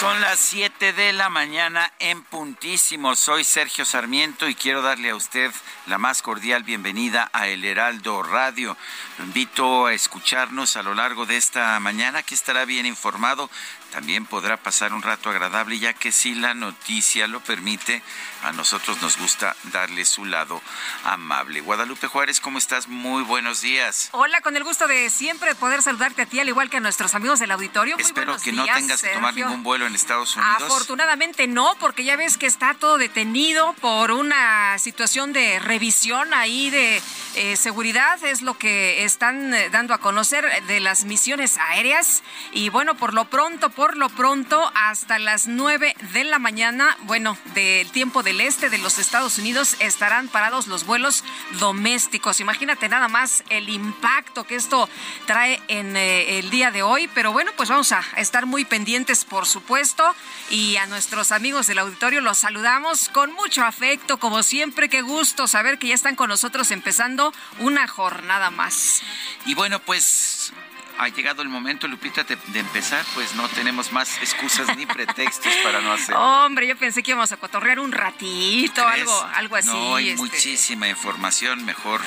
Son 0.00 0.18
las 0.22 0.38
7 0.38 0.94
de 0.94 1.12
la 1.12 1.28
mañana 1.28 1.92
en 1.98 2.22
puntísimo. 2.22 3.14
Soy 3.14 3.44
Sergio 3.44 3.84
Sarmiento 3.84 4.48
y 4.48 4.54
quiero 4.54 4.80
darle 4.80 5.10
a 5.10 5.14
usted 5.14 5.52
la 5.84 5.98
más 5.98 6.22
cordial 6.22 6.62
bienvenida 6.62 7.28
a 7.34 7.48
El 7.48 7.66
Heraldo 7.66 8.22
Radio. 8.22 8.78
Lo 9.18 9.26
invito 9.26 9.84
a 9.84 9.92
escucharnos 9.92 10.76
a 10.76 10.82
lo 10.82 10.94
largo 10.94 11.26
de 11.26 11.36
esta 11.36 11.78
mañana, 11.80 12.22
que 12.22 12.34
estará 12.34 12.64
bien 12.64 12.86
informado. 12.86 13.50
También 13.92 14.24
podrá 14.24 14.56
pasar 14.56 14.94
un 14.94 15.02
rato 15.02 15.28
agradable, 15.28 15.78
ya 15.78 15.92
que 15.92 16.12
si 16.12 16.34
la 16.34 16.54
noticia 16.54 17.26
lo 17.26 17.40
permite, 17.40 18.02
a 18.42 18.52
nosotros 18.52 19.00
nos 19.02 19.18
gusta 19.18 19.56
darle 19.64 20.04
su 20.04 20.24
lado 20.24 20.62
amable. 21.04 21.60
Guadalupe 21.60 22.06
Juárez, 22.06 22.40
¿cómo 22.40 22.58
estás? 22.58 22.88
Muy 22.88 23.22
buenos 23.22 23.60
días. 23.60 24.08
Hola, 24.12 24.40
con 24.40 24.56
el 24.56 24.64
gusto 24.64 24.86
de 24.86 25.10
siempre 25.10 25.54
poder 25.54 25.82
saludarte 25.82 26.22
a 26.22 26.26
ti, 26.26 26.40
al 26.40 26.48
igual 26.48 26.70
que 26.70 26.78
a 26.78 26.80
nuestros 26.80 27.14
amigos 27.14 27.38
del 27.38 27.50
auditorio. 27.50 27.96
Muy 27.96 28.04
Espero 28.04 28.36
que 28.38 28.52
no 28.52 28.64
tengas 28.64 29.02
que 29.02 29.08
tomar 29.08 29.34
ningún 29.34 29.62
vuelo 29.62 29.86
en 29.86 29.94
Estados 29.94 30.36
Unidos. 30.36 30.62
Afortunadamente 30.62 31.46
no, 31.46 31.74
porque 31.78 32.04
ya 32.04 32.16
ves 32.16 32.38
que 32.38 32.46
está 32.46 32.74
todo 32.74 32.98
detenido 32.98 33.74
por 33.74 34.10
una 34.10 34.78
situación 34.78 35.32
de 35.32 35.58
revisión 35.58 36.32
ahí 36.34 36.70
de 36.70 37.02
eh, 37.34 37.56
seguridad, 37.56 38.22
es 38.24 38.42
lo 38.42 38.56
que 38.58 39.04
están 39.04 39.54
eh, 39.54 39.70
dando 39.70 39.94
a 39.94 39.98
conocer 39.98 40.64
de 40.66 40.80
las 40.80 41.04
misiones 41.04 41.58
aéreas. 41.58 42.22
Y 42.52 42.68
bueno, 42.70 42.96
por 42.96 43.14
lo 43.14 43.26
pronto, 43.26 43.70
por 43.70 43.96
lo 43.96 44.08
pronto, 44.08 44.70
hasta 44.74 45.18
las 45.18 45.46
9 45.46 45.94
de 46.12 46.24
la 46.24 46.38
mañana, 46.38 46.96
bueno, 47.02 47.36
del 47.54 47.90
tiempo 47.90 48.22
del 48.30 48.42
este 48.42 48.70
de 48.70 48.78
los 48.78 49.00
Estados 49.00 49.38
Unidos, 49.38 49.74
estarán 49.80 50.28
parados 50.28 50.68
los 50.68 50.86
vuelos 50.86 51.24
domésticos. 51.58 52.38
Imagínate 52.38 52.88
nada 52.88 53.08
más 53.08 53.42
el 53.48 53.68
impacto 53.68 54.44
que 54.44 54.54
esto 54.54 54.88
trae 55.26 55.60
en 55.66 55.96
eh, 55.96 56.38
el 56.38 56.48
día 56.48 56.70
de 56.70 56.84
hoy, 56.84 57.10
pero 57.12 57.32
bueno, 57.32 57.50
pues 57.56 57.70
vamos 57.70 57.90
a 57.90 58.04
estar 58.18 58.46
muy 58.46 58.64
pendientes, 58.64 59.24
por 59.24 59.46
supuesto, 59.46 60.14
y 60.48 60.76
a 60.76 60.86
nuestros 60.86 61.32
amigos 61.32 61.66
del 61.66 61.80
auditorio 61.80 62.20
los 62.20 62.38
saludamos 62.38 63.08
con 63.08 63.32
mucho 63.32 63.64
afecto, 63.64 64.20
como 64.20 64.44
siempre, 64.44 64.88
qué 64.88 65.02
gusto 65.02 65.48
saber 65.48 65.80
que 65.80 65.88
ya 65.88 65.94
están 65.94 66.14
con 66.14 66.28
nosotros 66.28 66.70
empezando 66.70 67.34
una 67.58 67.88
jornada 67.88 68.50
más. 68.52 69.02
Y 69.44 69.56
bueno, 69.56 69.80
pues 69.80 70.52
ha 71.00 71.08
llegado 71.08 71.40
el 71.40 71.48
momento, 71.48 71.88
Lupita, 71.88 72.24
de, 72.24 72.36
de 72.48 72.58
empezar, 72.60 73.04
pues 73.14 73.34
no 73.34 73.48
tenemos 73.48 73.90
más 73.90 74.18
excusas 74.18 74.76
ni 74.76 74.84
pretextos 75.00 75.52
para 75.64 75.80
no 75.80 75.92
hacerlo. 75.92 76.20
Hombre, 76.20 76.66
yo 76.66 76.76
pensé 76.76 77.02
que 77.02 77.12
íbamos 77.12 77.32
a 77.32 77.38
cotorrear 77.38 77.80
un 77.80 77.90
ratito, 77.90 78.84
¿Crees? 78.84 79.00
algo, 79.00 79.28
algo 79.34 79.56
así. 79.56 79.68
No, 79.68 79.96
hay 79.96 80.10
este. 80.10 80.20
muchísima 80.20 80.88
información, 80.88 81.64
mejor. 81.64 82.02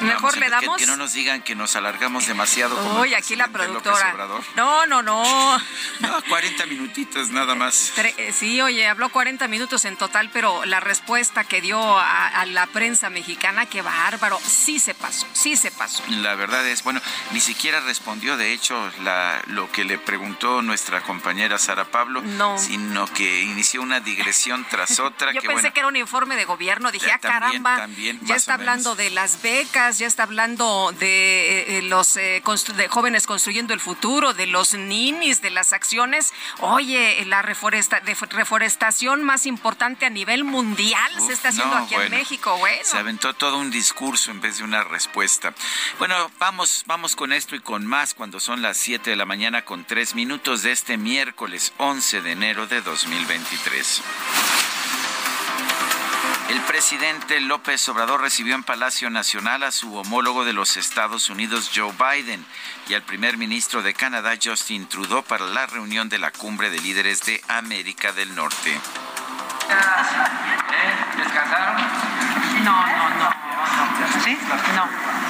Mejor 0.00 0.38
le 0.38 0.48
damos. 0.48 0.78
Que, 0.78 0.86
no 0.86 0.96
nos 0.96 1.12
digan 1.12 1.42
que 1.42 1.54
nos 1.54 1.76
alargamos 1.76 2.26
demasiado. 2.26 2.74
como 2.76 3.00
Uy, 3.02 3.12
aquí 3.12 3.36
la 3.36 3.48
productora. 3.48 4.16
No, 4.56 4.86
no, 4.86 5.02
no. 5.02 5.58
No, 6.00 6.22
40 6.28 6.64
minutitos 6.66 7.30
nada 7.30 7.54
más. 7.54 7.92
Eh, 7.98 8.32
Sí, 8.32 8.60
oye, 8.62 8.86
habló 8.86 9.10
40 9.10 9.46
minutos 9.48 9.84
en 9.84 9.96
total, 9.96 10.30
pero 10.32 10.64
la 10.64 10.80
respuesta 10.80 11.44
que 11.44 11.60
dio 11.60 11.98
a, 11.98 12.28
a 12.28 12.46
la 12.46 12.66
prensa 12.66 13.10
mexicana, 13.10 13.66
qué 13.66 13.82
bárbaro, 13.82 14.40
sí 14.46 14.78
se 14.78 14.94
pasó, 14.94 15.26
sí 15.32 15.56
se 15.56 15.70
pasó. 15.70 16.02
La 16.08 16.34
verdad 16.34 16.66
es, 16.66 16.82
bueno, 16.82 17.00
ni 17.32 17.40
siquiera 17.40 17.80
respondió, 17.80 18.37
de 18.38 18.52
hecho, 18.52 18.90
la, 19.02 19.42
lo 19.48 19.70
que 19.70 19.84
le 19.84 19.98
preguntó 19.98 20.62
nuestra 20.62 21.02
compañera 21.02 21.58
Sara 21.58 21.84
Pablo, 21.84 22.22
No. 22.22 22.56
sino 22.58 23.06
que 23.12 23.42
inició 23.42 23.82
una 23.82 24.00
digresión 24.00 24.64
tras 24.70 24.98
otra. 25.00 25.32
Yo 25.32 25.40
que, 25.42 25.48
pensé 25.48 25.62
bueno, 25.62 25.74
que 25.74 25.80
era 25.80 25.88
un 25.88 25.96
informe 25.96 26.36
de 26.36 26.44
gobierno, 26.44 26.90
dije, 26.90 27.10
ah, 27.12 27.18
también, 27.18 27.62
caramba, 27.62 27.76
también, 27.76 28.20
ya 28.22 28.36
está 28.36 28.54
hablando 28.54 28.94
de 28.94 29.10
las 29.10 29.42
becas, 29.42 29.98
ya 29.98 30.06
está 30.06 30.22
hablando 30.22 30.92
de 30.98 31.08
eh, 31.08 31.78
eh, 31.78 31.82
los 31.82 32.16
eh, 32.16 32.42
de 32.76 32.88
jóvenes 32.88 33.26
construyendo 33.26 33.74
el 33.74 33.80
futuro, 33.80 34.32
de 34.32 34.46
los 34.46 34.74
ninis, 34.74 35.42
de 35.42 35.50
las 35.50 35.72
acciones. 35.72 36.32
Oye, 36.60 37.24
la 37.26 37.42
reforesta, 37.42 38.00
de- 38.00 38.16
reforestación 38.30 39.22
más 39.24 39.46
importante 39.46 40.06
a 40.06 40.10
nivel 40.10 40.44
mundial 40.44 41.10
se 41.26 41.32
está 41.32 41.48
haciendo 41.48 41.76
no, 41.76 41.84
aquí 41.84 41.94
en 41.94 42.10
México, 42.10 42.56
bueno. 42.58 42.78
Se 42.84 42.96
aventó 42.98 43.34
todo 43.34 43.58
un 43.58 43.70
discurso 43.70 44.30
en 44.30 44.40
vez 44.40 44.58
de 44.58 44.64
una 44.64 44.84
respuesta. 44.84 45.52
Bueno, 45.98 46.30
vamos, 46.38 46.84
vamos 46.86 47.16
con 47.16 47.32
esto 47.32 47.56
y 47.56 47.60
con 47.60 47.86
más 47.86 48.14
cuando 48.18 48.40
son 48.40 48.62
las 48.62 48.76
7 48.76 49.10
de 49.10 49.16
la 49.16 49.24
mañana 49.26 49.64
con 49.64 49.84
3 49.84 50.16
minutos 50.16 50.62
de 50.62 50.72
este 50.72 50.96
miércoles 50.96 51.72
11 51.78 52.20
de 52.20 52.32
enero 52.32 52.66
de 52.66 52.82
2023. 52.82 54.02
El 56.48 56.60
presidente 56.62 57.40
López 57.40 57.88
Obrador 57.88 58.20
recibió 58.20 58.56
en 58.56 58.64
Palacio 58.64 59.08
Nacional 59.08 59.62
a 59.62 59.70
su 59.70 59.94
homólogo 59.94 60.44
de 60.44 60.52
los 60.52 60.76
Estados 60.76 61.30
Unidos, 61.30 61.70
Joe 61.72 61.92
Biden, 61.92 62.44
y 62.88 62.94
al 62.94 63.02
primer 63.02 63.36
ministro 63.36 63.82
de 63.82 63.94
Canadá, 63.94 64.32
Justin 64.42 64.88
Trudeau, 64.88 65.22
para 65.22 65.46
la 65.46 65.66
reunión 65.66 66.08
de 66.08 66.18
la 66.18 66.32
cumbre 66.32 66.70
de 66.70 66.80
líderes 66.80 67.24
de 67.24 67.40
América 67.46 68.10
del 68.12 68.34
Norte. 68.34 68.80
¿Descansaron? 71.16 71.76
No, 72.64 72.86
no, 72.86 73.10
no. 73.10 73.30
¿Sí? 74.24 74.36
No, 74.74 74.86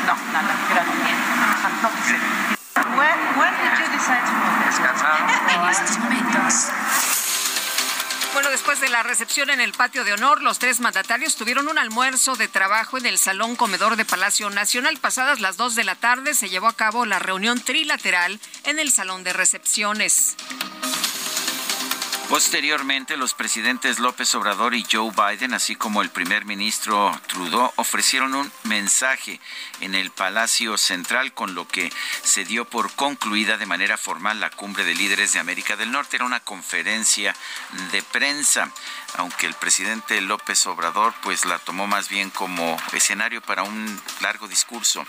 no, 0.07 0.33
nada. 0.33 0.57
Gracias. 0.71 2.58
When, 2.87 3.19
when 3.39 3.53
did 3.59 3.79
you 3.81 3.89
decide 3.93 4.23
to 4.25 4.33
move? 4.33 4.67
¿Descansaron? 4.67 5.29
En 5.31 5.69
estos 5.71 5.99
momentos, 6.03 6.69
Bueno, 8.35 8.51
después 8.51 8.81
de 8.81 8.89
la 8.89 9.03
recepción 9.03 9.51
en 9.51 9.61
el 9.61 9.73
patio 9.73 10.05
de 10.05 10.13
honor, 10.13 10.43
los 10.43 10.59
tres 10.59 10.79
mandatarios 10.81 11.35
tuvieron 11.35 11.67
un 11.67 11.79
almuerzo 11.79 12.37
de 12.37 12.47
trabajo 12.47 12.97
en 12.99 13.07
el 13.07 13.19
Salón 13.19 13.57
Comedor 13.57 13.97
de 13.97 14.05
Palacio 14.05 14.49
Nacional. 14.51 14.99
Pasadas 14.99 15.41
las 15.41 15.57
2 15.57 15.75
de 15.75 15.85
la 15.85 15.97
tarde 15.97 16.35
se 16.35 16.49
llevó 16.49 16.69
a 16.69 16.77
cabo 16.77 17.05
la 17.05 17.19
reunión 17.19 17.61
trilateral 17.61 18.39
en 18.65 18.79
el 18.79 18.93
Salón 18.93 19.25
de 19.25 19.33
Recepciones. 19.33 20.37
Posteriormente, 22.29 23.17
los 23.17 23.33
presidentes 23.33 23.99
López 23.99 24.35
Obrador 24.35 24.75
y 24.75 24.85
Joe 24.85 25.11
Biden, 25.11 25.55
así 25.55 25.77
como 25.77 26.03
el 26.03 26.11
primer 26.11 26.45
ministro 26.45 27.19
Trudeau, 27.27 27.73
ofrecieron 27.77 28.35
un 28.35 28.53
mensaje 28.65 29.41
en 29.81 29.95
el 29.95 30.11
Palacio 30.11 30.77
Central, 30.77 31.33
con 31.33 31.55
lo 31.55 31.67
que 31.67 31.91
se 32.23 32.45
dio 32.45 32.67
por 32.67 32.93
concluida 32.93 33.57
de 33.57 33.65
manera 33.65 33.97
formal 33.97 34.41
la 34.41 34.51
cumbre 34.51 34.85
de 34.85 34.95
líderes 34.95 35.33
de 35.33 35.39
América 35.39 35.77
del 35.77 35.91
Norte. 35.91 36.17
Era 36.17 36.27
una 36.27 36.41
conferencia 36.41 37.35
de 37.93 38.03
prensa, 38.03 38.71
aunque 39.17 39.47
el 39.47 39.55
presidente 39.55 40.21
López 40.21 40.67
Obrador 40.67 41.15
pues 41.23 41.45
la 41.45 41.59
tomó 41.59 41.87
más 41.87 42.09
bien 42.09 42.31
como 42.31 42.77
escenario 42.93 43.41
para 43.41 43.63
un 43.63 44.01
largo 44.21 44.49
discurso. 44.49 45.05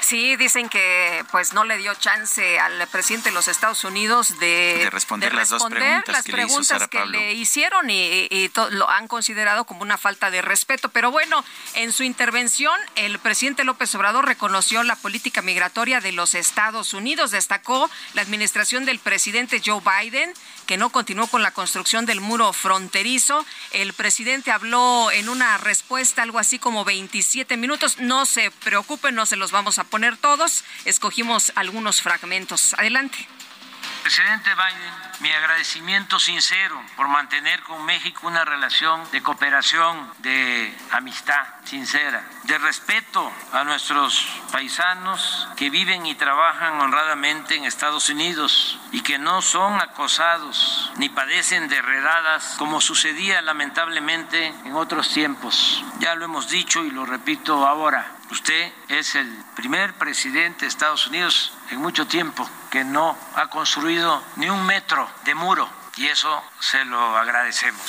Sí, 0.00 0.36
dicen 0.36 0.68
que 0.68 1.24
pues 1.30 1.52
no 1.52 1.64
le 1.64 1.76
dio 1.78 1.94
chance 1.94 2.58
al 2.58 2.86
presidente 2.88 3.30
de 3.30 3.34
los 3.34 3.48
Estados 3.48 3.84
Unidos 3.84 4.38
de, 4.38 4.78
De 4.78 4.90
responder 4.90 5.34
las 5.34 5.48
dos 5.48 5.64
preguntas 5.64 6.14
las 6.14 6.24
que 6.24 6.32
le 6.32 6.44
hizo 6.44 6.54
preguntas 6.56 6.88
que 6.88 7.06
le 7.06 7.32
hicieron 7.34 7.90
y, 7.90 8.28
lo 8.70 8.88
han 8.88 9.08
considerado 9.08 9.64
como 9.64 9.82
una 9.82 9.98
falta 9.98 10.30
de 10.30 10.42
respeto. 10.42 10.88
Pero 10.90 11.10
bueno, 11.10 11.44
en 11.74 11.92
su 11.92 12.02
intervención, 12.04 12.78
el 12.94 13.18
presidente 13.18 13.64
López 13.64 13.94
Obrador 13.94 14.26
reconoció 14.26 14.82
la 14.82 14.96
política 14.96 15.42
migratoria 15.42 16.00
de 16.00 16.12
los 16.12 16.34
Estados 16.34 16.94
Unidos. 16.94 17.30
Destacó 17.30 17.90
la 18.14 18.22
administración 18.22 18.84
del 18.84 18.98
presidente 18.98 19.60
Joe 19.64 19.80
Biden, 19.80 20.32
que 20.66 20.76
no 20.76 20.90
continuó 20.90 21.26
con 21.26 21.42
la 21.42 21.50
construcción 21.50 22.06
del 22.06 22.20
muro 22.20 22.52
fronterizo. 22.52 23.35
El 23.72 23.92
presidente 23.92 24.50
habló 24.50 25.10
en 25.10 25.28
una 25.28 25.58
respuesta 25.58 26.22
algo 26.22 26.38
así 26.38 26.58
como 26.58 26.84
27 26.84 27.56
minutos. 27.56 27.98
No 27.98 28.26
se 28.26 28.50
preocupen, 28.50 29.14
no 29.14 29.26
se 29.26 29.36
los 29.36 29.50
vamos 29.50 29.78
a 29.78 29.84
poner 29.84 30.16
todos. 30.16 30.64
Escogimos 30.84 31.52
algunos 31.56 32.00
fragmentos. 32.02 32.74
Adelante. 32.74 33.35
Presidente 34.06 34.54
Biden, 34.54 34.92
mi 35.18 35.32
agradecimiento 35.32 36.20
sincero 36.20 36.80
por 36.94 37.08
mantener 37.08 37.60
con 37.64 37.84
México 37.84 38.28
una 38.28 38.44
relación 38.44 39.02
de 39.10 39.20
cooperación, 39.20 40.12
de 40.18 40.72
amistad 40.92 41.44
sincera, 41.64 42.22
de 42.44 42.56
respeto 42.58 43.32
a 43.52 43.64
nuestros 43.64 44.24
paisanos 44.52 45.48
que 45.56 45.70
viven 45.70 46.06
y 46.06 46.14
trabajan 46.14 46.80
honradamente 46.80 47.56
en 47.56 47.64
Estados 47.64 48.08
Unidos 48.08 48.78
y 48.92 49.00
que 49.00 49.18
no 49.18 49.42
son 49.42 49.80
acosados 49.80 50.92
ni 50.98 51.08
padecen 51.08 51.66
de 51.66 51.82
redadas 51.82 52.54
como 52.58 52.80
sucedía 52.80 53.42
lamentablemente 53.42 54.46
en 54.46 54.76
otros 54.76 55.12
tiempos. 55.12 55.84
Ya 55.98 56.14
lo 56.14 56.26
hemos 56.26 56.48
dicho 56.48 56.84
y 56.84 56.92
lo 56.92 57.06
repito 57.06 57.66
ahora. 57.66 58.15
Usted 58.30 58.72
es 58.88 59.14
el 59.14 59.28
primer 59.54 59.94
presidente 59.94 60.64
de 60.64 60.68
Estados 60.68 61.06
Unidos 61.06 61.52
en 61.70 61.78
mucho 61.78 62.06
tiempo 62.06 62.48
que 62.70 62.84
no 62.84 63.16
ha 63.34 63.48
construido 63.48 64.22
ni 64.36 64.50
un 64.50 64.64
metro 64.66 65.08
de 65.24 65.34
muro 65.34 65.68
y 65.96 66.06
eso 66.06 66.42
se 66.60 66.84
lo 66.84 67.16
agradecemos. 67.16 67.82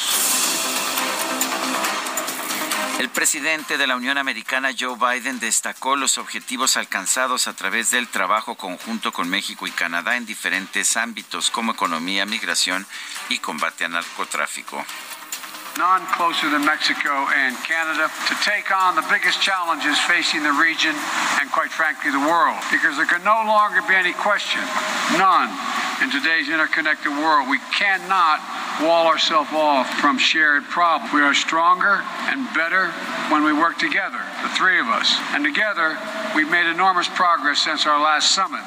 El 2.99 3.09
presidente 3.09 3.77
de 3.77 3.85
la 3.85 3.95
Unión 3.95 4.17
Americana, 4.17 4.71
Joe 4.77 4.97
Biden, 4.97 5.39
destacó 5.39 5.95
los 5.95 6.17
objetivos 6.17 6.77
alcanzados 6.77 7.47
a 7.47 7.53
través 7.53 7.91
del 7.91 8.07
trabajo 8.07 8.55
conjunto 8.55 9.11
con 9.11 9.29
México 9.29 9.67
y 9.67 9.71
Canadá 9.71 10.17
en 10.17 10.25
diferentes 10.25 10.97
ámbitos 10.97 11.51
como 11.51 11.73
economía, 11.73 12.25
migración 12.25 12.87
y 13.29 13.37
combate 13.37 13.85
al 13.85 13.91
narcotráfico. 13.91 14.83
None 15.77 16.01
closer 16.17 16.49
than 16.49 16.65
Mexico 16.65 17.29
and 17.29 17.55
Canada 17.61 18.09
to 18.27 18.35
take 18.41 18.73
on 18.73 18.95
the 18.95 19.05
biggest 19.09 19.41
challenges 19.41 19.97
facing 20.09 20.41
the 20.41 20.51
region 20.51 20.93
and, 21.39 21.49
quite 21.51 21.69
frankly, 21.69 22.09
the 22.11 22.19
world. 22.19 22.57
Because 22.71 22.97
there 22.97 23.05
can 23.05 23.23
no 23.23 23.45
longer 23.45 23.81
be 23.87 23.93
any 23.93 24.13
question, 24.13 24.61
none, 25.21 25.53
in 26.01 26.09
today's 26.09 26.49
interconnected 26.49 27.13
world. 27.13 27.47
We 27.47 27.61
cannot 27.77 28.41
wall 28.81 29.07
ourselves 29.07 29.49
off 29.53 29.87
from 30.01 30.17
shared 30.17 30.63
problems. 30.65 31.13
We 31.13 31.21
are 31.21 31.33
stronger 31.33 32.01
and 32.33 32.47
better 32.53 32.89
when 33.29 33.43
we 33.43 33.53
work 33.53 33.77
together, 33.77 34.19
the 34.41 34.49
three 34.57 34.79
of 34.79 34.87
us. 34.87 35.15
And 35.33 35.45
together, 35.45 35.97
we've 36.35 36.49
made 36.49 36.69
enormous 36.69 37.07
progress 37.07 37.61
since 37.61 37.85
our 37.85 38.01
last 38.01 38.33
summit. 38.33 38.61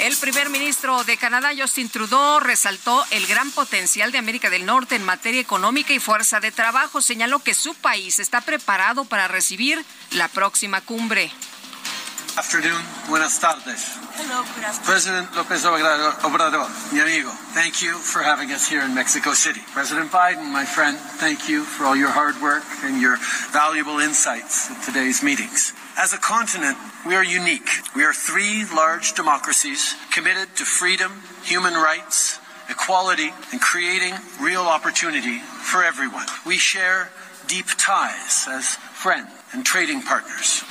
El 0.00 0.16
primer 0.16 0.48
ministro 0.48 1.04
de 1.04 1.18
Canadá, 1.18 1.50
Justin 1.54 1.90
Trudeau, 1.90 2.40
resaltó 2.40 3.04
el 3.10 3.26
gran 3.26 3.50
potencial 3.50 4.10
de 4.10 4.16
América 4.16 4.48
del 4.48 4.64
Norte 4.64 4.96
en 4.96 5.04
materia 5.04 5.42
económica 5.42 5.92
y 5.92 5.98
fuerza 5.98 6.40
de 6.40 6.50
trabajo. 6.50 7.02
Señaló 7.02 7.40
que 7.40 7.52
su 7.52 7.74
país 7.74 8.18
está 8.18 8.40
preparado 8.40 9.04
para 9.04 9.28
recibir 9.28 9.84
la 10.12 10.28
próxima 10.28 10.80
cumbre. 10.80 11.30
Afternoon, 12.36 12.82
buenas 13.08 13.40
tardes. 13.40 13.98
Hello, 14.16 14.42
President 14.86 15.34
López 15.34 15.64
Obrador, 15.66 16.66
mi 16.92 17.00
amigo, 17.00 17.30
thank 17.52 17.82
you 17.82 17.98
for 17.98 18.22
having 18.22 18.50
us 18.52 18.66
here 18.70 18.82
in 18.82 18.94
Mexico 18.94 19.34
City. 19.34 19.60
President 19.74 20.10
Biden, 20.10 20.46
my 20.50 20.64
friend, 20.64 20.96
thank 21.18 21.48
you 21.48 21.62
for 21.62 21.84
all 21.86 21.96
your 21.96 22.08
hard 22.10 22.40
work 22.40 22.64
and 22.84 23.02
your 23.02 23.18
valuable 23.52 23.98
insights 23.98 24.70
at 24.70 24.82
today's 24.82 25.22
meetings. 25.22 25.74
As 26.00 26.14
a 26.14 26.16
continent, 26.16 26.78
we 27.06 27.14
are 27.14 27.22
unique. 27.22 27.68
We 27.94 28.04
are 28.04 28.14
three 28.14 28.64
large 28.74 29.12
democracies 29.12 29.94
committed 30.10 30.56
to 30.56 30.64
freedom, 30.64 31.12
human 31.44 31.74
rights, 31.74 32.38
equality, 32.70 33.28
and 33.52 33.60
creating 33.60 34.14
real 34.40 34.62
opportunity 34.62 35.40
for 35.40 35.84
everyone. 35.84 36.24
We 36.46 36.56
share 36.56 37.10
deep 37.48 37.66
ties 37.76 38.48
as 38.48 38.76
friends 38.76 39.28
and 39.52 39.62
trading 39.62 40.00
partners. 40.00 40.64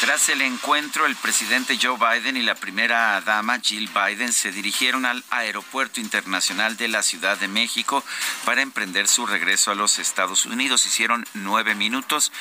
Tras 0.00 0.30
el 0.30 0.40
encuentro, 0.40 1.04
el 1.04 1.14
presidente 1.14 1.78
Joe 1.80 1.98
Biden 1.98 2.38
y 2.38 2.42
la 2.42 2.54
primera 2.54 3.20
dama 3.20 3.60
Jill 3.60 3.90
Biden 3.90 4.32
se 4.32 4.50
dirigieron 4.50 5.04
al 5.04 5.22
Aeropuerto 5.28 6.00
Internacional 6.00 6.78
de 6.78 6.88
la 6.88 7.02
Ciudad 7.02 7.36
de 7.36 7.48
México 7.48 8.02
para 8.46 8.62
emprender 8.62 9.06
su 9.08 9.26
regreso 9.26 9.70
a 9.70 9.74
los 9.74 9.98
Estados 9.98 10.46
Unidos. 10.46 10.86
Hicieron 10.86 11.26
nueve 11.34 11.74
minutos, 11.74 12.32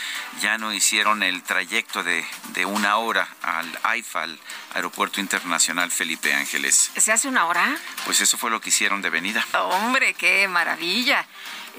ya 0.42 0.58
no 0.58 0.72
hicieron 0.72 1.22
el 1.22 1.44
trayecto 1.44 2.02
de, 2.02 2.26
de 2.54 2.66
una 2.66 2.96
hora 2.96 3.28
al 3.42 3.80
AIFA, 3.84 4.24
al 4.24 4.40
Aeropuerto 4.74 5.20
Internacional 5.20 5.92
Felipe 5.92 6.34
Ángeles. 6.34 6.92
¿Se 6.96 7.12
hace 7.12 7.28
una 7.28 7.46
hora? 7.46 7.76
Pues 8.06 8.22
eso 8.22 8.38
fue 8.38 8.52
lo 8.52 8.62
que 8.62 8.70
hicieron 8.70 9.02
de 9.02 9.10
venida. 9.10 9.46
Hombre, 9.52 10.14
qué 10.14 10.48
maravilla 10.48 11.28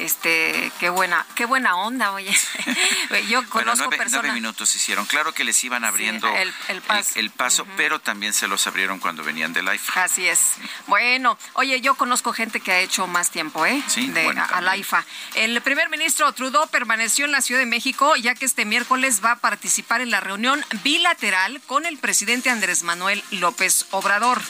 este 0.00 0.72
qué 0.78 0.88
buena 0.88 1.26
qué 1.34 1.44
buena 1.44 1.76
onda 1.76 2.12
oye. 2.12 2.34
Yo 3.28 3.48
conozco 3.48 3.88
bueno, 3.88 4.04
nueve, 4.10 4.32
minutos 4.32 4.74
hicieron. 4.74 5.06
Claro 5.06 5.32
que 5.32 5.44
les 5.44 5.62
iban 5.64 5.84
abriendo 5.84 6.28
el, 6.36 7.30
paso, 7.30 7.66
pero 7.76 8.00
también 8.00 8.32
se 8.32 8.48
los 8.48 8.66
abrieron 8.66 8.98
cuando 8.98 9.22
venían 9.22 9.52
del 9.52 9.68
AIFA 9.68 10.04
así 10.04 10.26
es. 10.26 10.54
Bueno 10.86 11.38
oye 11.54 11.80
yo 11.80 11.94
conozco 11.94 12.32
gente 12.32 12.60
que 12.60 12.72
ha 12.72 12.80
hecho 12.80 13.06
más 13.06 13.30
tiempo 13.30 13.66
eh 13.66 13.82
sí, 13.86 14.08
de, 14.08 14.28
al 14.28 14.68
AIFA 14.68 15.04
el 15.34 15.60
primer 15.60 15.88
ministro 15.90 16.32
Trudeau 16.32 16.68
permaneció 16.68 17.24
en 17.24 17.32
la 17.32 17.40
Ciudad 17.40 17.60
de 17.60 17.66
México 17.66 18.16
ya 18.16 18.34
que 18.34 18.44
este 18.44 18.64
miércoles 18.64 19.20
va 19.24 19.32
a 19.32 19.36
participar 19.36 20.00
en 20.00 20.10
la 20.10 20.20
reunión 20.20 20.64
bilateral 20.82 21.60
con 21.66 21.86
el 21.86 21.98
presidente 21.98 22.50
Andrés 22.50 22.82
Manuel 22.82 23.22
López 23.30 23.86
Obrador 23.90 24.40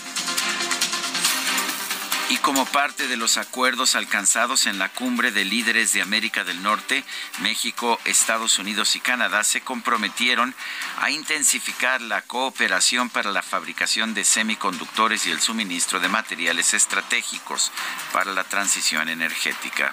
y 2.30 2.36
como 2.38 2.64
parte 2.64 3.08
de 3.08 3.16
los 3.16 3.36
acuerdos 3.38 3.96
alcanzados 3.96 4.66
en 4.66 4.78
la 4.78 4.88
cumbre 4.88 5.32
de 5.32 5.44
líderes 5.44 5.92
de 5.92 6.00
América 6.00 6.44
del 6.44 6.62
Norte, 6.62 7.02
México, 7.40 7.98
Estados 8.04 8.60
Unidos 8.60 8.94
y 8.94 9.00
Canadá 9.00 9.42
se 9.42 9.62
comprometieron 9.62 10.54
a 11.00 11.10
intensificar 11.10 12.00
la 12.00 12.22
cooperación 12.22 13.10
para 13.10 13.32
la 13.32 13.42
fabricación 13.42 14.14
de 14.14 14.24
semiconductores 14.24 15.26
y 15.26 15.32
el 15.32 15.40
suministro 15.40 15.98
de 15.98 16.08
materiales 16.08 16.72
estratégicos 16.72 17.72
para 18.12 18.32
la 18.32 18.44
transición 18.44 19.08
energética. 19.08 19.92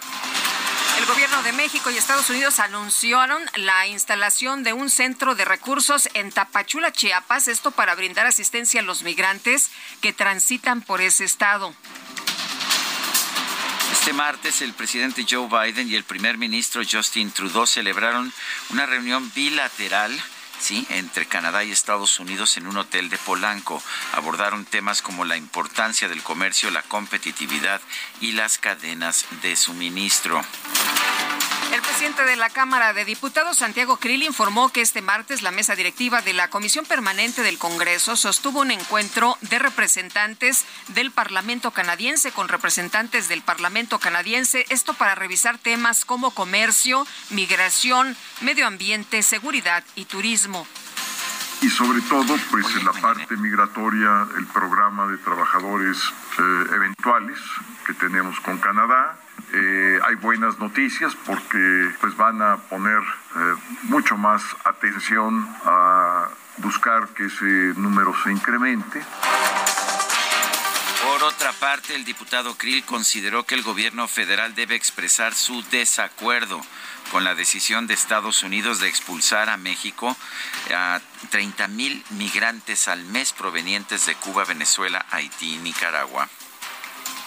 El 0.99 1.05
gobierno 1.07 1.41
de 1.41 1.53
México 1.53 1.89
y 1.89 1.97
Estados 1.97 2.29
Unidos 2.29 2.59
anunciaron 2.59 3.43
la 3.55 3.87
instalación 3.87 4.63
de 4.63 4.73
un 4.73 4.91
centro 4.91 5.33
de 5.33 5.45
recursos 5.45 6.07
en 6.13 6.31
Tapachula, 6.31 6.91
Chiapas, 6.91 7.47
esto 7.47 7.71
para 7.71 7.95
brindar 7.95 8.27
asistencia 8.27 8.81
a 8.81 8.83
los 8.83 9.01
migrantes 9.01 9.71
que 10.01 10.13
transitan 10.13 10.81
por 10.81 11.01
ese 11.01 11.23
estado. 11.23 11.73
Este 13.91 14.13
martes 14.13 14.61
el 14.61 14.73
presidente 14.73 15.25
Joe 15.29 15.47
Biden 15.47 15.89
y 15.89 15.95
el 15.95 16.03
primer 16.03 16.37
ministro 16.37 16.81
Justin 16.89 17.31
Trudeau 17.31 17.67
celebraron 17.67 18.31
una 18.69 18.85
reunión 18.85 19.29
bilateral 19.35 20.17
¿sí? 20.59 20.85
entre 20.89 21.25
Canadá 21.25 21.63
y 21.63 21.71
Estados 21.71 22.19
Unidos 22.19 22.57
en 22.57 22.67
un 22.67 22.77
hotel 22.77 23.09
de 23.09 23.17
Polanco. 23.17 23.81
Abordaron 24.13 24.65
temas 24.65 25.01
como 25.01 25.25
la 25.25 25.37
importancia 25.37 26.07
del 26.07 26.23
comercio, 26.23 26.71
la 26.71 26.83
competitividad 26.83 27.81
y 28.21 28.31
las 28.31 28.57
cadenas 28.57 29.25
de 29.41 29.55
suministro. 29.55 30.41
El 31.77 31.83
presidente 31.83 32.25
de 32.25 32.37
la 32.37 32.49
Cámara 32.49 32.91
de 32.93 33.05
Diputados, 33.05 33.57
Santiago 33.57 33.97
Krill, 33.97 34.23
informó 34.23 34.69
que 34.69 34.81
este 34.81 35.03
martes 35.03 35.43
la 35.43 35.51
mesa 35.51 35.75
directiva 35.75 36.23
de 36.23 36.33
la 36.33 36.49
Comisión 36.49 36.85
Permanente 36.85 37.43
del 37.43 37.59
Congreso 37.59 38.15
sostuvo 38.15 38.61
un 38.61 38.71
encuentro 38.71 39.37
de 39.41 39.59
representantes 39.59 40.65
del 40.87 41.11
Parlamento 41.11 41.69
canadiense 41.69 42.31
con 42.31 42.47
representantes 42.47 43.29
del 43.29 43.43
Parlamento 43.43 43.99
canadiense, 43.99 44.65
esto 44.69 44.95
para 44.95 45.13
revisar 45.13 45.59
temas 45.59 46.03
como 46.03 46.31
comercio, 46.31 47.05
migración, 47.29 48.17
medio 48.41 48.65
ambiente, 48.65 49.21
seguridad 49.21 49.83
y 49.93 50.05
turismo. 50.05 50.65
Y 51.61 51.69
sobre 51.69 52.01
todo 52.01 52.39
pues 52.49 52.65
en 52.75 52.85
la 52.85 52.93
parte 52.93 53.37
migratoria 53.37 54.27
el 54.35 54.47
programa 54.47 55.05
de 55.05 55.19
trabajadores 55.19 55.97
eh, 56.39 56.41
eventuales 56.73 57.37
que 57.85 57.93
tenemos 57.93 58.39
con 58.39 58.57
Canadá 58.57 59.19
eh, 59.53 59.99
hay 60.05 60.15
buenas 60.15 60.59
noticias 60.59 61.15
porque 61.25 61.91
pues 62.01 62.15
van 62.17 62.41
a 62.41 62.57
poner 62.57 62.99
eh, 62.99 63.55
mucho 63.83 64.17
más 64.17 64.43
atención 64.65 65.47
a 65.65 66.29
buscar 66.57 67.07
que 67.09 67.25
ese 67.25 67.73
número 67.79 68.13
se 68.23 68.31
incremente. 68.31 69.01
Por 71.03 71.23
otra 71.23 71.53
parte, 71.53 71.95
el 71.95 72.03
diputado 72.03 72.55
Krill 72.57 72.83
consideró 72.83 73.43
que 73.43 73.55
el 73.55 73.63
gobierno 73.63 74.07
federal 74.07 74.53
debe 74.55 74.75
expresar 74.75 75.33
su 75.33 75.63
desacuerdo 75.71 76.61
con 77.11 77.23
la 77.23 77.35
decisión 77.35 77.87
de 77.87 77.93
Estados 77.93 78.43
Unidos 78.43 78.79
de 78.79 78.89
expulsar 78.89 79.49
a 79.49 79.57
México 79.57 80.15
a 80.73 80.99
30 81.29 81.67
mil 81.69 82.03
migrantes 82.11 82.87
al 82.87 83.05
mes 83.05 83.31
provenientes 83.31 84.05
de 84.05 84.15
Cuba, 84.15 84.43
Venezuela, 84.43 85.05
Haití 85.11 85.55
y 85.55 85.57
Nicaragua. 85.57 86.27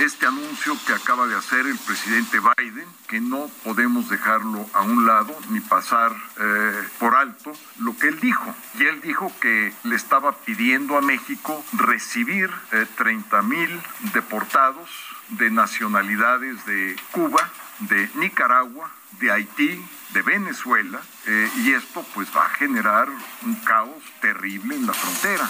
Este 0.00 0.26
anuncio 0.26 0.76
que 0.86 0.94
acaba 0.94 1.26
de 1.26 1.36
hacer 1.36 1.66
el 1.66 1.76
presidente 1.78 2.38
Biden, 2.40 2.88
que 3.06 3.20
no 3.20 3.50
podemos 3.62 4.08
dejarlo 4.08 4.66
a 4.72 4.80
un 4.80 5.06
lado 5.06 5.38
ni 5.50 5.60
pasar 5.60 6.12
eh, 6.38 6.88
por 6.98 7.14
alto 7.14 7.52
lo 7.78 7.96
que 7.98 8.08
él 8.08 8.18
dijo. 8.18 8.54
Y 8.78 8.84
él 8.84 9.02
dijo 9.02 9.30
que 9.40 9.74
le 9.84 9.96
estaba 9.96 10.32
pidiendo 10.32 10.96
a 10.96 11.02
México 11.02 11.62
recibir 11.74 12.50
30 12.96 13.38
eh, 13.38 13.42
mil 13.42 13.80
deportados 14.14 14.88
de 15.30 15.50
nacionalidades 15.50 16.64
de 16.64 16.96
Cuba, 17.10 17.50
de 17.80 18.08
Nicaragua, 18.14 18.90
de 19.20 19.30
Haití, 19.30 19.84
de 20.14 20.22
Venezuela, 20.22 21.00
eh, 21.26 21.50
y 21.56 21.72
esto 21.72 22.04
pues 22.14 22.28
va 22.34 22.46
a 22.46 22.50
generar 22.50 23.08
un 23.42 23.54
caos 23.56 24.02
terrible 24.20 24.76
en 24.76 24.86
la 24.86 24.94
frontera. 24.94 25.48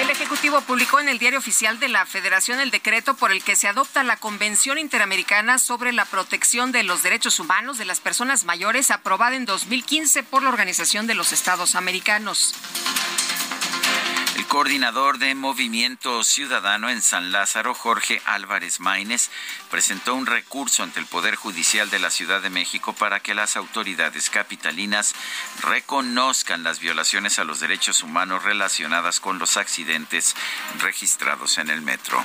El 0.00 0.10
Ejecutivo 0.10 0.60
publicó 0.60 1.00
en 1.00 1.08
el 1.08 1.18
Diario 1.18 1.40
Oficial 1.40 1.80
de 1.80 1.88
la 1.88 2.06
Federación 2.06 2.60
el 2.60 2.70
decreto 2.70 3.14
por 3.14 3.32
el 3.32 3.42
que 3.42 3.56
se 3.56 3.66
adopta 3.66 4.04
la 4.04 4.16
Convención 4.16 4.78
Interamericana 4.78 5.58
sobre 5.58 5.92
la 5.92 6.04
Protección 6.04 6.70
de 6.70 6.84
los 6.84 7.02
Derechos 7.02 7.40
Humanos 7.40 7.78
de 7.78 7.84
las 7.84 7.98
Personas 7.98 8.44
Mayores, 8.44 8.92
aprobada 8.92 9.34
en 9.34 9.44
2015 9.44 10.22
por 10.22 10.44
la 10.44 10.50
Organización 10.50 11.08
de 11.08 11.14
los 11.14 11.32
Estados 11.32 11.74
Americanos 11.74 12.54
coordinador 14.58 15.18
de 15.18 15.36
Movimiento 15.36 16.24
Ciudadano 16.24 16.90
en 16.90 17.00
San 17.00 17.30
Lázaro, 17.30 17.74
Jorge 17.74 18.20
Álvarez 18.24 18.80
Maínez, 18.80 19.30
presentó 19.70 20.16
un 20.16 20.26
recurso 20.26 20.82
ante 20.82 20.98
el 20.98 21.06
Poder 21.06 21.36
Judicial 21.36 21.90
de 21.90 22.00
la 22.00 22.10
Ciudad 22.10 22.42
de 22.42 22.50
México 22.50 22.92
para 22.92 23.20
que 23.20 23.36
las 23.36 23.56
autoridades 23.56 24.30
capitalinas 24.30 25.14
reconozcan 25.62 26.64
las 26.64 26.80
violaciones 26.80 27.38
a 27.38 27.44
los 27.44 27.60
derechos 27.60 28.02
humanos 28.02 28.42
relacionadas 28.42 29.20
con 29.20 29.38
los 29.38 29.56
accidentes 29.56 30.34
registrados 30.80 31.58
en 31.58 31.70
el 31.70 31.80
metro. 31.80 32.24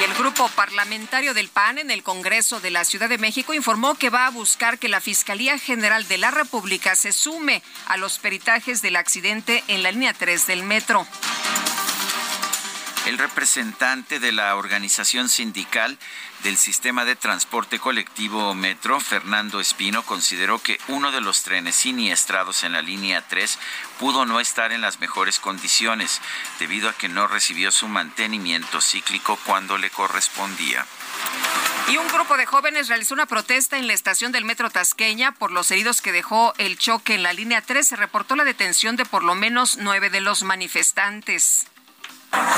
Y 0.00 0.02
el 0.02 0.14
grupo 0.14 0.48
parlamentario 0.56 1.34
del 1.34 1.50
PAN 1.50 1.78
en 1.78 1.92
el 1.92 2.02
Congreso 2.02 2.58
de 2.58 2.72
la 2.72 2.84
Ciudad 2.84 3.08
de 3.08 3.18
México 3.18 3.54
informó 3.54 3.94
que 3.94 4.10
va 4.10 4.26
a 4.26 4.30
buscar 4.30 4.80
que 4.80 4.88
la 4.88 5.00
Fiscalía 5.00 5.56
General 5.56 6.08
de 6.08 6.18
la 6.18 6.32
República 6.32 6.96
se 6.96 7.12
sume 7.12 7.62
a 7.86 7.96
los 7.96 8.18
peritajes 8.18 8.82
del 8.82 8.96
accidente 8.96 9.62
en 9.68 9.84
la 9.84 9.92
línea 9.92 10.14
3 10.14 10.48
del 10.48 10.64
metro. 10.64 11.06
Bye. 11.44 11.73
El 13.06 13.18
representante 13.18 14.18
de 14.18 14.32
la 14.32 14.56
organización 14.56 15.28
sindical 15.28 15.98
del 16.42 16.56
sistema 16.56 17.04
de 17.04 17.16
transporte 17.16 17.78
colectivo 17.78 18.54
Metro, 18.54 18.98
Fernando 18.98 19.60
Espino, 19.60 20.02
consideró 20.04 20.58
que 20.58 20.78
uno 20.88 21.12
de 21.12 21.20
los 21.20 21.42
trenes 21.42 21.74
siniestrados 21.74 22.64
en 22.64 22.72
la 22.72 22.80
línea 22.80 23.22
3 23.28 23.58
pudo 23.98 24.24
no 24.24 24.40
estar 24.40 24.72
en 24.72 24.80
las 24.80 25.00
mejores 25.00 25.38
condiciones, 25.38 26.22
debido 26.58 26.88
a 26.88 26.94
que 26.94 27.10
no 27.10 27.26
recibió 27.26 27.70
su 27.70 27.88
mantenimiento 27.88 28.80
cíclico 28.80 29.38
cuando 29.44 29.76
le 29.76 29.90
correspondía. 29.90 30.86
Y 31.88 31.98
un 31.98 32.08
grupo 32.08 32.38
de 32.38 32.46
jóvenes 32.46 32.88
realizó 32.88 33.12
una 33.12 33.26
protesta 33.26 33.76
en 33.76 33.86
la 33.86 33.92
estación 33.92 34.32
del 34.32 34.46
metro 34.46 34.70
Tasqueña 34.70 35.32
por 35.32 35.52
los 35.52 35.70
heridos 35.70 36.00
que 36.00 36.12
dejó 36.12 36.54
el 36.56 36.78
choque 36.78 37.16
en 37.16 37.22
la 37.22 37.34
línea 37.34 37.60
3. 37.60 37.86
Se 37.86 37.96
reportó 37.96 38.34
la 38.34 38.44
detención 38.44 38.96
de 38.96 39.04
por 39.04 39.22
lo 39.22 39.34
menos 39.34 39.76
nueve 39.76 40.08
de 40.08 40.22
los 40.22 40.42
manifestantes. 40.42 41.66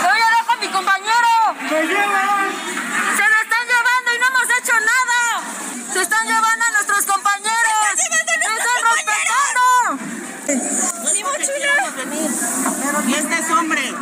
¡Voy 0.03 0.21
a 0.21 0.45
con 0.47 0.61
mi 0.61 0.69
compañero! 0.69 1.33
¡Se 1.69 1.87
llevan! 1.87 2.47
¡Se 3.17 3.25
lo 3.33 3.37
están 3.43 3.65
llevando 3.67 4.09
y 4.15 4.19
no 4.19 4.27
hemos 4.27 4.49
hecho 4.59 4.73
nada! 4.81 5.21
¡Se 5.93 6.01
están 6.03 6.27
llevando 6.27 6.65
a 6.65 6.71
nuestros 6.71 7.05
compañeros! 7.07 7.79
¡Me 7.97 8.55
están 8.57 8.81
respetando! 8.91 9.65
¡Mi 11.13 11.23
mochila! 11.23 11.77
¿Y 13.07 13.15
este 13.15 13.35
es 13.39 13.51
hombre? 13.51 13.93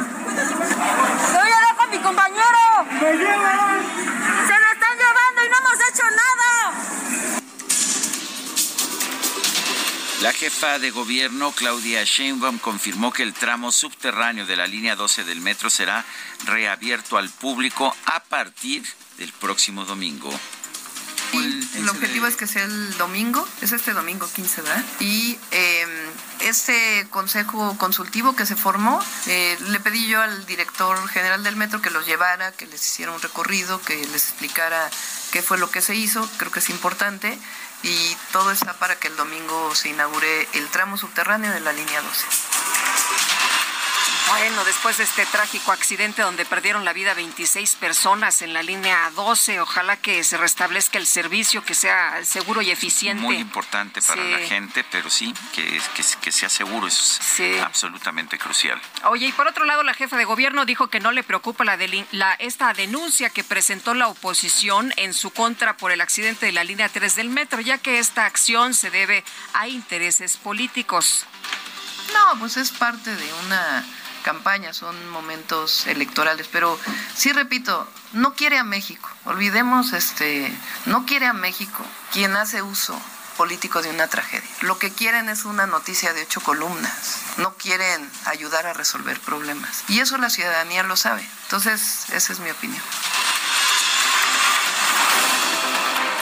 ¡Voy 1.33 1.50
a 1.50 1.75
con 1.76 1.90
mi 1.90 1.99
compañero! 1.99 2.87
¡Se 3.00 3.12
llevan! 3.16 3.83
¡Se 4.47 4.54
lo 4.59 4.69
están 4.73 4.97
llevando 4.97 5.45
y 5.45 5.49
no 5.49 5.57
hemos 5.59 5.78
hecho 5.88 6.04
nada! 6.11 6.73
La 10.25 10.33
jefa 10.33 10.78
de 10.78 10.90
gobierno, 10.90 11.52
Claudia 11.52 12.02
Sheinbaum, 12.02 12.59
confirmó 12.59 13.12
que 13.12 13.23
el 13.23 13.35
tramo 13.35 13.71
subterráneo 13.71 14.47
de 14.47 14.57
la 14.57 14.66
línea 14.66 14.97
12 14.97 15.23
del 15.23 15.43
metro 15.43 15.69
será 15.69 16.02
reabierto 16.47 17.19
al 17.19 17.28
público 17.28 17.95
a 18.07 18.21
partir 18.21 18.83
del 19.19 19.31
próximo 19.35 19.85
domingo. 19.85 20.33
el 21.35 21.88
objetivo 21.90 22.26
es 22.26 22.37
que 22.37 22.47
sea 22.47 22.64
el 22.64 22.97
domingo, 22.97 23.47
es 23.61 23.73
este 23.73 23.93
domingo 23.93 24.26
15, 24.35 24.62
¿verdad? 24.62 24.85
Y 24.99 25.37
em, 25.50 25.90
este 26.40 27.07
consejo 27.11 27.76
consultivo 27.76 28.35
que 28.35 28.47
se 28.47 28.57
formó, 28.57 29.04
eh, 29.26 29.59
le 29.69 29.78
pedí 29.81 30.07
yo 30.07 30.23
al 30.23 30.47
director 30.47 31.07
general 31.09 31.43
del 31.43 31.57
metro 31.57 31.83
que 31.83 31.90
los 31.90 32.07
llevara, 32.07 32.50
que 32.52 32.66
les 32.66 32.83
hiciera 32.83 33.12
un 33.12 33.21
recorrido, 33.21 33.78
que 33.83 33.97
les 33.97 34.28
explicara 34.31 34.88
qué 35.33 35.43
fue 35.43 35.59
lo 35.59 35.71
que 35.71 35.83
se 35.83 35.95
hizo, 35.95 36.26
creo 36.38 36.50
que 36.50 36.61
es 36.61 36.71
importante 36.71 37.38
y 37.85 38.17
todo 38.33 38.50
está 38.50 38.73
para 38.73 38.97
que 38.97 39.09
el 39.09 39.17
domingo 39.17 39.75
se 39.75 39.91
inaugure 39.91 40.49
el 40.55 40.69
tramo 40.71 40.97
subterráneo 40.97 41.53
de 41.53 41.61
la 41.61 41.73
línea 41.73 42.00
12. 42.00 42.26
Bueno, 44.28 44.64
después 44.64 44.97
de 44.97 45.04
este 45.04 45.26
trágico 45.26 45.71
accidente 45.71 46.23
donde 46.23 46.47
perdieron 46.47 46.85
la 46.85 46.95
vida 46.95 47.12
26 47.12 47.76
personas 47.76 48.40
en 48.40 48.54
la 48.54 48.62
línea 48.62 49.11
12, 49.14 49.61
ojalá 49.61 49.99
que 49.99 50.25
se 50.25 50.38
restablezca 50.38 50.99
el 50.99 51.07
servicio, 51.07 51.62
que 51.62 51.75
sea 51.75 52.25
seguro 52.25 52.62
y 52.62 52.71
eficiente. 52.71 53.23
Muy 53.23 53.37
importante 53.37 54.00
para 54.00 54.25
la 54.25 54.38
gente, 54.38 54.83
pero 54.90 55.11
sí, 55.11 55.35
que, 55.52 55.81
que, 56.23 56.33
sea 56.33 56.49
seguro, 56.49 56.87
es 56.87 57.21
absolutamente 57.62 58.38
crucial. 58.38 58.81
Oye, 59.04 59.26
y 59.26 59.33
por 59.33 59.47
otro 59.47 59.66
lado, 59.66 59.83
la 59.83 59.93
jefa 59.93 60.16
de 60.16 60.25
gobierno 60.25 60.64
dijo 60.64 60.88
que 60.88 61.00
no 61.00 61.12
le 61.12 61.23
preocupa 61.23 61.64
la, 61.64 61.78
la 62.12 62.33
esta 62.35 62.73
denuncia 62.73 63.28
que 63.28 63.45
presentó 63.45 63.93
la 63.93 64.09
oposición 64.09 64.95
en 64.97 65.12
su 65.12 65.31
contra 65.31 65.76
por 65.76 65.93
el 65.93 66.00
accidente 66.00 66.47
de 66.47 66.52
la 66.52 66.64
línea 66.64 66.88
3 66.88 67.14
del 67.16 67.28
metro, 67.28 67.61
ya 67.61 67.76
que 67.76 67.99
esta 67.99 68.25
acción 68.25 68.73
se 68.73 68.90
debe 68.90 69.23
a 69.52 69.69
intereses 69.69 70.38
políticos. 70.38 71.26
No, 72.14 72.38
pues 72.38 72.57
es 72.57 72.71
parte 72.71 73.14
de 73.14 73.33
una 73.47 73.85
campaña, 74.25 74.73
son 74.73 75.09
momentos 75.11 75.87
electorales, 75.87 76.49
pero 76.50 76.76
sí 77.14 77.33
repito, 77.33 77.87
no 78.12 78.35
quiere 78.35 78.59
a 78.59 78.64
México, 78.64 79.09
olvidemos 79.25 79.93
este, 79.93 80.52
no 80.87 81.07
quiere 81.07 81.26
a 81.26 81.33
México 81.33 81.85
quien 82.12 82.35
hace 82.35 82.62
uso 82.62 83.00
político 83.37 83.83
de 83.83 83.90
una 83.90 84.09
tragedia. 84.09 84.49
Lo 84.62 84.78
que 84.78 84.90
quieren 84.90 85.28
es 85.28 85.45
una 85.45 85.66
noticia 85.66 86.12
de 86.12 86.23
ocho 86.23 86.40
columnas, 86.40 87.21
no 87.37 87.54
quieren 87.54 88.11
ayudar 88.25 88.66
a 88.66 88.73
resolver 88.73 89.21
problemas. 89.21 89.85
Y 89.88 90.00
eso 90.00 90.16
la 90.19 90.31
ciudadanía 90.31 90.83
lo 90.83 90.97
sabe. 90.97 91.28
Entonces, 91.45 92.09
esa 92.11 92.33
es 92.33 92.40
mi 92.40 92.50
opinión. 92.50 92.83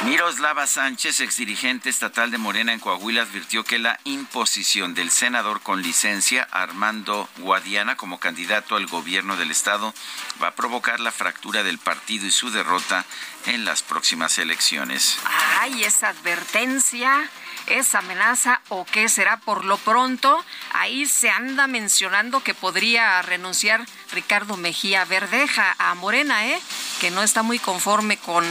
Miroslava 0.04 0.66
Sánchez, 0.66 1.21
exdirigente 1.21 1.88
estatal 1.88 2.32
de 2.32 2.38
Morena 2.38 2.73
en 2.73 2.80
Coahuila, 2.80 3.23
advirtió 3.23 3.62
que 3.62 3.78
la 3.78 4.00
imposición 4.02 4.94
del 4.94 5.12
senador 5.12 5.61
con 5.61 5.80
licencia 5.80 6.42
Armando 6.50 7.28
Guadiana 7.38 7.97
como 7.97 8.18
candidato 8.18 8.75
al 8.75 8.88
gobierno 8.88 9.37
del 9.37 9.52
estado 9.52 9.94
va 10.42 10.49
a 10.49 10.54
provocar 10.56 10.99
la 10.99 11.12
fractura 11.12 11.62
del 11.62 11.78
partido 11.78 12.26
y 12.26 12.32
su 12.32 12.50
derrota 12.50 13.04
en 13.47 13.64
las 13.64 13.82
próximas 13.82 14.38
elecciones. 14.38 15.18
Ay, 15.61 15.85
esa 15.85 16.09
advertencia 16.09 17.30
esa 17.66 17.99
amenaza 17.99 18.61
o 18.69 18.85
qué 18.85 19.09
será 19.09 19.38
por 19.38 19.64
lo 19.64 19.78
pronto. 19.78 20.45
Ahí 20.73 21.07
se 21.07 21.31
anda 21.31 21.66
mencionando 21.66 22.42
que 22.42 22.54
podría 22.54 23.23
renunciar 23.23 23.87
Ricardo 24.12 24.57
Mejía 24.57 25.04
Verdeja 25.04 25.75
a 25.78 25.95
Morena, 25.95 26.47
¿eh? 26.47 26.61
que 27.00 27.11
no 27.11 27.23
está 27.23 27.42
muy 27.42 27.59
conforme 27.59 28.16
con 28.16 28.45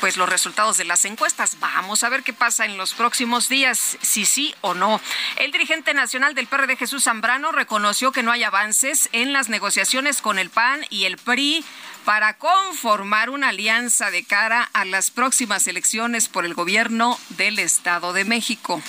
pues 0.00 0.16
los 0.16 0.28
resultados 0.28 0.78
de 0.78 0.84
las 0.84 1.04
encuestas. 1.04 1.60
Vamos 1.60 2.02
a 2.02 2.08
ver 2.08 2.24
qué 2.24 2.32
pasa 2.32 2.64
en 2.64 2.76
los 2.76 2.92
próximos 2.92 3.48
días, 3.48 3.98
si 4.00 4.24
sí 4.24 4.52
o 4.60 4.74
no. 4.74 5.00
El 5.36 5.52
dirigente 5.52 5.94
nacional 5.94 6.34
del 6.34 6.48
PRD, 6.48 6.76
Jesús 6.76 7.04
Zambrano, 7.04 7.52
reconoció 7.52 8.10
que 8.10 8.24
no 8.24 8.32
hay 8.32 8.42
avances 8.42 9.08
en 9.12 9.32
las 9.32 9.48
negociaciones 9.48 10.20
con 10.20 10.40
el 10.40 10.50
PAN 10.50 10.84
y 10.90 11.04
el 11.04 11.18
PRI 11.18 11.64
para 12.04 12.34
conformar 12.38 13.30
una 13.30 13.50
alianza 13.50 14.10
de 14.10 14.24
cara 14.24 14.68
a 14.72 14.84
las 14.84 15.10
próximas 15.10 15.66
elecciones 15.66 16.28
por 16.28 16.44
el 16.44 16.54
gobierno 16.54 17.18
del 17.30 17.58
Estado 17.58 18.12
de 18.12 18.24
México. 18.24 18.82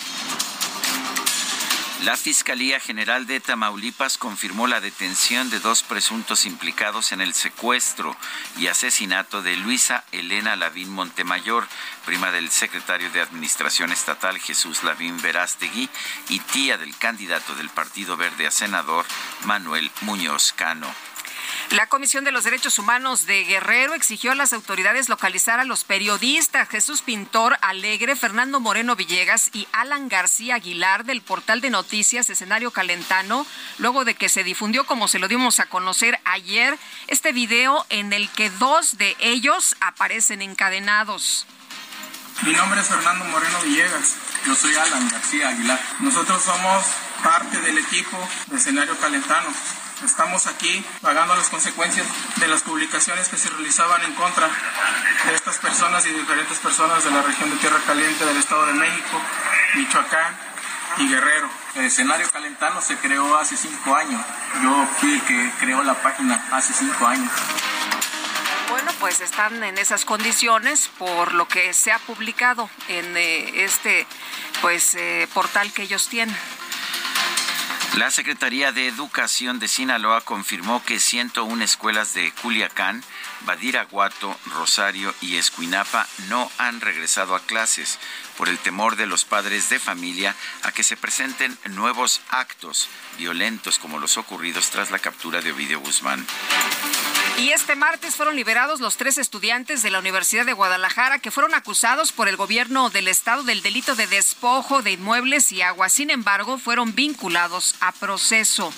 La 2.03 2.17
Fiscalía 2.17 2.81
General 2.81 3.25
de 3.27 3.39
Tamaulipas 3.39 4.17
confirmó 4.17 4.67
la 4.67 4.81
detención 4.81 5.49
de 5.49 5.61
dos 5.61 5.83
presuntos 5.83 6.45
implicados 6.45 7.13
en 7.13 7.21
el 7.21 7.33
secuestro 7.33 8.17
y 8.57 8.67
asesinato 8.67 9.41
de 9.41 9.55
Luisa 9.55 10.03
Elena 10.11 10.57
Lavín 10.57 10.89
Montemayor, 10.89 11.65
prima 12.05 12.29
del 12.31 12.49
secretario 12.49 13.09
de 13.11 13.21
Administración 13.21 13.93
Estatal 13.93 14.37
Jesús 14.37 14.83
Lavín 14.83 15.21
Verástegui 15.21 15.89
y 16.27 16.39
tía 16.39 16.77
del 16.77 16.93
candidato 16.97 17.55
del 17.55 17.69
Partido 17.69 18.17
Verde 18.17 18.47
a 18.47 18.51
senador 18.51 19.05
Manuel 19.45 19.89
Muñoz 20.01 20.51
Cano. 20.51 20.93
La 21.71 21.87
Comisión 21.87 22.23
de 22.23 22.31
los 22.31 22.43
Derechos 22.43 22.77
Humanos 22.77 23.25
de 23.25 23.45
Guerrero 23.45 23.95
exigió 23.95 24.31
a 24.31 24.35
las 24.35 24.53
autoridades 24.53 25.09
localizar 25.09 25.59
a 25.59 25.63
los 25.63 25.83
periodistas 25.83 26.69
Jesús 26.69 27.01
Pintor 27.01 27.57
Alegre, 27.61 28.15
Fernando 28.15 28.59
Moreno 28.59 28.95
Villegas 28.95 29.49
y 29.53 29.67
Alan 29.71 30.07
García 30.07 30.55
Aguilar 30.55 31.03
del 31.03 31.21
portal 31.21 31.61
de 31.61 31.71
noticias 31.71 32.29
Escenario 32.29 32.71
Calentano, 32.71 33.47
luego 33.79 34.05
de 34.05 34.13
que 34.13 34.29
se 34.29 34.43
difundió, 34.43 34.85
como 34.85 35.07
se 35.07 35.19
lo 35.19 35.27
dimos 35.27 35.59
a 35.59 35.65
conocer 35.65 36.19
ayer, 36.25 36.77
este 37.07 37.31
video 37.31 37.85
en 37.89 38.13
el 38.13 38.29
que 38.29 38.51
dos 38.51 38.97
de 38.97 39.15
ellos 39.19 39.75
aparecen 39.79 40.41
encadenados. 40.41 41.47
Mi 42.41 42.53
nombre 42.53 42.81
es 42.81 42.87
Fernando 42.87 43.25
Moreno 43.25 43.61
Villegas. 43.63 44.15
Yo 44.45 44.53
soy 44.55 44.75
Alan 44.75 45.07
García 45.09 45.49
Aguilar. 45.49 45.79
Nosotros 45.99 46.43
somos 46.43 46.85
parte 47.23 47.59
del 47.61 47.77
equipo 47.77 48.17
de 48.47 48.57
Escenario 48.57 48.97
Calentano. 48.97 49.49
Estamos 50.01 50.47
aquí 50.47 50.83
pagando 51.01 51.35
las 51.35 51.49
consecuencias 51.49 52.05
de 52.37 52.47
las 52.47 52.61
publicaciones 52.63 53.29
que 53.29 53.37
se 53.37 53.49
realizaban 53.49 54.03
en 54.03 54.13
contra 54.15 54.49
de 55.25 55.33
estas 55.33 55.57
personas 55.57 56.05
y 56.05 56.09
diferentes 56.09 56.57
personas 56.59 57.03
de 57.03 57.11
la 57.11 57.21
región 57.21 57.49
de 57.49 57.55
Tierra 57.57 57.79
Caliente 57.85 58.25
del 58.25 58.37
Estado 58.37 58.65
de 58.65 58.73
México, 58.73 59.21
Michoacán 59.75 60.35
y 60.97 61.07
Guerrero. 61.07 61.49
El 61.75 61.85
escenario 61.85 62.29
calentano 62.29 62.81
se 62.81 62.97
creó 62.97 63.37
hace 63.37 63.55
cinco 63.55 63.95
años. 63.95 64.21
Yo 64.61 64.87
fui 64.99 65.13
el 65.13 65.21
que 65.21 65.51
creó 65.59 65.83
la 65.83 65.93
página 66.01 66.43
hace 66.51 66.73
cinco 66.73 67.07
años. 67.07 67.31
Bueno, 68.69 68.91
pues 68.99 69.21
están 69.21 69.63
en 69.63 69.77
esas 69.77 70.03
condiciones 70.03 70.89
por 70.97 71.33
lo 71.33 71.47
que 71.47 71.73
se 71.73 71.91
ha 71.91 71.99
publicado 71.99 72.69
en 72.87 73.15
eh, 73.15 73.63
este 73.63 74.07
pues 74.61 74.95
eh, 74.95 75.27
portal 75.33 75.71
que 75.71 75.83
ellos 75.83 76.09
tienen. 76.09 76.35
La 77.97 78.09
Secretaría 78.09 78.71
de 78.71 78.87
Educación 78.87 79.59
de 79.59 79.67
Sinaloa 79.67 80.21
confirmó 80.21 80.83
que 80.83 80.99
101 80.99 81.63
escuelas 81.63 82.15
de 82.15 82.31
Culiacán, 82.41 83.03
Badiraguato, 83.41 84.35
Rosario 84.47 85.13
y 85.21 85.35
Escuinapa 85.35 86.07
no 86.27 86.51
han 86.57 86.81
regresado 86.81 87.35
a 87.35 87.39
clases 87.39 87.99
por 88.35 88.49
el 88.49 88.57
temor 88.57 88.95
de 88.95 89.05
los 89.05 89.25
padres 89.25 89.69
de 89.69 89.77
familia 89.77 90.35
a 90.63 90.71
que 90.71 90.81
se 90.81 90.97
presenten 90.97 91.55
nuevos 91.69 92.21
actos 92.29 92.89
violentos 93.19 93.77
como 93.77 93.99
los 93.99 94.17
ocurridos 94.17 94.71
tras 94.71 94.89
la 94.89 94.97
captura 94.97 95.41
de 95.41 95.51
Ovidio 95.51 95.79
Guzmán. 95.79 96.25
Y 97.37 97.49
este 97.49 97.75
martes 97.75 98.15
fueron 98.15 98.35
liberados 98.35 98.79
los 98.79 98.95
tres 98.95 99.17
estudiantes 99.17 99.81
de 99.81 99.89
la 99.89 99.99
Universidad 99.99 100.45
de 100.45 100.53
Guadalajara 100.53 101.19
que 101.19 101.31
fueron 101.31 101.55
acusados 101.55 102.11
por 102.11 102.27
el 102.27 102.37
gobierno 102.37 102.89
del 102.89 103.07
estado 103.07 103.43
del 103.43 103.61
delito 103.61 103.95
de 103.95 104.07
despojo 104.07 104.81
de 104.81 104.91
inmuebles 104.91 105.51
y 105.51 105.61
agua. 105.61 105.89
Sin 105.89 106.09
embargo, 106.09 106.59
fueron 106.59 106.93
vinculados 106.93 107.75
a 107.79 107.91
proceso. 107.91 108.71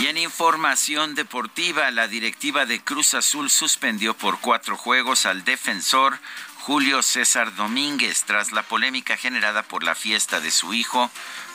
Y 0.00 0.06
en 0.06 0.16
información 0.16 1.14
deportiva, 1.14 1.90
la 1.90 2.08
directiva 2.08 2.64
de 2.64 2.82
Cruz 2.82 3.12
Azul 3.12 3.50
suspendió 3.50 4.14
por 4.14 4.40
cuatro 4.40 4.78
juegos 4.78 5.26
al 5.26 5.44
defensor 5.44 6.18
Julio 6.60 7.02
César 7.02 7.54
Domínguez 7.54 8.24
tras 8.24 8.52
la 8.52 8.62
polémica 8.62 9.18
generada 9.18 9.62
por 9.62 9.82
la 9.82 9.94
fiesta 9.94 10.40
de 10.40 10.50
su 10.50 10.72
hijo 10.72 11.10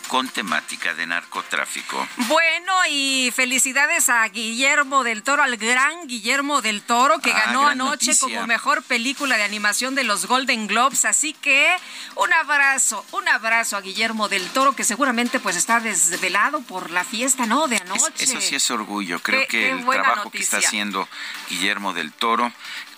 con 0.07 0.27
temática 0.29 0.93
de 0.93 1.05
narcotráfico. 1.07 2.07
Bueno, 2.27 2.74
y 2.89 3.31
felicidades 3.35 4.09
a 4.09 4.27
Guillermo 4.27 5.03
del 5.03 5.24
Toro, 5.24 5.43
al 5.43 5.57
gran 5.57 6.07
Guillermo 6.07 6.62
del 6.62 6.81
Toro, 6.81 7.19
que 7.19 7.31
Ah, 7.31 7.43
ganó 7.47 7.67
anoche 7.67 8.07
noticia. 8.07 8.19
como 8.19 8.47
mejor 8.47 8.83
película 8.83 9.38
de 9.38 9.43
animación 9.43 9.95
de 9.95 10.03
los 10.03 10.25
Golden 10.27 10.67
Globes. 10.67 11.05
Así 11.05 11.33
que 11.33 11.75
un 12.15 12.31
abrazo, 12.33 13.05
un 13.12 13.27
abrazo 13.27 13.77
a 13.77 13.81
Guillermo 13.81 14.29
del 14.29 14.47
Toro, 14.50 14.75
que 14.75 14.83
seguramente 14.83 15.39
pues 15.39 15.55
está 15.55 15.79
desvelado 15.79 16.62
por 16.62 16.91
la 16.91 17.03
fiesta, 17.03 17.45
¿no? 17.45 17.67
De 17.67 17.77
anoche. 17.77 18.12
Eso 18.19 18.41
sí 18.41 18.55
es 18.55 18.71
orgullo. 18.71 19.19
Creo 19.21 19.41
Qué- 19.41 19.47
que 19.47 19.57
qué 19.59 19.69
el 19.71 19.85
trabajo 19.85 20.29
que 20.29 20.39
está 20.39 20.57
haciendo 20.57 21.07
Guillermo 21.50 21.93
del 21.93 22.12
Toro 22.13 22.51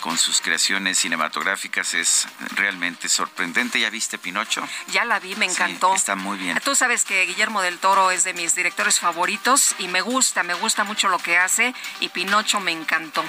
con 0.08 0.18
sus 0.18 0.40
creaciones 0.40 1.00
cinematográficas 1.00 1.94
es 1.94 2.30
realmente 2.56 3.10
sorprendente. 3.10 3.78
¿Ya 3.78 3.90
viste 3.90 4.18
Pinocho? 4.18 4.66
Ya 4.94 5.04
la 5.04 5.20
vi, 5.20 5.36
me 5.36 5.48
Sí, 5.48 5.52
encantó. 5.52 5.94
está 5.94 6.16
muy 6.16 6.38
bien. 6.38 6.58
Tú 6.64 6.76
sabes 6.76 7.04
que 7.04 7.26
Guillermo 7.26 7.62
del 7.62 7.78
Toro 7.78 8.10
es 8.12 8.24
de 8.24 8.34
mis 8.34 8.56
directores 8.56 9.02
favoritos 9.02 9.76
y 9.80 9.90
me 9.90 10.00
gusta, 10.00 10.44
me 10.44 10.54
gusta 10.54 10.86
mucho 10.86 11.10
lo 11.10 11.20
que 11.20 11.38
hace 11.38 11.76
y 12.00 12.08
Pinocho 12.08 12.62
me 12.62 12.72
encantó. 12.72 13.22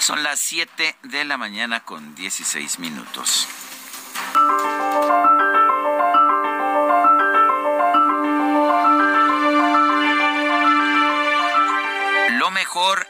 Son 0.00 0.24
las 0.24 0.40
7 0.40 0.96
de 1.04 1.24
la 1.24 1.36
mañana 1.36 1.84
con 1.84 2.16
16 2.16 2.80
minutos. 2.80 3.46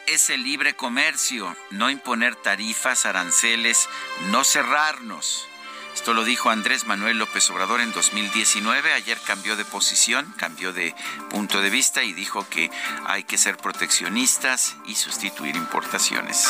Es 0.06 0.30
el 0.30 0.42
libre 0.42 0.74
comercio, 0.74 1.56
no 1.70 1.90
imponer 1.90 2.34
tarifas, 2.36 3.06
aranceles, 3.06 3.88
no 4.30 4.44
cerrarnos. 4.44 5.46
Esto 5.94 6.12
lo 6.12 6.24
dijo 6.24 6.50
Andrés 6.50 6.86
Manuel 6.86 7.18
López 7.18 7.48
Obrador 7.50 7.80
en 7.80 7.92
2019. 7.92 8.92
Ayer 8.92 9.18
cambió 9.26 9.56
de 9.56 9.64
posición, 9.64 10.32
cambió 10.36 10.72
de 10.72 10.94
punto 11.30 11.60
de 11.60 11.70
vista 11.70 12.04
y 12.04 12.12
dijo 12.12 12.48
que 12.48 12.70
hay 13.06 13.24
que 13.24 13.38
ser 13.38 13.56
proteccionistas 13.56 14.76
y 14.86 14.94
sustituir 14.94 15.56
importaciones. 15.56 16.46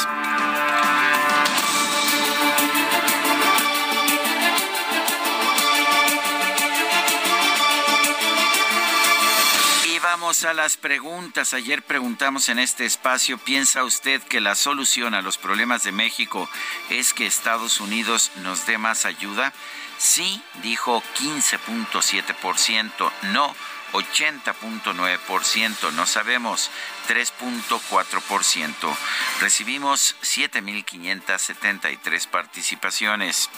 Vamos 10.19 10.47
a 10.47 10.55
las 10.55 10.79
preguntas. 10.79 11.53
Ayer 11.53 11.83
preguntamos 11.83 12.49
en 12.49 12.59
este 12.59 12.87
espacio, 12.87 13.37
¿piensa 13.37 13.85
usted 13.85 14.23
que 14.23 14.41
la 14.41 14.55
solución 14.55 15.13
a 15.13 15.21
los 15.21 15.37
problemas 15.37 15.83
de 15.83 15.93
México 15.93 16.49
es 16.89 17.13
que 17.13 17.27
Estados 17.27 17.83
Unidos 17.83 18.33
nos 18.37 18.65
dé 18.65 18.79
más 18.79 19.05
ayuda? 19.05 19.53
Sí, 19.99 20.43
dijo 20.63 21.03
15.7%, 21.19 23.13
no 23.25 23.55
80.9%, 23.93 25.93
no 25.93 26.07
sabemos 26.07 26.71
3.4%. 27.09 28.97
Recibimos 29.41 30.17
7.573 30.23 32.27
participaciones. 32.29 33.51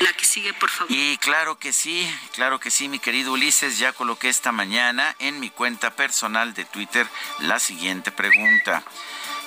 La 0.00 0.12
que 0.12 0.24
sigue, 0.24 0.52
por 0.54 0.70
favor. 0.70 0.90
Y 0.90 1.16
claro 1.18 1.58
que 1.58 1.72
sí, 1.72 2.10
claro 2.34 2.60
que 2.60 2.70
sí, 2.70 2.88
mi 2.88 2.98
querido 2.98 3.32
Ulises, 3.32 3.78
ya 3.78 3.92
coloqué 3.92 4.28
esta 4.28 4.52
mañana 4.52 5.14
en 5.18 5.40
mi 5.40 5.50
cuenta 5.50 5.96
personal 5.96 6.54
de 6.54 6.64
Twitter 6.64 7.06
la 7.40 7.58
siguiente 7.58 8.10
pregunta. 8.10 8.82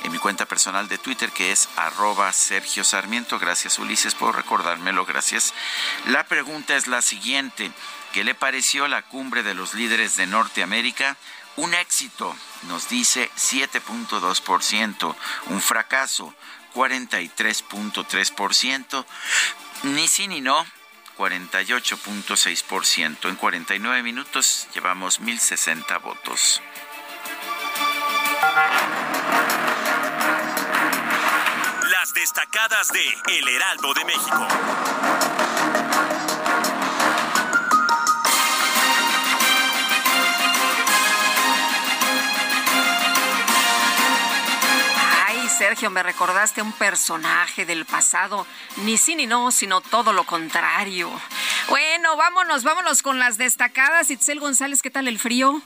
En 0.03 0.11
mi 0.11 0.17
cuenta 0.17 0.45
personal 0.45 0.87
de 0.87 0.97
Twitter 0.97 1.31
que 1.31 1.51
es 1.51 1.67
arroba 1.75 2.31
Sergio 2.31 2.83
Sarmiento. 2.83 3.37
Gracias 3.37 3.79
Ulises 3.79 4.15
por 4.15 4.35
recordármelo, 4.35 5.05
gracias. 5.05 5.53
La 6.07 6.25
pregunta 6.25 6.77
es 6.77 6.87
la 6.87 7.01
siguiente. 7.01 7.71
¿Qué 8.13 8.23
le 8.23 8.33
pareció 8.33 8.87
la 8.87 9.01
cumbre 9.03 9.43
de 9.43 9.53
los 9.53 9.73
líderes 9.73 10.15
de 10.15 10.25
Norteamérica? 10.25 11.17
Un 11.57 11.73
éxito, 11.73 12.35
nos 12.63 12.89
dice 12.89 13.29
7.2%. 13.35 15.15
Un 15.47 15.61
fracaso, 15.61 16.33
43.3%. 16.73 19.05
Ni 19.83 20.07
sí 20.07 20.27
ni 20.27 20.41
no, 20.41 20.65
48.6%. 21.17 23.29
En 23.29 23.35
49 23.35 24.03
minutos 24.03 24.67
llevamos 24.73 25.21
1.060 25.21 26.01
votos. 26.01 26.61
Las 31.89 32.13
destacadas 32.13 32.89
de 32.89 33.37
El 33.37 33.47
Heraldo 33.47 33.93
de 33.93 34.05
México. 34.05 34.47
Sergio, 45.59 45.89
me 45.89 46.01
recordaste 46.03 46.61
un 46.61 46.71
personaje 46.71 47.65
del 47.65 47.83
pasado, 47.83 48.47
ni 48.77 48.97
sí 48.97 49.15
ni 49.15 49.27
no, 49.27 49.51
sino 49.51 49.81
todo 49.81 50.13
lo 50.13 50.23
contrario. 50.23 51.11
Bueno, 51.67 52.15
vámonos, 52.15 52.63
vámonos 52.63 53.01
con 53.01 53.19
las 53.19 53.37
destacadas. 53.37 54.09
Itzel 54.09 54.39
González, 54.39 54.81
¿qué 54.81 54.89
tal 54.89 55.09
el 55.09 55.19
frío? 55.19 55.61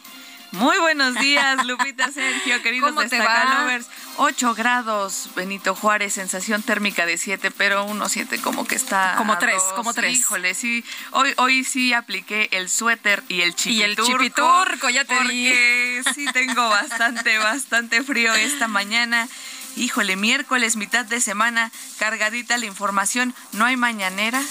Muy 0.54 0.78
buenos 0.78 1.14
días, 1.16 1.64
Lupita 1.66 2.12
Sergio, 2.12 2.62
queridos 2.64 2.90
¿Cómo 2.90 3.02
te 3.08 3.16
destacalovers. 3.18 3.88
8 4.18 4.56
grados, 4.56 5.30
Benito 5.36 5.76
Juárez, 5.76 6.14
sensación 6.14 6.64
térmica 6.64 7.06
de 7.06 7.18
7, 7.20 7.52
pero 7.52 7.84
uno 7.86 8.10
siente 8.10 8.40
como 8.42 8.66
que 8.66 8.76
está. 8.76 9.14
Como 9.18 9.34
a 9.34 9.40
tres, 9.40 9.62
dos. 9.64 9.74
como 9.74 9.94
tres. 9.94 10.18
Híjole, 10.18 10.56
sí. 10.56 10.84
Hoy, 11.12 11.34
hoy 11.38 11.64
sí 11.64 11.94
apliqué 11.94 12.50
el 12.52 12.70
suéter 12.70 13.24
y 13.30 13.42
el 13.42 13.50
Y 13.50 13.54
chipiturco. 13.54 14.02
el 14.02 14.08
chipiturco, 14.08 14.90
ya 14.90 15.06
te. 15.06 15.16
Porque 15.16 16.04
sí 16.16 16.26
tengo 16.34 16.70
bastante, 16.70 17.38
bastante 17.38 18.04
frío 18.04 18.34
esta 18.34 18.68
mañana. 18.68 19.28
Híjole, 19.76 20.16
miércoles, 20.16 20.76
mitad 20.76 21.06
de 21.06 21.20
semana, 21.20 21.72
cargadita 21.98 22.58
la 22.58 22.66
información. 22.66 23.34
No 23.54 23.66
hay 23.66 23.76
mañanera. 23.76 24.42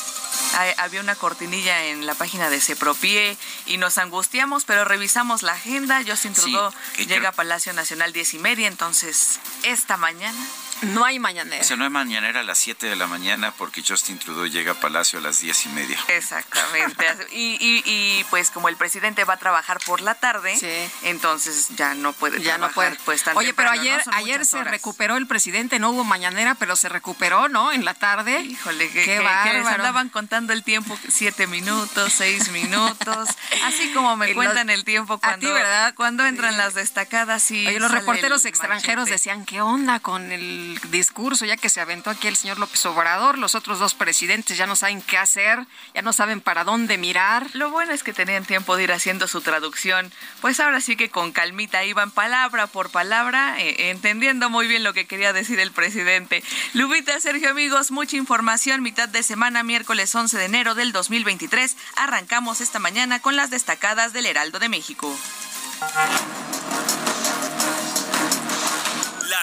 había 0.79 1.01
una 1.01 1.15
cortinilla 1.15 1.85
en 1.87 2.07
la 2.07 2.15
página 2.15 2.51
de 2.51 2.61
Sepropie 2.61 3.37
y 3.67 3.77
nos 3.77 3.99
angustiamos, 3.99 4.65
pero 4.65 4.85
revisamos 4.85 5.43
la 5.43 5.53
agenda. 5.53 6.03
Justin 6.07 6.35
Trudeau 6.35 6.73
llega 6.99 7.31
a 7.31 7.33
Palacio 7.33 7.73
Nacional 7.73 8.13
diez 8.13 8.35
y 8.35 8.39
media, 8.39 8.69
entonces 8.69 9.39
esta 9.63 9.97
mañana 9.97 10.47
no 10.83 11.05
hay 11.05 11.19
mañanera. 11.19 11.63
O 11.63 11.65
sea, 11.65 11.77
no 11.77 11.85
hay 11.85 11.91
mañanera 11.91 12.41
a 12.41 12.43
las 12.43 12.59
7 12.59 12.87
de 12.87 12.97
la 12.97 13.07
mañana 13.07 13.53
porque 13.53 13.83
Justin 13.87 14.19
Trudeau 14.19 14.47
llega 14.47 14.73
a 14.73 14.75
Palacio 14.75 15.19
a 15.19 15.23
las 15.23 15.41
diez 15.41 15.67
y 15.67 15.69
media. 15.71 15.99
Exactamente. 16.09 17.07
y, 17.33 17.57
y, 17.61 17.83
y, 17.85 18.25
pues 18.31 18.51
como 18.51 18.69
el 18.69 18.77
presidente 18.77 19.25
va 19.25 19.35
a 19.35 19.37
trabajar 19.37 19.79
por 19.87 20.01
la 20.01 20.15
tarde, 20.15 20.57
entonces 21.03 21.69
ya 21.77 21.95
no 21.95 22.13
puede 22.13 22.43
ya 22.43 22.59
no 22.59 22.71
puede. 22.71 22.97
pues 23.05 23.25
Oye, 23.35 23.55
pero 23.55 23.71
ayer 23.71 24.03
ayer 24.13 24.45
se 24.45 24.65
recuperó 24.65 25.17
el 25.17 25.27
presidente, 25.27 25.79
no 25.79 25.91
hubo 25.91 26.05
mañanera, 26.05 26.55
pero 26.55 26.77
se 26.77 26.89
recuperó, 26.89 27.49
¿no? 27.49 27.73
En 27.73 27.85
la 27.85 27.95
tarde. 27.95 28.41
Híjole, 28.41 28.91
qué, 28.91 29.05
qué 29.05 29.19
bárbaro. 29.21 29.69
andaban 29.69 30.09
contando 30.09 30.53
el 30.53 30.63
tiempo, 30.65 30.99
siete 31.09 31.47
minutos, 31.47 32.13
seis 32.13 32.51
minutos, 32.51 33.29
así 33.65 33.93
como 33.93 34.17
me 34.17 34.35
cuentan 34.35 34.71
el 34.71 34.85
tiempo 34.85 35.19
cuando, 35.19 35.53
¿verdad? 35.53 35.95
cuando 35.95 36.25
entran 36.27 36.57
las 36.57 36.75
destacadas 36.75 37.51
y 37.51 37.67
Oye, 37.67 37.81
los 37.81 37.91
reporteros 37.91 38.45
extranjeros 38.45 39.09
decían, 39.09 39.45
¿qué 39.45 39.61
onda 39.61 40.01
con 40.01 40.33
el 40.33 40.62
discurso, 40.91 41.45
ya 41.45 41.57
que 41.57 41.69
se 41.69 41.81
aventó 41.81 42.11
aquí 42.11 42.29
el 42.29 42.37
señor 42.37 42.59
López 42.59 42.85
Obrador, 42.87 43.39
los 43.39 43.55
otros 43.55 43.79
dos 43.79 43.95
presidentes 43.95 44.57
ya 44.57 44.67
no 44.67 44.77
saben 44.77 45.03
qué 45.03 45.19
hacer, 45.19 45.67
ya 45.95 46.03
no 46.03 46.13
saben 46.13 46.41
para 46.41 46.65
dónde 46.65 46.99
mirar. 46.99 47.47
Lo 47.55 47.71
bueno 47.71 47.93
es 47.93 48.03
que 48.03 48.13
tenían 48.13 48.45
tiempo 48.45 48.77
de 48.77 48.85
ir 48.85 48.93
haciendo 48.93 49.29
su 49.29 49.41
traducción, 49.41 50.13
pues 50.41 50.61
ahora 50.61 50.81
sí 50.81 50.97
que 50.97 51.11
con 51.11 51.33
calmita 51.33 51.85
iban 51.85 52.11
palabra 52.11 52.67
por 52.67 52.91
palabra, 52.91 53.61
eh, 53.61 53.91
entendiendo 53.91 54.51
muy 54.51 54.67
bien 54.67 54.85
lo 54.85 54.93
que 54.93 55.07
quería 55.07 55.33
decir 55.33 55.61
el 55.61 55.73
presidente. 55.73 56.43
Lubita, 56.75 57.19
Sergio, 57.21 57.51
amigos, 57.51 57.91
mucha 57.91 58.17
información, 58.17 58.83
mitad 58.83 59.09
de 59.09 59.23
semana, 59.23 59.63
miércoles 59.63 60.15
11 60.15 60.39
de 60.39 60.45
enero 60.45 60.75
del 60.75 60.93
2023. 60.93 61.77
Arrancamos 61.97 62.61
esta 62.61 62.79
mañana 62.79 63.21
con 63.21 63.37
las 63.37 63.51
destacadas 63.51 64.13
del 64.13 64.27
Heraldo 64.27 64.59
de 64.59 64.69
México. 64.69 65.17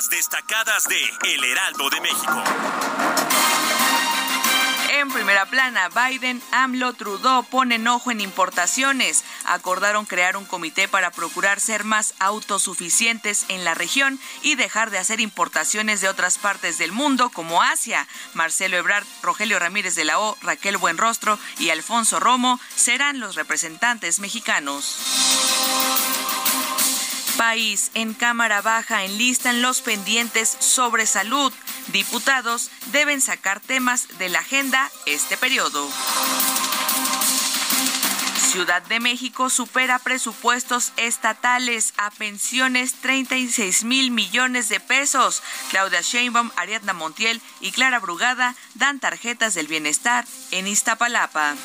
Destacadas 0.07 0.87
de 0.87 1.33
El 1.33 1.43
Heraldo 1.43 1.89
de 1.89 1.99
México. 1.99 2.43
En 4.93 5.11
primera 5.11 5.45
plana, 5.45 5.89
Biden, 5.89 6.41
AMLO, 6.51 6.93
Trudeau 6.93 7.43
ponen 7.43 7.87
ojo 7.87 8.09
en 8.09 8.21
importaciones. 8.21 9.25
Acordaron 9.45 10.05
crear 10.05 10.37
un 10.37 10.45
comité 10.45 10.87
para 10.87 11.11
procurar 11.11 11.59
ser 11.59 11.83
más 11.83 12.13
autosuficientes 12.19 13.45
en 13.49 13.65
la 13.65 13.73
región 13.73 14.19
y 14.41 14.55
dejar 14.55 14.89
de 14.89 14.99
hacer 14.99 15.19
importaciones 15.19 15.99
de 15.99 16.07
otras 16.07 16.37
partes 16.37 16.77
del 16.77 16.93
mundo, 16.93 17.29
como 17.29 17.61
Asia. 17.61 18.07
Marcelo 18.33 18.77
Ebrard, 18.77 19.05
Rogelio 19.21 19.59
Ramírez 19.59 19.95
de 19.95 20.05
la 20.05 20.19
O, 20.19 20.37
Raquel 20.41 20.77
Buenrostro 20.77 21.37
y 21.59 21.71
Alfonso 21.71 22.19
Romo 22.19 22.59
serán 22.73 23.19
los 23.19 23.35
representantes 23.35 24.19
mexicanos 24.19 26.28
país. 27.39 27.89
En 27.93 28.13
Cámara 28.13 28.61
Baja 28.61 29.05
enlistan 29.05 29.61
los 29.61 29.79
pendientes 29.79 30.57
sobre 30.59 31.05
salud. 31.05 31.53
Diputados 31.87 32.69
deben 32.91 33.21
sacar 33.21 33.61
temas 33.61 34.09
de 34.17 34.27
la 34.27 34.39
agenda 34.39 34.91
este 35.05 35.37
periodo. 35.37 35.89
Ciudad 38.51 38.81
de 38.81 38.99
México 38.99 39.49
supera 39.49 39.99
presupuestos 39.99 40.91
estatales 40.97 41.93
a 41.95 42.11
pensiones 42.11 42.95
36 42.95 43.85
mil 43.85 44.11
millones 44.11 44.67
de 44.67 44.81
pesos. 44.81 45.41
Claudia 45.69 46.01
Sheinbaum, 46.01 46.51
Ariadna 46.57 46.91
Montiel 46.91 47.41
y 47.61 47.71
Clara 47.71 47.99
Brugada 47.99 48.53
dan 48.75 48.99
tarjetas 48.99 49.53
del 49.53 49.67
bienestar 49.67 50.25
en 50.51 50.67
Iztapalapa. 50.67 51.55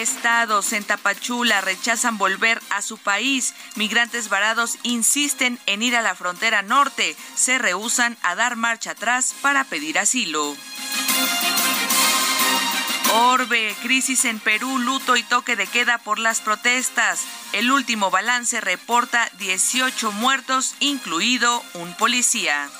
Estados 0.00 0.72
en 0.72 0.84
Tapachula 0.84 1.60
rechazan 1.60 2.18
volver 2.18 2.60
a 2.70 2.82
su 2.82 2.98
país. 2.98 3.54
Migrantes 3.74 4.28
varados 4.28 4.78
insisten 4.84 5.58
en 5.66 5.82
ir 5.82 5.96
a 5.96 6.02
la 6.02 6.14
frontera 6.14 6.62
norte. 6.62 7.16
Se 7.34 7.58
rehusan 7.58 8.16
a 8.22 8.36
dar 8.36 8.54
marcha 8.54 8.92
atrás 8.92 9.34
para 9.42 9.64
pedir 9.64 9.98
asilo. 9.98 10.54
Orbe, 13.12 13.74
crisis 13.82 14.24
en 14.24 14.38
Perú, 14.38 14.78
luto 14.78 15.16
y 15.16 15.24
toque 15.24 15.56
de 15.56 15.66
queda 15.66 15.98
por 15.98 16.20
las 16.20 16.40
protestas. 16.40 17.24
El 17.52 17.72
último 17.72 18.10
balance 18.12 18.60
reporta 18.60 19.28
18 19.38 20.12
muertos, 20.12 20.76
incluido 20.78 21.62
un 21.74 21.92
policía. 21.94 22.70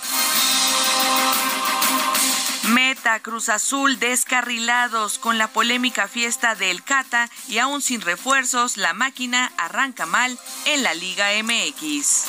Meta 2.68 3.20
Cruz 3.20 3.48
Azul 3.48 3.98
descarrilados 3.98 5.18
con 5.18 5.38
la 5.38 5.48
polémica 5.48 6.06
fiesta 6.06 6.54
del 6.54 6.82
Cata 6.82 7.30
y 7.48 7.58
aún 7.58 7.80
sin 7.80 8.02
refuerzos, 8.02 8.76
la 8.76 8.92
máquina 8.92 9.50
arranca 9.56 10.04
mal 10.04 10.38
en 10.66 10.82
la 10.82 10.92
Liga 10.92 11.28
MX. 11.42 12.24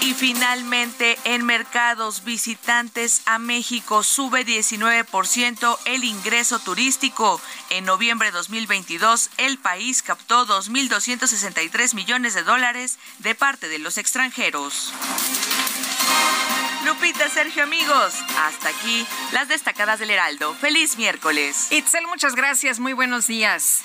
Y 0.00 0.14
finalmente, 0.14 1.18
en 1.24 1.44
mercados 1.44 2.24
visitantes 2.24 3.22
a 3.26 3.38
México 3.38 4.02
sube 4.02 4.46
19% 4.46 5.78
el 5.84 6.04
ingreso 6.04 6.58
turístico. 6.58 7.40
En 7.70 7.84
noviembre 7.84 8.28
de 8.28 8.32
2022, 8.32 9.30
el 9.38 9.58
país 9.58 10.02
captó 10.02 10.46
2.263 10.46 11.94
millones 11.94 12.34
de 12.34 12.44
dólares 12.44 12.98
de 13.18 13.34
parte 13.34 13.68
de 13.68 13.78
los 13.78 13.98
extranjeros. 13.98 14.92
Lupita, 16.84 17.28
Sergio, 17.28 17.62
amigos, 17.62 18.14
hasta 18.38 18.68
aquí 18.68 19.06
las 19.32 19.48
destacadas 19.48 19.98
del 19.98 20.10
Heraldo. 20.10 20.54
Feliz 20.54 20.96
miércoles. 20.98 21.72
Itzel, 21.72 22.06
muchas 22.06 22.34
gracias. 22.34 22.78
Muy 22.78 22.92
buenos 22.92 23.26
días. 23.26 23.82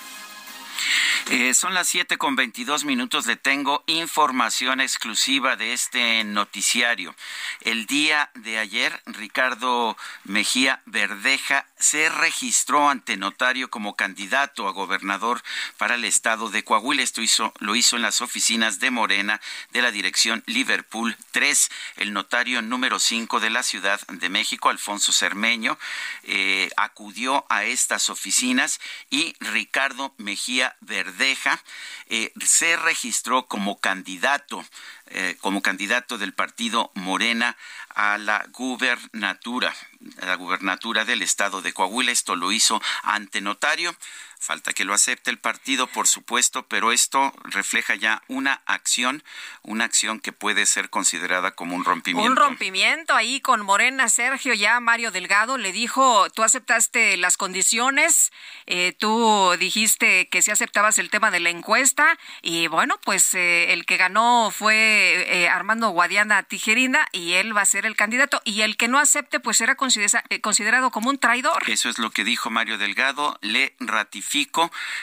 Eh, 1.30 1.54
son 1.54 1.74
las 1.74 1.88
7 1.88 2.18
con 2.18 2.36
22 2.36 2.86
minutos. 2.86 3.26
Le 3.26 3.36
tengo 3.36 3.84
información 3.88 4.82
exclusiva 4.82 5.56
de 5.56 5.74
este 5.74 6.24
noticiario. 6.24 7.16
El 7.62 7.86
día 7.86 8.32
de 8.34 8.58
ayer, 8.58 9.00
Ricardo 9.06 9.96
Mejía 10.24 10.82
Verdeja 10.86 11.68
se 11.80 12.10
registró 12.10 12.90
ante 12.90 13.18
notario 13.18 13.70
como 13.70 13.96
candidato 13.96 14.68
a 14.68 14.72
gobernador 14.72 15.42
para 15.78 15.96
el 15.96 16.06
estado 16.06 16.50
de 16.50 16.64
Coahuila. 16.64 17.02
Esto 17.02 17.22
hizo, 17.22 17.54
lo 17.60 17.76
hizo 17.76 17.96
en 17.96 18.02
las 18.02 18.22
oficinas 18.22 18.80
de 18.80 18.92
Morena 18.92 19.40
de 19.72 19.82
la 19.82 19.92
dirección 19.92 20.44
Liverpool 20.46 21.18
3. 21.32 21.70
El 21.98 22.14
notario 22.14 22.62
número 22.62 23.00
5 23.00 23.40
de 23.40 23.50
la 23.50 23.64
Ciudad 23.64 24.00
de 24.08 24.30
México, 24.30 24.70
Alfonso 24.70 25.12
Cermeño, 25.12 25.80
eh, 26.24 26.70
acudió 26.76 27.46
a 27.50 27.64
estas 27.64 28.10
oficinas 28.10 28.80
y 29.10 29.36
Ricardo 29.40 30.14
Mejía 30.18 30.76
Verdeja 30.82 31.62
eh, 32.08 32.34
se 32.44 32.76
registró 32.76 33.46
como 33.46 33.80
candidato, 33.80 34.66
eh, 35.08 35.38
como 35.40 35.62
candidato 35.62 36.18
del 36.18 36.34
partido 36.34 36.92
Morena 36.96 37.56
a 38.00 38.18
la 38.18 38.46
gubernatura, 38.54 39.76
a 40.22 40.26
la 40.26 40.36
gubernatura 40.36 41.04
del 41.04 41.22
estado 41.22 41.62
de 41.62 41.74
Coahuila. 41.74 42.14
Esto 42.14 42.38
lo 42.38 42.54
hizo 42.54 42.82
ante 43.04 43.42
notario. 43.42 43.94
Falta 44.42 44.72
que 44.72 44.86
lo 44.86 44.94
acepte 44.94 45.30
el 45.32 45.38
partido, 45.38 45.88
por 45.88 46.08
supuesto, 46.08 46.66
pero 46.70 46.94
esto 46.94 47.34
refleja 47.44 47.96
ya 47.96 48.24
una 48.30 48.62
acción, 48.66 49.22
una 49.64 49.84
acción 49.84 50.22
que 50.22 50.32
puede 50.32 50.66
ser 50.66 50.90
considerada 50.90 51.52
como 51.52 51.76
un 51.76 51.84
rompimiento. 51.84 52.32
Un 52.32 52.38
rompimiento 52.38 53.14
ahí 53.14 53.42
con 53.42 53.62
Morena, 53.66 54.08
Sergio, 54.08 54.54
ya 54.54 54.80
Mario 54.80 55.12
Delgado 55.12 55.58
le 55.58 55.74
dijo, 55.74 56.30
tú 56.30 56.44
aceptaste 56.44 57.18
las 57.18 57.36
condiciones, 57.36 58.32
eh, 58.66 58.94
tú 58.98 59.52
dijiste 59.60 60.30
que 60.30 60.42
si 60.42 60.52
aceptabas 60.52 61.00
el 61.00 61.10
tema 61.10 61.32
de 61.32 61.42
la 61.42 61.50
encuesta 61.50 62.18
y 62.42 62.68
bueno, 62.68 62.98
pues 63.04 63.34
eh, 63.34 63.74
el 63.74 63.86
que 63.86 63.98
ganó 63.98 64.52
fue 64.52 65.26
eh, 65.28 65.50
Armando 65.50 65.90
Guadiana 65.90 66.44
Tijerina 66.44 67.10
y 67.12 67.34
él 67.34 67.56
va 67.56 67.62
a 67.62 67.66
ser 67.66 67.86
el 67.86 67.98
candidato 67.98 68.42
y 68.46 68.62
el 68.62 68.78
que 68.78 68.88
no 68.88 69.00
acepte 69.00 69.42
pues 69.42 69.58
será 69.58 69.76
considerado 69.76 70.92
como 70.92 71.10
un 71.10 71.20
traidor. 71.20 71.70
Eso 71.70 71.90
es 71.90 72.00
lo 72.00 72.12
que 72.12 72.24
dijo 72.24 72.50
Mario 72.50 72.78
Delgado, 72.78 73.38
le 73.42 73.76
ratificó 73.82 74.29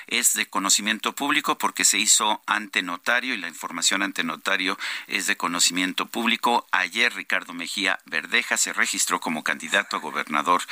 Es 0.07 0.35
de 0.35 0.47
conocimiento 0.47 1.13
público 1.15 1.59
porque 1.59 1.85
se 1.85 1.99
hizo 1.99 2.43
ante 2.47 2.83
notario 2.83 3.35
y 3.35 3.39
la 3.39 3.49
información 3.49 4.03
ante 4.03 4.25
notario 4.25 4.79
es 5.09 5.27
de 5.27 5.37
conocimiento 5.37 6.07
público. 6.07 6.67
Ayer 6.71 7.13
Ricardo 7.15 7.53
Mejía 7.53 7.99
Verdeja 8.05 8.57
se 8.57 8.73
registró 8.73 9.21
como 9.21 9.43
candidato 9.43 9.97
a 9.97 10.01
gobernador 10.01 10.63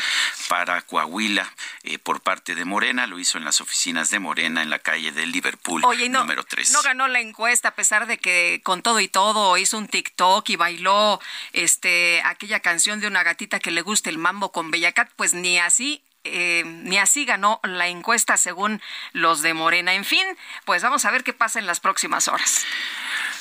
para 0.49 0.83
Coahuila 0.83 1.53
eh, 1.83 1.99
por 1.99 2.21
parte 2.21 2.55
de 2.55 2.65
Morena. 2.65 3.07
Lo 3.07 3.19
hizo 3.19 3.39
en 3.39 3.45
las 3.45 3.61
oficinas 3.61 4.11
de 4.11 4.19
Morena 4.19 4.63
en 4.63 4.71
la 4.71 4.79
calle 4.79 5.13
de 5.13 5.27
Liverpool 5.27 5.83
número 6.09 6.45
3. 6.45 6.73
No 6.73 6.83
ganó 6.83 7.09
la 7.09 7.21
encuesta 7.21 7.69
a 7.69 7.75
pesar 7.75 8.07
de 8.07 8.19
que 8.19 8.61
con 8.63 8.83
todo 8.83 9.01
y 9.01 9.09
todo 9.09 9.57
hizo 9.57 9.79
un 9.79 9.89
TikTok 9.89 10.49
y 10.51 10.57
bailó 10.57 11.21
este 11.53 12.23
aquella 12.23 12.61
canción 12.61 13.01
de 13.01 13.07
una 13.07 13.23
gatita 13.23 13.59
que 13.59 13.71
le 13.71 13.83
gusta 13.83 14.11
el 14.11 14.19
mambo 14.19 14.53
con 14.53 14.71
Bellacat, 14.71 15.11
pues 15.17 15.35
ni 15.35 15.59
así 15.59 16.04
eh, 16.25 16.63
ni 16.65 16.99
así 16.99 17.25
ganó 17.25 17.61
la 17.63 17.89
encuesta 17.89 18.37
según 18.37 18.81
los 19.13 19.43
de 19.43 19.55
Morena. 19.55 19.95
En 19.95 20.05
fin, 20.05 20.27
pues 20.65 20.83
vamos 20.83 21.05
a 21.05 21.11
ver 21.11 21.23
qué 21.25 21.33
pasa 21.33 21.59
en 21.59 21.67
las 21.67 21.81
próximas 21.81 22.29
horas. 22.29 22.65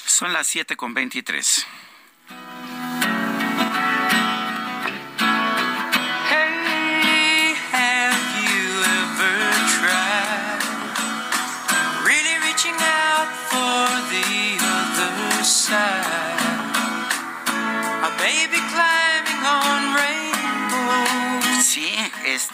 Son 0.06 0.34
las 0.34 0.48
7 0.48 0.76
con 0.76 0.94
23. 0.94 1.66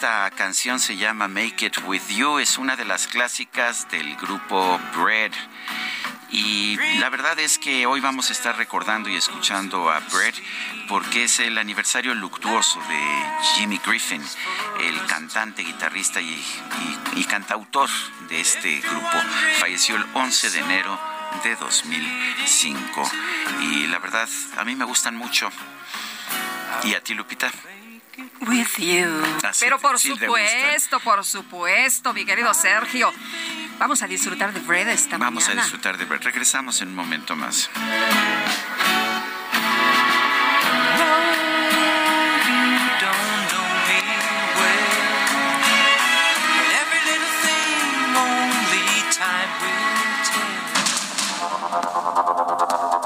Esta 0.00 0.30
canción 0.30 0.80
se 0.80 0.96
llama 0.96 1.28
Make 1.28 1.66
It 1.66 1.76
With 1.84 2.08
You, 2.08 2.38
es 2.38 2.56
una 2.56 2.74
de 2.74 2.86
las 2.86 3.06
clásicas 3.06 3.86
del 3.90 4.16
grupo 4.16 4.80
Bread. 4.96 5.32
Y 6.30 6.78
la 7.00 7.10
verdad 7.10 7.38
es 7.38 7.58
que 7.58 7.84
hoy 7.84 8.00
vamos 8.00 8.30
a 8.30 8.32
estar 8.32 8.56
recordando 8.56 9.10
y 9.10 9.16
escuchando 9.16 9.90
a 9.90 10.00
Brett 10.00 10.34
porque 10.88 11.24
es 11.24 11.38
el 11.40 11.58
aniversario 11.58 12.14
luctuoso 12.14 12.80
de 12.80 13.24
Jimmy 13.56 13.78
Griffin, 13.84 14.22
el 14.80 15.04
cantante, 15.04 15.64
guitarrista 15.64 16.22
y, 16.22 16.42
y 17.16 17.24
cantautor 17.24 17.90
de 18.30 18.40
este 18.40 18.80
grupo. 18.80 19.18
Falleció 19.58 19.96
el 19.96 20.06
11 20.14 20.50
de 20.50 20.60
enero 20.60 20.98
de 21.44 21.56
2005. 21.56 23.10
Y 23.60 23.86
la 23.88 23.98
verdad, 23.98 24.30
a 24.56 24.64
mí 24.64 24.74
me 24.76 24.86
gustan 24.86 25.14
mucho. 25.14 25.50
¿Y 26.84 26.94
a 26.94 27.02
ti, 27.02 27.12
Lupita? 27.12 27.50
With 28.40 28.78
you. 28.78 29.22
Pero 29.60 29.78
por 29.78 29.98
supuesto, 29.98 31.00
por 31.00 31.24
supuesto, 31.24 32.12
mi 32.14 32.24
querido 32.24 32.52
Sergio. 32.54 33.12
Vamos 33.78 34.02
a 34.02 34.06
disfrutar 34.06 34.52
de 34.52 34.60
Bread 34.60 34.88
esta 34.88 35.18
Vamos 35.18 35.48
a 35.48 35.54
disfrutar 35.54 35.98
de 35.98 36.04
Bread. 36.04 36.22
Regresamos 36.22 36.80
en 36.80 36.88
un 36.88 36.94
momento 36.94 37.36
más. 37.36 37.70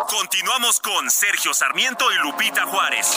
Continuamos 0.09 0.81
con 0.81 1.11
Sergio 1.11 1.53
Sarmiento 1.53 2.11
y 2.13 2.17
Lupita 2.19 2.65
Juárez. 2.67 3.17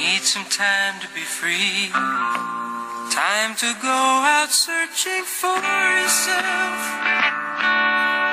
Need 0.00 0.22
some 0.22 0.46
time 0.46 0.98
to 1.02 1.08
be 1.14 1.20
free. 1.20 1.92
Time 3.12 3.54
to 3.56 3.70
go 3.82 4.00
out 4.24 4.48
searching 4.48 5.24
for 5.24 5.60
yourself. 5.60 6.80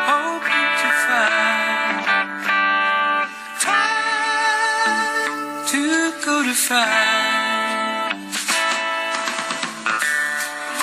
Hoping 0.08 0.70
to 0.80 0.90
find 1.04 2.08
time 3.60 4.48
to 5.68 5.84
go 6.24 6.36
to 6.48 6.56
find. 6.56 8.16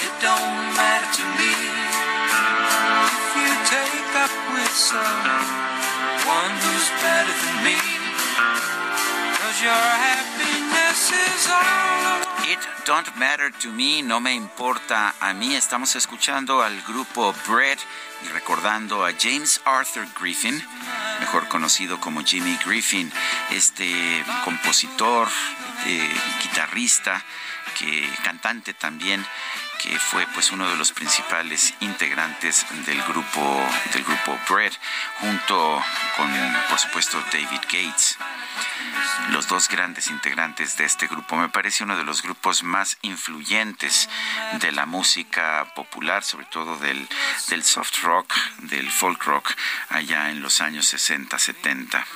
It 0.05 0.15
don't 0.21 0.61
matter 0.77 1.11
to 1.17 1.25
me 1.41 1.55
if 3.09 3.33
you 3.41 3.51
take 3.73 4.13
up 4.21 4.35
with 4.53 4.75
someone 4.93 6.53
who's 6.61 6.89
better 7.01 7.37
than 7.41 7.57
me. 7.65 7.81
Cause 9.41 9.57
you're 9.63 9.97
happy 10.09 10.64
It 10.95 12.61
Don't 12.87 13.17
Matter 13.17 13.51
to 13.63 13.73
Me, 13.73 14.01
no 14.01 14.21
me 14.21 14.33
importa 14.33 15.13
a 15.19 15.35
mí. 15.35 15.57
Estamos 15.57 15.97
escuchando 15.97 16.63
al 16.63 16.81
grupo 16.83 17.35
Bread 17.49 17.79
y 18.25 18.29
recordando 18.29 19.05
a 19.05 19.11
James 19.19 19.61
Arthur 19.65 20.07
Griffin, 20.21 20.65
mejor 21.19 21.49
conocido 21.49 21.99
como 21.99 22.23
Jimmy 22.23 22.57
Griffin, 22.65 23.11
este 23.51 24.25
compositor, 24.45 25.27
eh, 25.87 26.15
guitarrista, 26.45 27.25
que 27.77 28.09
cantante 28.23 28.73
también 28.73 29.27
que 29.83 29.99
fue 29.99 30.27
pues 30.35 30.51
uno 30.53 30.69
de 30.69 30.77
los 30.77 30.93
principales 30.93 31.75
integrantes 31.81 32.67
del 32.87 33.03
grupo 33.03 33.41
del 33.93 34.05
grupo 34.05 34.39
Bread 34.49 34.73
junto 35.21 35.83
con 36.17 36.33
por 36.69 36.79
supuesto 36.79 37.23
David 37.33 37.61
Gates 37.71 38.19
los 39.31 39.49
dos 39.49 39.69
grandes 39.69 40.09
integrantes 40.09 40.77
de 40.77 40.85
este 40.85 41.07
grupo. 41.07 41.37
Me 41.37 41.49
parece 41.49 41.85
uno 41.85 41.97
de 41.97 42.05
los 42.05 42.23
grupos 42.23 42.63
más 42.63 42.99
influyentes 43.03 44.09
de 44.61 44.73
la 44.73 44.87
música 44.87 45.73
popular, 45.75 46.23
sobre 46.23 46.47
todo 46.47 46.77
del, 46.77 47.09
del 47.49 47.65
soft 47.65 48.03
rock, 48.03 48.33
del 48.59 48.91
folk 48.91 49.25
rock, 49.25 49.51
allá 49.89 50.31
en 50.31 50.43
los 50.43 50.61
años 50.61 50.87
60, 50.87 51.39
70. 51.39 52.07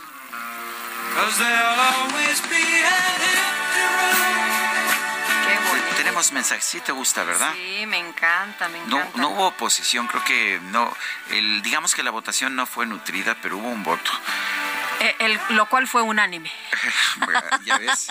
Tenemos 5.96 6.32
mensajes, 6.32 6.64
sí 6.64 6.80
te 6.80 6.92
gusta, 6.92 7.24
¿verdad? 7.24 7.52
Sí, 7.54 7.84
me 7.86 7.98
encanta, 7.98 8.68
me 8.68 8.78
encanta. 8.78 9.10
No, 9.16 9.22
no 9.22 9.28
hubo 9.30 9.46
oposición, 9.48 10.06
creo 10.06 10.24
que 10.24 10.60
no, 10.70 10.94
el, 11.30 11.60
digamos 11.62 11.94
que 11.94 12.02
la 12.02 12.10
votación 12.10 12.54
no 12.54 12.66
fue 12.66 12.86
nutrida, 12.86 13.36
pero 13.42 13.58
hubo 13.58 13.68
un 13.68 13.82
voto. 13.82 14.10
Eh, 15.00 15.38
lo 15.50 15.68
cual 15.68 15.86
fue 15.86 16.02
unánime. 16.02 16.50
ya 17.64 17.78
ves. 17.78 18.08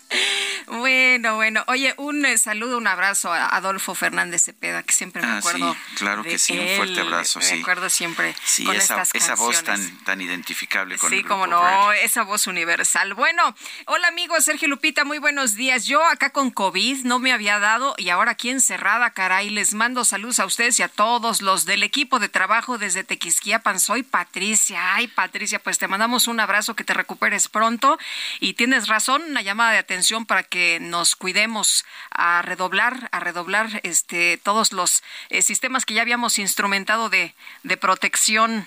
bueno, 0.66 1.36
bueno. 1.36 1.64
Oye, 1.66 1.94
un 1.96 2.24
eh, 2.26 2.36
saludo, 2.36 2.76
un 2.78 2.86
abrazo 2.86 3.32
a 3.32 3.46
Adolfo 3.46 3.94
Fernández 3.94 4.44
Cepeda, 4.44 4.82
que 4.82 4.92
siempre 4.92 5.22
me 5.22 5.28
ah, 5.28 5.38
acuerdo. 5.38 5.72
Sí, 5.72 5.94
claro 5.96 6.22
que 6.22 6.38
sí, 6.38 6.58
un 6.58 6.76
fuerte 6.76 7.00
abrazo, 7.00 7.40
sí. 7.40 7.54
Me 7.54 7.60
acuerdo 7.60 7.88
siempre 7.88 8.34
sí, 8.44 8.64
con 8.64 8.76
esa, 8.76 9.02
estas 9.02 9.22
esa 9.22 9.34
voz 9.34 9.62
tan, 9.64 9.98
tan 10.04 10.20
identificable 10.20 10.98
con 10.98 11.10
Sí, 11.10 11.22
como 11.22 11.46
no, 11.46 11.92
esa 11.92 12.22
voz 12.22 12.46
universal. 12.46 13.14
Bueno, 13.14 13.54
hola 13.86 14.08
amigos, 14.08 14.44
Sergio 14.44 14.68
Lupita, 14.68 15.04
muy 15.04 15.18
buenos 15.18 15.54
días. 15.54 15.86
Yo 15.86 16.04
acá 16.04 16.30
con 16.30 16.50
COVID 16.50 17.04
no 17.04 17.18
me 17.18 17.32
había 17.32 17.58
dado 17.58 17.94
y 17.96 18.10
ahora 18.10 18.32
aquí 18.32 18.50
encerrada, 18.50 19.10
caray, 19.10 19.50
les 19.50 19.74
mando 19.74 20.04
saludos 20.04 20.40
a 20.40 20.46
ustedes 20.46 20.78
y 20.80 20.82
a 20.82 20.88
todos 20.88 21.40
los 21.42 21.64
del 21.64 21.82
equipo 21.82 22.18
de 22.18 22.28
trabajo 22.28 22.78
desde 22.78 23.04
Tequisquiapan. 23.04 23.80
Soy 23.80 24.02
Patricia. 24.02 24.94
Ay, 24.94 25.08
Patricia, 25.08 25.58
pues 25.58 25.78
te 25.78 25.88
mandamos 25.88 26.09
un 26.10 26.40
abrazo, 26.40 26.74
que 26.74 26.84
te 26.84 26.94
recuperes 26.94 27.48
pronto. 27.48 27.98
Y 28.40 28.54
tienes 28.54 28.88
razón, 28.88 29.22
una 29.22 29.42
llamada 29.42 29.72
de 29.72 29.78
atención 29.78 30.26
para 30.26 30.42
que 30.42 30.78
nos 30.80 31.16
cuidemos 31.16 31.84
a 32.10 32.42
redoblar, 32.42 33.08
a 33.12 33.20
redoblar 33.20 33.80
este 33.82 34.38
todos 34.42 34.72
los 34.72 35.02
eh, 35.28 35.42
sistemas 35.42 35.84
que 35.84 35.94
ya 35.94 36.02
habíamos 36.02 36.38
instrumentado 36.38 37.08
de, 37.08 37.34
de 37.62 37.76
protección 37.76 38.66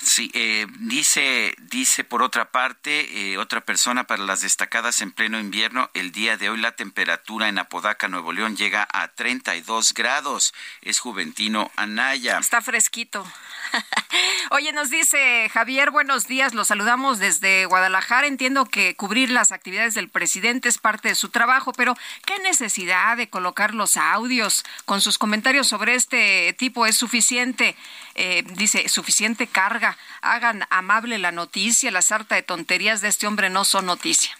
Sí, 0.00 0.30
eh, 0.34 0.66
dice, 0.80 1.54
dice 1.58 2.04
por 2.04 2.22
otra 2.22 2.50
parte, 2.50 3.32
eh, 3.32 3.38
otra 3.38 3.60
persona 3.62 4.04
para 4.04 4.24
las 4.24 4.42
destacadas 4.42 5.00
en 5.00 5.12
pleno 5.12 5.38
invierno, 5.38 5.90
el 5.94 6.12
día 6.12 6.36
de 6.36 6.50
hoy 6.50 6.58
la 6.58 6.72
temperatura 6.72 7.48
en 7.48 7.58
Apodaca, 7.58 8.08
Nuevo 8.08 8.32
León, 8.32 8.56
llega 8.56 8.86
a 8.92 9.08
32 9.08 9.94
grados. 9.94 10.54
Es 10.82 11.00
Juventino 11.00 11.70
Anaya. 11.76 12.38
Está 12.38 12.60
fresquito. 12.60 13.24
Oye, 14.50 14.72
nos 14.72 14.90
dice 14.90 15.48
Javier, 15.52 15.90
buenos 15.90 16.26
días, 16.26 16.54
los 16.54 16.68
saludamos 16.68 17.18
desde 17.18 17.66
Guadalajara. 17.66 18.26
Entiendo 18.26 18.66
que 18.66 18.94
cubrir 18.94 19.30
las 19.30 19.52
actividades 19.52 19.94
del 19.94 20.08
presidente 20.08 20.68
es 20.68 20.78
parte 20.78 21.08
de 21.08 21.14
su 21.14 21.28
trabajo, 21.30 21.72
pero 21.72 21.96
¿qué 22.24 22.38
necesidad 22.40 23.16
de 23.16 23.28
colocar 23.28 23.74
los 23.74 23.96
audios 23.96 24.64
con 24.84 25.00
sus 25.00 25.18
comentarios 25.18 25.66
sobre 25.66 25.94
este 25.94 26.54
tipo 26.58 26.86
es 26.86 26.96
suficiente? 26.96 27.76
Eh, 28.14 28.44
dice, 28.54 28.88
suficiente 28.88 29.46
carga. 29.46 29.73
Hagan 30.22 30.66
amable 30.70 31.18
la 31.18 31.32
noticia, 31.32 31.90
la 31.90 32.02
sarta 32.02 32.34
de 32.34 32.42
tonterías 32.42 33.00
de 33.00 33.08
este 33.08 33.26
hombre 33.26 33.50
no 33.50 33.64
son 33.64 33.86
noticia. 33.86 34.36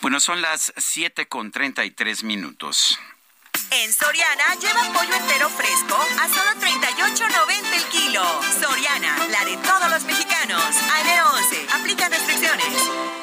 Bueno, 0.00 0.20
son 0.20 0.42
las 0.42 0.72
7 0.76 1.26
con 1.26 1.52
33 1.52 2.24
minutos. 2.24 2.98
En 3.70 3.92
Soriana 3.92 4.54
lleva 4.60 4.92
pollo 4.92 5.14
entero 5.14 5.48
fresco 5.48 5.96
a 6.20 6.28
solo 6.28 6.50
38.90 6.60 7.72
el 7.74 7.84
kilo. 7.84 8.22
Soriana, 8.60 9.16
la 9.28 9.44
de 9.44 9.56
todos 9.58 9.90
los 9.90 10.04
mexicanos. 10.04 10.62
A 10.92 11.00
enero 11.00 11.26
11. 11.32 11.66
Aplica 11.72 12.08
restricciones. 12.08 13.21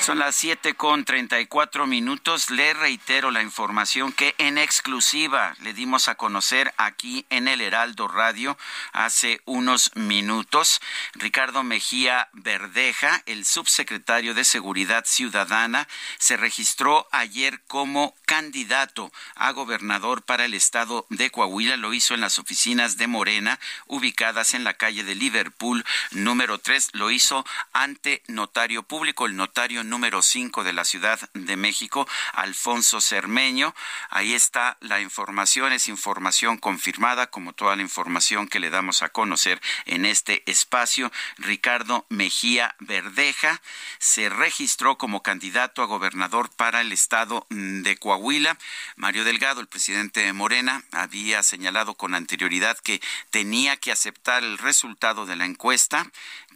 Son 0.00 0.18
las 0.18 0.34
siete 0.34 0.72
con 0.74 1.04
treinta 1.04 1.40
y 1.40 1.46
cuatro 1.46 1.86
minutos. 1.86 2.48
Le 2.48 2.72
reitero 2.72 3.30
la 3.30 3.42
información 3.42 4.12
que 4.12 4.34
en 4.38 4.56
exclusiva 4.56 5.54
le 5.60 5.74
dimos 5.74 6.08
a 6.08 6.14
conocer 6.14 6.72
aquí 6.78 7.26
en 7.28 7.48
el 7.48 7.60
Heraldo 7.60 8.08
Radio 8.08 8.56
hace 8.92 9.42
unos 9.44 9.94
minutos. 9.96 10.80
Ricardo 11.12 11.62
Mejía 11.62 12.30
Verdeja, 12.32 13.22
el 13.26 13.44
subsecretario 13.44 14.32
de 14.32 14.44
Seguridad 14.44 15.04
Ciudadana, 15.06 15.86
se 16.18 16.38
registró 16.38 17.06
ayer 17.12 17.60
como 17.68 18.14
candidato 18.24 19.12
a 19.34 19.52
gobernador 19.52 20.22
para 20.22 20.46
el 20.46 20.54
estado 20.54 21.06
de 21.10 21.30
Coahuila. 21.30 21.76
Lo 21.76 21.92
hizo 21.92 22.14
en 22.14 22.22
las 22.22 22.38
oficinas 22.38 22.96
de 22.96 23.06
Morena, 23.06 23.60
ubicadas 23.86 24.54
en 24.54 24.64
la 24.64 24.74
calle 24.74 25.04
de 25.04 25.14
Liverpool 25.14 25.84
número 26.12 26.56
3. 26.58 26.88
Lo 26.94 27.10
hizo 27.10 27.44
ante 27.74 28.22
notario 28.28 28.82
público, 28.82 29.26
el 29.26 29.36
notario 29.36 29.84
número 29.90 30.22
5 30.22 30.64
de 30.64 30.72
la 30.72 30.84
Ciudad 30.84 31.18
de 31.34 31.56
México, 31.56 32.08
Alfonso 32.32 33.00
Cermeño. 33.00 33.74
Ahí 34.08 34.32
está 34.32 34.78
la 34.80 35.00
información, 35.00 35.72
es 35.72 35.88
información 35.88 36.56
confirmada, 36.56 37.26
como 37.26 37.52
toda 37.52 37.76
la 37.76 37.82
información 37.82 38.48
que 38.48 38.60
le 38.60 38.70
damos 38.70 39.02
a 39.02 39.10
conocer 39.10 39.60
en 39.84 40.06
este 40.06 40.42
espacio. 40.50 41.12
Ricardo 41.36 42.06
Mejía 42.08 42.76
Verdeja 42.78 43.60
se 43.98 44.28
registró 44.28 44.96
como 44.96 45.22
candidato 45.22 45.82
a 45.82 45.86
gobernador 45.86 46.50
para 46.50 46.80
el 46.80 46.92
estado 46.92 47.46
de 47.50 47.96
Coahuila. 47.96 48.56
Mario 48.96 49.24
Delgado, 49.24 49.60
el 49.60 49.66
presidente 49.66 50.20
de 50.20 50.32
Morena, 50.32 50.84
había 50.92 51.42
señalado 51.42 51.94
con 51.94 52.14
anterioridad 52.14 52.78
que 52.78 53.02
tenía 53.30 53.76
que 53.76 53.92
aceptar 53.92 54.44
el 54.44 54.56
resultado 54.58 55.26
de 55.26 55.36
la 55.36 55.44
encuesta 55.44 56.10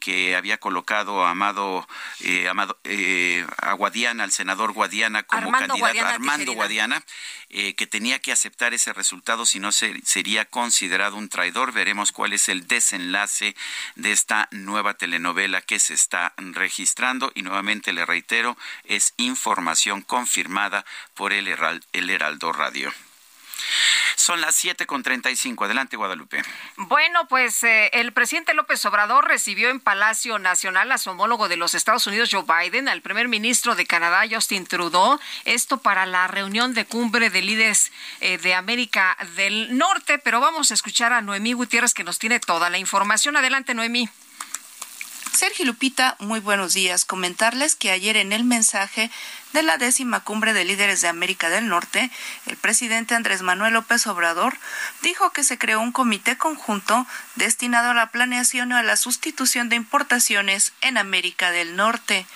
que 0.05 0.37
había 0.37 0.59
colocado 0.59 1.25
a 1.25 1.31
Amado, 1.31 1.89
eh, 2.21 2.47
Amado 2.47 2.79
eh, 2.85 3.47
a 3.57 3.73
Guadiana, 3.73 4.25
al 4.25 4.33
senador 4.33 4.73
Guadiana 4.73 5.23
como 5.23 5.51
candidato, 5.51 6.05
Armando 6.05 6.53
Guadiana, 6.53 7.03
eh, 7.49 7.75
que 7.75 7.87
tenía 7.87 8.19
que 8.19 8.31
aceptar 8.31 8.75
ese 8.75 8.93
resultado, 8.93 9.47
si 9.47 9.61
no 9.61 9.73
sería 9.73 10.45
considerado 10.45 11.17
un 11.17 11.31
traidor. 11.31 11.73
Veremos 11.73 12.13
cuál 12.13 12.35
es 12.35 12.51
el 12.51 12.67
desenlace 12.67 13.57
de 13.95 14.13
esta 14.13 14.49
nueva 14.51 14.93
telenovela 14.93 15.63
que 15.63 15.79
se 15.79 15.95
está 15.95 16.35
registrando 16.37 17.33
y 17.35 17.41
nuevamente 17.41 17.95
le 17.95 18.05
reitero, 18.05 18.59
es 18.85 19.15
información 19.17 20.03
confirmada 20.03 20.85
por 21.15 21.33
el, 21.33 21.49
el 21.95 22.11
Heraldo 22.11 22.53
Radio. 22.53 22.93
Son 24.17 24.41
las 24.41 24.55
siete 24.55 24.87
con 24.87 25.05
cinco. 25.37 25.65
Adelante, 25.65 25.97
Guadalupe. 25.97 26.43
Bueno, 26.77 27.27
pues 27.29 27.63
eh, 27.65 27.91
el 27.93 28.13
presidente 28.13 28.55
López 28.55 28.85
Obrador 28.87 29.27
recibió 29.27 29.69
en 29.71 29.81
Palacio 29.81 30.39
Nacional 30.39 30.91
a 30.93 30.99
su 30.99 31.11
homólogo 31.11 31.49
de 31.49 31.57
los 31.57 31.75
Estados 31.75 32.07
Unidos, 32.07 32.31
Joe 32.33 32.45
Biden, 32.45 32.89
al 32.89 33.03
primer 33.03 33.29
ministro 33.29 33.75
de 33.75 33.87
Canadá, 33.87 34.23
Justin 34.31 34.67
Trudeau. 34.67 35.19
Esto 35.45 35.79
para 35.79 36.07
la 36.07 36.27
reunión 36.27 36.75
de 36.75 36.87
cumbre 36.87 37.31
de 37.31 37.43
líderes 37.43 37.93
eh, 38.21 38.39
de 38.39 38.55
América 38.55 39.17
del 39.37 39.77
Norte. 39.77 40.19
Pero 40.19 40.41
vamos 40.41 40.71
a 40.71 40.75
escuchar 40.75 41.13
a 41.13 41.21
Noemí 41.21 41.53
Gutiérrez, 41.53 41.95
que 41.95 42.05
nos 42.05 42.19
tiene 42.19 42.41
toda 42.41 42.71
la 42.71 42.79
información. 42.79 43.37
Adelante, 43.37 43.75
Noemí. 43.75 44.09
Sergio 45.35 45.65
Lupita, 45.65 46.17
muy 46.21 46.39
buenos 46.39 46.75
días. 46.75 47.05
Comentarles 47.05 47.75
que 47.75 47.91
ayer 47.91 48.17
en 48.17 48.33
el 48.33 48.45
mensaje 48.45 49.11
de 49.55 49.63
la 49.63 49.79
décima 49.79 50.19
cumbre 50.19 50.53
de 50.53 50.65
líderes 50.65 51.01
de 51.01 51.07
América 51.07 51.49
del 51.49 51.69
Norte, 51.69 52.11
el 52.47 52.57
presidente 52.57 53.15
Andrés 53.15 53.43
Manuel 53.43 53.75
López 53.75 54.05
Obrador 54.09 54.59
dijo 55.01 55.31
que 55.31 55.45
se 55.45 55.59
creó 55.59 55.81
un 55.81 55.93
comité 55.93 56.37
conjunto 56.37 57.07
destinado 57.37 57.91
a 57.91 57.95
la 57.95 58.11
planeación 58.11 58.73
y 58.73 58.75
a 58.75 58.83
la 58.83 58.97
sustitución 58.97 59.69
de 59.69 59.77
importaciones 59.77 60.73
en 60.81 60.99
América 60.99 61.53
del 61.53 61.77
Norte. 61.77 62.27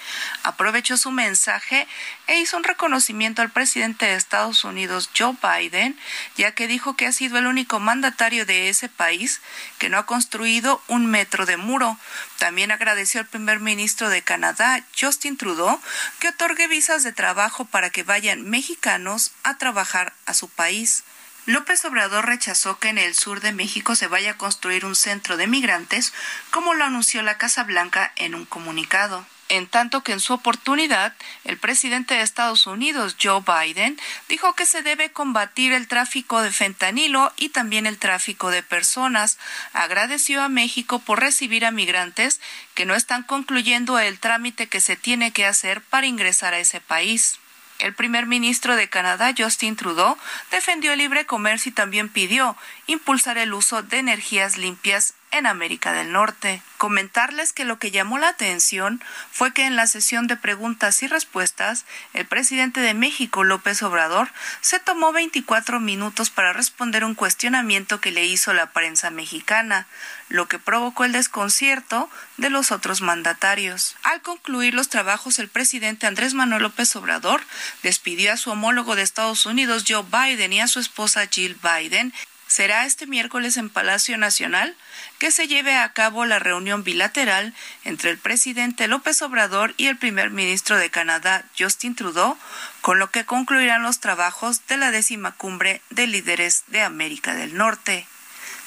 Aprovechó 0.44 0.96
su 0.96 1.10
mensaje 1.10 1.88
e 2.28 2.38
hizo 2.38 2.56
un 2.56 2.62
reconocimiento 2.62 3.42
al 3.42 3.50
presidente 3.50 4.06
de 4.06 4.14
Estados 4.14 4.62
Unidos, 4.62 5.10
Joe 5.16 5.36
Biden, 5.42 5.98
ya 6.36 6.52
que 6.52 6.68
dijo 6.68 6.94
que 6.94 7.06
ha 7.06 7.12
sido 7.12 7.38
el 7.38 7.48
único 7.48 7.80
mandatario 7.80 8.46
de 8.46 8.68
ese 8.68 8.88
país 8.88 9.40
que 9.78 9.88
no 9.88 9.98
ha 9.98 10.06
construido 10.06 10.80
un 10.86 11.06
metro 11.06 11.46
de 11.46 11.56
muro. 11.56 11.98
También 12.38 12.70
agradeció 12.70 13.20
al 13.20 13.26
primer 13.26 13.58
ministro 13.58 14.08
de 14.08 14.22
Canadá, 14.22 14.84
Justin 14.98 15.36
Trudeau, 15.36 15.80
que 16.20 16.28
otorgue 16.28 16.68
visas 16.68 17.02
de 17.02 17.07
trabajo 17.12 17.64
para 17.64 17.90
que 17.90 18.02
vayan 18.02 18.48
mexicanos 18.48 19.32
a 19.42 19.58
trabajar 19.58 20.12
a 20.26 20.34
su 20.34 20.48
país. 20.48 21.04
López 21.46 21.84
Obrador 21.84 22.26
rechazó 22.26 22.78
que 22.78 22.88
en 22.88 22.98
el 22.98 23.14
sur 23.14 23.40
de 23.40 23.52
México 23.52 23.94
se 23.94 24.06
vaya 24.06 24.32
a 24.32 24.36
construir 24.36 24.84
un 24.84 24.94
centro 24.94 25.36
de 25.36 25.46
migrantes, 25.46 26.12
como 26.50 26.74
lo 26.74 26.84
anunció 26.84 27.22
la 27.22 27.38
Casa 27.38 27.64
Blanca 27.64 28.12
en 28.16 28.34
un 28.34 28.44
comunicado 28.44 29.26
en 29.48 29.66
tanto 29.66 30.02
que 30.02 30.12
en 30.12 30.20
su 30.20 30.34
oportunidad 30.34 31.14
el 31.44 31.58
presidente 31.58 32.14
de 32.14 32.22
Estados 32.22 32.66
Unidos, 32.66 33.16
Joe 33.20 33.42
Biden, 33.42 33.98
dijo 34.28 34.54
que 34.54 34.66
se 34.66 34.82
debe 34.82 35.10
combatir 35.10 35.72
el 35.72 35.88
tráfico 35.88 36.42
de 36.42 36.50
fentanilo 36.50 37.32
y 37.36 37.50
también 37.50 37.86
el 37.86 37.98
tráfico 37.98 38.50
de 38.50 38.62
personas. 38.62 39.38
Agradeció 39.72 40.42
a 40.42 40.48
México 40.48 40.98
por 40.98 41.20
recibir 41.20 41.64
a 41.64 41.70
migrantes 41.70 42.40
que 42.74 42.86
no 42.86 42.94
están 42.94 43.22
concluyendo 43.22 43.98
el 43.98 44.18
trámite 44.18 44.68
que 44.68 44.80
se 44.80 44.96
tiene 44.96 45.32
que 45.32 45.46
hacer 45.46 45.80
para 45.82 46.06
ingresar 46.06 46.54
a 46.54 46.58
ese 46.58 46.80
país. 46.80 47.38
El 47.78 47.94
primer 47.94 48.26
ministro 48.26 48.74
de 48.74 48.88
Canadá, 48.88 49.32
Justin 49.36 49.76
Trudeau, 49.76 50.18
defendió 50.50 50.92
el 50.92 50.98
libre 50.98 51.26
comercio 51.26 51.70
y 51.70 51.74
también 51.74 52.08
pidió 52.08 52.56
impulsar 52.88 53.38
el 53.38 53.54
uso 53.54 53.82
de 53.82 53.98
energías 53.98 54.56
limpias 54.56 55.14
en 55.30 55.46
América 55.46 55.92
del 55.92 56.12
Norte. 56.12 56.62
Comentarles 56.76 57.52
que 57.52 57.64
lo 57.64 57.78
que 57.78 57.90
llamó 57.90 58.18
la 58.18 58.28
atención 58.28 59.02
fue 59.32 59.52
que 59.52 59.66
en 59.66 59.76
la 59.76 59.86
sesión 59.86 60.26
de 60.26 60.36
preguntas 60.36 61.02
y 61.02 61.08
respuestas, 61.08 61.84
el 62.14 62.26
presidente 62.26 62.80
de 62.80 62.94
México, 62.94 63.44
López 63.44 63.82
Obrador, 63.82 64.30
se 64.60 64.78
tomó 64.78 65.12
24 65.12 65.80
minutos 65.80 66.30
para 66.30 66.52
responder 66.52 67.04
un 67.04 67.14
cuestionamiento 67.14 68.00
que 68.00 68.12
le 68.12 68.26
hizo 68.26 68.52
la 68.52 68.72
prensa 68.72 69.10
mexicana, 69.10 69.86
lo 70.28 70.46
que 70.48 70.58
provocó 70.58 71.04
el 71.04 71.12
desconcierto 71.12 72.10
de 72.36 72.50
los 72.50 72.70
otros 72.70 73.00
mandatarios. 73.00 73.96
Al 74.02 74.22
concluir 74.22 74.74
los 74.74 74.88
trabajos, 74.88 75.38
el 75.38 75.48
presidente 75.48 76.06
Andrés 76.06 76.34
Manuel 76.34 76.62
López 76.62 76.94
Obrador 76.96 77.42
despidió 77.82 78.32
a 78.32 78.36
su 78.36 78.50
homólogo 78.50 78.94
de 78.94 79.02
Estados 79.02 79.46
Unidos, 79.46 79.84
Joe 79.88 80.04
Biden, 80.04 80.52
y 80.52 80.60
a 80.60 80.68
su 80.68 80.80
esposa 80.80 81.26
Jill 81.26 81.58
Biden, 81.62 82.12
será 82.48 82.86
este 82.86 83.06
miércoles 83.06 83.56
en 83.56 83.70
Palacio 83.70 84.18
Nacional 84.18 84.74
que 85.18 85.30
se 85.30 85.46
lleve 85.46 85.76
a 85.76 85.92
cabo 85.92 86.26
la 86.26 86.40
reunión 86.40 86.82
bilateral 86.82 87.54
entre 87.84 88.10
el 88.10 88.18
presidente 88.18 88.88
López 88.88 89.22
Obrador 89.22 89.74
y 89.76 89.86
el 89.86 89.96
primer 89.96 90.30
ministro 90.30 90.76
de 90.76 90.90
Canadá, 90.90 91.44
Justin 91.56 91.94
Trudeau, 91.94 92.36
con 92.80 92.98
lo 92.98 93.10
que 93.10 93.24
concluirán 93.24 93.82
los 93.82 94.00
trabajos 94.00 94.66
de 94.66 94.78
la 94.78 94.90
décima 94.90 95.32
cumbre 95.32 95.82
de 95.90 96.06
líderes 96.06 96.64
de 96.68 96.82
América 96.82 97.34
del 97.34 97.56
Norte. 97.56 98.06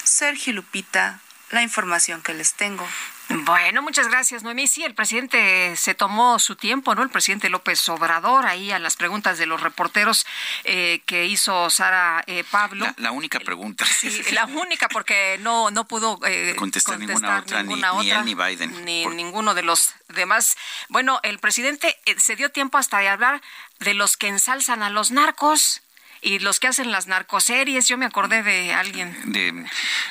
Sergio 0.04 0.54
Lupita, 0.54 1.20
la 1.50 1.64
información 1.64 2.22
que 2.22 2.34
les 2.34 2.54
tengo. 2.54 2.88
Bueno, 3.46 3.82
muchas 3.82 4.08
gracias, 4.08 4.44
Noemí. 4.44 4.68
Sí, 4.68 4.84
el 4.84 4.94
presidente 4.94 5.76
se 5.76 5.96
tomó 5.96 6.40
su 6.40 6.56
tiempo, 6.56 6.96
¿no? 6.96 7.04
El 7.04 7.10
presidente 7.10 7.50
López 7.50 7.88
Obrador, 7.90 8.46
ahí 8.46 8.72
a 8.72 8.80
las 8.80 8.96
preguntas 8.96 9.38
de 9.38 9.46
los 9.46 9.62
reporteros 9.62 10.26
eh, 10.64 11.02
que 11.06 11.26
hizo 11.26 11.70
Sara 11.70 12.24
eh, 12.28 12.44
Pablo. 12.50 12.86
La, 12.98 13.12
única 13.12 13.40
pregunta. 13.40 13.86
Sí, 13.86 14.24
la 14.34 14.46
única, 14.46 14.90
porque 14.90 15.38
no, 15.42 15.72
no 15.72 15.88
pudo 15.88 16.20
eh, 16.26 16.56
contestar, 16.58 17.00
ninguna 17.00 17.40
otra, 17.40 17.64
ni, 17.64 18.10
él 18.10 18.26
ni 18.26 18.36
Biden. 18.36 18.86
Ni 18.86 19.06
ninguno 19.08 19.54
de 19.54 19.64
los 19.64 19.94
demás. 20.10 20.58
Bueno, 20.90 21.20
el 21.24 21.40
presidente 21.40 21.98
se 22.18 22.36
dio 22.36 22.50
tiempo 22.50 22.78
hasta 22.78 23.00
de 23.00 23.10
hablar 23.10 23.42
de 23.80 23.94
los 23.94 24.18
que 24.18 24.28
ensalzan 24.28 24.84
a 24.84 24.90
los 24.90 25.12
narcos 25.12 25.82
y 26.22 26.40
los 26.40 26.60
que 26.60 26.68
hacen 26.68 26.92
las 26.92 27.08
narcoseries, 27.08 27.88
yo 27.88 27.98
me 27.98 28.06
acordé 28.06 28.44
de 28.44 28.74
alguien. 28.74 29.16
De, 29.32 29.66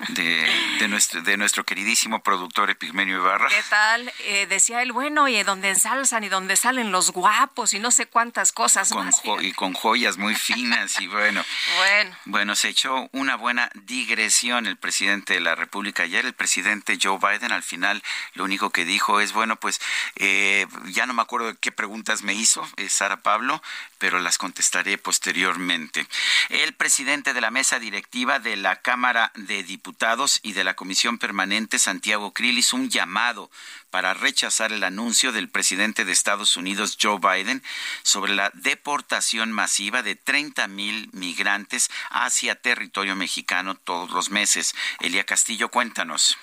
de, 0.09 0.89
nuestro, 0.89 1.23
de 1.23 1.37
nuestro 1.37 1.65
queridísimo 1.65 2.23
productor 2.23 2.69
Epigmenio 2.71 3.19
Ibarra. 3.19 3.49
¿Qué 3.49 3.63
tal? 3.71 4.13
Eh, 4.25 4.47
decía 4.49 4.83
él, 4.83 4.93
bueno, 4.93 5.29
y 5.29 5.41
donde 5.45 5.71
ensalzan 5.71 6.25
y 6.25 6.29
donde 6.29 6.57
salen 6.57 6.91
los 6.91 7.13
guapos 7.13 7.75
y 7.75 7.79
no 7.79 7.91
sé 7.91 8.07
cuántas 8.07 8.53
cosas 8.53 8.91
con 8.91 9.07
más. 9.07 9.23
y 9.41 9.53
con 9.53 9.73
joyas 9.73 10.17
muy 10.19 10.35
finas 10.35 11.01
y 11.01 11.07
bueno. 11.07 11.45
bueno. 11.79 12.17
Bueno, 12.25 12.57
se 12.57 12.69
echó 12.69 13.09
una 13.13 13.37
buena 13.37 13.71
digresión 13.75 14.67
el 14.67 14.77
presidente 14.77 15.35
de 15.35 15.41
la 15.41 15.55
República 15.55 16.03
ayer. 16.03 16.27
El 16.27 16.35
presidente 16.35 16.99
Joe 17.01 17.19
Biden 17.19 17.53
al 17.53 17.63
final 17.63 18.03
lo 18.35 18.45
único 18.45 18.71
que 18.71 18.85
dijo 18.85 19.21
es, 19.21 19.33
bueno, 19.33 19.57
pues 19.57 19.81
eh, 20.17 20.67
ya 20.87 21.07
no 21.07 21.15
me 21.15 21.23
acuerdo 21.23 21.49
de 21.49 21.57
qué 21.57 21.71
preguntas 21.71 22.23
me 22.23 22.35
hizo 22.35 22.67
eh, 22.77 22.89
Sara 22.89 23.19
Pablo, 23.19 23.63
pero 23.99 24.19
las 24.19 24.39
contestaré 24.39 24.99
posteriormente. 24.99 26.00
El 26.51 26.75
presidente 26.75 27.33
de 27.33 27.41
la 27.41 27.51
mesa 27.51 27.79
directiva 27.79 28.39
de 28.39 28.57
la 28.57 28.77
Cámara 28.77 29.33
de 29.35 29.63
Diputados 29.63 30.41
y 30.43 30.53
de 30.53 30.65
la 30.65 30.75
Comisión 30.75 31.19
Permanente, 31.19 31.79
Santiago 31.79 32.33
Krill, 32.33 32.61
un 32.73 32.91
llamado 32.91 33.51
para 33.91 34.15
rechazar 34.15 34.73
el 34.73 34.85
anuncio 34.85 35.33
del 35.33 35.49
presidente 35.49 36.05
de 36.05 36.13
Estados 36.13 36.57
Unidos, 36.57 36.99
Joe 37.01 37.19
Biden, 37.19 37.63
sobre 38.03 38.35
la 38.35 38.51
deportación 38.55 39.51
masiva 39.51 40.03
de 40.03 40.15
30 40.15 40.69
mil 40.69 41.09
migrantes 41.13 41.91
hacia 42.11 42.55
territorio 42.55 43.17
mexicano 43.17 43.75
todos 43.77 44.11
los 44.11 44.31
meses. 44.31 44.75
Elia 45.01 45.25
Castillo, 45.25 45.71
cuéntanos. 45.71 46.37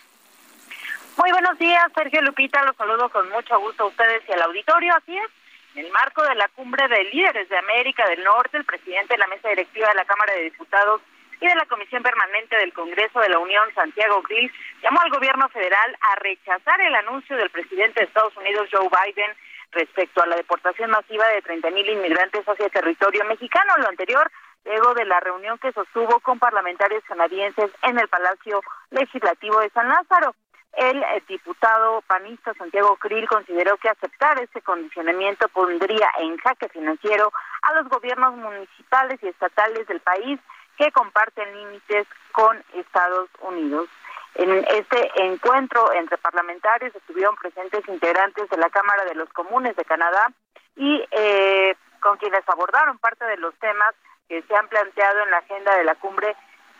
Muy 1.18 1.32
buenos 1.32 1.58
días, 1.58 1.84
Sergio 1.96 2.22
Lupita. 2.22 2.64
Los 2.64 2.76
saludo 2.76 3.10
con 3.10 3.30
mucho 3.30 3.60
gusto 3.60 3.84
a 3.84 3.88
ustedes 3.88 4.24
y 4.28 4.32
al 4.34 4.42
auditorio. 4.42 4.94
Así 4.96 5.16
es 5.18 5.37
En 5.78 5.86
el 5.86 5.92
marco 5.92 6.24
de 6.24 6.34
la 6.34 6.48
cumbre 6.56 6.88
de 6.88 7.04
líderes 7.04 7.48
de 7.50 7.58
América 7.60 8.04
del 8.10 8.24
Norte, 8.24 8.58
el 8.58 8.66
presidente 8.66 9.14
de 9.14 9.20
la 9.20 9.28
mesa 9.28 9.50
directiva 9.50 9.90
de 9.90 9.94
la 9.94 10.06
Cámara 10.06 10.34
de 10.34 10.46
Diputados 10.46 11.02
y 11.40 11.46
de 11.46 11.54
la 11.54 11.68
Comisión 11.68 12.02
Permanente 12.02 12.58
del 12.58 12.74
Congreso 12.74 13.20
de 13.20 13.30
la 13.30 13.38
Unión, 13.38 13.72
Santiago 13.76 14.24
Grill, 14.24 14.52
llamó 14.82 15.02
al 15.02 15.12
gobierno 15.12 15.48
federal 15.50 15.96
a 16.02 16.16
rechazar 16.16 16.82
el 16.82 16.96
anuncio 16.96 17.38
del 17.38 17.52
presidente 17.52 18.00
de 18.00 18.08
Estados 18.08 18.36
Unidos, 18.38 18.70
Joe 18.72 18.90
Biden, 18.90 19.32
respecto 19.70 20.24
a 20.24 20.26
la 20.26 20.36
deportación 20.36 20.90
masiva 20.90 21.28
de 21.28 21.44
30 21.44 21.70
mil 21.70 21.88
inmigrantes 21.88 22.44
hacia 22.44 22.70
territorio 22.70 23.24
mexicano. 23.26 23.78
Lo 23.78 23.90
anterior 23.90 24.32
luego 24.66 24.96
de 24.96 25.06
la 25.06 25.20
reunión 25.20 25.60
que 25.60 25.72
sostuvo 25.74 26.20
con 26.22 26.40
parlamentarios 26.40 27.04
canadienses 27.04 27.70
en 27.84 28.00
el 28.00 28.08
Palacio 28.08 28.62
Legislativo 28.90 29.60
de 29.60 29.70
San 29.70 29.88
Lázaro. 29.90 30.34
El 30.78 31.02
eh, 31.02 31.24
diputado 31.28 32.04
panista 32.04 32.54
Santiago 32.54 32.98
Krill 32.98 33.28
consideró 33.28 33.78
que 33.78 33.90
aceptar 33.90 34.40
ese 34.40 34.62
condicionamiento 34.62 35.50
pondría 35.50 36.08
en 36.20 36.38
jaque 36.38 36.70
financiero 36.70 37.34
a 37.64 37.74
los 37.74 37.90
gobiernos 37.90 38.36
municipales 38.36 39.18
y 39.24 39.28
estatales 39.28 39.88
del 39.88 40.02
país 40.02 40.40
que 40.78 40.92
comparten 40.92 41.52
límites 41.58 42.06
con 42.32 42.64
Estados 42.76 43.28
Unidos. 43.42 43.90
En 44.36 44.52
este 44.70 45.10
encuentro 45.16 45.92
entre 45.94 46.20
parlamentarios 46.20 46.96
estuvieron 46.96 47.36
presentes 47.38 47.82
integrantes 47.88 48.48
de 48.48 48.58
la 48.58 48.70
Cámara 48.70 49.04
de 49.06 49.16
los 49.16 49.30
Comunes 49.30 49.76
de 49.76 49.84
Canadá 49.84 50.32
y 50.76 51.04
eh, 51.10 51.76
con 52.02 52.18
quienes 52.18 52.48
abordaron 52.48 53.00
parte 53.00 53.26
de 53.26 53.38
los 53.38 53.56
temas 53.56 53.96
que 54.30 54.44
se 54.44 54.56
han 54.56 54.68
planteado 54.68 55.24
en 55.24 55.32
la 55.32 55.38
agenda 55.40 55.76
de 55.76 55.86
la 55.86 55.96
cumbre 55.96 56.36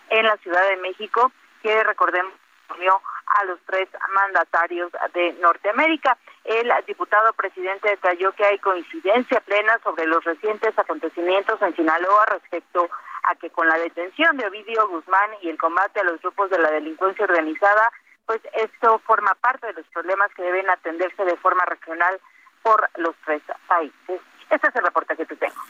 en 0.10 0.24
la 0.28 0.38
Ciudad 0.38 0.70
de 0.70 0.78
México, 0.78 1.32
que 1.64 1.84
recordemos 1.84 2.32
unió 2.76 3.02
a 3.26 3.46
los 3.46 3.60
tres 3.66 3.90
mandatarios 4.14 4.92
de 5.14 5.34
Norteamérica. 5.42 6.18
El 6.44 6.72
diputado 6.86 7.34
presidente 7.34 7.90
detalló 7.90 8.32
que 8.34 8.46
hay 8.46 8.60
coincidencia 8.60 9.42
plena 9.42 9.80
sobre 9.84 10.06
los 10.06 10.24
recientes 10.24 10.78
acontecimientos 10.78 11.62
en 11.62 11.76
Sinaloa 11.76 12.26
respecto 12.28 12.90
a 13.24 13.36
que 13.36 13.50
con 13.50 13.68
la 13.68 13.78
detención 13.78 14.38
de 14.38 14.48
Ovidio 14.48 14.88
Guzmán 14.88 15.30
y 15.42 15.50
el 15.50 15.58
combate 15.58 16.00
a 16.00 16.04
los 16.04 16.22
grupos 16.22 16.50
de 16.50 16.60
la 16.60 16.72
delincuencia 16.72 17.26
organizada, 17.26 17.92
pues 18.26 18.42
esto 18.54 19.00
forma 19.06 19.36
parte 19.36 19.68
de 19.68 19.74
los 19.74 19.86
problemas 19.88 20.32
que 20.36 20.44
deben 20.44 20.70
atenderse 20.70 21.26
de 21.26 21.36
forma 21.38 21.66
regional 21.66 22.20
por 22.62 22.90
los 22.98 23.16
tres 23.26 23.42
países. 23.68 24.22
Este 24.50 24.68
es 24.68 24.76
el 24.76 24.84
reporte 24.84 25.16
que 25.18 25.26
te 25.26 25.36
tengo. 25.36 25.62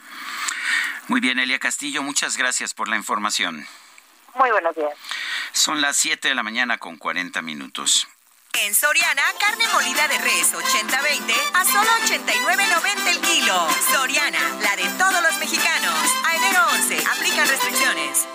Muy 1.08 1.20
bien, 1.20 1.38
Elia 1.38 1.58
Castillo, 1.58 2.02
muchas 2.02 2.36
gracias 2.36 2.74
por 2.74 2.88
la 2.88 2.96
información. 2.96 3.66
Muy 4.38 4.50
buenos 4.50 4.74
días. 4.76 4.94
Son 5.52 5.80
las 5.80 5.96
7 5.96 6.28
de 6.28 6.34
la 6.34 6.42
mañana 6.42 6.78
con 6.78 6.96
40 6.96 7.42
minutos. 7.42 8.06
En 8.64 8.74
Soriana, 8.74 9.22
carne 9.38 9.64
molida 9.72 10.08
de 10.08 10.18
res 10.18 10.54
80-20 10.54 11.34
a 11.54 11.64
solo 11.64 11.90
89.90 12.06 13.06
el 13.08 13.20
kilo. 13.20 13.68
Soriana, 13.92 14.38
la 14.62 14.76
de 14.76 14.88
todos 14.96 15.22
los 15.22 15.38
mexicanos. 15.38 15.94
A 16.24 16.36
enero 16.36 16.60
11, 16.72 17.04
aplican 17.06 17.48
restricciones. 17.48 18.26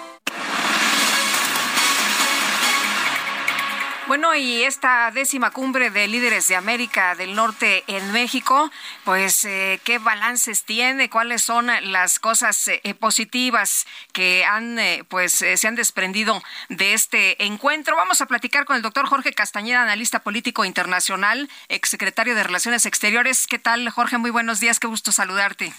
Bueno, 4.06 4.36
y 4.36 4.64
esta 4.64 5.10
décima 5.12 5.52
cumbre 5.52 5.90
de 5.90 6.10
líderes 6.10 6.50
de 6.50 6.58
América 6.58 7.16
del 7.16 7.36
Norte 7.36 7.86
en 7.88 8.12
México, 8.12 8.70
pues 9.06 9.46
eh, 9.46 9.80
qué 9.86 9.98
balances 9.98 10.66
tiene, 10.66 11.10
cuáles 11.10 11.42
son 11.42 11.68
las 11.84 12.20
cosas 12.20 12.68
eh, 12.68 12.82
positivas 13.00 13.88
que 14.12 14.44
han, 14.44 14.78
eh, 14.78 15.06
pues, 15.08 15.32
se 15.32 15.68
han 15.68 15.76
desprendido 15.76 16.44
de 16.68 16.94
este 16.94 17.46
encuentro. 17.46 17.96
Vamos 17.96 18.20
a 18.20 18.26
platicar 18.26 18.66
con 18.66 18.76
el 18.76 18.82
doctor 18.82 19.06
Jorge 19.08 19.32
Castañeda, 19.32 19.84
analista 19.84 20.20
político 20.20 20.66
internacional, 20.66 21.50
exsecretario 21.70 22.36
de 22.36 22.44
Relaciones 22.44 22.86
Exteriores. 22.86 23.48
¿Qué 23.48 23.58
tal, 23.58 23.90
Jorge? 23.90 24.18
Muy 24.18 24.32
buenos 24.32 24.60
días, 24.60 24.82
qué 24.82 24.88
gusto 24.88 25.14
saludarte. 25.14 25.72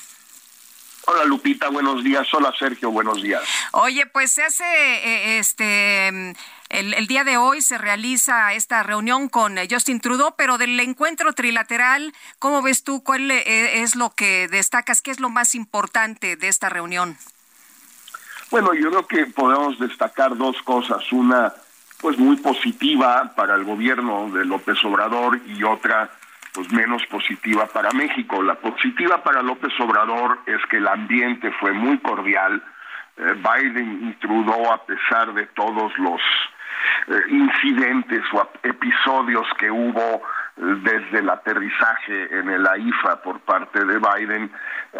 Hola 1.06 1.24
Lupita, 1.24 1.68
buenos 1.68 2.02
días. 2.02 2.26
Hola 2.32 2.50
Sergio, 2.58 2.90
buenos 2.90 3.22
días. 3.22 3.42
Oye, 3.72 4.06
pues 4.06 4.32
se 4.32 4.42
hace 4.42 5.38
este 5.38 6.34
el, 6.74 7.06
día 7.06 7.22
de 7.22 7.36
hoy 7.36 7.60
se 7.62 7.78
realiza 7.78 8.52
esta 8.52 8.82
reunión 8.82 9.28
con 9.28 9.58
eh, 9.58 9.68
Justin 9.70 10.00
Trudeau, 10.00 10.34
pero 10.36 10.58
del 10.58 10.78
encuentro 10.80 11.32
trilateral, 11.32 12.12
¿cómo 12.40 12.62
ves 12.62 12.82
tú? 12.82 13.04
¿Cuál 13.04 13.30
eh, 13.30 13.82
es 13.82 13.94
lo 13.94 14.10
que 14.10 14.48
destacas? 14.48 15.00
¿Qué 15.00 15.12
es 15.12 15.20
lo 15.20 15.30
más 15.30 15.54
importante 15.54 16.36
de 16.36 16.48
esta 16.48 16.68
reunión? 16.68 17.16
Bueno, 18.50 18.74
yo 18.74 18.90
creo 18.90 19.06
que 19.06 19.26
podemos 19.26 19.78
destacar 19.78 20.36
dos 20.36 20.60
cosas. 20.62 21.12
Una, 21.12 21.52
pues 22.00 22.18
muy 22.18 22.36
positiva 22.36 23.32
para 23.36 23.54
el 23.54 23.64
gobierno 23.64 24.30
de 24.30 24.44
López 24.44 24.84
Obrador 24.84 25.40
y 25.46 25.62
otra, 25.62 26.10
pues 26.52 26.72
menos 26.72 27.06
positiva 27.06 27.66
para 27.66 27.92
México. 27.92 28.42
La 28.42 28.56
positiva 28.56 29.22
para 29.22 29.42
López 29.42 29.72
Obrador 29.78 30.40
es 30.46 30.60
que 30.68 30.78
el 30.78 30.88
ambiente 30.88 31.52
fue 31.60 31.72
muy 31.72 31.98
cordial. 31.98 32.62
Eh, 33.16 33.34
Biden 33.34 34.08
y 34.08 34.12
Trudeau, 34.14 34.72
a 34.72 34.84
pesar 34.84 35.32
de 35.34 35.46
todos 35.46 35.96
los 35.98 36.20
incidentes 37.28 38.22
o 38.32 38.48
episodios 38.62 39.46
que 39.58 39.70
hubo 39.70 40.00
eh, 40.00 40.20
desde 40.56 41.18
el 41.18 41.30
aterrizaje 41.30 42.38
en 42.38 42.50
el 42.50 42.66
AIFA 42.66 43.22
por 43.22 43.40
parte 43.40 43.84
de 43.84 43.98
Biden. 43.98 44.50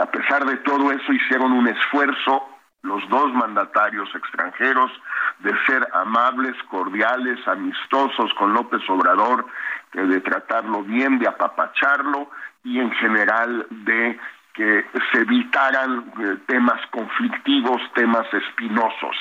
A 0.01 0.07
pesar 0.07 0.45
de 0.45 0.57
todo 0.59 0.91
eso, 0.91 1.13
hicieron 1.13 1.53
un 1.53 1.69
esfuerzo 1.69 2.49
los 2.83 3.09
dos 3.09 3.33
mandatarios 3.33 4.15
extranjeros 4.15 4.91
de 5.39 5.53
ser 5.67 5.89
amables, 5.95 6.55
cordiales, 6.65 7.39
amistosos 7.49 8.33
con 8.35 8.53
López 8.53 8.83
Obrador, 8.91 9.47
de 9.95 10.21
tratarlo 10.21 10.83
bien, 10.83 11.19
de 11.19 11.27
apapacharlo 11.27 12.31
y 12.63 12.81
en 12.81 12.91
general 12.93 13.67
de 13.71 14.19
que 14.55 14.87
se 15.11 15.19
evitaran 15.19 16.13
eh, 16.21 16.37
temas 16.47 16.81
conflictivos, 16.93 17.83
temas 17.95 18.33
espinosos. 18.33 19.17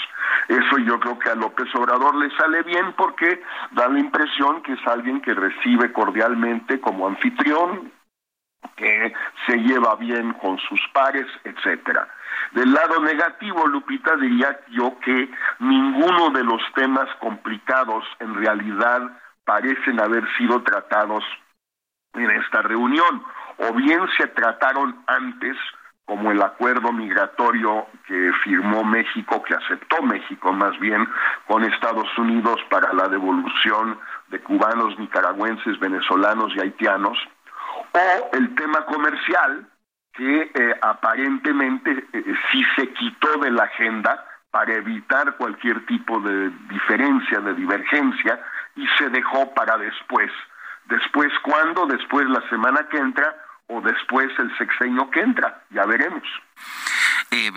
Eso 0.47 0.77
yo 0.77 0.99
creo 0.99 1.17
que 1.17 1.29
a 1.29 1.35
López 1.35 1.73
Obrador 1.73 2.15
le 2.15 2.29
sale 2.37 2.61
bien 2.61 2.93
porque 2.93 3.41
da 3.71 3.89
la 3.89 3.99
impresión 3.99 4.61
que 4.61 4.73
es 4.73 4.87
alguien 4.87 5.21
que 5.21 5.33
recibe 5.33 5.91
cordialmente 5.91 6.79
como 6.79 7.07
anfitrión, 7.07 7.91
que 8.75 9.13
se 9.47 9.57
lleva 9.57 9.95
bien 9.95 10.33
con 10.33 10.59
sus 10.59 10.79
pares, 10.93 11.25
etcétera. 11.43 12.07
Del 12.51 12.71
lado 12.71 12.99
negativo, 13.01 13.65
Lupita, 13.67 14.15
diría 14.15 14.59
yo 14.69 14.99
que 14.99 15.29
ninguno 15.59 16.29
de 16.29 16.43
los 16.43 16.61
temas 16.75 17.09
complicados 17.19 18.05
en 18.19 18.35
realidad 18.35 19.01
parecen 19.45 19.99
haber 19.99 20.23
sido 20.37 20.61
tratados 20.61 21.23
en 22.13 22.29
esta 22.29 22.61
reunión 22.61 23.23
o 23.57 23.73
bien 23.73 24.01
se 24.17 24.27
trataron 24.27 25.03
antes, 25.07 25.57
como 26.05 26.31
el 26.31 26.41
acuerdo 26.41 26.91
migratorio 26.91 27.87
que 28.05 28.31
firmó 28.43 28.83
México, 28.83 29.41
que 29.43 29.55
aceptó 29.55 30.01
México 30.01 30.51
más 30.51 30.77
bien 30.79 31.07
con 31.47 31.63
Estados 31.63 32.17
Unidos 32.17 32.59
para 32.69 32.91
la 32.93 33.07
devolución 33.07 33.97
de 34.27 34.39
cubanos, 34.41 34.97
nicaragüenses, 34.99 35.79
venezolanos 35.79 36.53
y 36.55 36.61
haitianos, 36.61 37.17
o 37.93 38.35
el 38.35 38.53
tema 38.55 38.85
comercial 38.85 39.67
que 40.13 40.51
eh, 40.53 40.75
aparentemente 40.81 42.05
eh, 42.13 42.23
sí 42.51 42.63
se 42.75 42.89
quitó 42.93 43.39
de 43.39 43.51
la 43.51 43.63
agenda 43.63 44.25
para 44.51 44.73
evitar 44.73 45.35
cualquier 45.37 45.83
tipo 45.87 46.19
de 46.19 46.51
diferencia, 46.69 47.39
de 47.39 47.55
divergencia, 47.55 48.39
y 48.75 48.87
se 48.99 49.09
dejó 49.09 49.51
para 49.53 49.77
después. 49.77 50.31
Después, 50.85 51.31
¿cuándo? 51.41 51.87
Después 51.87 52.29
la 52.29 52.47
semana 52.49 52.87
que 52.89 52.97
entra 52.97 53.35
o 53.73 53.81
después 53.81 54.29
el 54.37 54.55
sexenio 54.57 55.09
que 55.09 55.21
entra. 55.21 55.63
Ya 55.71 55.85
veremos. 55.85 56.23
Eh, 57.31 57.51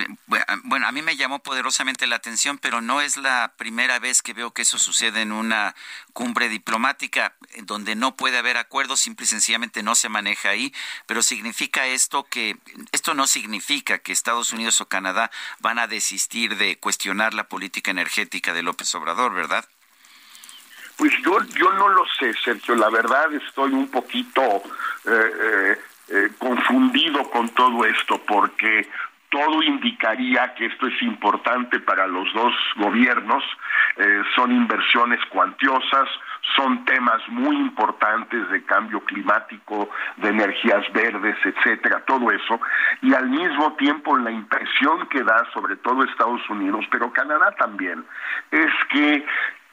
bueno, 0.64 0.86
a 0.86 0.92
mí 0.92 1.02
me 1.02 1.16
llamó 1.16 1.40
poderosamente 1.40 2.06
la 2.06 2.16
atención, 2.16 2.56
pero 2.56 2.80
no 2.80 3.02
es 3.02 3.18
la 3.18 3.52
primera 3.58 3.98
vez 3.98 4.22
que 4.22 4.32
veo 4.32 4.52
que 4.52 4.62
eso 4.62 4.78
sucede 4.78 5.20
en 5.20 5.32
una 5.32 5.74
cumbre 6.14 6.48
diplomática 6.48 7.34
eh, 7.50 7.60
donde 7.64 7.94
no 7.94 8.16
puede 8.16 8.38
haber 8.38 8.56
acuerdo, 8.56 8.96
simple 8.96 9.24
y 9.24 9.28
sencillamente 9.28 9.82
no 9.82 9.94
se 9.94 10.08
maneja 10.08 10.48
ahí, 10.48 10.72
pero 11.04 11.20
significa 11.20 11.86
esto 11.86 12.24
que 12.24 12.56
esto 12.92 13.12
no 13.12 13.26
significa 13.26 13.98
que 13.98 14.12
Estados 14.12 14.54
Unidos 14.54 14.80
o 14.80 14.88
Canadá 14.88 15.30
van 15.60 15.78
a 15.78 15.86
desistir 15.86 16.56
de 16.56 16.78
cuestionar 16.78 17.34
la 17.34 17.44
política 17.44 17.90
energética 17.90 18.54
de 18.54 18.62
López 18.62 18.94
Obrador, 18.94 19.34
¿verdad? 19.34 19.66
Pues 20.96 21.12
yo, 21.22 21.38
yo 21.54 21.72
no 21.72 21.88
lo 21.88 22.04
sé, 22.18 22.32
Sergio. 22.42 22.74
La 22.74 22.88
verdad 22.88 23.32
estoy 23.34 23.72
un 23.72 23.88
poquito 23.88 24.62
eh, 25.04 25.32
eh, 25.40 25.78
confundido 26.38 27.28
con 27.30 27.48
todo 27.50 27.84
esto 27.84 28.20
porque 28.26 28.88
todo 29.30 29.62
indicaría 29.62 30.54
que 30.54 30.66
esto 30.66 30.86
es 30.86 31.02
importante 31.02 31.80
para 31.80 32.06
los 32.06 32.32
dos 32.32 32.54
gobiernos, 32.76 33.42
eh, 33.96 34.22
son 34.34 34.52
inversiones 34.52 35.20
cuantiosas, 35.26 36.08
son 36.54 36.84
temas 36.84 37.20
muy 37.28 37.56
importantes 37.56 38.48
de 38.50 38.62
cambio 38.64 39.00
climático, 39.00 39.90
de 40.16 40.28
energías 40.28 40.90
verdes, 40.92 41.36
etcétera, 41.44 42.02
todo 42.06 42.30
eso, 42.30 42.60
y 43.02 43.14
al 43.14 43.28
mismo 43.28 43.74
tiempo 43.74 44.16
la 44.16 44.30
impresión 44.30 45.06
que 45.08 45.22
da 45.22 45.44
sobre 45.52 45.76
todo 45.76 46.04
Estados 46.04 46.48
Unidos, 46.48 46.84
pero 46.90 47.12
Canadá 47.12 47.52
también, 47.58 48.04
es 48.52 48.72
que 48.90 49.26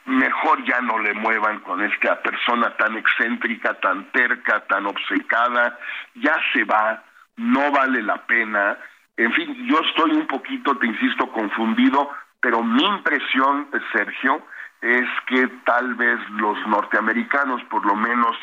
mejor 0.05 0.63
ya 0.65 0.81
no 0.81 0.99
le 0.99 1.13
muevan 1.13 1.59
con 1.59 1.81
esta 1.81 2.21
persona 2.21 2.75
tan 2.77 2.97
excéntrica, 2.97 3.79
tan 3.79 4.11
terca, 4.11 4.61
tan 4.67 4.85
obcecada, 4.85 5.77
ya 6.15 6.35
se 6.51 6.63
va, 6.65 7.03
no 7.37 7.71
vale 7.71 8.01
la 8.01 8.17
pena. 8.25 8.77
En 9.17 9.31
fin, 9.33 9.67
yo 9.67 9.79
estoy 9.79 10.11
un 10.11 10.27
poquito, 10.27 10.77
te 10.77 10.87
insisto, 10.87 11.31
confundido, 11.31 12.09
pero 12.41 12.61
mi 12.63 12.83
impresión, 12.83 13.69
Sergio, 13.91 14.45
es 14.81 15.07
que 15.27 15.47
tal 15.65 15.95
vez 15.95 16.19
los 16.31 16.57
norteamericanos, 16.67 17.63
por 17.65 17.85
lo 17.85 17.95
menos, 17.95 18.35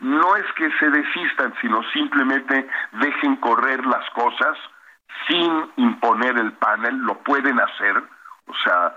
no 0.00 0.36
es 0.36 0.46
que 0.52 0.70
se 0.78 0.90
desistan, 0.90 1.52
sino 1.60 1.82
simplemente 1.92 2.68
dejen 2.92 3.36
correr 3.36 3.84
las 3.84 4.08
cosas 4.10 4.56
sin 5.26 5.72
imponer 5.76 6.38
el 6.38 6.52
panel, 6.52 6.98
lo 6.98 7.18
pueden 7.18 7.58
hacer, 7.58 8.02
o 8.46 8.54
sea, 8.62 8.94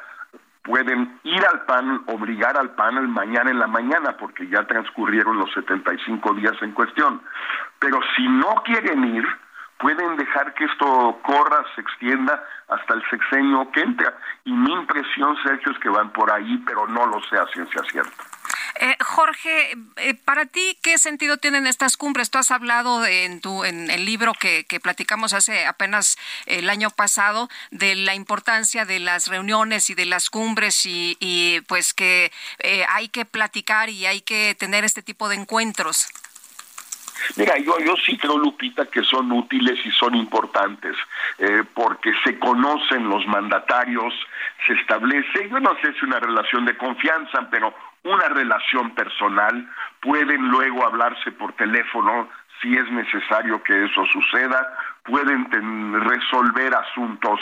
pueden 0.64 1.20
ir 1.24 1.46
al 1.46 1.66
panel, 1.66 2.02
obligar 2.08 2.58
al 2.58 2.72
panel 2.72 3.08
mañana 3.08 3.52
en 3.52 3.60
la 3.60 3.68
mañana, 3.68 4.16
porque 4.18 4.48
ya 4.48 4.66
transcurrieron 4.66 5.38
los 5.38 5.52
75 5.54 6.34
días 6.36 6.54
en 6.62 6.72
cuestión. 6.72 7.22
Pero 7.80 8.00
si 8.16 8.28
no 8.28 8.56
quieren 8.64 9.16
ir, 9.16 9.26
pueden 9.80 10.16
dejar 10.18 10.54
que 10.54 10.66
esto 10.66 11.20
corra, 11.24 11.66
se 11.76 11.82
extienda 11.82 12.44
hasta 12.70 12.94
el 12.94 13.04
sexenio 13.10 13.72
que 13.72 13.82
entra. 13.82 14.14
Y 14.46 14.54
mi 14.54 14.72
impresión, 14.72 15.36
Sergio, 15.44 15.72
es 15.72 15.80
que 15.80 15.90
van 15.90 16.12
por 16.14 16.32
ahí, 16.32 16.58
pero 16.66 16.88
no 16.88 17.08
lo 17.08 17.20
sé 17.24 17.38
a 17.38 17.48
ciencia 17.48 17.82
cierta. 17.92 18.31
Eh, 18.80 18.96
Jorge, 19.04 19.76
eh, 19.98 20.14
para 20.14 20.46
ti, 20.46 20.78
¿qué 20.82 20.98
sentido 20.98 21.38
tienen 21.38 21.68
estas 21.68 21.98
cumbres? 21.98 22.32
Tú 22.32 22.38
has 22.38 22.52
hablado 22.52 23.06
en, 23.06 23.42
tu, 23.42 23.64
en 23.66 23.92
el 23.92 24.06
libro 24.06 24.34
que, 24.34 24.66
platicamos 24.82 25.34
hace 25.34 25.66
apenas 25.66 26.18
el 26.46 26.70
año 26.70 26.90
pasado 26.90 27.50
de 27.70 27.96
la 27.96 28.16
importancia 28.16 28.86
de 28.86 29.00
las 29.00 29.28
reuniones 29.28 29.90
y 29.90 29.96
de 29.96 30.06
las 30.06 30.30
cumbres 30.30 30.86
y, 30.86 31.62
pues 31.68 31.94
que 31.94 32.32
eh, 32.60 32.86
hay 32.90 33.10
que 33.10 33.26
platicar 33.26 33.90
y 33.90 34.06
hay 34.06 34.22
que 34.22 34.56
tener 34.56 34.84
este 34.86 35.02
tipo 35.02 35.30
de 35.30 35.36
encuentros. 35.36 36.08
Mira, 37.36 37.58
yo, 37.60 37.78
yo 37.80 37.96
sí 38.04 38.18
creo, 38.18 38.38
Lupita, 38.38 38.86
que 38.88 39.04
son 39.04 39.32
útiles 39.32 39.78
y 39.86 39.92
son 39.92 40.16
importantes, 40.16 40.96
porque 41.76 42.12
se 42.24 42.40
conocen 42.40 43.08
los 43.08 43.26
mandatarios, 43.28 44.12
se 44.66 44.74
establece, 44.74 45.48
yo 45.48 45.60
no 45.60 45.76
sé 45.82 45.94
si 45.94 46.06
una 46.06 46.20
relación 46.20 46.66
de 46.66 46.76
confianza, 46.76 47.48
pero 47.52 47.76
una 48.04 48.30
relación 48.30 48.96
personal, 48.96 49.70
pueden 50.02 50.50
luego 50.50 50.86
hablarse 50.86 51.32
por 51.32 51.54
teléfono 51.54 52.30
si 52.62 52.76
es 52.76 52.90
necesario 52.92 53.62
que 53.64 53.86
eso 53.86 54.06
suceda, 54.06 54.78
pueden 55.04 56.00
resolver 56.02 56.74
asuntos 56.76 57.40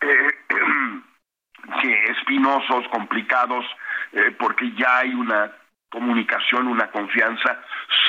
eh, 0.00 0.28
espinosos, 2.10 2.88
complicados, 2.88 3.64
eh, 4.12 4.34
porque 4.38 4.72
ya 4.72 4.98
hay 4.98 5.14
una 5.14 5.52
comunicación, 5.88 6.66
una 6.66 6.90
confianza. 6.90 7.60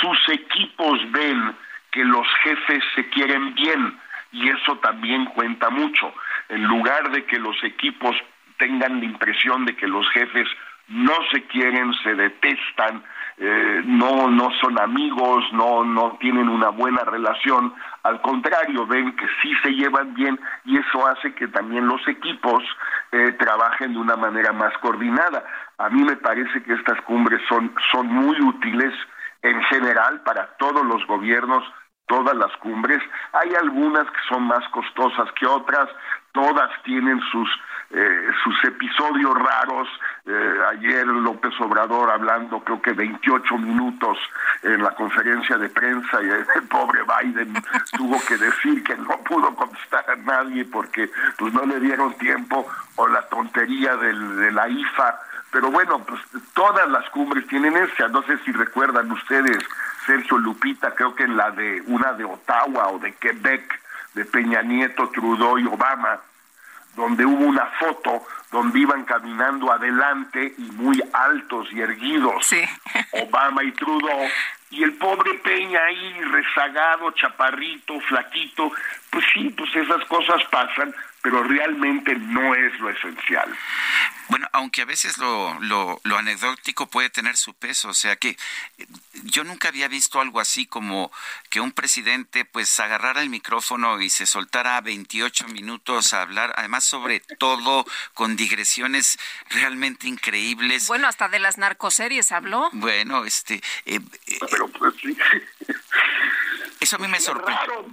Sus 0.02 0.30
equipos 0.30 1.00
ven 1.12 1.56
que 1.92 2.04
los 2.06 2.28
jefes 2.44 2.84
se 2.96 3.10
quieren 3.10 3.54
bien 3.54 4.00
y 4.32 4.50
eso 4.50 4.78
también 4.78 5.26
cuenta 5.26 5.70
mucho. 5.70 6.14
En 6.50 6.64
lugar 6.64 7.12
de 7.12 7.26
que 7.26 7.38
los 7.40 7.62
equipos 7.64 8.16
tengan 8.58 9.00
la 9.00 9.06
impresión 9.06 9.66
de 9.66 9.76
que 9.76 9.88
los 9.88 10.08
jefes 10.12 10.48
no 10.92 11.14
se 11.32 11.44
quieren, 11.48 11.94
se 12.04 12.16
detestan, 12.16 13.04
eh, 13.38 13.82
no, 13.86 14.30
no 14.30 14.50
son 14.62 14.80
amigos, 14.80 15.44
no, 15.54 15.84
no 15.84 16.18
tienen 16.20 16.50
una 16.50 16.70
buena 16.70 17.04
relación, 17.04 17.74
al 18.04 18.22
contrario, 18.22 18.86
ven 18.86 19.16
que 19.16 19.26
sí 19.42 19.54
se 19.64 19.72
llevan 19.72 20.14
bien 20.14 20.40
y 20.66 20.78
eso 20.78 21.08
hace 21.08 21.34
que 21.34 21.48
también 21.48 21.88
los 21.88 22.06
equipos 22.08 22.64
eh, 23.12 23.32
trabajen 23.40 23.94
de 23.94 24.00
una 24.00 24.16
manera 24.16 24.52
más 24.54 24.78
coordinada. 24.80 25.44
A 25.78 25.90
mí 25.90 26.04
me 26.04 26.18
parece 26.18 26.62
que 26.64 26.74
estas 26.74 27.02
cumbres 27.02 27.42
son, 27.48 27.74
son 27.92 28.08
muy 28.08 28.40
útiles 28.42 28.94
en 29.42 29.62
general 29.64 30.22
para 30.22 30.48
todos 30.58 30.86
los 30.86 31.06
gobiernos, 31.08 31.64
todas 32.08 32.36
las 32.36 32.56
cumbres. 32.58 33.00
Hay 33.34 33.56
algunas 33.56 34.06
que 34.06 34.20
son 34.28 34.44
más 34.44 34.68
costosas 34.70 35.32
que 35.40 35.46
otras, 35.46 35.88
todas 36.34 36.70
tienen 36.84 37.20
sus 37.32 37.50
eh, 37.94 38.32
sus 38.44 38.64
episodios 38.64 39.38
raros. 39.38 39.88
Eh, 40.26 40.54
ayer 40.72 41.06
López 41.06 41.52
Obrador 41.60 42.10
hablando 42.10 42.64
creo 42.64 42.82
que 42.82 42.94
28 42.94 43.58
minutos 43.58 44.18
en 44.64 44.82
la 44.82 44.92
conferencia 44.92 45.58
de 45.58 45.68
prensa 45.68 46.22
y 46.24 46.30
el 46.30 46.68
pobre 46.70 47.02
Biden 47.04 47.54
tuvo 47.98 48.18
que 48.26 48.38
decir 48.38 48.82
que 48.84 48.96
no 48.96 49.18
pudo 49.26 49.54
contestar 49.56 50.10
a 50.10 50.16
nadie 50.16 50.64
porque 50.64 51.10
pues 51.38 51.54
no 51.54 51.66
le 51.66 51.82
dieron 51.82 52.14
tiempo 52.14 52.66
o 52.96 53.08
la 53.10 53.28
tontería 53.28 53.98
del, 53.98 54.38
de 54.38 54.52
la 54.52 54.70
IFA. 54.70 55.20
Pero 55.52 55.70
bueno, 55.70 56.00
pues 56.06 56.22
todas 56.54 56.90
las 56.90 57.10
cumbres 57.10 57.46
tienen 57.48 57.76
esa. 57.76 58.08
No 58.08 58.24
sé 58.24 58.38
si 58.46 58.54
recuerdan 58.54 59.12
ustedes, 59.12 59.58
Sergio 60.06 60.38
Lupita, 60.38 60.96
creo 60.96 61.14
que 61.14 61.24
en 61.24 61.36
la 61.36 61.52
de 61.52 61.84
una 61.88 62.14
de 62.14 62.24
Ottawa 62.24 62.88
o 62.88 63.00
de 63.00 63.12
Quebec, 63.16 63.81
de 64.14 64.26
Peña 64.26 64.62
Nieto, 64.62 65.10
Trudeau 65.10 65.58
y 65.58 65.66
Obama, 65.66 66.20
donde 66.96 67.26
hubo 67.26 67.46
una 67.46 67.66
foto 67.80 68.26
donde 68.52 68.80
iban 68.80 69.06
caminando 69.06 69.72
adelante 69.72 70.54
y 70.58 70.72
muy 70.72 71.02
altos 71.14 71.68
y 71.72 71.80
erguidos 71.80 72.50
Obama 73.14 73.64
y 73.64 73.72
Trudeau 73.72 74.28
y 74.72 74.84
el 74.84 74.94
pobre 74.94 75.34
Peña 75.36 75.80
ahí 75.84 76.22
rezagado, 76.32 77.12
chaparrito, 77.12 78.00
flaquito, 78.02 78.72
pues 79.10 79.26
sí, 79.34 79.50
pues 79.50 79.76
esas 79.76 80.04
cosas 80.06 80.42
pasan, 80.50 80.96
pero 81.22 81.44
realmente 81.44 82.16
no 82.16 82.56
es 82.56 82.80
lo 82.80 82.90
esencial. 82.90 83.56
Bueno, 84.30 84.48
aunque 84.54 84.82
a 84.82 84.86
veces 84.86 85.18
lo, 85.18 85.60
lo, 85.60 86.00
lo, 86.04 86.18
anecdótico 86.18 86.88
puede 86.88 87.10
tener 87.10 87.36
su 87.36 87.54
peso, 87.54 87.90
o 87.90 87.94
sea 87.94 88.16
que 88.16 88.30
eh, 88.30 88.88
yo 89.24 89.44
nunca 89.44 89.68
había 89.68 89.88
visto 89.88 90.22
algo 90.22 90.40
así 90.40 90.66
como 90.66 91.12
que 91.50 91.60
un 91.60 91.74
presidente 91.74 92.46
pues 92.46 92.80
agarrara 92.80 93.22
el 93.22 93.30
micrófono 93.30 94.00
y 94.00 94.10
se 94.10 94.26
soltara 94.26 94.80
28 94.82 95.50
minutos 95.50 96.14
a 96.14 96.22
hablar, 96.22 96.54
además 96.56 96.86
sobre 96.86 97.20
todo 97.20 97.86
con 98.14 98.36
digresiones 98.38 99.20
realmente 99.50 100.08
increíbles. 100.08 100.88
Bueno, 100.88 101.08
hasta 101.08 101.28
de 101.28 101.40
las 101.40 101.58
narcoseries 101.58 102.32
habló. 102.32 102.70
Bueno, 102.72 103.26
este... 103.26 103.56
Eh, 103.86 104.00
eh, 104.28 104.40
Pero 104.50 104.70
pues 104.70 104.96
sí. 105.02 105.18
Eso 106.80 106.96
a 106.96 107.00
mí 107.00 107.08
me 107.08 107.20
sorprendió 107.20 107.86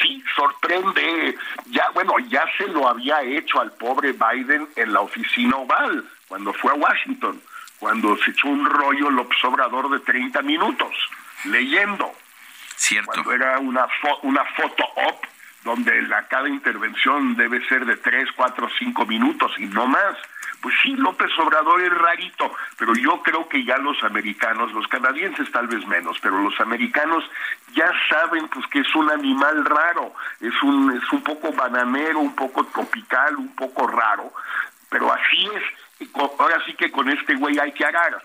sí 0.00 0.22
sorprende. 0.34 1.36
Ya, 1.66 1.88
bueno, 1.94 2.14
ya 2.28 2.44
se 2.58 2.68
lo 2.68 2.88
había 2.88 3.22
hecho 3.22 3.60
al 3.60 3.72
pobre 3.72 4.12
Biden 4.12 4.68
en 4.76 4.92
la 4.92 5.00
oficina 5.00 5.56
oval, 5.56 6.04
cuando 6.28 6.52
fue 6.52 6.72
a 6.72 6.74
Washington, 6.74 7.40
cuando 7.78 8.16
se 8.18 8.30
echó 8.30 8.48
un 8.48 8.64
rollo 8.64 9.10
López 9.10 9.42
Obrador 9.44 9.90
de 9.90 10.00
30 10.00 10.42
minutos, 10.42 10.94
leyendo. 11.44 12.12
Cierto. 12.76 13.12
Cuando 13.12 13.32
era 13.32 13.58
una, 13.58 13.86
una 14.22 14.44
foto 14.56 14.84
op, 14.96 15.24
donde 15.64 16.02
la, 16.02 16.26
cada 16.28 16.48
intervención 16.48 17.36
debe 17.36 17.66
ser 17.66 17.86
de 17.86 17.96
3, 17.96 18.28
4, 18.36 18.68
5 18.78 19.06
minutos 19.06 19.52
y 19.58 19.66
no 19.66 19.86
más. 19.86 20.16
Pues 20.60 20.74
sí, 20.82 20.94
López 20.96 21.30
Obrador 21.38 21.82
es 21.82 21.92
rarito, 21.92 22.50
pero 22.78 22.94
yo 22.94 23.22
creo 23.22 23.48
que 23.48 23.64
ya 23.64 23.76
los 23.78 24.02
americanos, 24.02 24.72
los 24.72 24.86
canadienses 24.88 25.50
tal 25.52 25.66
vez 25.66 25.86
menos, 25.86 26.18
pero 26.20 26.40
los 26.40 26.58
americanos 26.60 27.24
ya 27.74 27.90
saben 28.08 28.48
pues 28.48 28.66
que 28.68 28.80
es 28.80 28.94
un 28.94 29.10
animal 29.10 29.64
raro, 29.64 30.14
es 30.40 30.62
un 30.62 30.96
es 30.96 31.12
un 31.12 31.22
poco 31.22 31.52
bananero, 31.52 32.20
un 32.20 32.34
poco 32.34 32.64
tropical, 32.64 33.36
un 33.36 33.54
poco 33.54 33.86
raro, 33.86 34.32
pero 34.88 35.12
así 35.12 35.48
es. 35.54 36.08
Ahora 36.14 36.62
sí 36.66 36.74
que 36.74 36.90
con 36.90 37.08
este 37.08 37.34
güey 37.34 37.58
hay 37.58 37.72
que 37.72 37.84
agarrar. 37.84 38.22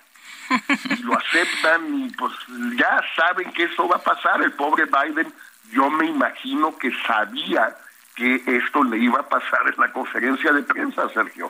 Y 0.97 1.03
lo 1.03 1.15
aceptan 1.15 1.93
y 1.93 2.09
pues 2.11 2.33
ya 2.75 3.01
saben 3.15 3.51
que 3.51 3.63
eso 3.63 3.87
va 3.87 3.97
a 3.97 4.03
pasar. 4.03 4.41
El 4.41 4.53
pobre 4.53 4.85
Biden, 4.85 5.31
yo 5.71 5.89
me 5.89 6.07
imagino 6.07 6.75
que 6.77 6.91
sabía 7.05 7.75
que 8.19 8.57
esto 8.57 8.83
le 8.83 8.97
iba 8.97 9.21
a 9.21 9.29
pasar 9.29 9.61
en 9.65 9.75
la 9.77 9.93
conferencia 9.93 10.51
de 10.51 10.61
prensa, 10.63 11.07
Sergio. 11.13 11.49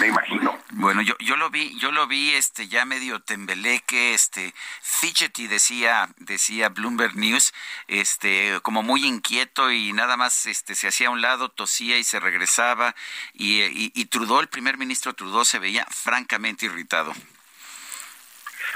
Me 0.00 0.06
imagino. 0.06 0.56
Bueno, 0.70 1.02
yo, 1.02 1.14
yo 1.18 1.36
lo 1.36 1.50
vi, 1.50 1.78
yo 1.78 1.92
lo 1.92 2.06
vi 2.06 2.30
este 2.30 2.66
ya 2.66 2.86
medio 2.86 3.20
tembeleque, 3.20 4.14
este 4.14 4.54
fidgety 4.80 5.48
decía, 5.48 6.08
decía 6.16 6.70
Bloomberg 6.70 7.14
News, 7.14 7.52
este 7.88 8.58
como 8.62 8.82
muy 8.82 9.04
inquieto 9.04 9.70
y 9.70 9.92
nada 9.92 10.16
más 10.16 10.46
este 10.46 10.74
se 10.74 10.88
hacía 10.88 11.08
a 11.08 11.10
un 11.10 11.20
lado, 11.20 11.50
tosía 11.50 11.98
y 11.98 12.04
se 12.04 12.20
regresaba 12.20 12.94
y, 13.34 13.90
y, 13.94 14.04
Trudeau, 14.06 14.40
el 14.40 14.48
primer 14.48 14.78
ministro 14.78 15.12
Trudeau 15.12 15.44
se 15.44 15.58
veía 15.58 15.86
francamente 15.90 16.64
irritado. 16.64 17.12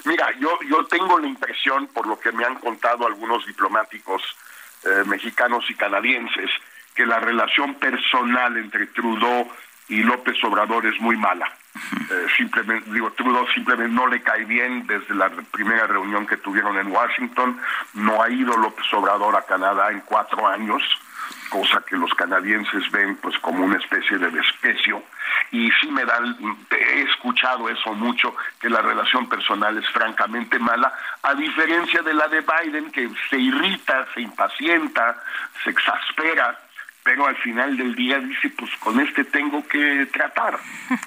Mira, 0.05 0.31
yo 0.39 0.59
yo 0.69 0.85
tengo 0.87 1.19
la 1.19 1.29
impresión 1.29 1.87
por 1.87 2.07
lo 2.07 2.21
que 2.21 2.31
me 2.33 2.45
han 2.45 2.57
contado 2.57 3.07
algunos 3.07 3.47
diplomáticos 3.47 4.23
eh, 4.85 5.05
mexicanos 5.07 5.65
y 5.71 5.75
canadienses 5.75 6.51
que 6.95 7.07
la 7.07 7.19
relación 7.21 7.75
personal 7.75 8.57
entre 8.57 8.87
Trudeau 8.89 9.51
y 9.89 10.03
López 10.03 10.43
Obrador 10.45 10.87
es 10.87 11.01
muy 11.01 11.17
mala. 11.17 11.51
Eh, 12.11 12.27
simplemente, 12.37 12.91
digo, 12.91 13.11
Trudeau 13.13 13.47
simplemente 13.49 13.93
no 13.93 14.07
le 14.07 14.21
cae 14.23 14.45
bien 14.45 14.87
desde 14.87 15.15
la 15.15 15.31
primera 15.31 15.87
reunión 15.87 16.27
que 16.27 16.37
tuvieron 16.37 16.79
en 16.79 16.93
Washington. 16.93 17.59
No 17.95 18.23
ha 18.23 18.29
ido 18.29 18.57
López 18.57 18.87
Obrador 18.93 19.37
a 19.37 19.43
Canadá 19.43 19.91
en 19.91 20.01
cuatro 20.01 20.47
años, 20.47 20.83
cosa 21.49 21.83
que 21.87 21.97
los 21.97 22.13
canadienses 22.15 22.91
ven 22.91 23.17
pues 23.17 23.39
como 23.39 23.65
una 23.65 23.79
especie 23.79 24.19
de 24.19 24.31
desprecio. 24.31 25.03
y 25.51 25.71
sí 25.81 25.91
me 25.91 26.05
dan, 26.05 26.37
he 26.71 27.03
escuchado 27.03 27.69
eso 27.69 27.93
mucho, 27.95 28.35
que 28.61 28.71
la 28.71 28.81
relación 28.81 29.29
personal 29.29 29.77
es 29.77 29.89
francamente 29.91 30.59
mala, 30.59 30.93
a 31.23 31.35
diferencia 31.35 32.01
de 32.03 32.15
la 32.15 32.29
de 32.29 32.41
Biden, 32.43 32.91
que 32.91 33.11
se 33.29 33.39
irrita, 33.39 34.07
se 34.15 34.23
impacienta, 34.23 35.23
se 35.63 35.71
exaspera, 35.71 36.59
pero 37.05 37.27
al 37.27 37.37
final 37.37 37.77
del 37.77 37.95
día 37.95 38.19
dice, 38.19 38.51
pues 38.51 38.71
con 38.79 39.01
este 39.01 39.25
tengo 39.25 39.67
que 39.67 40.09
tratar. 40.13 40.59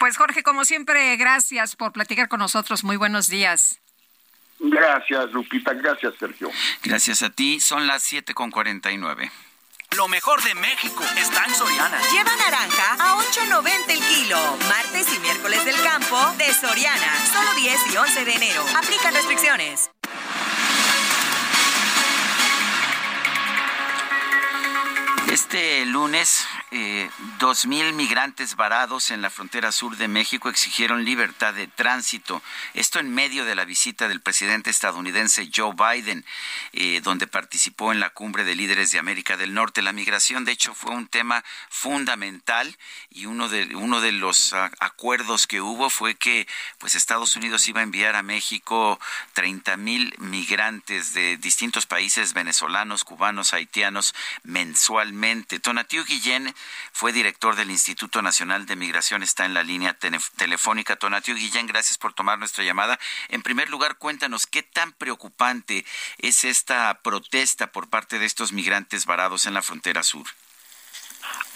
Pues 0.00 0.18
Jorge, 0.18 0.42
como 0.42 0.64
siempre, 0.64 1.16
gracias 1.16 1.76
por 1.76 1.92
platicar 1.92 2.28
con 2.28 2.40
nosotros. 2.40 2.84
Muy 2.84 2.96
buenos 2.96 3.28
días. 3.28 3.80
Gracias, 4.58 5.30
Lupita. 5.32 5.72
Gracias, 5.72 6.14
Sergio. 6.18 6.50
Gracias 6.82 7.22
a 7.22 7.30
ti. 7.30 7.60
Son 7.60 7.86
las 7.86 8.12
7.49. 8.12 9.30
Lo 9.96 10.08
mejor 10.08 10.42
de 10.42 10.54
México 10.56 11.04
está 11.16 11.44
en 11.44 11.54
Soriana. 11.54 12.00
Lleva 12.10 12.34
naranja 12.36 12.94
a 12.98 13.16
8.90 13.16 13.90
el 13.90 14.00
kilo. 14.00 14.58
Martes 14.68 15.06
y 15.14 15.20
miércoles 15.20 15.64
del 15.64 15.80
campo 15.82 16.18
de 16.36 16.52
Soriana. 16.52 17.14
Solo 17.32 17.54
10 17.54 17.92
y 17.92 17.96
11 17.96 18.24
de 18.24 18.34
enero. 18.34 18.64
Aplican 18.76 19.14
restricciones. 19.14 19.90
Este 25.34 25.84
lunes, 25.86 26.46
eh, 26.76 27.08
dos 27.38 27.66
mil 27.66 27.92
migrantes 27.92 28.56
varados 28.56 29.12
en 29.12 29.22
la 29.22 29.30
frontera 29.30 29.70
sur 29.70 29.96
de 29.96 30.08
México 30.08 30.48
exigieron 30.48 31.04
libertad 31.04 31.54
de 31.54 31.68
tránsito. 31.68 32.42
Esto 32.74 32.98
en 32.98 33.14
medio 33.14 33.44
de 33.44 33.54
la 33.54 33.64
visita 33.64 34.08
del 34.08 34.20
presidente 34.20 34.70
estadounidense 34.70 35.48
Joe 35.54 35.72
Biden, 35.72 36.24
eh, 36.72 37.00
donde 37.00 37.28
participó 37.28 37.92
en 37.92 38.00
la 38.00 38.10
cumbre 38.10 38.42
de 38.42 38.56
líderes 38.56 38.90
de 38.90 38.98
América 38.98 39.36
del 39.36 39.54
Norte. 39.54 39.82
La 39.82 39.92
migración, 39.92 40.44
de 40.44 40.50
hecho, 40.50 40.74
fue 40.74 40.90
un 40.90 41.06
tema 41.06 41.44
fundamental 41.70 42.76
y 43.08 43.26
uno 43.26 43.48
de 43.48 43.76
uno 43.76 44.00
de 44.00 44.10
los 44.10 44.52
uh, 44.52 44.56
acuerdos 44.80 45.46
que 45.46 45.60
hubo 45.60 45.90
fue 45.90 46.16
que, 46.16 46.48
pues, 46.78 46.96
Estados 46.96 47.36
Unidos 47.36 47.68
iba 47.68 47.80
a 47.80 47.84
enviar 47.84 48.16
a 48.16 48.24
México 48.24 48.98
30 49.34 49.76
mil 49.76 50.12
migrantes 50.18 51.14
de 51.14 51.36
distintos 51.36 51.86
países 51.86 52.34
venezolanos, 52.34 53.04
cubanos, 53.04 53.54
haitianos 53.54 54.12
mensualmente 54.42 55.60
Tonatiu 55.60 56.04
Guillén 56.04 56.52
fue 56.92 57.12
director 57.12 57.56
del 57.56 57.70
Instituto 57.70 58.22
Nacional 58.22 58.66
de 58.66 58.76
Migración, 58.76 59.22
está 59.22 59.44
en 59.44 59.54
la 59.54 59.62
línea 59.62 59.96
telefónica. 60.36 60.96
Tonatiu 60.96 61.34
Guillén, 61.34 61.66
gracias 61.66 61.98
por 61.98 62.12
tomar 62.12 62.38
nuestra 62.38 62.64
llamada. 62.64 62.98
En 63.28 63.42
primer 63.42 63.70
lugar, 63.70 63.96
cuéntanos 63.96 64.46
qué 64.46 64.62
tan 64.62 64.92
preocupante 64.92 65.84
es 66.18 66.44
esta 66.44 67.00
protesta 67.02 67.72
por 67.72 67.88
parte 67.88 68.18
de 68.18 68.26
estos 68.26 68.52
migrantes 68.52 69.06
varados 69.06 69.46
en 69.46 69.54
la 69.54 69.62
frontera 69.62 70.02
sur. 70.02 70.26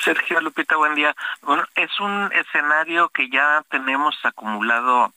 Sergio 0.03 0.41
Lupita, 0.41 0.77
buen 0.77 0.95
día. 0.95 1.15
Bueno, 1.43 1.65
es 1.75 1.91
un 2.01 2.31
escenario 2.33 3.09
que 3.11 3.29
ya 3.29 3.63
tenemos 3.71 4.17
acumulado 4.23 5.13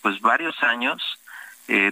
pues 0.00 0.20
varios 0.20 0.60
años. 0.62 1.02
Eh, 1.68 1.90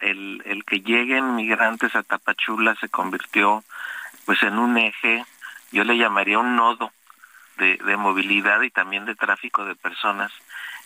el, 0.00 0.42
el 0.44 0.64
que 0.64 0.80
lleguen 0.80 1.36
migrantes 1.36 1.94
a 1.94 2.02
Tapachula 2.02 2.74
se 2.76 2.88
convirtió 2.88 3.62
pues 4.24 4.42
en 4.42 4.58
un 4.58 4.76
eje, 4.78 5.24
yo 5.70 5.84
le 5.84 5.96
llamaría 5.96 6.38
un 6.38 6.56
nodo 6.56 6.92
de, 7.56 7.76
de 7.76 7.96
movilidad 7.96 8.62
y 8.62 8.70
también 8.70 9.04
de 9.04 9.14
tráfico 9.14 9.64
de 9.64 9.74
personas. 9.74 10.32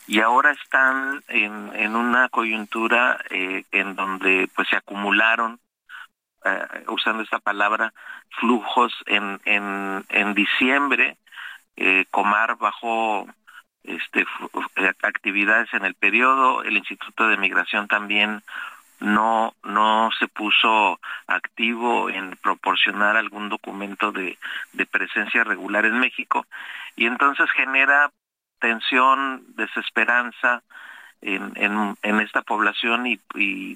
Y 0.07 0.21
ahora 0.21 0.51
están 0.51 1.23
en, 1.29 1.71
en 1.75 1.97
una 1.97 2.29
coyuntura 2.29 3.19
eh, 3.31 3.65
en 3.73 3.97
donde 3.97 4.49
pues 4.55 4.69
se 4.69 4.77
acumularon, 4.77 5.59
eh, 6.45 6.85
usando 6.89 7.23
esta 7.23 7.39
palabra, 7.39 7.93
flujos 8.39 8.93
en, 9.07 9.41
en, 9.45 10.05
en 10.11 10.35
diciembre. 10.35 11.17
Eh, 11.77 12.05
Comar 12.11 12.57
bajó 12.57 13.27
este, 13.83 14.27
actividades 15.03 15.73
en 15.73 15.85
el 15.85 15.95
periodo, 15.95 16.63
el 16.63 16.77
Instituto 16.77 17.29
de 17.29 17.39
Migración 17.39 17.89
también 17.89 18.43
no 19.05 19.55
no 19.63 20.11
se 20.19 20.29
puso 20.29 21.01
activo 21.27 22.11
en 22.11 22.37
proporcionar 22.37 23.17
algún 23.17 23.49
documento 23.49 24.13
de, 24.13 24.39
de 24.73 24.87
presencia 24.87 25.45
regular 25.45 25.85
en 25.85 25.99
México 25.99 26.47
y 26.97 27.07
entonces 27.07 27.51
genera 27.53 28.11
tensión, 28.61 29.45
desesperanza 29.57 30.63
en, 31.21 31.97
en, 32.03 32.21
esta 32.21 32.43
población 32.43 33.07
y, 33.07 33.19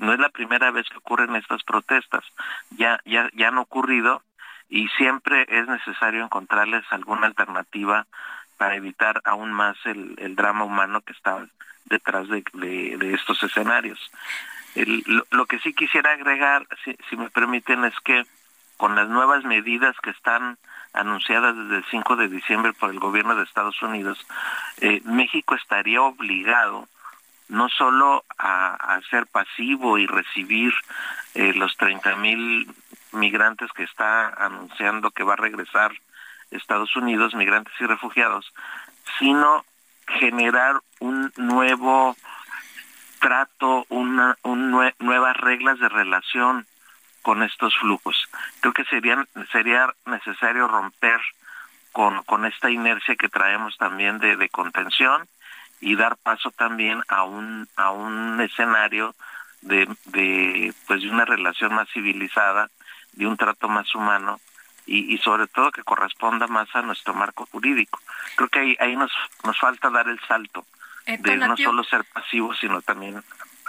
no 0.00 0.12
es 0.12 0.18
la 0.18 0.28
primera 0.28 0.70
vez 0.70 0.88
que 0.88 0.98
ocurren 0.98 1.34
estas 1.36 1.62
protestas, 1.62 2.24
ya, 2.70 3.00
ya, 3.04 3.30
ya 3.34 3.48
han 3.48 3.58
ocurrido 3.58 4.22
y 4.68 4.88
siempre 4.98 5.46
es 5.48 5.66
necesario 5.66 6.24
encontrarles 6.24 6.84
alguna 6.90 7.26
alternativa 7.26 8.06
para 8.58 8.76
evitar 8.76 9.20
aún 9.24 9.52
más 9.52 9.76
el, 9.84 10.14
el 10.18 10.36
drama 10.36 10.64
humano 10.64 11.00
que 11.00 11.12
está 11.12 11.46
detrás 11.86 12.28
de, 12.28 12.44
de, 12.52 12.96
de 12.98 13.14
estos 13.14 13.42
escenarios. 13.42 14.10
Lo, 15.30 15.46
que 15.46 15.58
sí 15.60 15.74
quisiera 15.74 16.12
agregar, 16.12 16.66
si, 16.84 17.16
me 17.16 17.30
permiten, 17.30 17.84
es 17.84 17.94
que 18.04 18.24
con 18.76 18.94
las 18.94 19.08
nuevas 19.08 19.44
medidas 19.44 19.96
que 20.02 20.10
están 20.10 20.58
anunciadas 20.92 21.56
desde 21.56 21.76
el 21.78 21.84
5 21.90 22.16
de 22.16 22.28
diciembre 22.28 22.72
por 22.72 22.90
el 22.90 23.00
gobierno 23.00 23.34
de 23.34 23.44
Estados 23.44 23.80
Unidos, 23.82 24.24
eh, 24.80 25.00
México 25.04 25.54
estaría 25.54 26.00
obligado 26.02 26.88
no 27.48 27.68
solo 27.70 28.24
a, 28.38 28.74
a 28.74 29.00
ser 29.10 29.26
pasivo 29.26 29.98
y 29.98 30.06
recibir 30.06 30.72
eh, 31.34 31.54
los 31.54 31.76
30 31.76 32.16
mil 32.16 32.68
migrantes 33.12 33.70
que 33.72 33.84
está 33.84 34.28
anunciando 34.28 35.10
que 35.10 35.24
va 35.24 35.32
a 35.32 35.36
regresar 35.36 35.92
Estados 36.50 36.94
Unidos, 36.96 37.34
migrantes 37.34 37.74
y 37.80 37.86
refugiados, 37.86 38.52
sino 39.18 39.64
generar 40.06 40.80
un 41.00 41.32
nuevo 41.36 42.16
trato, 43.18 43.86
una, 43.88 44.36
un 44.42 44.70
nue 44.70 44.94
nuevas 44.98 45.36
reglas 45.36 45.78
de 45.78 45.88
relación 45.88 46.66
con 47.22 47.42
estos 47.42 47.76
flujos. 47.76 48.28
Creo 48.60 48.72
que 48.72 48.84
sería, 48.84 49.26
sería 49.52 49.92
necesario 50.06 50.68
romper 50.68 51.20
con, 51.92 52.22
con 52.24 52.44
esta 52.46 52.70
inercia 52.70 53.16
que 53.16 53.28
traemos 53.28 53.76
también 53.76 54.18
de, 54.18 54.36
de 54.36 54.48
contención 54.48 55.26
y 55.80 55.96
dar 55.96 56.16
paso 56.16 56.50
también 56.50 57.02
a 57.08 57.24
un, 57.24 57.68
a 57.76 57.90
un 57.90 58.40
escenario 58.40 59.14
de, 59.62 59.88
de, 60.06 60.72
pues 60.86 61.02
de 61.02 61.10
una 61.10 61.24
relación 61.24 61.74
más 61.74 61.88
civilizada, 61.90 62.70
de 63.12 63.26
un 63.26 63.36
trato 63.36 63.68
más 63.68 63.94
humano 63.94 64.40
y, 64.86 65.12
y 65.12 65.18
sobre 65.18 65.46
todo 65.48 65.70
que 65.70 65.82
corresponda 65.82 66.46
más 66.46 66.68
a 66.74 66.82
nuestro 66.82 67.14
marco 67.14 67.46
jurídico. 67.46 68.00
Creo 68.36 68.48
que 68.48 68.58
ahí, 68.60 68.76
ahí 68.80 68.96
nos, 68.96 69.12
nos 69.44 69.58
falta 69.58 69.90
dar 69.90 70.08
el 70.08 70.20
salto 70.20 70.64
de 71.16 71.36
no 71.36 71.56
solo 71.56 71.84
ser 71.84 72.04
pasivo, 72.04 72.54
sino 72.54 72.82
también 72.82 73.22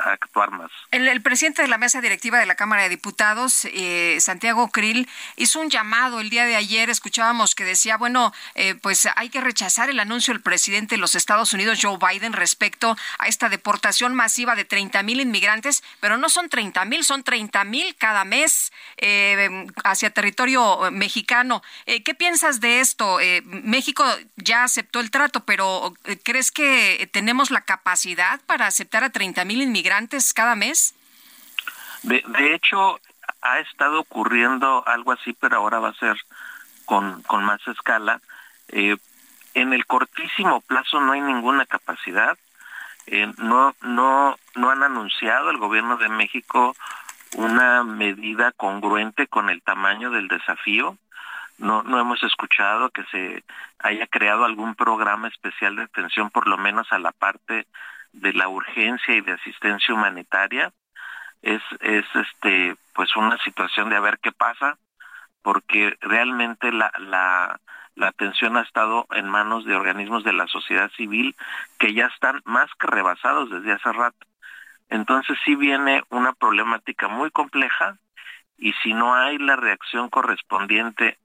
actuar 0.06 0.52
más. 0.52 0.72
El, 0.92 1.22
presidente 1.22 1.62
de 1.62 1.68
la 1.68 1.78
mesa 1.78 2.02
directiva 2.02 2.40
de 2.40 2.46
la 2.46 2.56
Cámara 2.56 2.84
de 2.84 2.90
Diputados, 2.90 3.66
eh, 3.66 4.18
Santiago 4.20 4.70
Krill, 4.70 5.08
hizo 5.36 5.60
un 5.60 5.70
llamado 5.70 6.20
el 6.20 6.30
día 6.30 6.46
de 6.46 6.56
ayer. 6.56 6.90
Escuchábamos 6.90 7.56
que 7.56 7.66
decía, 7.66 7.98
bueno, 7.98 8.34
eh, 8.56 8.76
pues 8.76 9.08
hay 9.16 9.30
que 9.30 9.42
rechazar 9.42 9.90
el 9.90 10.00
anuncio 10.00 10.34
del 10.34 10.42
presidente 10.42 10.96
de 10.96 11.02
los 11.02 11.16
Estados 11.16 11.54
Unidos, 11.54 11.80
Joe 11.82 11.98
Biden, 11.98 12.34
respecto 12.34 12.96
a 13.18 13.28
esta 13.28 13.50
deportación 13.50 14.14
masiva 14.14 14.56
de 14.56 14.66
30 14.66 15.04
mil 15.04 15.20
inmigrantes, 15.20 15.84
pero 16.00 16.18
no 16.18 16.30
son 16.30 16.50
30 16.50 16.86
mil, 16.86 17.04
son 17.04 17.24
30 17.24 17.64
mil 17.66 17.96
cada 17.96 18.26
mes 18.26 18.72
eh, 18.98 19.68
hacia 19.84 20.10
territorio 20.10 20.92
mexicano. 20.92 21.62
Eh, 21.86 22.04
¿Qué 22.04 22.14
piensas 22.14 22.60
de 22.60 22.80
esto? 22.80 23.20
Eh, 23.20 23.42
México 23.44 24.06
ya 24.36 24.64
aceptó 24.64 25.00
el 25.00 25.12
trato, 25.12 25.46
pero 25.46 25.94
¿crees 26.24 26.52
que 26.52 27.10
tenemos 27.12 27.52
la 27.52 27.62
capacidad 27.62 28.40
para 28.46 28.68
aceptar 28.68 29.04
a 29.04 29.10
30 29.10 29.46
mil 29.46 29.62
inmigrantes? 29.62 29.89
Cada 30.34 30.56
mes? 30.56 30.96
De, 32.04 32.54
hecho, 32.54 33.00
ha 33.42 33.60
estado 33.60 34.00
ocurriendo 34.00 34.84
algo 34.88 35.12
así, 35.12 35.34
pero 35.34 35.58
ahora 35.58 35.80
va 35.80 35.90
a 35.90 35.94
ser 35.94 36.18
con, 36.86 37.22
con 37.24 37.44
más 37.44 37.60
escala. 37.68 38.22
Eh, 38.70 38.96
en 39.54 39.74
el 39.74 39.86
cortísimo 39.86 40.62
plazo 40.62 41.00
no 41.02 41.12
hay 41.12 41.22
ninguna 41.22 41.66
capacidad. 41.66 42.38
Eh, 43.08 43.32
no, 43.38 43.76
no, 43.82 44.38
no 44.56 44.70
han 44.70 44.84
anunciado 44.84 45.50
el 45.50 45.58
gobierno 45.58 45.98
de 45.98 46.10
México 46.10 46.76
una 47.36 47.84
medida 47.84 48.52
congruente 48.52 49.28
con 49.28 49.50
el 49.50 49.62
tamaño 49.62 50.12
del 50.12 50.28
desafío. 50.28 50.98
No, 51.58 51.84
no 51.84 52.00
hemos 52.00 52.24
escuchado 52.24 52.90
que 52.90 53.04
se 53.12 53.44
haya 53.80 54.08
creado 54.08 54.46
algún 54.46 54.76
programa 54.76 55.28
especial 55.28 55.76
de 55.76 55.84
atención, 55.84 56.30
por 56.30 56.48
lo 56.48 56.58
menos 56.58 56.88
a 56.92 57.00
la 57.00 57.12
parte 57.12 57.68
de 58.14 58.34
la 58.34 58.48
urgencia 58.48 59.16
y 59.16 59.22
de 59.22 59.34
asistencia 59.34 59.94
humanitaria 59.94 60.72
es 61.42 61.62
es 61.80 62.06
este 62.14 62.76
pues 62.94 63.16
una 63.16 63.38
situación 63.40 63.90
de 63.90 63.96
a 63.96 64.02
ver 64.02 64.20
qué 64.20 64.32
pasa 64.32 64.78
porque 65.42 65.98
realmente 66.02 66.72
la 66.72 66.92
la 67.00 67.60
la 67.96 68.08
atención 68.08 68.56
ha 68.58 68.62
estado 68.62 69.08
en 69.12 69.28
manos 69.28 69.66
de 69.66 69.76
organismos 69.76 70.24
de 70.24 70.34
la 70.34 70.48
sociedad 70.48 70.90
civil 70.92 71.36
que 71.78 71.94
ya 71.94 72.06
están 72.08 72.42
más 72.46 72.70
que 72.80 72.88
rebasados 72.88 73.50
desde 73.50 73.74
hace 73.74 73.92
rato. 73.92 74.26
Entonces 74.90 75.38
sí 75.44 75.56
viene 75.56 76.04
una 76.10 76.34
problemática 76.34 77.10
muy 77.10 77.30
compleja 77.30 77.98
y 78.58 78.74
si 78.84 78.94
no 78.94 79.14
hay 79.16 79.38
la 79.38 79.56
reacción 79.56 80.10
correspondiente 80.10 81.18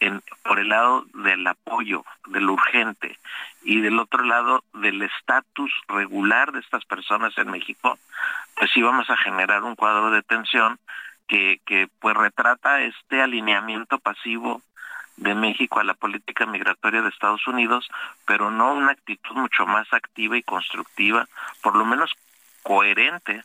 en, 0.00 0.22
por 0.42 0.58
el 0.58 0.68
lado 0.68 1.06
del 1.14 1.46
apoyo 1.46 2.04
de 2.26 2.40
lo 2.40 2.52
urgente 2.52 3.18
y 3.62 3.80
del 3.80 3.98
otro 3.98 4.24
lado 4.24 4.62
del 4.74 5.02
estatus 5.02 5.72
regular 5.88 6.52
de 6.52 6.60
estas 6.60 6.84
personas 6.84 7.36
en 7.38 7.50
México, 7.50 7.98
pues 8.56 8.70
sí 8.72 8.82
vamos 8.82 9.08
a 9.10 9.16
generar 9.16 9.62
un 9.62 9.74
cuadro 9.74 10.10
de 10.10 10.22
tensión 10.22 10.78
que, 11.26 11.60
que 11.66 11.88
pues 12.00 12.16
retrata 12.16 12.82
este 12.82 13.20
alineamiento 13.20 13.98
pasivo 13.98 14.62
de 15.16 15.34
México 15.34 15.80
a 15.80 15.84
la 15.84 15.94
política 15.94 16.46
migratoria 16.46 17.02
de 17.02 17.08
Estados 17.08 17.46
Unidos, 17.46 17.88
pero 18.26 18.50
no 18.50 18.74
una 18.74 18.92
actitud 18.92 19.34
mucho 19.34 19.66
más 19.66 19.90
activa 19.92 20.36
y 20.36 20.42
constructiva, 20.42 21.26
por 21.62 21.74
lo 21.74 21.84
menos 21.84 22.12
coherente 22.62 23.44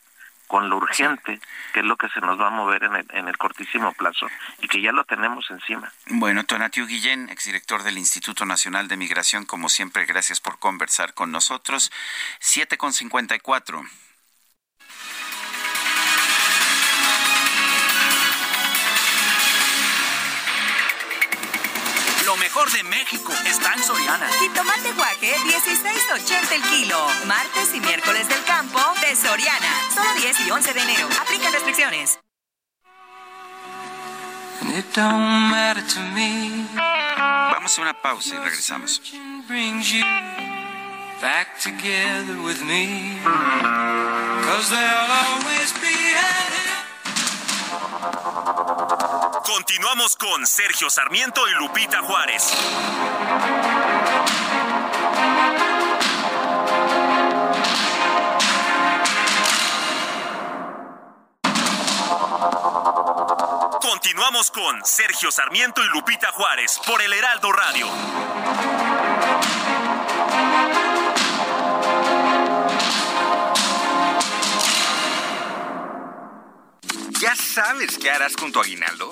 con 0.51 0.69
lo 0.69 0.75
urgente, 0.75 1.39
que 1.71 1.79
es 1.79 1.85
lo 1.85 1.95
que 1.95 2.09
se 2.09 2.19
nos 2.19 2.37
va 2.37 2.47
a 2.47 2.49
mover 2.49 2.83
en 2.83 2.93
el, 2.93 3.05
en 3.13 3.29
el 3.29 3.37
cortísimo 3.37 3.93
plazo 3.93 4.27
y 4.59 4.67
que 4.67 4.81
ya 4.81 4.91
lo 4.91 5.05
tenemos 5.05 5.49
encima. 5.49 5.89
Bueno, 6.07 6.43
Tonatiu 6.43 6.85
Guillén, 6.85 7.29
exdirector 7.29 7.83
del 7.83 7.97
Instituto 7.97 8.45
Nacional 8.45 8.89
de 8.89 8.97
Migración, 8.97 9.45
como 9.45 9.69
siempre, 9.69 10.03
gracias 10.03 10.41
por 10.41 10.59
conversar 10.59 11.13
con 11.13 11.31
nosotros. 11.31 11.89
7 12.39 12.77
mejor 22.53 22.71
de 22.71 22.83
México 22.83 23.31
está 23.45 23.73
en 23.75 23.81
Soriana. 23.81 24.27
Jitomate 24.39 24.91
guaje, 24.91 25.33
16.80 25.37 26.51
el 26.51 26.61
kilo. 26.63 26.97
Martes 27.25 27.73
y 27.73 27.79
miércoles 27.79 28.27
del 28.27 28.43
campo 28.43 28.77
de 28.99 29.15
Soriana. 29.15 29.73
Solo 29.93 30.13
10 30.15 30.47
y 30.47 30.51
11 30.51 30.73
de 30.73 30.81
enero. 30.81 31.07
Aplica 31.21 31.49
restricciones. 31.49 32.19
Vamos 37.53 37.77
a 37.77 37.81
una 37.81 38.01
pausa 38.01 38.35
y 38.35 38.37
regresamos. 38.39 39.01
Back 41.21 41.57
together 41.61 42.35
with 42.43 42.61
me. 42.63 43.21
Cause 43.23 44.69
there'll 44.69 45.11
always 45.11 45.71
be 45.79 46.01
Continuamos 49.43 50.15
con 50.17 50.45
Sergio 50.45 50.89
Sarmiento 50.89 51.47
y 51.47 51.51
Lupita 51.53 52.01
Juárez. 52.01 52.53
Continuamos 63.81 64.51
con 64.51 64.85
Sergio 64.85 65.31
Sarmiento 65.31 65.83
y 65.83 65.87
Lupita 65.89 66.31
Juárez 66.31 66.79
por 66.85 67.01
el 67.01 67.11
Heraldo 67.11 67.51
Radio. 67.51 67.87
¿Ya 77.19 77.35
sabes 77.35 77.97
qué 77.99 78.09
harás 78.09 78.35
con 78.35 78.51
tu 78.51 78.59
aguinaldo? 78.59 79.11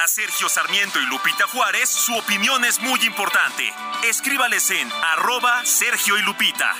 Para 0.00 0.08
Sergio 0.08 0.48
Sarmiento 0.48 0.98
y 0.98 1.04
Lupita 1.04 1.46
Juárez, 1.48 1.90
su 1.90 2.16
opinión 2.16 2.64
es 2.64 2.80
muy 2.80 3.04
importante. 3.04 3.70
Escríbales 4.08 4.70
en 4.70 4.90
arroba 4.90 5.60
Sergio 5.66 6.16
y 6.16 6.22
Lupita. 6.22 6.74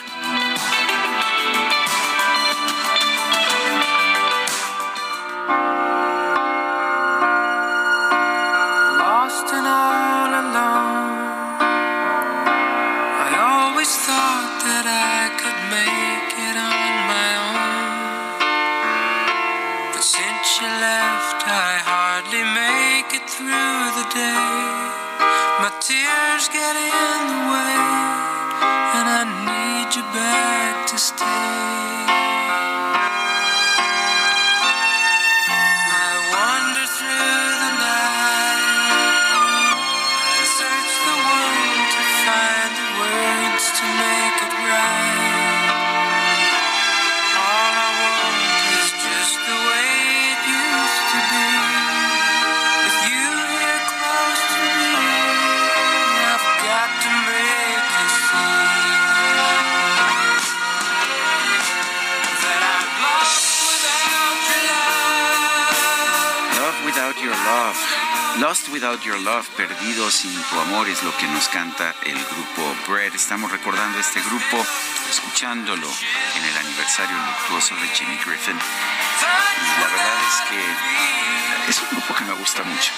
Without 69.01 69.05
your 69.05 69.21
love, 69.21 69.49
perdido 69.57 70.11
sin 70.11 70.33
tu 70.51 70.61
amor 70.61 70.89
es 70.89 71.03
lo 71.03 71.17
que 71.17 71.27
nos 71.29 71.49
canta 71.49 71.95
el 72.05 72.15
grupo 72.15 72.75
Bread. 72.89 73.15
Estamos 73.15 73.51
recordando 73.51 73.99
este 73.99 74.21
grupo, 74.21 74.65
escuchándolo 75.09 75.89
en 76.37 76.45
el 76.45 76.57
aniversario 76.57 77.17
luctuoso 77.17 77.75
de 77.77 77.89
Jimmy 77.89 78.17
Griffin. 78.25 78.57
Y 78.57 79.81
la 79.81 79.87
verdad 79.87 80.19
es 80.29 80.49
que 80.49 81.71
es 81.71 81.81
un 81.83 81.89
grupo 81.91 82.15
que 82.15 82.25
me 82.25 82.33
gusta 82.35 82.63
mucho. 82.63 82.93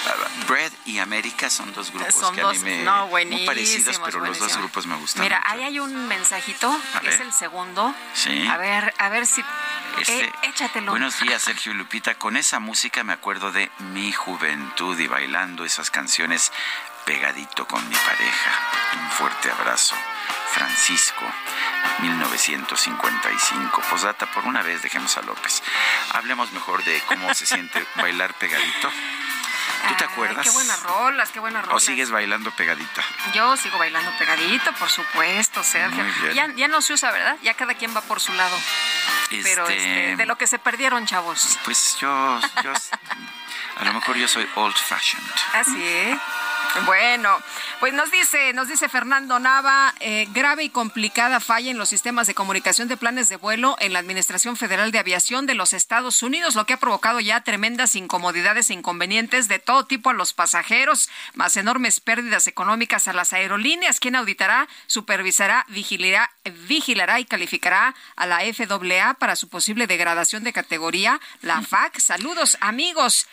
Bread 0.47 0.71
y 0.85 0.99
América 0.99 1.49
son 1.49 1.73
dos 1.73 1.91
grupos 1.91 2.15
Son 2.15 2.35
que 2.35 2.41
dos, 2.41 2.57
a 2.57 2.59
mí 2.59 2.59
me 2.59 2.83
no, 2.83 3.07
muy 3.07 3.45
parecidos, 3.45 3.99
pero 4.03 4.19
los 4.19 4.39
dos 4.39 4.57
grupos 4.57 4.87
me 4.87 4.95
gustan. 4.95 5.23
Mira, 5.23 5.39
mucho. 5.39 5.51
ahí 5.53 5.63
hay 5.63 5.79
un 5.79 6.07
mensajito, 6.07 6.75
es 7.03 7.19
el 7.19 7.33
segundo. 7.33 7.93
Sí. 8.13 8.47
A 8.47 8.57
ver, 8.57 8.93
a 8.97 9.09
ver 9.09 9.25
si... 9.25 9.43
Este, 9.99 10.25
eh, 10.25 10.33
échatelo. 10.43 10.91
Buenos 10.91 11.19
días, 11.19 11.41
Sergio 11.41 11.71
y 11.71 11.75
Lupita. 11.75 12.15
Con 12.15 12.37
esa 12.37 12.59
música 12.59 13.03
me 13.03 13.13
acuerdo 13.13 13.51
de 13.51 13.71
mi 13.79 14.11
juventud 14.11 14.99
y 14.99 15.07
bailando 15.07 15.65
esas 15.65 15.89
canciones 15.91 16.51
pegadito 17.05 17.67
con 17.67 17.87
mi 17.87 17.95
pareja. 17.95 18.51
Un 19.01 19.11
fuerte 19.11 19.51
abrazo. 19.51 19.95
Francisco, 20.51 21.25
1955. 21.99 23.81
Posdata, 23.89 24.31
por 24.31 24.45
una 24.45 24.61
vez 24.61 24.81
dejemos 24.81 25.17
a 25.17 25.21
López. 25.21 25.63
Hablemos 26.11 26.51
mejor 26.51 26.83
de 26.83 27.01
cómo 27.07 27.33
se 27.33 27.45
siente 27.45 27.83
bailar 27.95 28.33
pegadito. 28.35 28.91
¿Tú 29.87 29.95
te 29.97 30.03
Ay, 30.05 30.09
acuerdas? 30.11 30.43
Qué 30.45 30.49
buenas 30.51 30.83
rolas, 30.83 31.29
qué 31.31 31.39
buenas 31.39 31.63
¿O 31.63 31.67
rolas. 31.67 31.83
sigues 31.83 32.09
bailando 32.11 32.51
pegadita? 32.51 33.03
Yo 33.33 33.55
sigo 33.57 33.77
bailando 33.77 34.11
pegadito, 34.17 34.71
por 34.73 34.89
supuesto, 34.89 35.63
Sergio. 35.63 36.03
Muy 36.03 36.13
bien. 36.21 36.33
Ya, 36.33 36.47
ya 36.55 36.67
no 36.67 36.81
se 36.81 36.93
usa, 36.93 37.11
¿verdad? 37.11 37.37
Ya 37.43 37.53
cada 37.53 37.73
quien 37.75 37.95
va 37.95 38.01
por 38.01 38.19
su 38.19 38.31
lado. 38.33 38.55
Pero 39.29 39.67
Este- 39.67 39.77
este, 39.77 40.15
de 40.15 40.25
lo 40.25 40.37
que 40.37 40.47
se 40.47 40.59
perdieron, 40.59 41.05
chavos. 41.05 41.57
Pues 41.65 41.97
yo, 41.99 42.39
yo 42.63 42.71
a 43.77 43.83
lo 43.85 43.93
mejor 43.93 44.15
yo 44.15 44.27
soy 44.27 44.47
old 44.55 44.75
fashioned. 44.75 45.27
Así. 45.53 46.19
Bueno, 46.85 47.29
pues 47.79 47.93
nos 47.93 48.09
dice, 48.09 48.51
nos 48.53 48.67
dice 48.67 48.89
Fernando 48.89 49.37
Nava, 49.37 49.93
eh, 49.99 50.27
grave 50.33 50.63
y 50.63 50.69
complicada 50.69 51.39
falla 51.39 51.69
en 51.69 51.77
los 51.77 51.87
sistemas 51.87 52.25
de 52.25 52.33
comunicación 52.33 52.87
de 52.87 52.97
planes 52.97 53.29
de 53.29 53.35
vuelo 53.35 53.75
en 53.79 53.93
la 53.93 53.99
Administración 53.99 54.57
Federal 54.57 54.91
de 54.91 54.97
Aviación 54.97 55.45
de 55.45 55.53
los 55.53 55.71
Estados 55.73 56.23
Unidos, 56.23 56.55
lo 56.55 56.65
que 56.65 56.73
ha 56.73 56.79
provocado 56.79 57.19
ya 57.19 57.41
tremendas 57.41 57.93
incomodidades 57.95 58.71
e 58.71 58.73
inconvenientes 58.73 59.47
de 59.47 59.59
todo 59.59 59.85
tipo 59.85 60.09
a 60.09 60.13
los 60.13 60.33
pasajeros, 60.33 61.09
más 61.35 61.55
enormes 61.57 61.99
pérdidas 61.99 62.47
económicas 62.47 63.07
a 63.07 63.13
las 63.13 63.33
aerolíneas. 63.33 63.99
¿Quién 63.99 64.15
auditará, 64.15 64.67
supervisará, 64.87 65.65
vigilará, 65.69 66.31
vigilará 66.67 67.19
y 67.19 67.25
calificará 67.25 67.93
a 68.15 68.25
la 68.25 68.39
FAA 68.51 69.13
para 69.13 69.35
su 69.35 69.47
posible 69.47 69.85
degradación 69.85 70.43
de 70.43 70.53
categoría? 70.53 71.21
La 71.41 71.61
FAC. 71.61 71.99
Saludos, 71.99 72.57
amigos. 72.61 73.27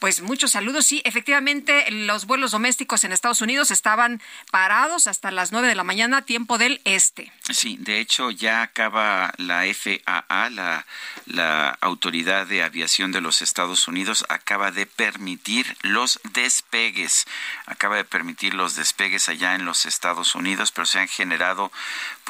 Pues 0.00 0.22
muchos 0.22 0.52
saludos. 0.52 0.86
Sí, 0.86 1.02
efectivamente, 1.04 1.90
los 1.90 2.24
vuelos 2.24 2.52
domésticos 2.52 3.04
en 3.04 3.12
Estados 3.12 3.42
Unidos 3.42 3.70
estaban 3.70 4.22
parados 4.50 5.06
hasta 5.06 5.30
las 5.30 5.52
9 5.52 5.68
de 5.68 5.74
la 5.74 5.84
mañana, 5.84 6.22
tiempo 6.22 6.56
del 6.56 6.80
este. 6.84 7.30
Sí, 7.50 7.76
de 7.78 8.00
hecho 8.00 8.30
ya 8.30 8.62
acaba 8.62 9.34
la 9.36 9.64
FAA, 9.64 10.48
la, 10.50 10.86
la 11.26 11.78
Autoridad 11.82 12.46
de 12.46 12.62
Aviación 12.62 13.12
de 13.12 13.20
los 13.20 13.42
Estados 13.42 13.88
Unidos, 13.88 14.24
acaba 14.30 14.70
de 14.70 14.86
permitir 14.86 15.76
los 15.82 16.18
despegues. 16.32 17.26
Acaba 17.66 17.96
de 17.96 18.04
permitir 18.04 18.54
los 18.54 18.76
despegues 18.76 19.28
allá 19.28 19.54
en 19.54 19.66
los 19.66 19.84
Estados 19.84 20.34
Unidos, 20.34 20.72
pero 20.72 20.86
se 20.86 20.98
han 20.98 21.08
generado 21.08 21.70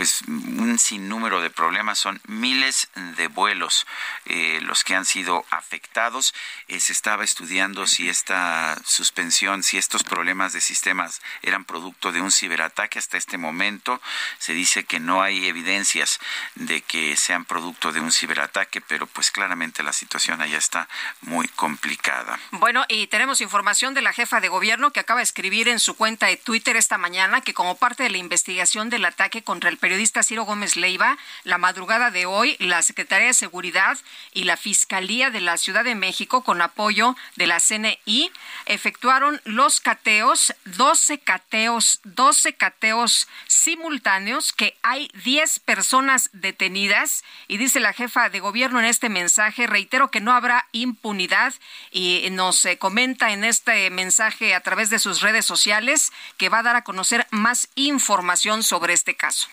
pues 0.01 0.23
un 0.29 0.79
sinnúmero 0.79 1.43
de 1.43 1.51
problemas. 1.51 1.99
Son 1.99 2.23
miles 2.27 2.89
de 3.19 3.29
vuelos 3.29 3.87
eh, 4.25 4.59
los 4.63 4.83
que 4.83 4.95
han 4.95 5.05
sido 5.05 5.45
afectados. 5.51 6.33
Eh, 6.69 6.81
se 6.81 6.95
estaba 6.95 7.23
estudiando 7.23 7.87
si 7.87 8.09
esta 8.09 8.79
suspensión, 8.83 9.63
si 9.63 9.77
estos 9.77 10.03
problemas 10.03 10.55
de 10.55 10.63
sistemas 10.63 11.21
eran 11.43 11.67
producto 11.67 12.13
de 12.13 12.23
un 12.23 12.33
ciberataque. 12.33 12.99
Hasta 12.99 13.19
este 13.19 13.37
momento 13.37 14.01
se 14.39 14.55
dice 14.55 14.85
que 14.85 15.01
no 15.01 15.21
hay 15.21 15.47
evidencias 15.47 16.19
de 16.55 16.81
que 16.81 17.15
sean 17.19 17.45
producto 17.45 17.93
de 17.93 18.01
un 18.01 18.11
ciberataque, 18.11 18.81
pero 18.81 19.07
pues 19.07 19.31
claramente 19.31 19.83
la 19.83 19.93
situación 19.93 20.41
allá 20.41 20.57
está 20.57 20.89
muy 21.21 21.47
complicada. 21.49 22.41
Bueno, 22.53 22.87
y 22.89 23.09
tenemos 23.09 23.43
información 23.43 23.93
de 23.93 24.01
la 24.01 24.15
jefa 24.15 24.41
de 24.41 24.49
gobierno 24.49 24.93
que 24.93 25.01
acaba 25.01 25.21
de 25.21 25.25
escribir 25.25 25.69
en 25.69 25.79
su 25.79 25.95
cuenta 25.95 26.29
de 26.29 26.39
Twitter 26.39 26.77
esta 26.77 26.97
mañana 26.97 27.43
que 27.43 27.53
como 27.53 27.77
parte 27.77 28.03
de 28.03 28.09
la 28.09 28.17
investigación 28.17 28.89
del 28.89 29.05
ataque 29.05 29.45
contra 29.45 29.69
el 29.69 29.77
periodista 29.77 29.90
Ciro 30.23 30.45
Gómez 30.45 30.77
Leiva, 30.77 31.19
la 31.45 31.59
madrugada 31.59 32.11
de 32.11 32.27
hoy, 32.27 32.57
la 32.59 32.83
Secretaría 32.83 33.29
de 33.29 33.35
Seguridad 33.35 33.99
y 34.33 34.45
la 34.45 34.57
Fiscalía 34.57 35.31
de 35.31 35.41
la 35.41 35.57
Ciudad 35.57 35.85
de 35.85 35.95
México, 35.95 36.43
con 36.43 36.63
apoyo 36.63 37.17
de 37.37 37.47
la 37.47 37.59
CNI 37.61 38.31
efectuaron 38.67 39.41
los 39.45 39.81
cateos, 39.81 40.55
12 40.65 41.19
cateos, 41.19 42.01
12 42.05 42.55
cateos 42.55 43.29
simultáneos, 43.47 44.53
que 44.53 44.77
hay 44.83 45.11
10 45.25 45.61
personas 45.61 46.31
detenidas 46.33 47.25
y 47.49 47.57
dice 47.57 47.81
la 47.81 47.93
jefa 47.93 48.29
de 48.29 48.41
gobierno 48.41 48.79
en 48.79 48.87
este 48.87 49.09
mensaje, 49.09 49.67
reitero 49.67 50.11
que 50.11 50.21
no 50.21 50.33
habrá 50.33 50.67
impunidad 50.73 51.55
y 51.91 52.29
nos 52.31 52.65
eh, 52.65 52.79
comenta 52.79 53.33
en 53.33 53.45
este 53.45 53.91
mensaje 53.91 54.55
a 54.55 54.61
través 54.61 54.91
de 54.91 54.99
sus 54.99 55.21
redes 55.21 55.45
sociales 55.45 56.13
que 56.37 56.49
va 56.49 56.59
a 56.59 56.63
dar 56.63 56.77
a 56.77 56.85
conocer 56.85 57.27
más 57.31 57.69
información 57.75 58.63
sobre 58.63 58.93
este 58.93 59.17
caso. 59.17 59.49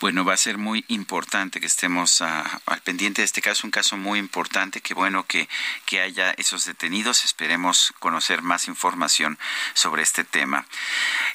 Bueno, 0.00 0.24
va 0.24 0.34
a 0.34 0.36
ser 0.36 0.58
muy 0.58 0.84
importante 0.88 1.60
que 1.60 1.66
estemos 1.66 2.22
ah, 2.22 2.60
al 2.66 2.80
pendiente 2.80 3.22
de 3.22 3.26
este 3.26 3.42
caso, 3.42 3.66
un 3.66 3.70
caso 3.70 3.96
muy 3.96 4.18
importante, 4.18 4.80
que 4.80 4.94
bueno 4.94 5.26
que, 5.26 5.48
que 5.86 6.00
haya 6.00 6.30
esos 6.32 6.64
detenidos, 6.64 7.24
esperemos 7.24 7.92
conocer 7.98 8.42
más 8.42 8.68
información 8.68 9.38
sobre 9.74 10.02
este 10.02 10.24
tema. 10.24 10.66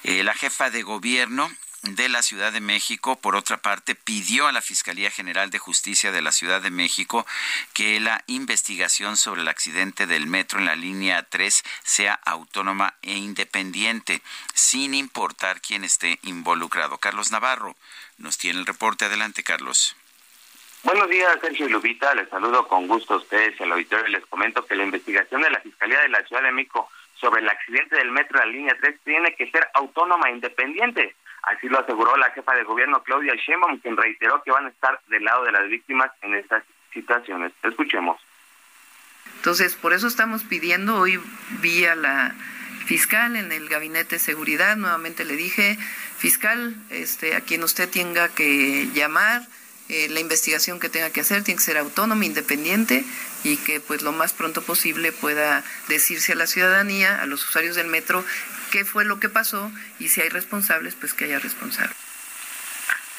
Eh, 0.03 0.23
la 0.23 0.33
jefa 0.33 0.69
de 0.69 0.83
gobierno 0.83 1.51
de 1.83 2.07
la 2.07 2.21
Ciudad 2.21 2.53
de 2.53 2.61
México, 2.61 3.17
por 3.19 3.35
otra 3.35 3.57
parte, 3.61 3.93
pidió 3.93 4.47
a 4.47 4.53
la 4.53 4.61
Fiscalía 4.61 5.11
General 5.11 5.49
de 5.49 5.59
Justicia 5.59 6.13
de 6.13 6.21
la 6.21 6.31
Ciudad 6.31 6.61
de 6.61 6.71
México 6.71 7.25
que 7.73 7.99
la 7.99 8.23
investigación 8.27 9.17
sobre 9.17 9.41
el 9.41 9.49
accidente 9.49 10.07
del 10.07 10.25
metro 10.25 10.59
en 10.59 10.65
la 10.65 10.77
línea 10.77 11.23
3 11.23 11.63
sea 11.83 12.13
autónoma 12.13 12.95
e 13.01 13.17
independiente, 13.17 14.21
sin 14.53 14.93
importar 14.93 15.59
quién 15.59 15.83
esté 15.83 16.19
involucrado. 16.23 16.99
Carlos 16.99 17.31
Navarro 17.31 17.75
nos 18.17 18.37
tiene 18.37 18.59
el 18.59 18.65
reporte. 18.65 19.05
Adelante, 19.05 19.43
Carlos. 19.43 19.95
Buenos 20.83 21.09
días, 21.09 21.37
Sergio 21.39 21.67
y 21.67 21.69
Lubita. 21.69 22.13
Les 22.13 22.27
saludo 22.29 22.67
con 22.67 22.87
gusto 22.87 23.13
a 23.13 23.17
ustedes 23.17 23.57
y 23.59 23.63
al 23.63 23.71
auditorio. 23.71 24.07
Les 24.07 24.25
comento 24.25 24.65
que 24.65 24.75
la 24.75 24.83
investigación 24.83 25.41
de 25.41 25.49
la 25.49 25.61
Fiscalía 25.61 26.01
de 26.01 26.09
la 26.09 26.23
Ciudad 26.25 26.43
de 26.43 26.51
México 26.51 26.89
sobre 27.15 27.41
el 27.41 27.49
accidente 27.49 27.95
del 27.95 28.11
metro 28.11 28.41
en 28.41 28.47
la 28.47 28.53
línea 28.53 28.77
3 28.81 28.99
tiene 29.05 29.33
que 29.35 29.49
ser 29.49 29.65
autónoma 29.75 30.27
e 30.27 30.33
independiente. 30.33 31.15
Así 31.43 31.67
lo 31.69 31.79
aseguró 31.79 32.17
la 32.17 32.31
jefa 32.31 32.53
de 32.55 32.63
gobierno 32.63 33.01
Claudia 33.03 33.33
Sheinbaum, 33.35 33.79
quien 33.79 33.95
reiteró 33.95 34.43
que 34.43 34.51
van 34.51 34.65
a 34.65 34.69
estar 34.69 34.99
del 35.07 35.23
lado 35.23 35.45
de 35.45 35.51
las 35.53 35.67
víctimas 35.69 36.11
en 36.21 36.35
estas 36.35 36.63
situaciones. 36.93 37.53
Escuchemos. 37.63 38.19
Entonces, 39.37 39.75
por 39.75 39.93
eso 39.93 40.07
estamos 40.07 40.43
pidiendo 40.43 40.97
hoy 40.97 41.19
vía 41.61 41.95
la 41.95 42.35
fiscal 42.85 43.35
en 43.35 43.51
el 43.51 43.69
gabinete 43.69 44.15
de 44.15 44.19
seguridad, 44.19 44.75
nuevamente 44.75 45.25
le 45.25 45.35
dije, 45.35 45.77
fiscal, 46.23 46.73
este, 46.89 47.35
a 47.35 47.41
quien 47.41 47.65
usted 47.65 47.89
tenga 47.89 48.29
que 48.29 48.87
llamar, 48.93 49.41
eh, 49.89 50.07
la 50.09 50.21
investigación 50.21 50.79
que 50.79 50.87
tenga 50.87 51.09
que 51.09 51.19
hacer 51.19 51.43
tiene 51.43 51.57
que 51.57 51.65
ser 51.65 51.77
autónoma, 51.77 52.23
independiente 52.23 53.03
y 53.43 53.57
que 53.57 53.81
pues 53.81 54.03
lo 54.03 54.13
más 54.13 54.31
pronto 54.31 54.61
posible 54.61 55.11
pueda 55.11 55.65
decirse 55.89 56.31
a 56.31 56.35
la 56.37 56.47
ciudadanía, 56.47 57.21
a 57.21 57.25
los 57.25 57.43
usuarios 57.43 57.75
del 57.75 57.87
metro, 57.87 58.23
qué 58.71 58.85
fue 58.85 59.03
lo 59.03 59.19
que 59.19 59.27
pasó 59.27 59.69
y 59.99 60.07
si 60.07 60.21
hay 60.21 60.29
responsables, 60.29 60.95
pues 60.95 61.13
que 61.13 61.25
haya 61.25 61.39
responsables. 61.39 61.97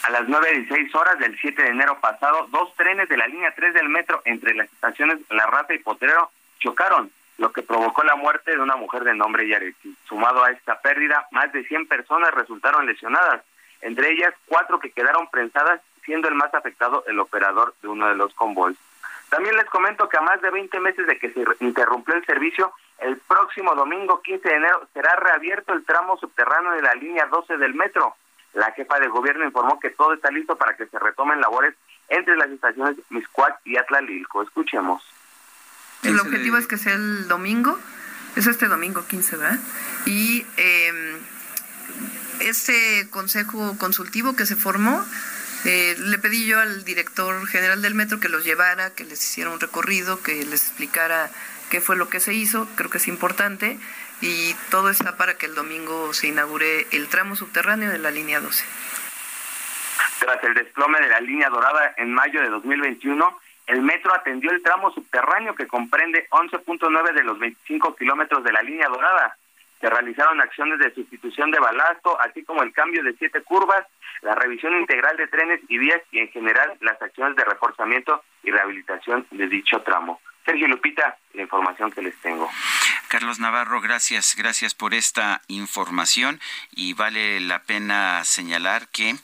A 0.05 0.11
las 0.11 0.23
9.16 0.23 0.95
horas 0.95 1.19
del 1.19 1.39
7 1.39 1.63
de 1.63 1.69
enero 1.69 2.01
pasado, 2.01 2.49
dos 2.53 2.75
trenes 2.75 3.07
de 3.11 3.19
la 3.19 3.27
línea 3.27 3.53
3 3.55 3.75
del 3.75 3.91
metro 3.91 4.23
entre 4.25 4.55
las 4.55 4.73
estaciones 4.73 5.19
La 5.29 5.45
Rata 5.45 5.75
y 5.75 5.79
Potrero 5.79 6.31
chocaron, 6.59 7.13
lo 7.39 7.53
que 7.53 7.63
provocó 7.63 8.03
la 8.05 8.17
muerte 8.17 8.53
de 8.53 8.61
una 8.61 8.77
mujer 8.77 9.05
de 9.05 9.15
nombre 9.15 9.49
Yareti. 9.49 9.97
Sumado 10.09 10.45
a 10.45 10.51
esta 10.51 10.81
pérdida, 10.81 11.27
más 11.31 11.53
de 11.53 11.65
100 11.65 11.89
personas 11.89 12.33
resultaron 12.33 12.87
lesionadas, 12.87 13.43
entre 13.81 14.13
ellas 14.13 14.35
cuatro 14.47 14.79
que 14.79 14.91
quedaron 14.91 15.29
prensadas, 15.29 15.81
siendo 16.05 16.29
el 16.29 16.35
más 16.35 16.53
afectado 16.55 17.05
el 17.07 17.19
operador 17.19 17.75
de 17.83 17.89
uno 17.89 18.09
de 18.09 18.15
los 18.15 18.35
convoys. 18.35 18.77
También 19.31 19.57
les 19.57 19.65
comento 19.67 20.09
que 20.09 20.17
a 20.17 20.21
más 20.21 20.41
de 20.43 20.51
20 20.51 20.79
meses 20.81 21.07
de 21.07 21.19
que 21.19 21.33
se 21.33 21.45
interrumpió 21.61 22.15
el 22.15 22.25
servicio, 22.25 22.73
el 22.99 23.17
próximo 23.17 23.75
domingo 23.75 24.21
15 24.23 24.49
de 24.49 24.55
enero 24.55 24.87
será 24.93 25.17
reabierto 25.17 25.73
el 25.73 25.85
tramo 25.85 26.17
subterráneo 26.19 26.73
de 26.73 26.83
la 26.83 26.95
línea 26.95 27.27
12 27.27 27.57
del 27.57 27.75
metro. 27.75 28.15
La 28.53 28.71
jefa 28.73 29.01
de 29.01 29.09
gobierno 29.09 29.45
informó 29.45 29.81
que 29.81 29.91
todo 29.91 30.13
está 30.13 30.31
listo 30.31 30.57
para 30.57 30.77
que 30.77 30.87
se 30.87 30.99
retomen 30.99 31.41
labores 31.41 31.75
entre 32.09 32.37
las 32.37 32.49
estaciones 32.49 32.97
Miscuac 33.11 33.59
y 33.65 33.77
Atlalilco. 33.77 34.43
Escuchemos. 34.43 35.14
El 36.05 36.21
objetivo 36.21 36.59
es 36.59 36.67
que 36.67 36.77
sea 36.77 36.95
el 36.95 37.29
domingo, 37.29 37.79
es 38.37 38.47
este 38.47 38.69
domingo 38.69 39.07
15, 39.07 39.37
¿verdad? 39.37 39.59
Y 40.07 40.45
eh, 40.57 41.17
este 42.41 43.09
consejo 43.11 43.77
consultivo 43.79 44.37
que 44.37 44.47
se 44.47 44.57
formó, 44.57 45.05
eh, 45.65 45.97
le 45.99 46.19
pedí 46.19 46.47
yo 46.47 46.61
al 46.61 46.85
director 46.85 47.47
general 47.47 47.81
del 47.81 47.95
metro 47.95 48.21
que 48.21 48.29
los 48.29 48.45
llevara, 48.45 48.91
que 48.91 49.05
les 49.05 49.23
hiciera 49.23 49.51
un 49.51 49.61
recorrido, 49.61 50.23
que 50.23 50.45
les 50.45 50.63
explicara 50.63 51.31
qué 51.71 51.81
fue 51.81 51.97
lo 51.97 52.09
que 52.09 52.21
se 52.21 52.35
hizo, 52.35 52.69
creo 52.77 52.91
que 52.91 52.99
es 52.99 53.09
importante, 53.09 53.79
y 54.21 54.55
todo 54.71 54.91
está 54.91 55.17
para 55.17 55.35
que 55.35 55.47
el 55.47 55.55
domingo 55.55 56.13
se 56.13 56.29
inaugure 56.29 56.87
el 56.91 57.09
tramo 57.09 57.35
subterráneo 57.37 57.91
de 57.91 57.99
la 57.99 58.11
línea 58.11 58.41
12. 58.41 58.65
Tras 60.21 60.45
el 60.45 60.55
desplome 60.55 61.01
de 61.01 61.09
la 61.09 61.21
línea 61.21 61.49
dorada 61.49 61.95
en 61.97 62.13
mayo 62.13 62.41
de 62.41 62.49
2021, 62.49 63.41
el 63.67 63.83
metro 63.83 64.15
atendió 64.15 64.51
el 64.51 64.63
tramo 64.63 64.91
subterráneo 64.93 65.55
que 65.55 65.67
comprende 65.67 66.27
11.9 66.31 67.15
de 67.15 67.25
los 67.25 67.39
25 67.39 67.97
kilómetros 67.97 68.45
de 68.45 68.53
la 68.53 68.63
línea 68.63 68.89
dorada. 68.89 69.37
Se 69.81 69.89
realizaron 69.89 70.41
acciones 70.41 70.79
de 70.79 70.95
sustitución 70.95 71.51
de 71.51 71.59
balasto, 71.59 72.19
así 72.21 72.43
como 72.45 72.63
el 72.63 72.73
cambio 72.73 73.03
de 73.03 73.15
siete 73.15 73.43
curvas, 73.43 73.87
la 74.23 74.35
revisión 74.35 74.79
integral 74.79 75.17
de 75.17 75.29
trenes 75.29 75.61
y 75.69 75.79
vías 75.79 76.01
y 76.11 76.19
en 76.19 76.29
general 76.29 76.75
las 76.81 77.01
acciones 77.01 77.37
de 77.37 77.45
reforzamiento 77.45 78.23
y 78.43 78.51
rehabilitación 78.51 79.27
de 79.31 79.47
dicho 79.47 79.83
tramo. 79.83 80.21
Sergio 80.45 80.69
Lupita, 80.69 81.17
la 81.33 81.43
información 81.43 81.91
que 81.91 82.03
les 82.03 82.17
tengo. 82.21 82.51
Carlos 83.15 83.39
Navarro, 83.39 83.81
gracias, 83.81 84.35
gracias 84.35 84.75
por 84.75 84.93
esta 84.93 85.41
información 85.47 86.41
y 86.73 86.95
vale 86.95 87.39
la 87.39 87.63
pena 87.63 88.25
señalar 88.25 88.89
que 88.89 89.17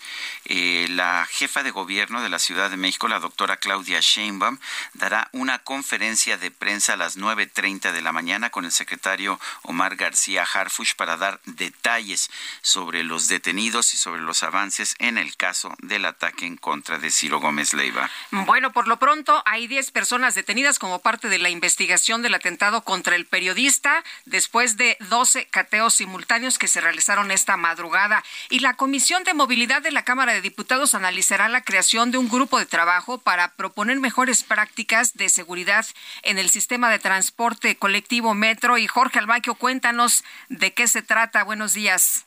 eh, 0.45 0.87
la 0.91 1.27
jefa 1.29 1.65
de 1.65 1.73
gobierno 1.73 2.23
de 2.23 2.29
la 2.29 2.39
Ciudad 2.39 2.71
de 2.71 2.77
México, 2.77 3.09
la 3.09 3.19
doctora 3.19 3.57
Claudia 3.57 3.99
Sheinbaum, 4.01 4.59
dará 4.95 5.29
una 5.33 5.59
conferencia 5.59 6.39
de 6.39 6.53
prensa 6.53 6.93
a 6.93 6.97
las 6.97 7.19
9.30 7.19 7.91
de 7.91 8.01
la 8.01 8.13
mañana 8.13 8.51
con 8.51 8.65
el 8.65 8.71
secretario 8.71 9.41
Omar 9.63 9.97
García 9.97 10.45
Harfush 10.45 10.95
para 10.95 11.17
dar 11.17 11.41
detalles 11.47 12.31
sobre 12.63 13.03
los 13.03 13.27
detenidos 13.27 13.93
y 13.95 13.97
sobre 13.97 14.23
los 14.23 14.45
avances 14.45 14.95
en 15.01 15.19
el 15.19 15.37
caso 15.37 15.75
del 15.81 16.05
ataque 16.05 16.47
en 16.47 16.57
contra 16.57 16.99
de 16.99 17.11
Ciro 17.11 17.41
Gómez 17.41 17.75
Leiva. 17.75 18.09
Bueno, 18.31 18.73
por 18.73 18.87
lo 18.87 19.01
pronto 19.01 19.43
hay 19.47 19.67
10 19.67 19.91
personas 19.91 20.37
detenidas 20.37 20.79
como 20.79 21.01
parte 21.01 21.29
de 21.29 21.39
la 21.39 21.51
investigación 21.51 22.23
del 22.23 22.35
atentado 22.35 22.85
contra 22.85 23.17
el 23.17 23.27
periodista 23.27 23.80
después 24.25 24.77
de 24.77 24.97
12 25.09 25.47
cateos 25.47 25.95
simultáneos 25.95 26.59
que 26.59 26.69
se 26.69 26.81
realizaron 26.81 27.31
esta 27.31 27.57
madrugada. 27.57 28.23
Y 28.49 28.61
la 28.61 28.75
Comisión 28.75 29.25
de 29.25 29.35
Movilidad 29.35 29.83
de 29.83 29.91
la 29.91 30.05
Cámara 30.05 30.33
de 30.33 30.41
Diputados 30.41 30.95
analizará 30.95 31.49
la 31.49 31.63
creación 31.63 32.11
de 32.11 32.19
un 32.19 32.29
grupo 32.29 32.59
de 32.59 32.67
trabajo 32.67 33.19
para 33.19 33.55
proponer 33.57 33.99
mejores 34.01 34.43
prácticas 34.43 35.15
de 35.15 35.29
seguridad 35.29 35.87
en 36.23 36.39
el 36.39 36.51
sistema 36.51 36.91
de 36.91 36.99
transporte 36.99 37.77
colectivo 37.77 38.35
metro. 38.35 38.79
Y 38.79 38.87
Jorge 38.87 39.19
Albaquio, 39.19 39.55
cuéntanos 39.55 40.25
de 40.49 40.73
qué 40.73 40.89
se 40.89 41.03
trata. 41.03 41.45
Buenos 41.45 41.75
días. 41.75 42.27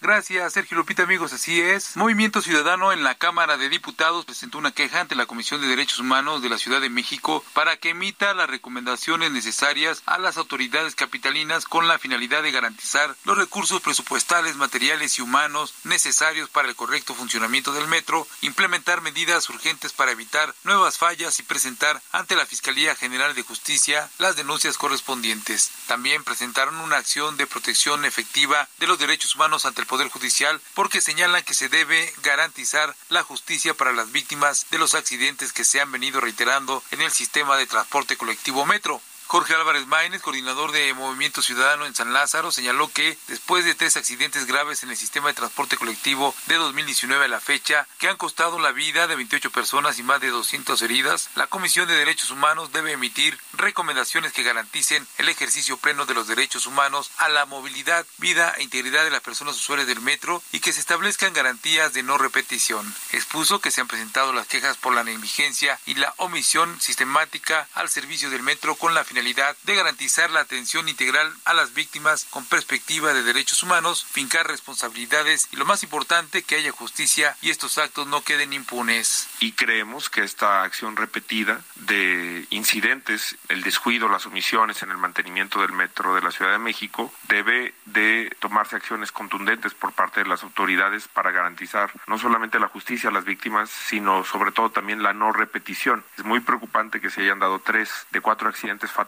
Gracias, 0.00 0.52
Sergio 0.52 0.76
Lupita, 0.76 1.02
amigos. 1.02 1.32
Así 1.32 1.60
es. 1.60 1.96
Movimiento 1.96 2.40
Ciudadano 2.40 2.92
en 2.92 3.02
la 3.02 3.16
Cámara 3.16 3.56
de 3.56 3.68
Diputados 3.68 4.24
presentó 4.24 4.56
una 4.58 4.70
queja 4.70 5.00
ante 5.00 5.16
la 5.16 5.26
Comisión 5.26 5.60
de 5.60 5.66
Derechos 5.66 5.98
Humanos 5.98 6.40
de 6.40 6.48
la 6.48 6.56
Ciudad 6.56 6.80
de 6.80 6.88
México 6.88 7.44
para 7.52 7.76
que 7.78 7.90
emita 7.90 8.32
las 8.32 8.48
recomendaciones 8.48 9.32
necesarias 9.32 10.04
a 10.06 10.18
las 10.18 10.36
autoridades 10.36 10.94
capitalinas 10.94 11.64
con 11.64 11.88
la 11.88 11.98
finalidad 11.98 12.44
de 12.44 12.52
garantizar 12.52 13.16
los 13.24 13.36
recursos 13.36 13.80
presupuestales, 13.80 14.54
materiales 14.54 15.18
y 15.18 15.22
humanos 15.22 15.74
necesarios 15.82 16.48
para 16.48 16.68
el 16.68 16.76
correcto 16.76 17.12
funcionamiento 17.16 17.72
del 17.72 17.88
metro, 17.88 18.24
implementar 18.40 19.00
medidas 19.00 19.48
urgentes 19.48 19.92
para 19.92 20.12
evitar 20.12 20.54
nuevas 20.62 20.96
fallas 20.96 21.40
y 21.40 21.42
presentar 21.42 22.00
ante 22.12 22.36
la 22.36 22.46
Fiscalía 22.46 22.94
General 22.94 23.34
de 23.34 23.42
Justicia 23.42 24.08
las 24.18 24.36
denuncias 24.36 24.78
correspondientes. 24.78 25.72
También 25.88 26.22
presentaron 26.22 26.76
una 26.76 26.98
acción 26.98 27.36
de 27.36 27.48
protección 27.48 28.04
efectiva 28.04 28.68
de 28.78 28.86
los 28.86 29.00
derechos 29.00 29.34
humanos 29.34 29.66
ante 29.66 29.80
el 29.80 29.87
Poder 29.88 30.08
Judicial 30.08 30.60
porque 30.74 31.00
señalan 31.00 31.42
que 31.42 31.54
se 31.54 31.68
debe 31.68 32.12
garantizar 32.22 32.94
la 33.08 33.24
justicia 33.24 33.74
para 33.74 33.92
las 33.92 34.12
víctimas 34.12 34.66
de 34.70 34.78
los 34.78 34.94
accidentes 34.94 35.52
que 35.52 35.64
se 35.64 35.80
han 35.80 35.90
venido 35.90 36.20
reiterando 36.20 36.82
en 36.92 37.00
el 37.00 37.10
sistema 37.10 37.56
de 37.56 37.66
transporte 37.66 38.16
colectivo 38.16 38.64
Metro. 38.66 39.00
Jorge 39.28 39.54
Álvarez 39.54 39.86
Maínez, 39.86 40.22
coordinador 40.22 40.72
de 40.72 40.94
Movimiento 40.94 41.42
Ciudadano 41.42 41.84
en 41.84 41.94
San 41.94 42.14
Lázaro, 42.14 42.50
señaló 42.50 42.90
que 42.90 43.18
después 43.26 43.62
de 43.62 43.74
tres 43.74 43.98
accidentes 43.98 44.46
graves 44.46 44.82
en 44.82 44.88
el 44.88 44.96
sistema 44.96 45.28
de 45.28 45.34
transporte 45.34 45.76
colectivo 45.76 46.34
de 46.46 46.54
2019 46.54 47.26
a 47.26 47.28
la 47.28 47.38
fecha, 47.38 47.86
que 47.98 48.08
han 48.08 48.16
costado 48.16 48.58
la 48.58 48.72
vida 48.72 49.06
de 49.06 49.16
28 49.16 49.50
personas 49.50 49.98
y 49.98 50.02
más 50.02 50.22
de 50.22 50.30
200 50.30 50.80
heridas, 50.80 51.28
la 51.34 51.46
Comisión 51.46 51.86
de 51.86 51.96
Derechos 51.96 52.30
Humanos 52.30 52.72
debe 52.72 52.92
emitir 52.92 53.38
recomendaciones 53.52 54.32
que 54.32 54.42
garanticen 54.42 55.06
el 55.18 55.28
ejercicio 55.28 55.76
pleno 55.76 56.06
de 56.06 56.14
los 56.14 56.26
derechos 56.26 56.66
humanos 56.66 57.10
a 57.18 57.28
la 57.28 57.44
movilidad, 57.44 58.06
vida 58.16 58.54
e 58.56 58.62
integridad 58.62 59.04
de 59.04 59.10
las 59.10 59.20
personas 59.20 59.56
usuarias 59.56 59.86
del 59.86 60.00
metro 60.00 60.42
y 60.52 60.60
que 60.60 60.72
se 60.72 60.80
establezcan 60.80 61.34
garantías 61.34 61.92
de 61.92 62.02
no 62.02 62.16
repetición. 62.16 62.94
Expuso 63.12 63.60
que 63.60 63.70
se 63.70 63.82
han 63.82 63.88
presentado 63.88 64.32
las 64.32 64.46
quejas 64.46 64.78
por 64.78 64.94
la 64.94 65.04
negligencia 65.04 65.78
y 65.84 65.96
la 65.96 66.14
omisión 66.16 66.80
sistemática 66.80 67.68
al 67.74 67.90
servicio 67.90 68.30
del 68.30 68.42
metro 68.42 68.74
con 68.76 68.94
la 68.94 69.04
finalidad 69.04 69.17
de 69.18 69.74
garantizar 69.74 70.30
la 70.30 70.40
atención 70.40 70.88
integral 70.88 71.32
a 71.44 71.52
las 71.52 71.74
víctimas 71.74 72.24
con 72.30 72.44
perspectiva 72.44 73.12
de 73.12 73.24
derechos 73.24 73.64
humanos, 73.64 74.06
fincar 74.08 74.46
responsabilidades 74.46 75.48
y 75.50 75.56
lo 75.56 75.64
más 75.64 75.82
importante, 75.82 76.44
que 76.44 76.54
haya 76.54 76.70
justicia 76.70 77.36
y 77.42 77.50
estos 77.50 77.78
actos 77.78 78.06
no 78.06 78.22
queden 78.22 78.52
impunes. 78.52 79.28
Y 79.40 79.52
creemos 79.52 80.08
que 80.08 80.22
esta 80.22 80.62
acción 80.62 80.94
repetida 80.94 81.60
de 81.74 82.46
incidentes, 82.50 83.36
el 83.48 83.62
descuido, 83.62 84.08
las 84.08 84.24
omisiones 84.26 84.82
en 84.84 84.90
el 84.90 84.98
mantenimiento 84.98 85.60
del 85.62 85.72
metro 85.72 86.14
de 86.14 86.22
la 86.22 86.30
Ciudad 86.30 86.52
de 86.52 86.58
México, 86.58 87.12
debe 87.26 87.74
de 87.86 88.34
tomarse 88.38 88.76
acciones 88.76 89.10
contundentes 89.10 89.74
por 89.74 89.92
parte 89.92 90.22
de 90.22 90.28
las 90.28 90.44
autoridades 90.44 91.08
para 91.08 91.32
garantizar 91.32 91.90
no 92.06 92.18
solamente 92.18 92.60
la 92.60 92.68
justicia 92.68 93.10
a 93.10 93.12
las 93.12 93.24
víctimas, 93.24 93.68
sino 93.68 94.24
sobre 94.24 94.52
todo 94.52 94.70
también 94.70 95.02
la 95.02 95.12
no 95.12 95.32
repetición. 95.32 96.04
Es 96.16 96.24
muy 96.24 96.38
preocupante 96.38 97.00
que 97.00 97.10
se 97.10 97.22
hayan 97.22 97.40
dado 97.40 97.58
tres 97.58 98.06
de 98.12 98.20
cuatro 98.20 98.48
accidentes 98.48 98.92
fatales 98.92 99.07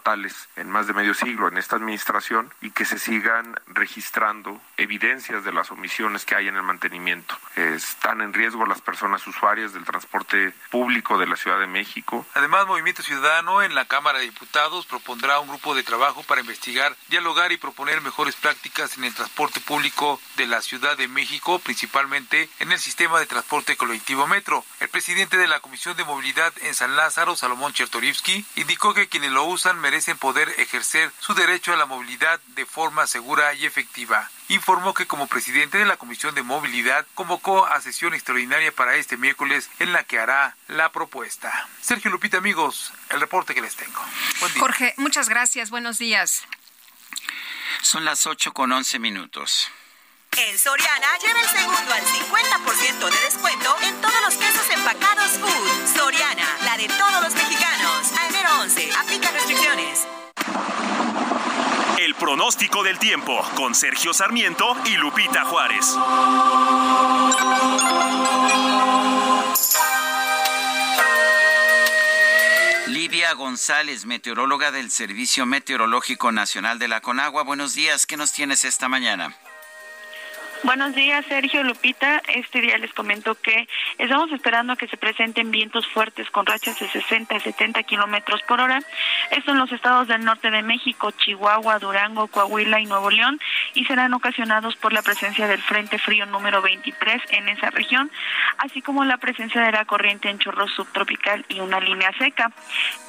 en 0.57 0.71
más 0.71 0.87
de 0.87 0.93
medio 0.93 1.15
siglo 1.15 1.49
en 1.49 1.59
esta 1.59 1.77
administración 1.77 2.53
y 2.61 2.71
que 2.71 2.85
se 2.85 2.99
sigan 2.99 3.55
registrando 3.67 4.61
evidencias 4.77 5.45
de 5.45 5.53
las 5.53 5.71
omisiones 5.71 6.25
que 6.25 6.35
hay 6.35 6.49
en 6.49 6.57
el 6.57 6.63
mantenimiento. 6.63 7.37
Están 7.55 8.21
en 8.21 8.33
riesgo 8.33 8.67
las 8.67 8.81
personas 8.81 9.25
usuarias 9.27 9.73
del 9.73 9.85
transporte 9.85 10.53
público 10.71 11.19
de 11.19 11.27
la 11.27 11.37
Ciudad 11.37 11.61
de 11.61 11.67
México. 11.67 12.27
Además, 12.35 12.67
Movimiento 12.67 13.03
Ciudadano 13.03 13.63
en 13.63 13.75
la 13.75 13.85
Cámara 13.85 14.19
de 14.19 14.25
Diputados 14.25 14.87
propondrá 14.87 15.39
un 15.39 15.49
grupo 15.49 15.75
de 15.75 15.83
trabajo 15.83 16.23
para 16.25 16.41
investigar, 16.41 16.97
dialogar 17.09 17.53
y 17.53 17.57
proponer 17.57 18.01
mejores 18.01 18.35
prácticas 18.37 18.97
en 18.97 19.05
el 19.05 19.15
transporte 19.15 19.61
público 19.61 20.21
de 20.37 20.47
la 20.47 20.61
Ciudad 20.61 20.97
de 20.97 21.09
México, 21.09 21.59
principalmente 21.59 22.49
en 22.59 22.73
el 22.73 22.79
sistema 22.79 23.21
de 23.21 23.27
transporte 23.27 23.77
colectivo 23.77 24.27
Metro. 24.27 24.65
El 24.81 24.89
presidente 24.89 25.37
de 25.37 25.47
la 25.47 25.61
Comisión 25.61 25.97
de 25.97 26.05
Movilidad 26.05 26.53
en 26.63 26.75
San 26.75 26.97
Lázaro, 26.97 27.37
Salomón 27.37 27.73
Chertorivsky, 27.73 28.45
indicó 28.57 28.95
que 28.95 29.09
quienes 29.09 29.31
lo 29.31 29.45
usan 29.45 29.79
merecen 29.91 30.19
poder 30.19 30.49
ejercer 30.59 31.11
su 31.19 31.35
derecho 31.35 31.73
a 31.73 31.77
la 31.77 31.85
movilidad 31.85 32.39
de 32.55 32.65
forma 32.65 33.09
segura 33.09 33.55
y 33.55 33.67
efectiva. 33.67 34.31
Informó 34.47 34.95
que 34.95 35.09
como 35.09 35.27
presidente 35.27 35.79
de 35.79 35.85
la 35.85 35.97
Comisión 35.97 36.33
de 36.37 36.45
Movilidad 36.45 37.05
convocó 37.17 37.67
a 37.67 37.81
sesión 37.81 38.15
extraordinaria 38.15 38.71
para 38.71 38.95
este 38.95 39.17
miércoles 39.17 39.69
en 39.81 39.93
la 39.93 40.05
que 40.05 40.21
hará 40.21 40.55
la 40.69 40.93
propuesta. 40.93 41.69
Sergio 41.81 42.09
Lupita, 42.13 42.39
amigos, 42.39 42.93
el 43.09 43.21
reporte 43.21 43.53
que 43.53 43.63
les 43.63 43.75
tengo. 43.75 44.01
Jorge, 44.61 44.95
muchas 44.97 45.29
gracias. 45.29 45.71
Buenos 45.71 45.99
días. 45.99 46.45
Son 47.83 48.05
las 48.05 48.29
8 48.29 48.53
con 48.53 48.71
11 48.71 49.01
minutos. 49.01 49.73
En 50.37 50.57
Soriana 50.57 51.09
lleva 51.21 51.41
el 51.41 51.49
segundo 51.49 51.93
al 51.93 52.05
50% 52.05 53.11
de 53.11 53.21
descuento 53.25 53.77
en 53.83 54.01
todos 54.01 54.21
los 54.23 54.35
quesos 54.37 54.71
empacados 54.71 55.33
Food. 55.33 55.97
Soriana, 55.97 56.47
la 56.63 56.77
de 56.77 56.87
todos 56.87 57.25
los 57.25 57.35
mexicanos. 57.35 58.13
A 58.61 58.65
enero 58.65 58.75
11, 58.75 58.91
aplica 58.99 59.31
restricciones. 59.31 60.07
El 61.99 62.15
pronóstico 62.15 62.83
del 62.83 62.99
tiempo 62.99 63.41
con 63.55 63.75
Sergio 63.75 64.13
Sarmiento 64.13 64.77
y 64.85 64.97
Lupita 64.97 65.45
Juárez. 65.45 65.97
Livia 72.89 73.33
González, 73.35 74.05
meteoróloga 74.05 74.71
del 74.71 74.91
Servicio 74.91 75.47
Meteorológico 75.47 76.33
Nacional 76.33 76.79
de 76.79 76.89
la 76.89 77.01
Conagua. 77.01 77.45
Buenos 77.45 77.75
días, 77.75 78.07
¿qué 78.07 78.17
nos 78.17 78.33
tienes 78.33 78.65
esta 78.65 78.89
mañana? 78.89 79.35
Buenos 80.63 80.95
días, 80.95 81.25
Sergio 81.27 81.63
Lupita. 81.63 82.21
Este 82.35 82.61
día 82.61 82.77
les 82.77 82.93
comento 82.93 83.35
que 83.35 83.67
estamos 83.97 84.31
esperando 84.31 84.77
que 84.77 84.89
se 84.89 84.99
presenten 84.99 85.51
vientos 85.51 85.87
fuertes 85.87 86.31
con 86.31 86.45
rachas 86.45 86.79
de 86.79 86.87
60 86.87 87.35
a 87.35 87.41
70 87.41 87.83
kilómetros 87.85 88.43
por 88.43 88.61
hora. 88.61 88.79
Esto 89.31 89.53
en 89.53 89.59
los 89.59 89.73
estados 89.73 90.07
del 90.09 90.23
norte 90.23 90.51
de 90.51 90.61
México, 90.63 91.13
Chihuahua, 91.13 91.79
Durango, 91.79 92.27
Coahuila 92.27 92.79
y 92.79 92.85
Nuevo 92.85 93.11
León, 93.11 93.41
y 93.73 93.87
serán 93.87 94.13
ocasionados 94.13 94.77
por 94.77 94.93
la 94.93 95.01
presencia 95.01 95.49
del 95.49 95.63
Frente 95.63 95.99
Frío 95.99 96.27
número 96.27 96.61
23 96.61 97.23
en 97.31 97.49
esa 97.49 97.71
región, 97.71 98.11
así 98.59 98.83
como 98.83 99.07
la 99.07 99.17
presencia 99.17 99.63
de 99.63 99.73
la 99.73 99.87
corriente 99.87 100.29
en 100.29 100.39
chorro 100.39 100.69
subtropical 100.69 101.43
y 101.49 101.61
una 101.61 101.81
línea 101.81 102.13
seca. 102.19 102.53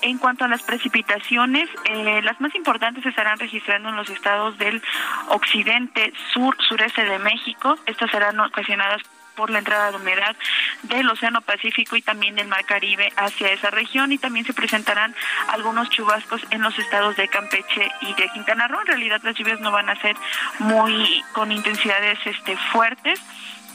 En 0.02 0.20
cuanto 0.20 0.45
a 0.45 0.47
las 0.47 0.64
precipitaciones, 0.64 1.70
eh, 1.84 2.22
las 2.24 2.39
más 2.39 2.56
importantes 2.56 3.04
se 3.04 3.10
estarán 3.10 3.38
registrando 3.39 3.89
en 3.89 3.97
los 3.97 4.10
estados 4.10 4.58
del 4.58 4.82
occidente, 5.28 6.14
sur, 6.34 6.56
sureste 6.64 7.04
de 7.04 7.20
México 7.20 7.40
estas 7.85 8.11
serán 8.11 8.39
ocasionadas 8.39 9.01
por 9.35 9.49
la 9.49 9.59
entrada 9.59 9.91
de 9.91 9.97
humedad 9.97 10.35
del 10.83 11.09
Océano 11.09 11.41
Pacífico 11.41 11.95
y 11.95 12.01
también 12.01 12.35
del 12.35 12.47
Mar 12.47 12.65
Caribe 12.65 13.11
hacia 13.15 13.51
esa 13.51 13.69
región. 13.71 14.11
Y 14.11 14.17
también 14.17 14.45
se 14.45 14.53
presentarán 14.53 15.15
algunos 15.47 15.89
chubascos 15.89 16.41
en 16.51 16.61
los 16.61 16.77
estados 16.77 17.15
de 17.15 17.27
Campeche 17.27 17.89
y 18.01 18.13
de 18.13 18.29
Quintana 18.33 18.67
Roo. 18.67 18.81
En 18.81 18.87
realidad 18.87 19.21
las 19.23 19.35
lluvias 19.35 19.59
no 19.61 19.71
van 19.71 19.89
a 19.89 19.99
ser 20.01 20.15
muy 20.59 21.23
con 21.33 21.51
intensidades 21.51 22.19
este 22.25 22.57
fuertes 22.71 23.19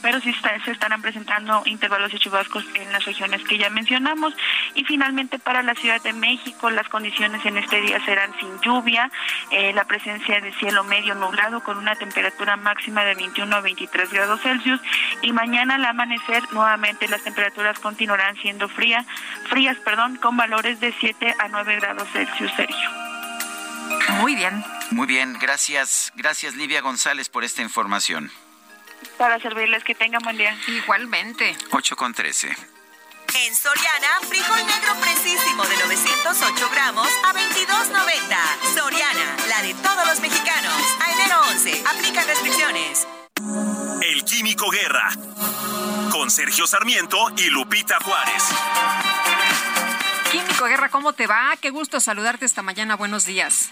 pero 0.03 0.21
sí 0.21 0.35
se 0.65 0.71
estarán 0.71 1.03
presentando 1.03 1.63
intervalos 1.67 2.13
de 2.13 2.19
chubascos 2.19 2.65
en 2.75 2.93
las 2.93 3.05
regiones 3.05 3.43
que 3.45 3.59
ya 3.59 3.71
mencionamos. 3.71 4.35
Y 4.75 4.85
finalmente 4.85 5.39
para 5.39 5.63
la 5.63 5.75
Ciudad 5.75 6.03
de 6.03 6.13
México, 6.13 6.71
las 6.71 6.89
condiciones 6.89 7.45
en 7.45 7.57
este 7.57 7.81
día 7.81 8.05
serán 8.05 8.33
sin 8.39 8.61
lluvia, 8.61 9.11
eh, 9.51 9.73
la 9.73 9.85
presencia 9.85 10.41
de 10.41 10.53
cielo 10.55 10.85
medio 10.85 11.15
nublado 11.15 11.63
con 11.63 11.79
una 11.79 11.95
temperatura 11.95 12.57
máxima 12.57 13.05
de 13.05 13.15
21 13.15 13.57
a 13.57 13.61
23 13.61 14.13
grados 14.13 14.41
Celsius 14.43 14.81
y 15.23 15.33
mañana 15.33 15.77
al 15.77 15.85
amanecer 15.85 16.43
nuevamente 16.53 17.09
las 17.09 17.23
temperaturas 17.23 17.79
continuarán 17.79 18.37
siendo 18.37 18.69
fría, 18.69 19.05
frías, 19.49 19.77
perdón, 19.79 20.17
con 20.17 20.37
valores 20.37 20.81
de 20.81 20.95
7 20.99 21.35
a 21.39 21.49
9 21.49 21.77
grados 21.81 22.09
Celsius, 22.13 22.53
Sergio. 22.57 22.91
Muy 24.21 24.35
bien. 24.35 24.65
Muy 24.91 25.07
bien, 25.07 25.37
gracias, 25.41 26.13
gracias 26.15 26.55
Livia 26.55 26.81
González 26.81 27.29
por 27.29 27.43
esta 27.43 27.63
información. 27.63 28.31
Para 29.19 29.41
servirles, 29.41 29.83
que 29.85 29.95
tengan 29.95 30.23
buen 30.23 30.37
día. 30.37 30.57
Igualmente. 30.69 31.57
8 31.71 31.97
con 31.97 32.13
13. 32.13 32.49
En 32.49 33.55
Soriana, 33.55 34.09
frijol 34.29 34.67
negro 34.67 34.95
precisísimo 35.01 35.65
de 35.65 35.77
908 35.77 36.69
gramos 36.73 37.09
a 37.25 37.35
22.90. 37.35 38.75
Soriana, 38.75 39.37
la 39.49 39.63
de 39.63 39.75
todos 39.75 40.07
los 40.07 40.21
mexicanos. 40.21 40.73
A 41.01 41.13
enero 41.13 41.41
11, 41.51 41.85
aplica 41.87 42.23
restricciones. 42.25 43.07
El 44.03 44.25
Químico 44.25 44.71
Guerra. 44.71 45.11
Con 46.11 46.31
Sergio 46.31 46.67
Sarmiento 46.67 47.19
y 47.37 47.51
Lupita 47.51 47.99
Juárez. 48.01 48.45
Químico 50.31 50.65
Guerra, 50.67 50.89
¿cómo 50.89 51.13
te 51.13 51.27
va? 51.27 51.57
Qué 51.61 51.71
gusto 51.71 52.01
saludarte 52.01 52.45
esta 52.45 52.63
mañana. 52.63 52.97
Buenos 52.97 53.25
días. 53.25 53.71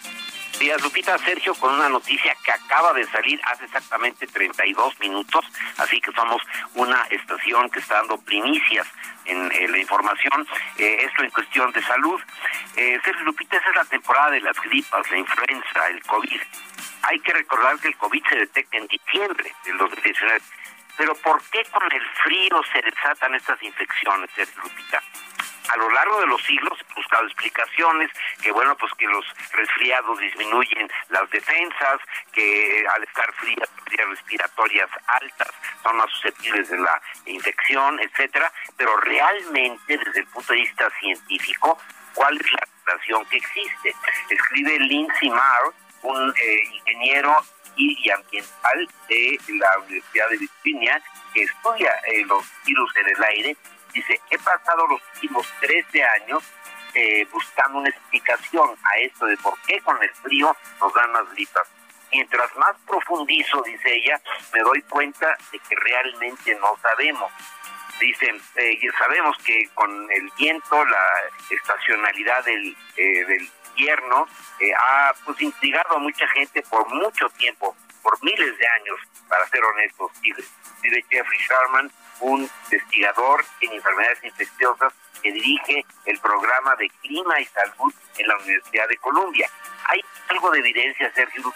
Días, 0.58 0.82
Lupita 0.82 1.18
Sergio, 1.18 1.54
con 1.54 1.74
una 1.74 1.88
noticia 1.88 2.36
que 2.44 2.52
acaba 2.52 2.92
de 2.92 3.04
salir 3.06 3.40
hace 3.44 3.64
exactamente 3.64 4.26
32 4.26 4.98
minutos, 5.00 5.44
así 5.78 6.00
que 6.00 6.12
somos 6.12 6.42
una 6.74 7.02
estación 7.10 7.70
que 7.70 7.80
está 7.80 7.96
dando 7.96 8.18
primicias 8.18 8.86
en 9.24 9.48
la 9.48 9.78
información, 9.78 10.46
eh, 10.78 10.98
esto 11.00 11.22
en 11.22 11.30
cuestión 11.30 11.72
de 11.72 11.82
salud. 11.82 12.20
Eh, 12.76 12.98
Sergio 13.04 13.24
Lupita, 13.24 13.56
esa 13.56 13.70
es 13.70 13.76
la 13.76 13.84
temporada 13.84 14.30
de 14.32 14.40
las 14.40 14.60
gripas, 14.60 15.10
la 15.10 15.18
influenza, 15.18 15.88
el 15.88 16.02
COVID. 16.02 16.40
Hay 17.02 17.20
que 17.20 17.32
recordar 17.32 17.78
que 17.78 17.88
el 17.88 17.96
COVID 17.96 18.22
se 18.28 18.36
detecta 18.36 18.76
en 18.76 18.86
diciembre 18.86 19.52
del 19.64 19.78
2019. 19.78 20.40
Pero 20.96 21.14
¿por 21.16 21.42
qué 21.50 21.62
con 21.72 21.90
el 21.90 22.06
frío 22.22 22.62
se 22.72 22.80
desatan 22.82 23.34
estas 23.34 23.60
infecciones, 23.62 24.30
Sergio 24.34 24.62
Lupita? 24.62 25.02
A 25.72 25.76
lo 25.76 25.90
largo 25.90 26.20
de 26.20 26.26
los 26.26 26.42
siglos 26.42 26.78
he 26.80 26.94
buscado 26.94 27.24
explicaciones, 27.26 28.10
que 28.42 28.52
bueno, 28.52 28.76
pues 28.76 28.92
que 28.94 29.06
los 29.06 29.24
resfriados 29.52 30.18
disminuyen 30.18 30.90
las 31.08 31.28
defensas, 31.30 32.00
que 32.32 32.84
al 32.94 33.02
estar 33.02 33.32
frías, 33.34 33.68
respiratorias 33.86 34.90
altas 35.06 35.50
son 35.82 35.96
más 35.96 36.10
susceptibles 36.10 36.68
de 36.68 36.78
la 36.78 37.00
infección, 37.26 37.98
etcétera, 38.00 38.52
pero 38.76 38.96
realmente 38.98 39.96
desde 39.98 40.20
el 40.20 40.26
punto 40.26 40.52
de 40.52 40.60
vista 40.60 40.90
científico, 41.00 41.78
¿cuál 42.14 42.36
es 42.40 42.52
la 42.52 42.68
relación 42.86 43.24
que 43.26 43.36
existe? 43.38 43.94
Escribe 44.28 44.78
Lindsay 44.80 45.30
Marr, 45.30 45.72
un 46.02 46.34
eh, 46.36 46.64
ingeniero 46.72 47.36
y 47.76 48.10
ambiental 48.10 48.88
de 49.08 49.38
la 49.48 49.78
Universidad 49.78 50.28
de 50.28 50.36
Virginia, 50.36 51.02
que 51.32 51.42
estudia 51.42 51.90
eh, 52.06 52.24
los 52.26 52.44
virus 52.64 52.96
en 52.96 53.08
el 53.08 53.24
aire 53.24 53.56
Dice, 53.94 54.20
he 54.30 54.38
pasado 54.38 54.86
los 54.88 55.00
últimos 55.14 55.46
13 55.60 56.04
años 56.04 56.42
eh, 56.94 57.26
buscando 57.32 57.78
una 57.78 57.88
explicación 57.88 58.70
a 58.82 58.98
esto 58.98 59.26
de 59.26 59.36
por 59.38 59.58
qué 59.62 59.80
con 59.80 60.00
el 60.02 60.10
frío 60.10 60.56
nos 60.80 60.92
dan 60.94 61.12
las 61.12 61.30
gripas. 61.32 61.68
Mientras 62.12 62.56
más 62.56 62.76
profundizo, 62.86 63.62
dice 63.62 63.94
ella, 63.94 64.20
me 64.52 64.60
doy 64.60 64.82
cuenta 64.82 65.36
de 65.50 65.58
que 65.58 65.76
realmente 65.76 66.54
no 66.60 66.76
sabemos. 66.82 67.32
Dicen, 68.00 68.40
eh, 68.56 68.78
sabemos 68.98 69.36
que 69.38 69.68
con 69.74 69.90
el 70.12 70.30
viento, 70.36 70.84
la 70.84 71.06
estacionalidad 71.50 72.44
del, 72.44 72.76
eh, 72.96 73.24
del 73.24 73.50
invierno 73.70 74.28
ha 74.80 75.12
pues 75.24 75.40
intrigado 75.40 75.96
a 75.96 75.98
mucha 75.98 76.26
gente 76.28 76.62
por 76.62 76.86
mucho 76.94 77.28
tiempo, 77.30 77.76
por 78.02 78.22
miles 78.22 78.56
de 78.58 78.66
años, 78.66 78.98
para 79.28 79.46
ser 79.48 79.64
honestos. 79.64 80.10
Dice 80.20 81.04
Jeffrey 81.10 81.38
Sharman, 81.40 81.90
un 82.20 82.48
investigador 82.70 83.44
en 83.60 83.72
enfermedades 83.72 84.24
infecciosas 84.24 84.92
que 85.22 85.32
dirige 85.32 85.84
el 86.04 86.18
programa 86.20 86.76
de 86.76 86.88
clima 87.02 87.40
y 87.40 87.44
salud 87.46 87.92
en 88.18 88.28
la 88.28 88.36
Universidad 88.36 88.88
de 88.88 88.96
Columbia. 88.98 89.48
Hay 89.86 90.00
algo 90.28 90.50
de 90.50 90.58
evidencia, 90.60 91.12
Sergio 91.14 91.54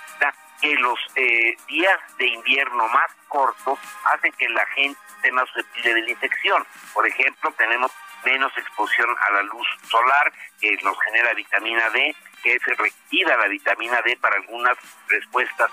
que 0.61 0.75
los 0.75 0.99
eh, 1.15 1.57
días 1.69 1.99
de 2.19 2.27
invierno 2.27 2.89
más 2.89 3.11
cortos 3.29 3.79
hacen 4.13 4.33
que 4.33 4.49
la 4.49 4.67
gente 4.75 4.99
esté 5.17 5.31
más 5.31 5.49
susceptible 5.51 5.95
de 5.95 6.03
la 6.03 6.11
infección. 6.11 6.67
Por 6.93 7.07
ejemplo, 7.07 7.53
tenemos 7.57 7.93
menos 8.25 8.51
exposición 8.59 9.09
a 9.29 9.31
la 9.35 9.43
luz 9.43 9.67
solar, 9.89 10.33
que 10.61 10.77
nos 10.83 10.97
genera 11.05 11.33
vitamina 11.35 11.89
D, 11.91 12.17
que 12.43 12.59
se 12.59 12.75
requira 12.75 13.37
la 13.37 13.47
vitamina 13.47 14.03
D 14.03 14.17
para 14.21 14.35
algunas 14.35 14.77
respuestas 15.07 15.71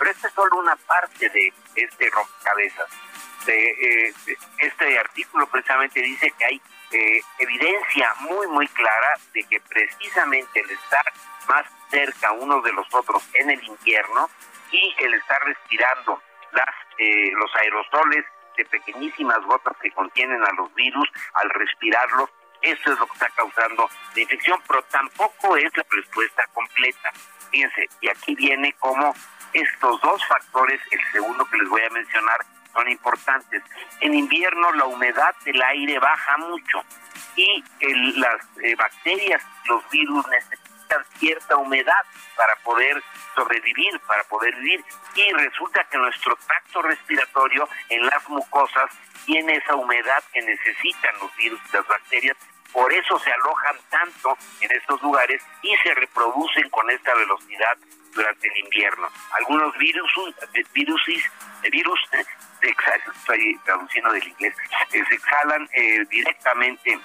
pero 0.00 0.10
esta 0.10 0.28
es 0.28 0.34
solo 0.34 0.58
una 0.58 0.76
parte 0.76 1.28
de 1.28 1.52
este 1.74 2.10
rompecabezas. 2.10 2.88
Eh, 3.46 4.12
este 4.58 4.98
artículo 4.98 5.46
precisamente 5.46 6.00
dice 6.00 6.32
que 6.38 6.44
hay 6.44 6.62
eh, 6.92 7.20
evidencia 7.38 8.12
muy, 8.20 8.46
muy 8.48 8.66
clara 8.68 9.18
de 9.32 9.44
que 9.44 9.60
precisamente 9.60 10.60
el 10.60 10.70
estar 10.70 11.12
más 11.48 11.64
cerca 11.90 12.32
unos 12.32 12.62
de 12.64 12.72
los 12.72 12.86
otros 12.92 13.22
en 13.34 13.50
el 13.50 13.62
invierno 13.64 14.28
y 14.72 14.94
el 14.98 15.14
estar 15.14 15.42
respirando 15.44 16.22
las, 16.52 16.68
eh, 16.98 17.30
los 17.32 17.54
aerosoles 17.56 18.24
de 18.56 18.64
pequeñísimas 18.66 19.40
gotas 19.44 19.76
que 19.80 19.90
contienen 19.92 20.42
a 20.42 20.52
los 20.52 20.72
virus, 20.74 21.08
al 21.34 21.50
respirarlos, 21.50 22.28
eso 22.62 22.92
es 22.92 22.98
lo 22.98 23.06
que 23.06 23.12
está 23.14 23.28
causando 23.30 23.88
la 24.14 24.20
infección, 24.20 24.60
pero 24.68 24.82
tampoco 24.84 25.56
es 25.56 25.74
la 25.76 25.86
respuesta 25.90 26.46
completa. 26.52 27.10
Fíjense, 27.50 27.88
y 28.00 28.08
aquí 28.08 28.34
viene 28.34 28.74
como 28.78 29.14
estos 29.52 30.00
dos 30.00 30.26
factores, 30.26 30.80
el 30.90 31.00
segundo 31.12 31.44
que 31.46 31.56
les 31.56 31.68
voy 31.68 31.82
a 31.82 31.90
mencionar, 31.90 32.40
son 32.72 32.88
importantes. 32.88 33.62
En 34.00 34.14
invierno 34.14 34.72
la 34.72 34.84
humedad 34.84 35.34
del 35.44 35.60
aire 35.62 35.98
baja 35.98 36.36
mucho 36.38 36.82
y 37.36 37.64
las 38.16 38.40
eh, 38.62 38.74
bacterias, 38.76 39.42
los 39.66 39.88
virus 39.90 40.26
necesitan 40.28 41.04
cierta 41.18 41.56
humedad 41.56 42.02
para 42.36 42.54
poder 42.56 43.02
sobrevivir, 43.34 43.98
para 44.00 44.24
poder 44.24 44.54
vivir. 44.56 44.84
Y 45.14 45.32
resulta 45.32 45.84
que 45.84 45.98
nuestro 45.98 46.36
tracto 46.46 46.82
respiratorio 46.82 47.68
en 47.88 48.06
las 48.06 48.28
mucosas 48.28 48.90
tiene 49.24 49.56
esa 49.56 49.74
humedad 49.74 50.22
que 50.32 50.42
necesitan 50.42 51.14
los 51.20 51.34
virus 51.36 51.60
y 51.68 51.76
las 51.76 51.86
bacterias. 51.86 52.36
Por 52.72 52.92
eso 52.92 53.18
se 53.18 53.32
alojan 53.32 53.76
tanto 53.88 54.36
en 54.60 54.70
estos 54.72 55.02
lugares 55.02 55.42
y 55.62 55.76
se 55.82 55.94
reproducen 55.94 56.68
con 56.70 56.88
esta 56.90 57.14
velocidad 57.14 57.76
durante 58.14 58.48
el 58.48 58.56
invierno. 58.64 59.08
Algunos 59.38 59.76
virus, 59.78 60.10
virus, 60.72 61.00
virus 61.70 62.00
estoy 62.62 63.58
traduciendo 63.64 64.12
del 64.12 64.28
inglés, 64.28 64.54
se 64.90 64.98
exhalan 64.98 65.68
eh, 65.72 66.04
directamente 66.10 66.98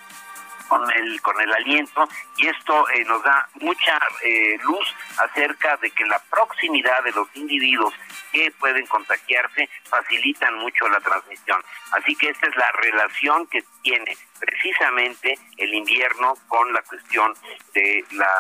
con 0.68 0.82
el 0.92 1.22
con 1.22 1.40
el 1.42 1.54
aliento 1.54 2.08
y 2.38 2.48
esto 2.48 2.90
eh, 2.90 3.04
nos 3.06 3.24
da 3.24 3.48
mucha 3.56 4.00
eh, 4.24 4.58
luz 4.64 4.96
acerca 5.18 5.78
de 5.78 5.92
que 5.92 6.06
la 6.06 6.20
proximidad 6.30 7.04
de 7.04 7.12
los 7.12 7.28
individuos 7.36 7.94
que 8.32 8.52
pueden 8.60 8.86
contagiarse 8.88 9.70
facilitan 9.84 10.56
mucho 10.56 10.88
la 10.90 11.00
transmisión. 11.00 11.62
Así 11.92 12.16
que 12.16 12.30
esta 12.30 12.48
es 12.48 12.56
la 12.56 12.72
relación 12.74 13.48
que 13.48 13.64
tiene 13.82 14.18
precisamente 14.40 15.38
el 15.58 15.74
invierno 15.74 16.34
con 16.48 16.74
la 16.74 16.82
cuestión 16.82 17.34
de 17.74 18.04
la 18.12 18.32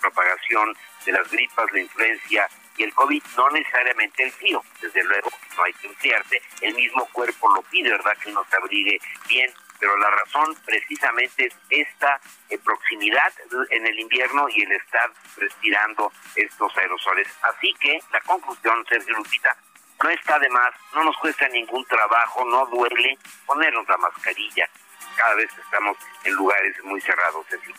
propagación 0.00 0.76
de 1.04 1.12
las 1.12 1.30
gripas, 1.30 1.72
la 1.72 1.80
influencia 1.80 2.48
y 2.76 2.84
el 2.84 2.94
COVID, 2.94 3.22
no 3.36 3.50
necesariamente 3.50 4.22
el 4.22 4.32
frío, 4.32 4.62
desde 4.80 5.04
luego 5.04 5.30
no 5.56 5.64
hay 5.64 5.72
que 5.74 5.86
enfriarse, 5.88 6.40
el 6.60 6.74
mismo 6.74 7.06
cuerpo 7.12 7.52
lo 7.54 7.62
pide, 7.62 7.90
¿verdad? 7.90 8.16
Que 8.22 8.30
uno 8.30 8.44
se 8.48 8.56
abrigue 8.56 8.98
bien, 9.28 9.52
pero 9.80 9.96
la 9.96 10.10
razón 10.10 10.54
precisamente 10.64 11.46
es 11.46 11.54
esta 11.70 12.20
eh, 12.50 12.58
proximidad 12.58 13.32
en 13.70 13.86
el 13.86 13.98
invierno 13.98 14.46
y 14.50 14.62
el 14.62 14.72
estar 14.72 15.10
respirando 15.38 16.12
estos 16.36 16.76
aerosoles. 16.76 17.26
Así 17.42 17.74
que 17.80 17.98
la 18.12 18.20
conclusión, 18.20 18.84
Sergio 18.88 19.16
Lupita, 19.16 19.56
no 20.02 20.10
está 20.10 20.38
de 20.38 20.48
más, 20.50 20.70
no 20.94 21.04
nos 21.04 21.16
cuesta 21.18 21.48
ningún 21.48 21.84
trabajo, 21.86 22.44
no 22.44 22.66
duele 22.66 23.18
ponernos 23.46 23.88
la 23.88 23.96
mascarilla 23.96 24.68
cada 25.16 25.34
vez 25.34 25.50
que 25.52 25.60
estamos 25.60 25.96
en 26.24 26.34
lugares 26.34 26.76
muy 26.84 27.00
cerrados, 27.00 27.46
Sergio. 27.48 27.74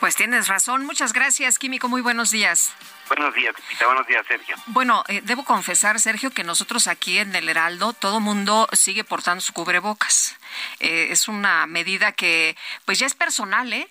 Pues 0.00 0.16
tienes 0.16 0.48
razón, 0.48 0.84
muchas 0.84 1.12
gracias, 1.12 1.58
Químico, 1.58 1.88
muy 1.88 2.02
buenos 2.02 2.30
días. 2.30 2.74
Buenos 3.08 3.34
días, 3.34 3.54
Pita. 3.68 3.86
Buenos 3.86 4.06
días, 4.06 4.26
Sergio. 4.26 4.56
Bueno, 4.66 5.04
eh, 5.06 5.20
debo 5.22 5.44
confesar, 5.44 6.00
Sergio, 6.00 6.30
que 6.30 6.42
nosotros 6.42 6.88
aquí 6.88 7.18
en 7.18 7.34
el 7.36 7.48
Heraldo, 7.48 7.92
todo 7.92 8.18
mundo 8.18 8.68
sigue 8.72 9.04
portando 9.04 9.40
su 9.40 9.52
cubrebocas. 9.52 10.36
Eh, 10.80 11.08
es 11.10 11.28
una 11.28 11.66
medida 11.66 12.12
que, 12.12 12.56
pues 12.84 12.98
ya 12.98 13.06
es 13.06 13.14
personal, 13.14 13.72
¿eh? 13.72 13.88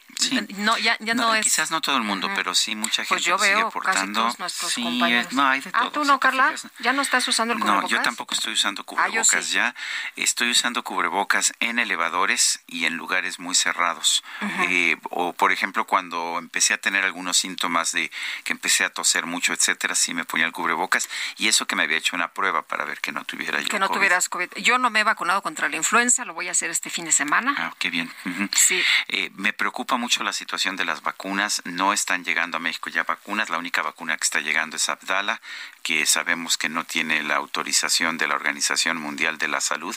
No, 0.58 0.78
ya, 0.78 0.98
ya 1.00 1.14
no, 1.14 1.34
es. 1.36 1.44
Quizás 1.44 1.72
no 1.72 1.82
todo 1.82 1.98
el 1.98 2.04
mundo, 2.04 2.30
pero 2.36 2.56
sí 2.56 2.76
mucha 2.76 3.04
pues 3.04 3.10
gente 3.10 3.14
pues 3.14 3.24
yo 3.26 3.38
veo 3.38 3.58
sigue 3.58 3.72
portando. 3.72 4.02
Casi 4.02 4.14
todos 4.14 4.40
nuestros 4.40 4.74
compañeros. 4.74 5.34
no, 5.34 5.48
hay 5.48 5.62
de 5.62 5.72
todo. 5.72 5.84
Ah, 5.84 5.92
tú 5.92 6.04
no, 6.04 6.20
Carla. 6.20 6.54
¿Ya 6.80 6.94
no 6.94 7.02
estás 7.02 7.28
usando 7.28 7.54
el 7.54 7.60
cubrebocas? 7.60 7.92
No, 7.92 7.98
yo 7.98 8.02
tampoco 8.02 8.34
estoy 8.34 8.54
usando 8.54 8.82
ah, 8.82 8.86
cubrebocas 8.86 9.52
ya. 9.52 9.76
Estoy 10.16 10.52
usando 10.52 10.84
cubrebocas 10.84 11.54
en 11.60 11.80
elevadores 11.80 12.62
y 12.68 12.86
en 12.86 12.96
lugares 12.96 13.40
muy 13.40 13.56
cerrados. 13.56 14.24
Eh, 14.70 14.98
o, 15.10 15.34
por 15.34 15.52
ejemplo, 15.56 15.86
cuando 15.86 16.38
empecé 16.38 16.74
a 16.74 16.78
tener 16.78 17.04
algunos 17.04 17.38
síntomas 17.38 17.92
de 17.92 18.12
que 18.44 18.54
empecé 18.54 18.84
a 18.84 18.90
toser 18.90 19.26
mucho, 19.26 19.54
etcétera, 19.54 19.96
sí 19.96 20.14
me 20.14 20.26
ponía 20.26 20.46
el 20.46 20.52
cubrebocas. 20.52 21.10
Y 21.38 21.48
eso 21.48 21.66
que 21.66 21.76
me 21.76 21.84
había 21.84 21.98
hecho 21.98 22.16
una 22.16 22.32
prueba 22.32 22.62
para 22.62 22.86
ver 22.86 23.00
que 23.00 23.12
no 23.12 23.24
tuviera 23.26 23.60
yo 23.60 23.68
Que 23.68 23.80
no 23.80 23.90
tuvieras 23.90 24.30
COVID. 24.30 24.50
Yo 24.58 24.78
no 24.78 24.90
me 24.90 25.00
he 25.00 25.04
vacunado 25.04 25.42
contra 25.42 25.70
la 25.70 25.78
influenza, 25.78 26.26
lo 26.26 26.34
voy 26.34 26.48
a 26.48 26.52
hacer 26.52 26.70
este 26.70 26.90
fin 26.90 27.06
de 27.06 27.12
semana. 27.12 27.56
Ah, 27.58 27.74
qué 27.80 27.90
bien. 27.90 28.12
Sí. 28.54 28.84
Eh, 29.08 29.32
me 29.36 29.54
preocupa 29.54 29.98
mucho 29.98 30.24
la 30.24 30.34
situación 30.34 30.76
de 30.76 30.86
las 30.86 31.02
vacunas. 31.02 31.62
No 31.66 31.94
están 31.94 32.24
llegando 32.24 32.58
a 32.58 32.60
México 32.60 32.90
ya 32.90 33.04
vacunas. 33.04 33.50
La 33.50 33.58
única 33.58 33.82
vacuna 33.82 34.18
que 34.18 34.24
está 34.24 34.40
llegando 34.40 34.76
es 34.76 34.90
Abdala, 34.90 35.42
que 35.86 36.08
sabemos 36.08 36.58
que 36.58 36.68
no 36.68 36.84
tiene 36.84 37.22
la 37.22 37.36
autorización 37.36 38.18
de 38.18 38.28
la 38.28 38.34
Organización 38.34 38.98
Mundial 38.98 39.38
de 39.38 39.48
la 39.48 39.62
Salud. 39.62 39.96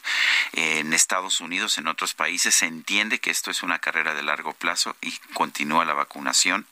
en 0.53 0.93
Estados 0.93 1.41
Unidos, 1.41 1.79
en 1.79 1.87
otros 1.87 2.13
países, 2.13 2.55
se 2.57 2.67
entiende 2.67 3.21
que 3.21 3.31
esto 3.31 3.51
es 3.51 3.63
una 3.63 3.79
carrera 3.79 4.13
de 4.13 4.23
largo 4.23 4.53
plazo 4.53 4.97
y 5.01 5.13
continúa 5.33 5.87
la 5.87 5.95
vacunación. 5.95 6.67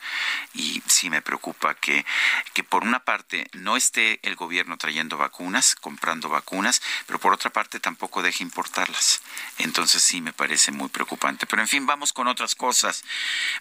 Y 0.53 0.82
sí 0.86 1.09
me 1.09 1.23
preocupa 1.23 1.74
que, 1.74 2.05
que 2.53 2.62
por 2.62 2.85
una 2.85 3.01
parte 3.01 3.49
no 3.55 3.78
esté 3.78 4.20
el 4.23 4.36
gobierno 4.36 4.77
trayendo 4.77 5.16
vacunas, 5.16 5.77
comprando 5.77 6.28
vacunas, 6.28 6.82
pero 7.07 7.19
por 7.19 7.32
otra 7.32 7.49
parte 7.49 7.81
tampoco 7.81 8.20
deje 8.20 8.45
importarlas. 8.45 9.23
Entonces 9.57 10.03
sí 10.03 10.20
me 10.20 10.35
parece 10.35 10.73
muy 10.73 10.91
preocupante. 10.91 11.47
Pero 11.47 11.62
en 11.62 11.69
fin, 11.69 11.86
vamos 11.86 12.12
con 12.12 12.28
otras 12.28 12.55
cosas. 12.55 13.03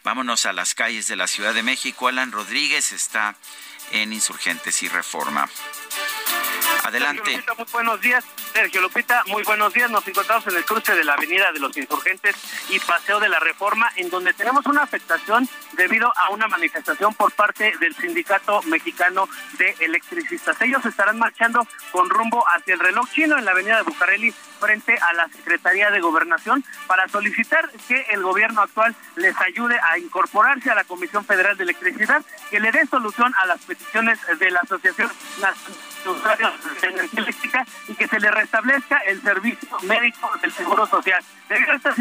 Vámonos 0.04 0.46
a 0.46 0.52
las 0.52 0.76
calles 0.76 1.08
de 1.08 1.16
la 1.16 1.28
Ciudad 1.28 1.54
de 1.54 1.64
México. 1.64 2.10
Alan 2.10 2.34
Rodríguez 2.34 2.92
está 2.92 3.38
en 3.92 4.14
Insurgentes 4.14 4.84
y 4.84 4.88
Reforma. 4.88 5.50
Adelante. 6.86 7.44
muy 7.58 7.66
buenos 7.72 8.00
días. 8.00 8.24
Sergio 8.54 8.80
Lupita, 8.82 9.24
muy 9.26 9.42
buenos 9.42 9.74
días. 9.74 9.90
Nos 9.90 10.08
encontramos 10.08 10.46
en 10.46 10.56
el 10.56 10.66
cruce 10.66 10.94
de 10.94 11.04
la 11.04 11.14
Avenida 11.14 11.52
de 11.52 11.60
los 11.60 11.76
Insurgentes 11.76 12.36
y 12.70 12.80
Paseo 12.80 13.20
de 13.20 13.28
la 13.28 13.40
Reforma, 13.40 13.92
en 13.96 14.12
donde 14.12 14.34
tenemos 14.34 14.68
una 14.68 14.84
afectación 14.84 15.50
debido 15.74 16.14
a 16.16 16.30
una 16.30 16.48
manifestación 16.48 17.16
por 17.16 17.32
parte 17.32 17.74
del 17.80 17.96
Sindicato 17.96 18.62
Mexicano 18.64 19.28
de 19.58 19.76
Electricistas. 19.80 20.62
Ellos 20.62 20.86
estarán 20.86 21.18
marchando 21.18 21.68
con 21.92 22.08
rumbo 22.08 22.44
hacia 22.48 22.76
el 22.76 22.80
reloj 22.80 23.10
chino 23.12 23.38
en 23.40 23.46
la 23.46 23.52
Avenida 23.52 23.78
de 23.78 23.84
Bucareli 23.84 24.32
frente 24.60 24.96
a 24.96 25.14
la 25.14 25.28
Secretaría 25.30 25.90
de 25.90 26.02
Gobernación 26.02 26.64
para 26.86 27.08
solicitar 27.08 27.72
que 27.88 28.06
el 28.12 28.22
gobierno 28.22 28.62
actual 28.62 28.96
les 29.16 29.36
ayude 29.42 29.80
a 29.92 29.98
incorporarse 29.98 30.70
a 30.70 30.76
la 30.76 30.84
Comisión 30.84 31.26
Federal 31.26 31.58
de 31.58 31.64
Electricidad, 31.64 32.24
que 32.52 32.60
le 32.60 32.72
dé 32.72 32.86
solución 32.86 33.34
a 33.42 33.48
las 33.48 33.62
peticiones 33.62 34.20
de 34.38 34.52
la 34.52 34.60
Asociación 34.60 35.12
Nacional 35.42 35.95
Usuarios 36.12 36.82
de 36.82 36.88
Energía 36.88 37.22
Eléctrica 37.22 37.66
y 37.88 37.96
que 37.96 38.08
se 38.08 38.20
le 38.20 38.30
establezca 38.42 38.98
el 39.00 39.22
servicio 39.22 39.78
médico 39.84 40.32
del 40.42 40.52
Seguro 40.52 40.86
Social. 40.86 41.24
Debido 41.50 41.72
a 41.72 41.76
estas 41.76 42.00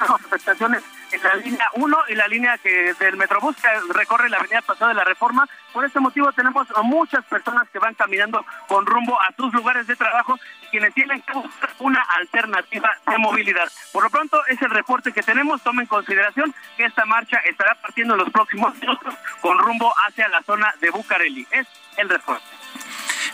afectaciones 0.00 0.82
en 1.12 1.22
la 1.22 1.34
línea 1.36 1.66
1 1.74 1.98
y 2.08 2.14
la 2.14 2.28
línea 2.28 2.58
que 2.58 2.94
del 2.94 3.16
Metrobús 3.16 3.56
que 3.56 3.68
recorre 3.92 4.28
la 4.28 4.38
avenida 4.38 4.62
Paseo 4.62 4.88
de 4.88 4.94
la 4.94 5.04
Reforma, 5.04 5.48
por 5.72 5.84
este 5.84 6.00
motivo 6.00 6.32
tenemos 6.32 6.66
muchas 6.82 7.24
personas 7.24 7.68
que 7.70 7.78
van 7.78 7.94
caminando 7.94 8.44
con 8.66 8.84
rumbo 8.86 9.18
a 9.20 9.32
sus 9.36 9.52
lugares 9.52 9.86
de 9.86 9.96
trabajo 9.96 10.38
y 10.62 10.66
quienes 10.66 10.94
tienen 10.94 11.22
que 11.22 11.32
buscar 11.32 11.70
una 11.78 12.02
alternativa 12.18 12.90
de 13.06 13.18
movilidad. 13.18 13.68
Por 13.92 14.04
lo 14.04 14.10
pronto 14.10 14.44
es 14.46 14.60
el 14.60 14.70
reporte 14.70 15.12
que 15.12 15.22
tenemos, 15.22 15.62
tome 15.62 15.82
en 15.82 15.88
consideración 15.88 16.54
que 16.76 16.84
esta 16.84 17.04
marcha 17.04 17.38
estará 17.38 17.74
partiendo 17.76 18.14
en 18.14 18.20
los 18.20 18.30
próximos 18.30 18.74
minutos 18.78 19.14
con 19.40 19.58
rumbo 19.58 19.92
hacia 20.06 20.28
la 20.28 20.42
zona 20.42 20.74
de 20.80 20.90
Bucareli. 20.90 21.46
Es 21.50 21.66
el 21.96 22.08
reporte. 22.08 22.57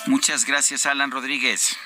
Muchas 0.07 0.45
gracias, 0.45 0.87
Alan 0.87 1.11
Rodríguez. 1.11 1.77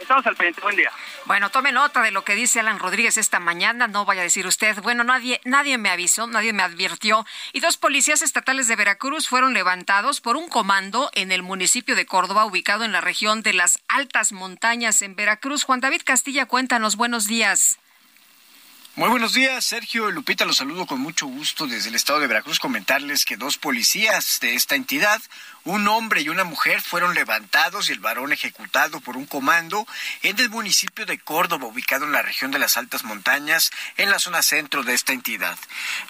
Estamos 0.00 0.24
al 0.26 0.36
pendiente. 0.36 0.60
Buen 0.60 0.76
día. 0.76 0.92
Bueno, 1.24 1.50
tome 1.50 1.72
nota 1.72 2.02
de 2.02 2.12
lo 2.12 2.24
que 2.24 2.36
dice 2.36 2.60
Alan 2.60 2.78
Rodríguez 2.78 3.16
esta 3.16 3.40
mañana. 3.40 3.88
No 3.88 4.04
vaya 4.04 4.20
a 4.20 4.24
decir 4.24 4.46
usted, 4.46 4.80
bueno, 4.80 5.02
nadie, 5.02 5.40
nadie 5.44 5.76
me 5.76 5.90
avisó, 5.90 6.26
nadie 6.28 6.52
me 6.52 6.62
advirtió. 6.62 7.26
Y 7.52 7.60
dos 7.60 7.76
policías 7.76 8.22
estatales 8.22 8.68
de 8.68 8.76
Veracruz 8.76 9.28
fueron 9.28 9.54
levantados 9.54 10.20
por 10.20 10.36
un 10.36 10.48
comando 10.48 11.10
en 11.14 11.32
el 11.32 11.42
municipio 11.42 11.96
de 11.96 12.06
Córdoba, 12.06 12.44
ubicado 12.44 12.84
en 12.84 12.92
la 12.92 13.00
región 13.00 13.42
de 13.42 13.54
las 13.54 13.80
altas 13.88 14.32
montañas 14.32 15.02
en 15.02 15.16
Veracruz. 15.16 15.64
Juan 15.64 15.80
David 15.80 16.02
Castilla, 16.04 16.46
cuéntanos, 16.46 16.94
buenos 16.94 17.26
días. 17.26 17.78
Muy 18.98 19.10
buenos 19.10 19.32
días, 19.32 19.64
Sergio 19.64 20.10
Lupita, 20.10 20.44
los 20.44 20.56
saludo 20.56 20.84
con 20.84 20.98
mucho 20.98 21.28
gusto 21.28 21.68
desde 21.68 21.88
el 21.88 21.94
estado 21.94 22.18
de 22.18 22.26
Veracruz. 22.26 22.58
Comentarles 22.58 23.24
que 23.24 23.36
dos 23.36 23.56
policías 23.56 24.40
de 24.40 24.56
esta 24.56 24.74
entidad, 24.74 25.22
un 25.68 25.86
hombre 25.86 26.22
y 26.22 26.30
una 26.30 26.44
mujer, 26.44 26.80
fueron 26.80 27.14
levantados 27.14 27.88
y 27.88 27.92
el 27.92 28.00
varón 28.00 28.32
ejecutado 28.32 29.00
por 29.00 29.18
un 29.18 29.26
comando 29.26 29.86
en 30.22 30.38
el 30.38 30.48
municipio 30.48 31.04
de 31.04 31.18
Córdoba, 31.18 31.66
ubicado 31.66 32.06
en 32.06 32.12
la 32.12 32.22
región 32.22 32.50
de 32.50 32.58
las 32.58 32.78
altas 32.78 33.04
montañas, 33.04 33.70
en 33.98 34.08
la 34.08 34.18
zona 34.18 34.40
centro 34.40 34.82
de 34.82 34.94
esta 34.94 35.12
entidad. 35.12 35.58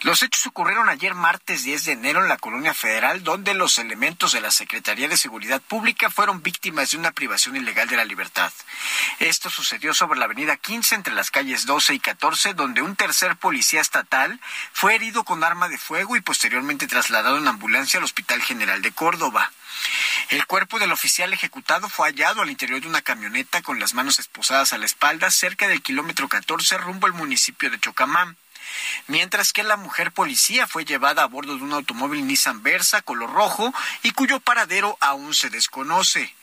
Los 0.02 0.22
hechos 0.22 0.46
ocurrieron 0.46 0.88
ayer 0.88 1.14
martes 1.16 1.64
10 1.64 1.86
de 1.86 1.92
enero 1.92 2.22
en 2.22 2.28
la 2.28 2.36
colonia 2.36 2.72
federal, 2.72 3.24
donde 3.24 3.52
los 3.54 3.78
elementos 3.78 4.30
de 4.30 4.40
la 4.40 4.52
Secretaría 4.52 5.08
de 5.08 5.16
Seguridad 5.16 5.60
Pública 5.60 6.08
fueron 6.08 6.40
víctimas 6.40 6.92
de 6.92 6.98
una 6.98 7.10
privación 7.10 7.56
ilegal 7.56 7.88
de 7.88 7.96
la 7.96 8.04
libertad. 8.04 8.52
Esto 9.18 9.50
sucedió 9.50 9.92
sobre 9.92 10.20
la 10.20 10.26
avenida 10.26 10.56
15 10.56 10.94
entre 10.94 11.14
las 11.14 11.32
calles 11.32 11.66
12 11.66 11.94
y 11.94 11.98
14, 11.98 12.54
donde 12.54 12.80
un 12.80 12.94
tercer 12.94 13.36
policía 13.36 13.80
estatal 13.80 14.38
fue 14.72 14.94
herido 14.94 15.24
con 15.24 15.42
arma 15.42 15.68
de 15.68 15.78
fuego 15.78 16.14
y 16.14 16.20
posteriormente 16.20 16.86
trasladado 16.86 17.38
en 17.38 17.48
ambulancia 17.48 17.98
al 17.98 18.04
Hospital 18.04 18.40
General 18.40 18.80
de 18.82 18.92
Córdoba. 18.92 19.47
El 20.30 20.46
cuerpo 20.46 20.78
del 20.78 20.92
oficial 20.92 21.32
ejecutado 21.32 21.88
fue 21.88 22.08
hallado 22.08 22.42
al 22.42 22.50
interior 22.50 22.80
de 22.80 22.88
una 22.88 23.02
camioneta 23.02 23.62
con 23.62 23.78
las 23.78 23.94
manos 23.94 24.18
esposadas 24.18 24.72
a 24.72 24.78
la 24.78 24.86
espalda 24.86 25.30
cerca 25.30 25.68
del 25.68 25.82
kilómetro 25.82 26.28
14 26.28 26.78
rumbo 26.78 27.06
al 27.06 27.14
municipio 27.14 27.70
de 27.70 27.80
Chocamán 27.80 28.36
mientras 29.06 29.52
que 29.52 29.62
la 29.62 29.76
mujer 29.76 30.12
policía 30.12 30.66
fue 30.66 30.84
llevada 30.84 31.22
a 31.22 31.26
bordo 31.26 31.56
de 31.56 31.62
un 31.62 31.72
automóvil 31.72 32.26
Nissan 32.26 32.62
Versa 32.62 33.02
color 33.02 33.32
rojo 33.32 33.72
y 34.02 34.12
cuyo 34.12 34.40
paradero 34.40 34.96
aún 35.00 35.34
se 35.34 35.50
desconoce. 35.50 36.34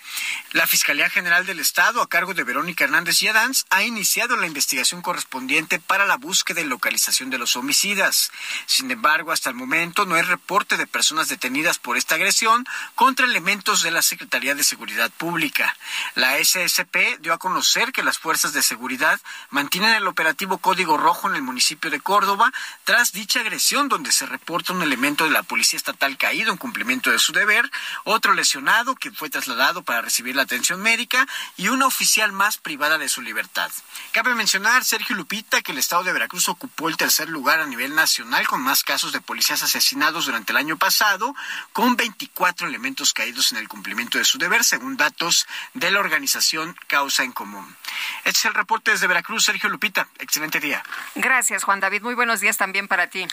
La 0.52 0.68
Fiscalía 0.68 1.10
General 1.10 1.45
del 1.45 1.60
Estado, 1.60 2.02
a 2.02 2.07
cargo 2.07 2.34
de 2.34 2.44
Verónica 2.44 2.86
Hernández 2.86 3.22
y 3.22 3.27
Adams, 3.27 3.65
ha 3.69 3.84
iniciado 3.84 4.38
la 4.38 4.48
investigación 4.48 5.02
correspondiente 5.02 5.80
para 5.80 6.06
la 6.06 6.18
búsqueda 6.18 6.61
y 6.61 6.65
localización 6.65 7.30
de 7.30 7.38
los 7.38 7.56
homicidas. 7.56 8.32
Sin 8.65 8.90
embargo, 8.90 9.32
hasta 9.32 9.49
el 9.49 9.56
momento 9.56 10.06
no 10.06 10.15
hay 10.15 10.22
reporte 10.22 10.77
de 10.77 10.88
personas 10.88 11.27
detenidas 11.27 11.77
por 11.77 11.98
esta 11.98 12.15
agresión 12.15 12.65
contra 12.95 13.26
elementos 13.26 13.82
de 13.82 13.91
la 13.91 14.02
Secretaría 14.02 14.56
de 14.56 14.64
Seguridad 14.64 15.11
Pública. 15.11 15.76
La 16.15 16.38
SSP 16.38 17.19
dio 17.19 17.34
a 17.34 17.38
conocer 17.38 17.91
que 17.91 18.03
las 18.03 18.18
fuerzas 18.18 18.53
de 18.53 18.64
seguridad 18.64 19.19
mantienen 19.49 19.94
el 19.94 20.07
operativo 20.07 20.60
Código 20.60 20.98
Rojo 20.98 21.30
en 21.30 21.36
el 21.36 21.41
municipio 21.41 21.91
de 21.91 21.99
Córdoba 21.99 22.52
tras 22.84 23.11
dicha 23.11 23.41
agresión 23.41 23.90
donde 23.90 24.11
se 24.11 24.26
reporta 24.26 24.73
un 24.73 24.82
elemento 24.82 25.26
de 25.26 25.32
la 25.32 25.44
Policía 25.44 25.77
Estatal 25.77 26.18
caído 26.18 26.52
en 26.52 26.57
cumplimiento 26.57 27.11
de 27.11 27.19
su 27.19 27.34
deber, 27.34 27.69
otro 28.03 28.34
lesionado 28.34 28.95
que 28.95 29.11
fue 29.11 29.30
trasladado 29.30 29.84
para 29.84 29.94
recibir 30.01 30.35
la 30.35 30.43
atención 30.43 30.81
médica 30.81 31.27
y 31.57 31.69
una 31.69 31.88
oficial 31.88 32.31
más 32.31 32.57
privada 32.57 32.97
de 32.97 33.09
su 33.09 33.22
libertad. 33.22 33.72
Cabe 34.11 34.35
mencionar, 34.35 34.84
Sergio 34.84 35.15
Lupita, 35.15 35.61
que 35.61 35.72
el 35.72 35.77
estado 35.77 36.03
de 36.03 36.13
Veracruz 36.13 36.49
ocupó 36.49 36.89
el 36.89 36.97
tercer 36.97 37.30
lugar 37.30 37.59
a 37.59 37.65
nivel 37.65 37.95
nacional 37.95 38.47
con 38.47 38.61
más 38.61 38.84
casos 38.84 39.11
de 39.11 39.22
policías 39.22 39.63
asesinados 39.63 40.26
durante 40.26 40.51
el 40.51 40.57
año 40.57 40.77
pasado, 40.77 41.35
con 41.73 41.95
24 41.95 42.67
elementos 42.67 43.13
caídos 43.13 43.51
en 43.51 43.57
el 43.57 43.67
cumplimiento 43.67 44.17
de 44.17 44.26
su 44.26 44.38
deber, 44.38 44.63
según 44.63 44.97
datos 44.97 45.47
de 45.73 45.91
la 45.91 45.99
organización 45.99 46.76
Causa 46.88 47.23
en 47.23 47.31
Común. 47.31 47.76
Este 48.23 48.39
es 48.39 48.45
el 48.45 48.53
reporte 48.53 48.91
desde 48.91 49.07
Veracruz, 49.07 49.45
Sergio 49.45 49.69
Lupita. 49.69 50.07
Excelente 50.19 50.59
día. 50.59 50.84
Gracias, 51.15 51.63
Juan 51.63 51.80
David. 51.80 52.01
Muy 52.01 52.15
buenos 52.15 52.39
días 52.39 52.57
también 52.57 52.88
para 52.88 53.09
ti. 53.09 53.27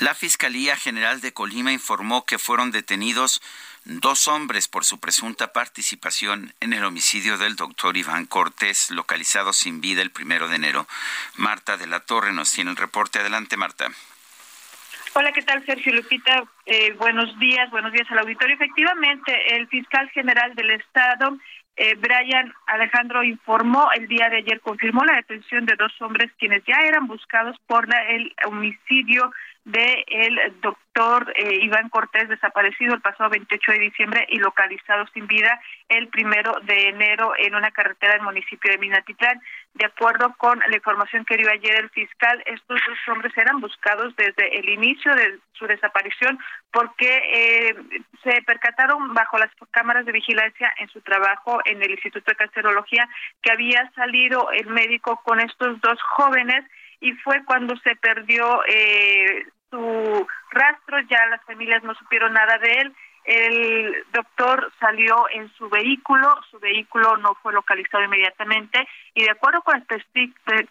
La 0.00 0.14
Fiscalía 0.14 0.76
General 0.76 1.20
de 1.20 1.32
Colima 1.32 1.72
informó 1.72 2.24
que 2.24 2.38
fueron 2.38 2.70
detenidos 2.70 3.40
dos 3.84 4.28
hombres 4.28 4.68
por 4.68 4.84
su 4.84 4.98
presunta 4.98 5.52
participación 5.52 6.52
en 6.60 6.72
el 6.72 6.84
homicidio 6.84 7.38
del 7.38 7.56
doctor 7.56 7.96
Iván 7.96 8.26
Cortés, 8.26 8.90
localizado 8.90 9.52
sin 9.52 9.80
vida 9.80 10.02
el 10.02 10.10
primero 10.10 10.48
de 10.48 10.56
enero. 10.56 10.86
Marta 11.36 11.76
de 11.76 11.86
la 11.86 12.00
Torre 12.00 12.32
nos 12.32 12.52
tiene 12.52 12.70
el 12.70 12.76
reporte. 12.76 13.18
Adelante, 13.18 13.56
Marta. 13.56 13.88
Hola, 15.16 15.30
¿qué 15.32 15.42
tal, 15.42 15.64
Sergio 15.64 15.92
Lupita? 15.92 16.44
Eh, 16.66 16.92
buenos 16.94 17.38
días, 17.38 17.70
buenos 17.70 17.92
días 17.92 18.10
al 18.10 18.18
auditorio. 18.18 18.56
Efectivamente, 18.56 19.56
el 19.56 19.68
fiscal 19.68 20.10
general 20.10 20.54
del 20.56 20.70
Estado, 20.72 21.38
eh, 21.76 21.94
Brian 21.94 22.52
Alejandro, 22.66 23.22
informó 23.22 23.88
el 23.94 24.08
día 24.08 24.28
de 24.28 24.38
ayer, 24.38 24.60
confirmó 24.60 25.04
la 25.04 25.16
detención 25.16 25.66
de 25.66 25.76
dos 25.76 25.92
hombres 26.00 26.32
quienes 26.38 26.64
ya 26.64 26.78
eran 26.82 27.06
buscados 27.06 27.56
por 27.66 27.86
el 28.08 28.34
homicidio 28.46 29.30
de 29.64 30.04
el 30.08 30.60
doctor 30.60 31.32
eh, 31.36 31.58
Iván 31.62 31.88
Cortés, 31.88 32.28
desaparecido 32.28 32.94
el 32.94 33.00
pasado 33.00 33.30
28 33.30 33.72
de 33.72 33.78
diciembre 33.78 34.26
y 34.28 34.38
localizado 34.38 35.06
sin 35.14 35.26
vida 35.26 35.58
el 35.88 36.08
primero 36.08 36.52
de 36.64 36.88
enero 36.88 37.32
en 37.38 37.54
una 37.54 37.70
carretera 37.70 38.14
del 38.14 38.22
municipio 38.22 38.70
de 38.70 38.78
Minatitlán. 38.78 39.40
De 39.72 39.86
acuerdo 39.86 40.34
con 40.36 40.58
la 40.58 40.76
información 40.76 41.24
que 41.24 41.36
dio 41.36 41.50
ayer 41.50 41.76
el 41.76 41.90
fiscal, 41.90 42.42
estos 42.46 42.78
dos 42.86 42.98
hombres 43.08 43.36
eran 43.36 43.60
buscados 43.60 44.14
desde 44.16 44.58
el 44.58 44.68
inicio 44.68 45.14
de 45.14 45.38
su 45.54 45.66
desaparición 45.66 46.38
porque 46.70 47.22
eh, 47.32 47.74
se 48.22 48.42
percataron 48.42 49.14
bajo 49.14 49.38
las 49.38 49.50
cámaras 49.70 50.04
de 50.04 50.12
vigilancia 50.12 50.72
en 50.78 50.88
su 50.88 51.00
trabajo 51.00 51.60
en 51.64 51.82
el 51.82 51.90
Instituto 51.90 52.30
de 52.30 52.36
Cancerología 52.36 53.08
que 53.40 53.50
había 53.50 53.90
salido 53.94 54.50
el 54.50 54.66
médico 54.66 55.20
con 55.24 55.40
estos 55.40 55.80
dos 55.80 56.00
jóvenes 56.02 56.64
y 57.00 57.12
fue 57.12 57.44
cuando 57.44 57.76
se 57.78 57.96
perdió 57.96 58.62
eh, 58.66 59.46
su 59.74 60.26
rastro, 60.50 61.00
ya 61.10 61.26
las 61.26 61.42
familias 61.42 61.82
no 61.82 61.94
supieron 61.94 62.32
nada 62.32 62.58
de 62.58 62.72
él. 62.78 62.94
El 63.24 64.04
doctor 64.12 64.70
salió 64.78 65.26
en 65.30 65.50
su 65.54 65.68
vehículo, 65.70 66.28
su 66.50 66.58
vehículo 66.60 67.16
no 67.16 67.34
fue 67.42 67.54
localizado 67.54 68.04
inmediatamente 68.04 68.86
y 69.14 69.24
de 69.24 69.30
acuerdo 69.30 69.62
con 69.62 69.74
las 69.74 70.00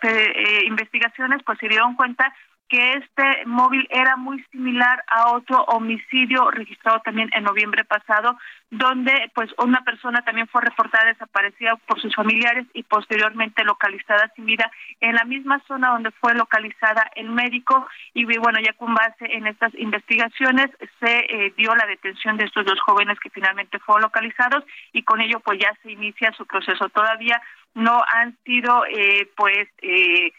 eh, 0.04 0.66
investigaciones 0.66 1.42
pues 1.44 1.58
se 1.58 1.68
dieron 1.68 1.96
cuenta 1.96 2.32
que 2.70 2.94
este 2.94 3.46
móvil 3.46 3.88
era 3.92 4.16
muy 4.16 4.44
similar 4.52 5.04
a 5.08 5.32
otro 5.32 5.64
homicidio 5.66 6.50
registrado 6.52 7.00
también 7.02 7.30
en 7.36 7.44
noviembre 7.44 7.84
pasado, 7.86 8.38
donde 8.72 9.32
pues 9.36 9.52
una 9.60 9.84
persona 9.84 10.24
también 10.24 10.48
fue 10.48 10.62
reportada 10.62 11.06
desaparecida 11.06 11.76
por 11.86 12.02
sus 12.02 12.16
familiares 12.16 12.66
y 12.74 12.84
posteriormente 12.84 13.64
localizada 13.64 14.32
sin 14.36 14.46
vida 14.46 14.72
en 15.02 15.16
la 15.16 15.24
misma 15.24 15.62
zona 15.68 15.90
donde 15.90 16.12
fue 16.12 16.34
localizada 16.34 17.12
el 17.16 17.30
médico 17.30 17.86
y 18.14 18.26
bueno, 18.38 18.60
ya 18.60 18.74
con 18.74 18.94
base 18.94 19.26
en 19.26 19.46
estas 19.48 19.74
investigaciones 19.76 20.72
se 21.00 21.18
eh, 21.30 21.54
dio 21.56 21.76
la 21.76 21.86
detención 21.86 22.38
de 22.38 22.46
estos 22.46 22.66
dos 22.66 22.80
jóvenes 22.82 23.20
que 23.20 23.30
finalmente 23.30 23.80
fueron 23.80 24.04
localizados 24.04 24.64
y 24.92 25.04
con 25.04 25.22
ello 25.22 25.40
pues 25.42 25.60
ya 25.60 25.72
se 25.84 25.92
inicia 25.92 26.32
su 26.34 26.46
proceso. 26.46 26.90
Todavía 26.90 27.42
no 27.76 28.02
han 28.12 28.36
sido 28.46 28.86
eh, 28.86 29.30
pues 29.36 29.68
eh, 29.82 30.32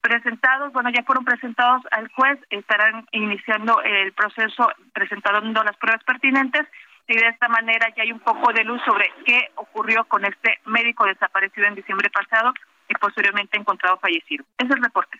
presentados, 0.00 0.72
bueno, 0.72 0.90
ya 0.90 1.02
fueron 1.04 1.24
presentados 1.24 1.82
al 1.90 2.08
juez, 2.12 2.38
estarán 2.50 3.06
iniciando 3.12 3.80
el 3.82 4.12
proceso 4.12 4.70
presentando 4.92 5.62
las 5.62 5.76
pruebas 5.76 6.02
pertinentes 6.04 6.66
y 7.06 7.16
de 7.16 7.28
esta 7.28 7.48
manera 7.48 7.88
ya 7.96 8.04
hay 8.04 8.12
un 8.12 8.20
poco 8.20 8.52
de 8.52 8.64
luz 8.64 8.80
sobre 8.84 9.12
qué 9.26 9.50
ocurrió 9.56 10.04
con 10.04 10.24
este 10.24 10.60
médico 10.66 11.04
desaparecido 11.04 11.66
en 11.66 11.74
diciembre 11.74 12.08
pasado 12.10 12.52
y 12.88 12.94
posteriormente 12.94 13.58
encontrado 13.58 13.98
fallecido. 13.98 14.44
Ese 14.58 14.68
es 14.68 14.76
el 14.76 14.82
reporte. 14.82 15.18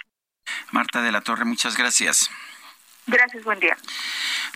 Marta 0.73 1.03
de 1.03 1.13
la 1.13 1.21
Torre, 1.21 1.45
muchas 1.45 1.77
gracias. 1.77 2.31
Gracias, 3.07 3.45
buen 3.45 3.59
día. 3.59 3.77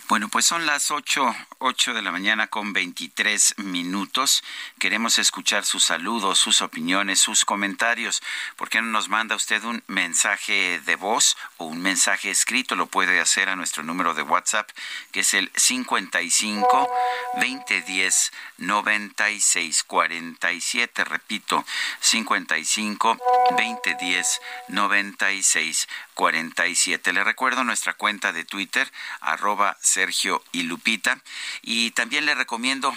Bueno, 0.07 0.29
pues 0.29 0.45
son 0.45 0.67
las 0.67 0.91
8, 0.91 1.35
8 1.57 1.93
de 1.95 2.03
la 2.03 2.11
mañana 2.11 2.45
con 2.45 2.73
23 2.73 3.55
minutos. 3.57 4.43
Queremos 4.77 5.17
escuchar 5.17 5.65
sus 5.65 5.83
saludos, 5.83 6.37
sus 6.37 6.61
opiniones, 6.61 7.19
sus 7.19 7.43
comentarios. 7.43 8.21
¿Por 8.55 8.69
qué 8.69 8.83
no 8.83 8.89
nos 8.89 9.09
manda 9.09 9.35
usted 9.35 9.63
un 9.63 9.83
mensaje 9.87 10.79
de 10.85 10.95
voz 10.95 11.35
o 11.57 11.65
un 11.65 11.81
mensaje 11.81 12.29
escrito? 12.29 12.75
Lo 12.75 12.85
puede 12.85 13.19
hacer 13.19 13.49
a 13.49 13.55
nuestro 13.55 13.81
número 13.81 14.13
de 14.13 14.21
WhatsApp, 14.21 14.69
que 15.11 15.21
es 15.21 15.33
el 15.33 15.51
55 15.55 16.87
2010 17.33 18.31
96 18.59 19.83
47. 19.85 21.03
Repito, 21.03 21.65
55 21.99 23.17
2010 23.57 24.41
96 24.67 25.87
47. 26.15 27.13
Le 27.13 27.23
recuerdo 27.23 27.63
nuestra 27.63 27.93
cuenta 27.93 28.33
de 28.33 28.43
Twitter, 28.43 28.91
arroba 29.21 29.77
Sergio 29.81 30.43
y 30.51 30.63
Lupita. 30.63 31.19
Y 31.61 31.91
también 31.91 32.25
le 32.25 32.33
recomiendo 32.33 32.95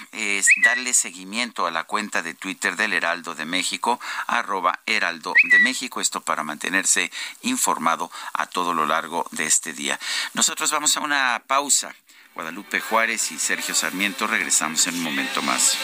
darle 0.64 0.94
seguimiento 0.94 1.66
a 1.66 1.70
la 1.70 1.84
cuenta 1.84 2.22
de 2.22 2.32
Twitter 2.32 2.76
del 2.76 2.94
Heraldo 2.94 3.34
de 3.34 3.44
México, 3.44 4.00
arroba 4.26 4.80
Heraldo 4.86 5.34
de 5.50 5.58
México. 5.58 6.00
Esto 6.00 6.22
para 6.22 6.44
mantenerse 6.44 7.10
informado 7.42 8.10
a 8.32 8.46
todo 8.46 8.72
lo 8.72 8.86
largo 8.86 9.26
de 9.32 9.44
este 9.44 9.72
día. 9.74 9.98
Nosotros 10.32 10.70
vamos 10.70 10.96
a 10.96 11.00
una 11.00 11.42
pausa. 11.46 11.94
Guadalupe 12.34 12.80
Juárez 12.80 13.32
y 13.32 13.38
Sergio 13.38 13.74
Sarmiento 13.74 14.28
regresamos 14.28 14.86
en 14.86 14.94
un 14.94 15.02
momento 15.02 15.42
más. 15.42 15.76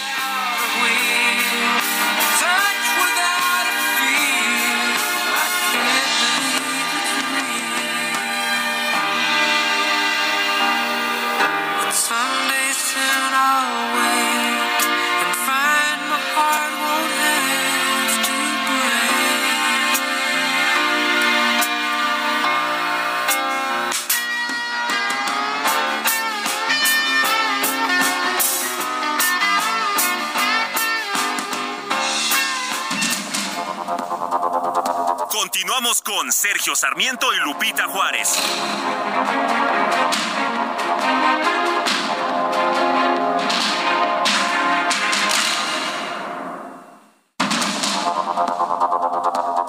Con 35.85 36.33
Sergio 36.33 36.75
Sarmiento 36.75 37.27
y 37.31 37.47
Lupita 37.47 37.87
Juárez. 37.87 38.41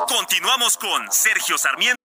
Continuamos 0.07 0.77
con 0.77 1.11
Sergio 1.11 1.57
Sarmiento. 1.57 1.97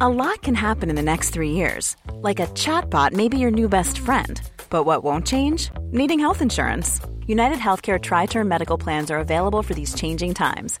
A 0.00 0.08
lot 0.08 0.42
can 0.42 0.56
happen 0.56 0.90
in 0.90 0.96
the 0.96 1.02
next 1.02 1.30
three 1.30 1.52
years. 1.52 1.96
Like 2.22 2.40
a 2.40 2.48
chatbot 2.48 3.12
may 3.12 3.28
be 3.28 3.38
your 3.38 3.52
new 3.52 3.68
best 3.68 4.00
friend. 4.00 4.40
But 4.68 4.84
what 4.84 5.04
won't 5.04 5.24
change? 5.24 5.70
Needing 5.92 6.18
health 6.18 6.42
insurance. 6.42 7.00
United 7.28 7.58
Healthcare 7.58 8.02
Tri 8.02 8.26
Term 8.26 8.48
Medical 8.48 8.78
Plans 8.78 9.12
are 9.12 9.18
available 9.18 9.62
for 9.62 9.74
these 9.74 9.94
changing 9.94 10.34
times 10.34 10.80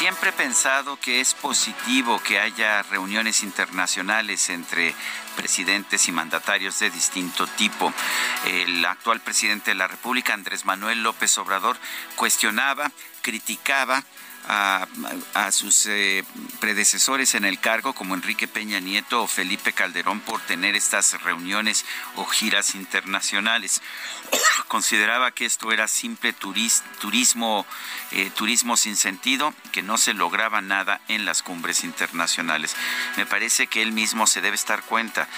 Siempre 0.00 0.30
he 0.30 0.32
pensado 0.32 0.98
que 0.98 1.20
es 1.20 1.34
positivo 1.34 2.22
que 2.22 2.40
haya 2.40 2.82
reuniones 2.84 3.42
internacionales 3.42 4.48
entre 4.48 4.94
presidentes 5.36 6.08
y 6.08 6.10
mandatarios 6.10 6.78
de 6.78 6.88
distinto 6.88 7.46
tipo. 7.46 7.92
El 8.46 8.82
actual 8.86 9.20
presidente 9.20 9.72
de 9.72 9.74
la 9.74 9.88
República, 9.88 10.32
Andrés 10.32 10.64
Manuel 10.64 11.02
López 11.02 11.36
Obrador, 11.36 11.76
cuestionaba, 12.16 12.90
criticaba 13.20 14.02
a, 14.48 15.52
sus 15.52 15.86
eh, 15.86 16.24
predecesores 16.60 17.34
en 17.34 17.44
el 17.44 17.60
cargo, 17.60 17.92
como 17.92 18.14
Enrique 18.14 18.48
Peña 18.48 18.80
Nieto 18.80 19.22
o 19.22 19.26
Felipe 19.26 19.72
Calderón, 19.72 20.20
por 20.20 20.40
tener 20.40 20.74
estas 20.74 21.20
reuniones 21.22 21.84
o 22.16 22.24
giras 22.24 22.74
internacionales. 22.74 23.82
Consideraba 24.68 25.30
que 25.32 25.44
esto 25.44 25.72
era 25.72 25.88
simple 25.88 26.32
turismo, 26.32 27.66
eh, 28.12 28.28
turismo 28.34 28.76
sin 28.76 28.96
sentido, 28.96 29.54
que 29.70 29.84
no 29.84 29.96
se 29.96 30.14
lograba 30.14 30.60
nada 30.60 31.00
en 31.06 31.24
las 31.24 31.42
cumbres 31.42 31.84
internacionales. 31.84 32.74
Me 33.16 33.24
parece 33.24 33.68
que 33.68 33.82
él 33.82 33.92
mismo 33.92 34.26
se 34.26 34.40
debe 34.40 34.56
estar 34.56 34.82
cuenta, 34.82 35.28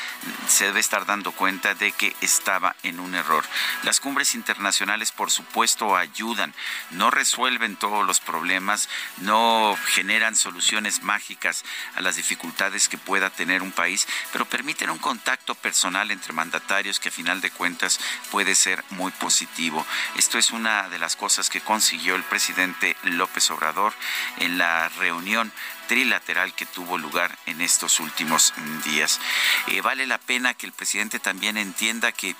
se 0.48 0.64
debe 0.64 0.80
estar 0.80 1.04
dando 1.04 1.32
cuenta 1.32 1.74
de 1.74 1.92
que 1.92 2.16
estaba 2.22 2.74
en 2.82 2.98
un 2.98 3.14
error. 3.14 3.44
Las 3.82 4.00
cumbres 4.00 4.34
internacionales, 4.34 5.12
por 5.12 5.30
supuesto, 5.30 5.96
ayudan, 5.96 6.54
no 6.92 7.10
resuelven 7.10 7.76
todos 7.76 8.06
los 8.06 8.20
problemas, 8.20 8.88
no 9.18 9.76
generan 9.88 10.34
soluciones 10.34 11.02
mágicas 11.02 11.64
a 11.94 12.00
las 12.00 12.16
dificultades 12.16 12.88
que 12.88 12.96
pueda 12.96 13.28
tener 13.28 13.62
un 13.62 13.72
país, 13.72 14.08
pero 14.32 14.46
permiten 14.46 14.88
un 14.88 14.98
contacto 14.98 15.54
personal 15.54 16.10
entre 16.10 16.32
mandatarios 16.32 17.00
que 17.00 17.10
a 17.10 17.12
final 17.12 17.42
de 17.42 17.50
cuentas 17.50 18.00
puede 18.30 18.54
ser 18.54 18.82
muy 18.88 19.12
positivo. 19.12 19.86
Esto 20.16 20.38
es 20.38 20.52
una 20.52 20.88
de 20.88 20.98
las 20.98 21.16
cosas 21.16 21.50
que 21.50 21.60
consiguió 21.60 22.14
el 22.14 22.22
presidente 22.22 22.61
López 23.04 23.50
Obrador 23.50 23.92
en 24.38 24.58
la 24.58 24.88
reunión 24.88 25.52
trilateral 25.92 26.54
que 26.54 26.64
tuvo 26.64 26.96
lugar 26.96 27.38
en 27.44 27.60
estos 27.60 28.00
últimos 28.00 28.54
días. 28.82 29.20
Eh, 29.66 29.82
vale 29.82 30.06
la 30.06 30.16
pena 30.16 30.54
que 30.54 30.64
el 30.64 30.72
presidente 30.72 31.18
también 31.18 31.58
entienda 31.58 32.12
que 32.12 32.34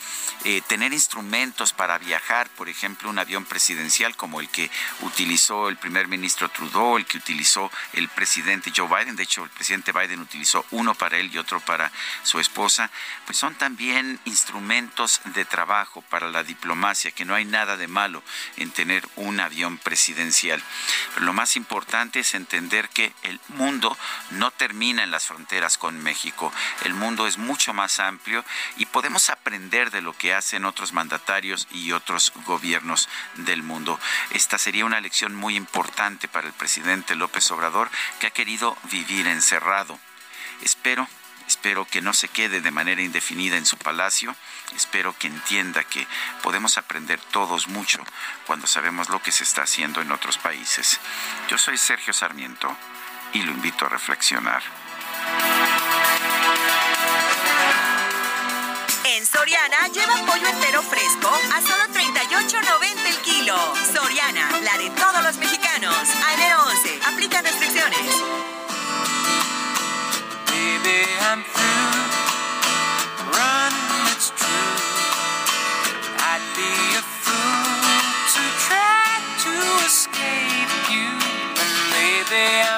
eh, 0.45 0.63
tener 0.69 0.95
instrumentos 0.95 1.75
para 1.75 1.99
viajar, 1.99 2.49
por 2.57 2.71
ejemplo, 2.71 3.11
un 3.11 3.19
avión 3.19 3.45
presidencial 3.45 4.17
como 4.17 4.41
el 4.41 4.49
que 4.49 4.71
utilizó 5.01 5.69
el 5.69 5.77
primer 5.77 6.09
ministro 6.09 6.49
Trudeau, 6.49 6.97
el 6.97 7.05
que 7.05 7.19
utilizó 7.19 7.71
el 7.93 8.09
presidente 8.09 8.73
Joe 8.75 8.89
Biden, 8.89 9.17
de 9.17 9.25
hecho 9.25 9.45
el 9.45 9.51
presidente 9.51 9.93
Biden 9.93 10.21
utilizó 10.21 10.65
uno 10.71 10.95
para 10.95 11.19
él 11.19 11.31
y 11.31 11.37
otro 11.37 11.61
para 11.61 11.93
su 12.23 12.41
esposa, 12.41 12.91
pues 13.27 13.37
son 13.37 13.55
también 13.57 14.19
instrumentos 14.25 15.21
de 15.27 15.45
trabajo 15.45 16.01
para 16.01 16.31
la 16.31 16.43
diplomacia, 16.43 17.11
que 17.11 17.27
no 17.27 17.35
hay 17.35 17.45
nada 17.45 17.77
de 17.77 17.87
malo 17.87 18.23
en 18.57 18.71
tener 18.71 19.07
un 19.17 19.41
avión 19.41 19.77
presidencial. 19.77 20.63
Pero 21.13 21.27
lo 21.27 21.35
más 21.35 21.57
importante 21.57 22.21
es 22.21 22.33
entender 22.33 22.89
que 22.89 23.13
el 23.25 23.42
mundo 23.49 23.97
no 24.31 24.51
termina 24.51 25.03
en 25.03 25.11
las 25.11 25.27
fronteras 25.27 25.79
con 25.79 26.03
México. 26.03 26.53
El 26.85 26.95
mundo 26.95 27.27
es 27.27 27.39
mucho 27.39 27.73
más 27.73 27.99
amplio 27.99 28.45
y 28.77 28.87
podemos 28.87 29.31
aprender 29.31 29.91
de 29.91 30.03
lo 30.03 30.17
que 30.17 30.35
hacen 30.35 30.65
otros 30.65 30.93
mandatarios 30.93 31.69
y 31.71 31.93
otros 31.93 32.33
gobiernos 32.47 33.09
del 33.35 33.63
mundo. 33.63 33.99
Esta 34.31 34.59
sería 34.59 34.85
una 34.85 35.01
lección 35.01 35.35
muy 35.35 35.57
importante 35.57 36.29
para 36.29 36.47
el 36.47 36.53
presidente 36.53 37.15
López 37.15 37.51
Obrador 37.51 37.91
que 38.19 38.27
ha 38.27 38.31
querido 38.31 38.77
vivir 38.91 39.27
encerrado. 39.27 39.99
Espero 40.63 41.09
Espero 41.47 41.85
que 41.85 42.01
no 42.01 42.15
se 42.15 42.29
quede 42.29 42.61
de 42.61 42.71
manera 42.71 43.03
indefinida 43.03 43.57
en 43.57 43.67
su 43.67 43.77
palacio. 43.77 44.35
Espero 44.75 45.15
que 45.19 45.27
entienda 45.27 45.85
que 45.85 46.07
podemos 46.43 46.79
aprender 46.79 47.21
todos 47.31 47.69
mucho 47.69 48.03
cuando 48.47 48.67
sabemos 48.67 49.11
lo 49.11 49.23
que 49.23 49.33
se 49.33 49.45
está 49.45 49.63
haciendo 49.63 50.01
en 50.01 50.13
otros 50.13 50.39
países. 50.39 50.99
Yo 51.49 51.59
soy 51.59 51.77
Sergio 51.77 52.13
Sarmiento 52.13 52.75
y 53.33 53.43
lo 53.43 53.53
invito 53.53 53.87
a 53.87 53.89
reflexionar. 53.89 54.63
En 59.05 59.27
Soriana 59.27 59.89
lleva 59.93 60.15
pollo 60.27 60.49
entero 60.49 60.83
fresco 60.83 61.29
a 61.29 61.61
solo 61.61 61.85
38.90 61.93 63.07
el 63.07 63.17
kilo. 63.19 63.57
Soriana, 63.93 64.51
la 64.65 64.79
de 64.79 64.89
todos 64.91 65.23
los 65.23 65.37
mexicanos. 65.37 65.95
A 66.27 66.35
enero 66.35 66.59
11, 66.67 67.01
aplica 67.13 67.43
restricciones. 67.43 68.07
Baby, 70.47 71.05
I'm 71.29 71.45
through 71.45 71.93
running, 73.37 74.07
it's 74.17 74.31
true. 74.31 75.03
I'd 76.33 76.45
be 76.57 76.73
a 76.97 77.03
fool 77.03 77.83
to 78.33 78.43
try 78.65 79.21
to 79.45 79.53
escape 79.85 80.73
you. 80.89 81.09
And 81.61 81.73
maybe 81.93 82.43
I'm 82.65 82.72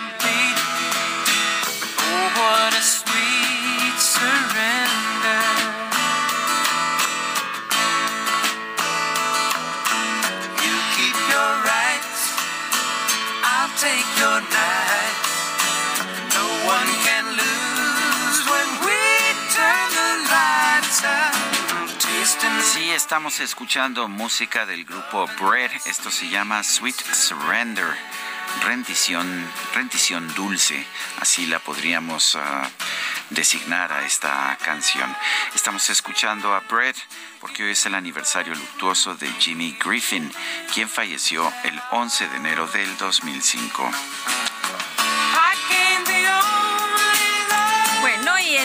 estamos 23.04 23.38
escuchando 23.40 24.08
música 24.08 24.64
del 24.64 24.86
grupo 24.86 25.26
Bread. 25.38 25.70
Esto 25.84 26.10
se 26.10 26.26
llama 26.30 26.62
Sweet 26.62 26.96
Surrender. 27.12 27.94
Rendición, 28.62 29.46
rendición 29.74 30.32
dulce, 30.34 30.86
así 31.20 31.44
la 31.44 31.58
podríamos 31.58 32.34
ah, 32.34 32.66
designar 33.28 33.92
a 33.92 34.06
esta 34.06 34.56
canción. 34.64 35.14
Estamos 35.54 35.90
escuchando 35.90 36.54
a 36.54 36.60
Bread 36.60 36.96
porque 37.42 37.64
hoy 37.64 37.72
es 37.72 37.84
el 37.84 37.94
aniversario 37.94 38.54
luctuoso 38.54 39.14
de 39.16 39.30
Jimmy 39.38 39.76
Griffin, 39.84 40.32
quien 40.72 40.88
falleció 40.88 41.52
el 41.64 41.78
11 41.90 42.28
de 42.28 42.36
enero 42.36 42.66
del 42.68 42.96
2005. 42.96 43.90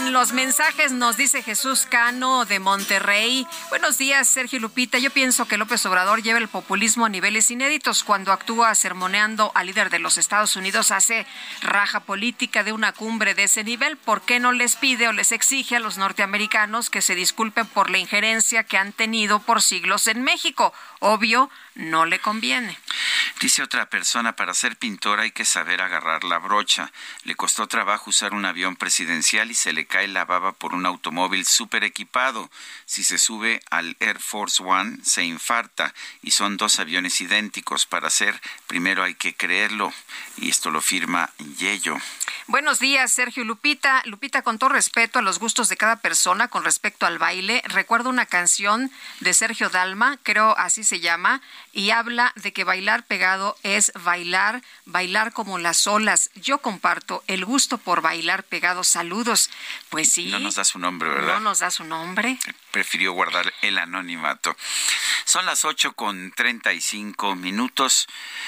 Los 0.10 0.34
mensajes 0.34 0.92
nos 0.92 1.18
dice 1.18 1.44
Jesús 1.44 1.86
Cano 1.88 2.46
de 2.46 2.60
Monterrey. 2.60 3.46
Buenos 3.70 4.00
días, 4.00 4.28
Sergio 4.28 4.60
Lupita. 4.60 4.98
Yo 4.98 5.12
pienso 5.12 5.48
que 5.48 5.58
López 5.58 5.86
Obrador 5.86 6.24
lleva 6.24 6.40
el 6.40 6.48
populismo 6.48 7.06
a 7.06 7.10
niveles 7.10 7.52
inéditos. 7.52 8.04
Cuando 8.04 8.32
actúa 8.32 8.74
sermoneando 8.74 9.52
al 9.54 9.68
líder 9.68 9.92
de 9.92 10.00
los 10.00 10.18
Estados 10.18 10.56
Unidos, 10.56 10.92
hace 10.92 11.28
raja 11.62 12.00
política 12.00 12.64
de 12.64 12.72
una 12.72 12.92
cumbre 12.92 13.36
de 13.36 13.44
ese 13.44 13.64
nivel. 13.64 13.98
¿Por 13.98 14.22
qué 14.22 14.40
no 14.40 14.52
les 14.52 14.78
pide 14.78 15.08
o 15.08 15.14
les 15.14 15.32
exige 15.32 15.76
a 15.76 15.80
los 15.80 15.98
norteamericanos 15.98 16.90
que 16.90 17.04
se 17.04 17.14
disculpen 17.14 17.68
por 17.68 17.92
la 17.92 18.00
injerencia 18.00 18.64
que 18.64 18.78
han 18.78 18.94
tenido 18.94 19.40
por 19.40 19.62
siglos 19.62 20.08
en 20.08 20.24
México? 20.24 20.74
Obvio, 21.00 21.52
no 21.76 22.06
le 22.06 22.20
conviene. 22.20 22.78
Dice 23.40 23.64
otra 23.64 23.90
persona, 23.90 24.36
para 24.36 24.54
ser 24.54 24.76
pintor 24.76 25.20
hay 25.20 25.32
que 25.32 25.46
saber 25.46 25.82
agarrar 25.82 26.24
la 26.24 26.40
brocha. 26.40 26.92
Le 27.24 27.36
costó 27.36 27.68
trabajo 27.68 28.10
usar 28.10 28.34
un 28.34 28.46
avión 28.46 28.76
presidencial 28.76 29.52
y 29.52 29.56
se 29.56 29.72
le 29.72 29.86
cae 29.86 29.99
la 30.08 30.26
baba 30.26 30.54
por 30.54 30.74
un 30.74 30.86
automóvil 30.86 31.46
súper 31.46 31.84
equipado. 31.84 32.50
Si 32.86 33.04
se 33.04 33.18
sube 33.18 33.62
al 33.70 33.98
Air 34.00 34.20
Force 34.20 34.64
One, 34.64 35.00
se 35.04 35.24
infarta. 35.24 35.94
Y 36.22 36.32
son 36.32 36.58
dos 36.58 36.80
aviones 36.80 37.20
idénticos. 37.22 37.86
Para 37.86 38.08
hacer, 38.08 38.40
primero 38.68 39.04
hay 39.04 39.16
que 39.16 39.36
creerlo. 39.36 39.94
Y 40.38 40.50
esto 40.50 40.72
lo 40.72 40.82
firma 40.82 41.30
Yello. 41.58 41.98
Buenos 42.48 42.80
días, 42.80 43.12
Sergio 43.12 43.44
Lupita. 43.44 44.02
Lupita, 44.06 44.42
con 44.42 44.58
todo 44.58 44.70
respeto 44.70 45.20
a 45.20 45.22
los 45.22 45.38
gustos 45.38 45.70
de 45.70 45.78
cada 45.78 45.98
persona 45.98 46.48
con 46.48 46.64
respecto 46.64 47.06
al 47.06 47.20
baile, 47.20 47.62
recuerdo 47.66 48.10
una 48.10 48.26
canción 48.26 48.92
de 49.20 49.34
Sergio 49.34 49.70
Dalma, 49.70 50.18
creo 50.24 50.58
así 50.58 50.84
se 50.84 51.00
llama, 51.00 51.42
y 51.74 51.92
habla 51.92 52.34
de 52.36 52.52
que 52.52 52.64
bailar 52.64 53.04
pegado 53.04 53.56
es 53.64 53.92
bailar, 54.04 54.64
bailar 54.86 55.34
como 55.34 55.60
las 55.60 55.86
olas. 55.88 56.30
Yo 56.36 56.60
comparto 56.60 57.24
el 57.28 57.46
gusto 57.46 57.78
por 57.78 58.02
bailar 58.02 58.44
pegado. 58.44 58.84
Saludos. 58.84 59.50
Pues 59.90 60.12
sí. 60.12 60.26
No 60.26 60.40
nos 60.40 60.56
da 60.56 60.64
su 60.64 60.78
nombre, 60.80 61.10
¿verdad? 61.10 61.36
No 61.36 61.40
nos 61.40 61.60
da 61.60 61.72
su 61.72 61.84
nombre. 61.84 62.38
prefirió 62.72 63.14
guardar 63.14 63.52
el 63.62 63.78
anonimato. 63.78 64.56
Son 65.26 65.46
las 65.46 65.66
8 65.66 65.94
con 65.94 66.32
35 66.32 67.36
minutos. 67.36 68.08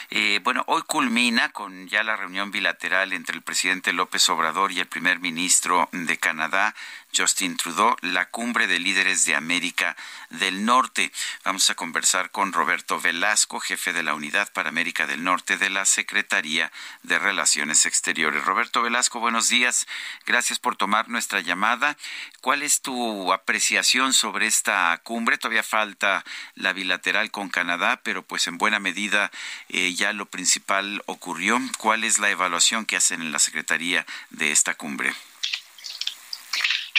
Eh, 0.10 0.40
bueno, 0.44 0.64
hoy 0.68 0.84
culmina 0.84 1.50
con 1.50 1.88
ya 1.88 2.04
la 2.04 2.16
reunión 2.16 2.52
bilateral 2.52 3.14
entre 3.14 3.36
el 3.36 3.42
presidente 3.42 3.94
López 3.94 4.28
Obrador 4.30 4.72
y 4.72 4.80
el 4.80 4.88
primer 4.88 5.20
ministro 5.20 5.90
de 5.92 6.18
Canadá, 6.18 6.76
Justin 7.16 7.58
Trudeau, 7.58 7.96
la 8.02 8.30
cumbre 8.30 8.68
de 8.68 8.80
líderes 8.80 9.26
de 9.26 9.36
América 9.36 9.96
del 10.30 10.66
Norte. 10.66 11.12
Vamos 11.44 11.70
a 11.70 11.76
conversar 11.76 12.32
con 12.32 12.54
Roberto 12.54 13.00
Velasco, 13.00 13.60
jefe 13.60 13.94
de 13.94 14.04
la 14.04 14.14
Unidad 14.14 14.52
para 14.54 14.70
América 14.70 15.08
del 15.08 15.24
Norte 15.24 15.58
de 15.58 15.70
la 15.70 15.86
Secretaría 15.86 16.72
de 17.04 17.20
Relaciones 17.20 17.86
Exteriores. 17.86 18.46
Roberto 18.46 18.82
Velasco, 18.82 19.20
buenos 19.20 19.50
días. 19.50 19.88
Gracias 20.26 20.60
por 20.60 20.76
tomar 20.76 21.10
nuestra 21.10 21.42
llamada. 21.42 21.98
¿Cuál 22.42 22.64
es 22.64 22.82
tu 22.82 23.34
apreciación 23.34 24.14
sobre 24.14 24.48
esta 24.48 25.00
cumbre? 25.04 25.38
Todavía 25.38 25.64
falta 25.64 26.24
la 26.56 26.74
bilateral 26.74 27.32
con 27.32 27.50
Canadá, 27.50 28.02
pero 28.04 28.24
pues 28.24 28.48
en 28.48 28.58
buena 28.58 28.80
medida 28.80 29.32
eh, 29.70 29.94
ya 29.94 30.14
lo 30.14 30.26
principal 30.26 31.04
ocurrió. 31.06 31.60
¿Cuál 31.78 32.04
es 32.04 32.20
la 32.20 32.30
evaluación 32.30 32.86
que 32.86 32.98
hacen 32.98 33.22
en 33.22 33.32
la 33.32 33.40
Secretaría 33.40 34.06
de 34.30 34.52
esta 34.52 34.76
cumbre? 34.76 35.14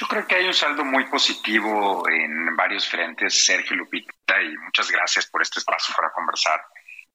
Yo 0.02 0.08
creo 0.08 0.26
que 0.26 0.34
hay 0.34 0.46
un 0.46 0.52
saldo 0.52 0.84
muy 0.84 1.04
positivo 1.04 2.02
en 2.08 2.56
varios 2.56 2.88
frentes, 2.88 3.46
Sergio 3.46 3.76
Lupita, 3.76 4.42
y 4.42 4.56
muchas 4.56 4.90
gracias 4.90 5.26
por 5.26 5.40
este 5.40 5.60
espacio 5.60 5.94
para 5.94 6.10
conversar. 6.10 6.60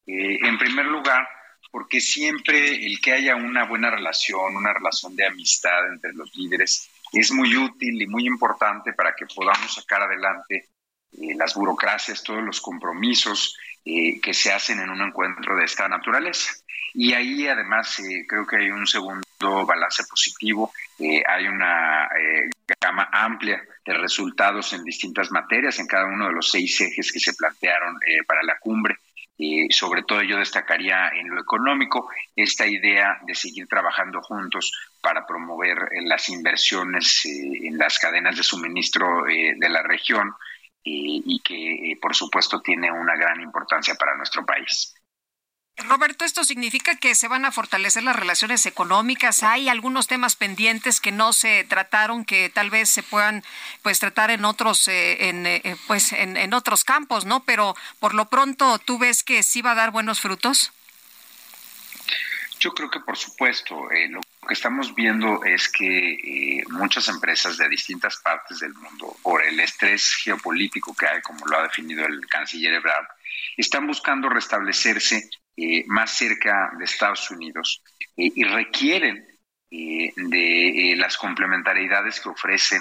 Eh, 0.05 0.37
en 0.41 0.57
primer 0.57 0.85
lugar, 0.85 1.27
porque 1.69 1.99
siempre 1.99 2.85
el 2.85 3.01
que 3.01 3.11
haya 3.11 3.35
una 3.35 3.65
buena 3.65 3.91
relación, 3.91 4.55
una 4.55 4.71
relación 4.71 5.17
de 5.17 5.25
amistad 5.25 5.85
entre 5.91 6.13
los 6.13 6.33
líderes, 6.37 6.89
es 7.11 7.29
muy 7.29 7.57
útil 7.57 8.01
y 8.01 8.07
muy 8.07 8.25
importante 8.25 8.93
para 8.93 9.13
que 9.13 9.25
podamos 9.25 9.75
sacar 9.75 10.03
adelante 10.03 10.69
eh, 11.11 11.35
las 11.35 11.55
burocracias, 11.55 12.23
todos 12.23 12.41
los 12.41 12.61
compromisos 12.61 13.57
eh, 13.83 14.21
que 14.21 14.33
se 14.33 14.53
hacen 14.53 14.79
en 14.79 14.91
un 14.91 15.01
encuentro 15.01 15.57
de 15.57 15.65
esta 15.65 15.89
naturaleza. 15.89 16.53
Y 16.99 17.13
ahí 17.13 17.47
además 17.47 17.99
eh, 17.99 18.25
creo 18.27 18.47
que 18.47 18.55
hay 18.55 18.71
un 18.71 18.87
segundo 18.87 19.23
balance 19.67 20.03
positivo, 20.09 20.73
eh, 20.97 21.21
hay 21.27 21.47
una 21.47 22.05
eh, 22.05 22.49
gama 22.81 23.07
amplia 23.11 23.63
de 23.85 23.93
resultados 23.93 24.73
en 24.73 24.83
distintas 24.83 25.29
materias, 25.29 25.77
en 25.77 25.85
cada 25.85 26.07
uno 26.07 26.25
de 26.25 26.33
los 26.33 26.49
seis 26.49 26.81
ejes 26.81 27.11
que 27.11 27.19
se 27.19 27.35
plantearon 27.35 27.97
eh, 27.97 28.23
para 28.25 28.41
la 28.41 28.57
cumbre. 28.57 28.95
Eh, 29.37 29.67
sobre 29.69 30.01
todo 30.01 30.23
yo 30.23 30.39
destacaría 30.39 31.09
en 31.09 31.29
lo 31.29 31.39
económico 31.39 32.09
esta 32.35 32.65
idea 32.65 33.19
de 33.27 33.35
seguir 33.35 33.67
trabajando 33.67 34.19
juntos 34.23 34.71
para 34.99 35.27
promover 35.27 35.77
las 36.05 36.27
inversiones 36.29 37.21
en 37.25 37.77
las 37.77 37.99
cadenas 37.99 38.35
de 38.35 38.41
suministro 38.41 39.25
de 39.25 39.69
la 39.69 39.83
región 39.83 40.33
y 40.81 41.39
que 41.43 41.95
por 42.01 42.15
supuesto 42.15 42.59
tiene 42.61 42.91
una 42.91 43.15
gran 43.15 43.39
importancia 43.39 43.93
para 43.93 44.17
nuestro 44.17 44.43
país. 44.43 44.96
Roberto, 45.77 46.25
¿esto 46.25 46.43
significa 46.43 46.95
que 46.95 47.13
se 47.13 47.27
van 47.27 47.45
a 47.45 47.51
fortalecer 47.51 48.03
las 48.03 48.15
relaciones 48.15 48.65
económicas? 48.65 49.43
¿Hay 49.43 49.69
algunos 49.69 50.07
temas 50.07 50.35
pendientes 50.35 50.99
que 50.99 51.11
no 51.11 51.33
se 51.33 51.63
trataron 51.65 52.25
que 52.25 52.49
tal 52.49 52.69
vez 52.69 52.89
se 52.89 53.03
puedan 53.03 53.43
pues 53.83 53.99
tratar 53.99 54.31
en 54.31 54.43
otros 54.43 54.87
eh, 54.87 55.29
en, 55.29 55.45
eh, 55.45 55.75
pues 55.85 56.13
en, 56.13 56.35
en 56.35 56.53
otros 56.53 56.83
campos, 56.83 57.25
¿no? 57.25 57.43
Pero 57.43 57.75
por 57.99 58.15
lo 58.15 58.25
pronto 58.25 58.79
tú 58.79 58.97
ves 58.97 59.23
que 59.23 59.43
sí 59.43 59.61
va 59.61 59.71
a 59.71 59.75
dar 59.75 59.91
buenos 59.91 60.19
frutos. 60.19 60.71
Yo 62.59 62.73
creo 62.73 62.89
que 62.89 62.99
por 62.99 63.17
supuesto, 63.17 63.91
eh, 63.91 64.09
lo 64.09 64.21
que 64.21 64.53
estamos 64.53 64.95
viendo 64.95 65.43
es 65.43 65.69
que 65.69 66.13
eh, 66.13 66.63
muchas 66.69 67.07
empresas 67.07 67.57
de 67.57 67.69
distintas 67.69 68.17
partes 68.17 68.59
del 68.59 68.73
mundo, 68.73 69.15
por 69.21 69.43
el 69.43 69.59
estrés 69.59 70.15
geopolítico 70.23 70.95
que 70.95 71.05
hay, 71.05 71.21
como 71.21 71.45
lo 71.45 71.59
ha 71.59 71.63
definido 71.63 72.05
el 72.05 72.25
canciller 72.27 72.73
Ebrard, 72.73 73.05
están 73.57 73.85
buscando 73.85 74.27
restablecerse 74.29 75.29
eh, 75.57 75.83
más 75.87 76.17
cerca 76.17 76.71
de 76.77 76.85
Estados 76.85 77.29
Unidos 77.31 77.83
eh, 78.15 78.31
y 78.35 78.43
requieren 78.43 79.25
de 79.69 80.93
las 80.95 81.17
complementariedades 81.17 82.21
que 82.21 82.29
ofrecen 82.29 82.79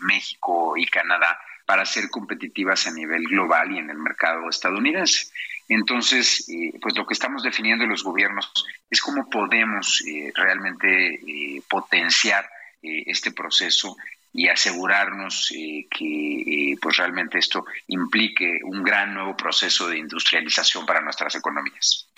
México 0.00 0.76
y 0.76 0.84
Canadá 0.84 1.40
para 1.64 1.86
ser 1.86 2.10
competitivas 2.10 2.86
a 2.86 2.90
nivel 2.90 3.22
global 3.22 3.72
y 3.72 3.78
en 3.78 3.88
el 3.88 3.96
mercado 3.96 4.46
estadounidense. 4.50 5.28
Entonces, 5.66 6.46
pues 6.82 6.94
lo 6.94 7.06
que 7.06 7.14
estamos 7.14 7.42
definiendo 7.42 7.86
los 7.86 8.04
gobiernos 8.04 8.52
es 8.90 9.00
cómo 9.00 9.30
podemos 9.30 10.04
realmente 10.34 11.62
potenciar 11.70 12.46
este 12.82 13.32
proceso 13.32 13.96
y 14.36 14.48
asegurarnos 14.48 15.50
eh, 15.52 15.86
que 15.90 16.02
eh, 16.04 16.76
pues 16.80 16.98
realmente 16.98 17.38
esto 17.38 17.64
implique 17.86 18.60
un 18.64 18.82
gran 18.82 19.14
nuevo 19.14 19.34
proceso 19.34 19.88
de 19.88 19.96
industrialización 19.96 20.84
para 20.84 21.00
nuestras 21.00 21.34
economías. 21.36 22.10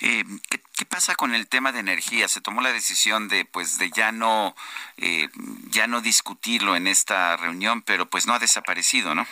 Eh, 0.00 0.24
¿qué, 0.50 0.84
pasa 0.86 1.14
con 1.14 1.36
el 1.36 1.46
tema 1.46 1.70
de 1.70 1.78
energía? 1.78 2.26
Se 2.26 2.40
tomó 2.40 2.62
la 2.62 2.72
decisión 2.72 3.28
de 3.28 3.44
pues 3.44 3.78
de 3.78 3.90
ya 3.90 4.10
no 4.10 4.56
ya 5.70 5.86
no 5.86 6.00
discutirlo 6.00 6.74
en 6.74 6.86
esta 6.86 7.36
reunión, 7.36 7.82
pero 7.82 8.06
pues 8.06 8.26
no 8.26 8.34
ha 8.34 8.38
desaparecido, 8.38 9.14
¿no? 9.14 9.26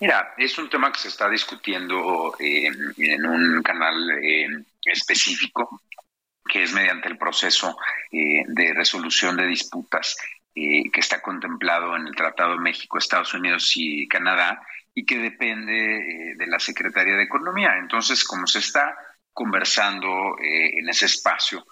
Mira, 0.00 0.34
es 0.36 0.58
un 0.58 0.68
tema 0.68 0.90
que 0.90 0.98
se 0.98 1.08
está 1.08 1.28
discutiendo 1.28 2.34
en 2.38 3.26
un 3.26 3.62
canal 3.62 3.94
específico 4.84 5.80
que 6.46 6.62
es 6.62 6.72
mediante 6.72 7.08
el 7.08 7.18
proceso 7.18 7.76
eh, 8.10 8.44
de 8.46 8.72
resolución 8.74 9.36
de 9.36 9.46
disputas 9.46 10.16
eh, 10.54 10.84
que 10.92 11.00
está 11.00 11.20
contemplado 11.20 11.96
en 11.96 12.06
el 12.06 12.14
Tratado 12.14 12.56
México, 12.58 12.98
Estados 12.98 13.34
Unidos 13.34 13.72
y 13.76 14.08
Canadá 14.08 14.60
y 14.94 15.04
que 15.04 15.18
depende 15.18 15.96
eh, 15.96 16.34
de 16.36 16.46
la 16.46 16.58
Secretaría 16.58 17.16
de 17.16 17.24
Economía. 17.24 17.76
Entonces, 17.78 18.24
como 18.24 18.46
se 18.46 18.60
está 18.60 18.96
conversando 19.32 20.34
en 20.40 20.88
ese 20.88 21.04
espacio, 21.04 21.66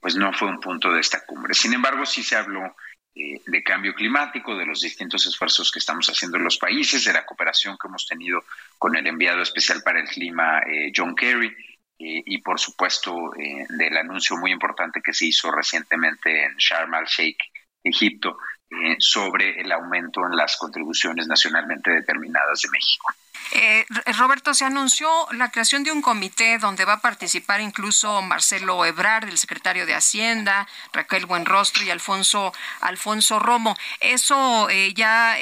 pues 0.00 0.16
no 0.16 0.32
fue 0.32 0.48
un 0.48 0.58
punto 0.58 0.92
de 0.92 0.98
esta 0.98 1.24
cumbre. 1.24 1.54
Sin 1.54 1.72
embargo, 1.72 2.04
sí 2.04 2.24
se 2.24 2.34
habló 2.34 2.74
de 3.14 3.62
cambio 3.62 3.94
climático, 3.94 4.56
de 4.56 4.66
los 4.66 4.80
distintos 4.80 5.24
esfuerzos 5.24 5.70
que 5.70 5.78
estamos 5.78 6.08
haciendo 6.08 6.38
en 6.38 6.42
los 6.42 6.58
países, 6.58 7.04
de 7.04 7.12
la 7.12 7.24
cooperación 7.24 7.78
que 7.80 7.86
hemos 7.86 8.04
tenido 8.04 8.42
con 8.78 8.96
el 8.96 9.06
enviado 9.06 9.42
especial 9.42 9.80
para 9.84 10.00
el 10.00 10.08
clima, 10.08 10.60
John 10.92 11.14
Kerry, 11.14 11.54
y, 11.98 12.38
por 12.38 12.60
supuesto 12.60 13.34
eh, 13.34 13.66
del 13.70 13.96
anuncio 13.96 14.36
muy 14.36 14.52
importante 14.52 15.00
que 15.04 15.12
se 15.12 15.26
hizo 15.26 15.50
recientemente 15.50 16.44
en 16.44 16.56
Sharm 16.56 16.94
el 16.94 17.06
Sheikh, 17.06 17.38
Egipto, 17.82 18.38
eh, 18.70 18.96
sobre 18.98 19.60
el 19.60 19.72
aumento 19.72 20.20
en 20.24 20.36
las 20.36 20.56
contribuciones 20.56 21.26
nacionalmente 21.26 21.90
determinadas 21.90 22.62
de 22.62 22.68
México. 22.70 23.12
Eh, 23.52 23.86
Roberto, 24.18 24.52
se 24.52 24.64
anunció 24.64 25.08
la 25.32 25.50
creación 25.50 25.82
de 25.82 25.90
un 25.90 26.02
comité 26.02 26.58
donde 26.58 26.84
va 26.84 26.94
a 26.94 27.00
participar 27.00 27.60
incluso 27.60 28.20
Marcelo 28.20 28.84
Ebrard, 28.84 29.28
el 29.28 29.38
secretario 29.38 29.86
de 29.86 29.94
Hacienda, 29.94 30.68
Raquel 30.92 31.24
Buenrostro 31.26 31.82
y 31.82 31.90
Alfonso, 31.90 32.52
Alfonso 32.80 33.38
Romo. 33.38 33.74
¿Eso 34.00 34.68
ya 34.94 35.36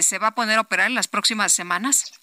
se 0.00 0.18
va 0.18 0.28
a 0.28 0.34
poner 0.34 0.58
a 0.58 0.62
operar 0.62 0.88
en 0.88 0.96
las 0.96 1.06
próximas 1.06 1.52
semanas? 1.52 2.21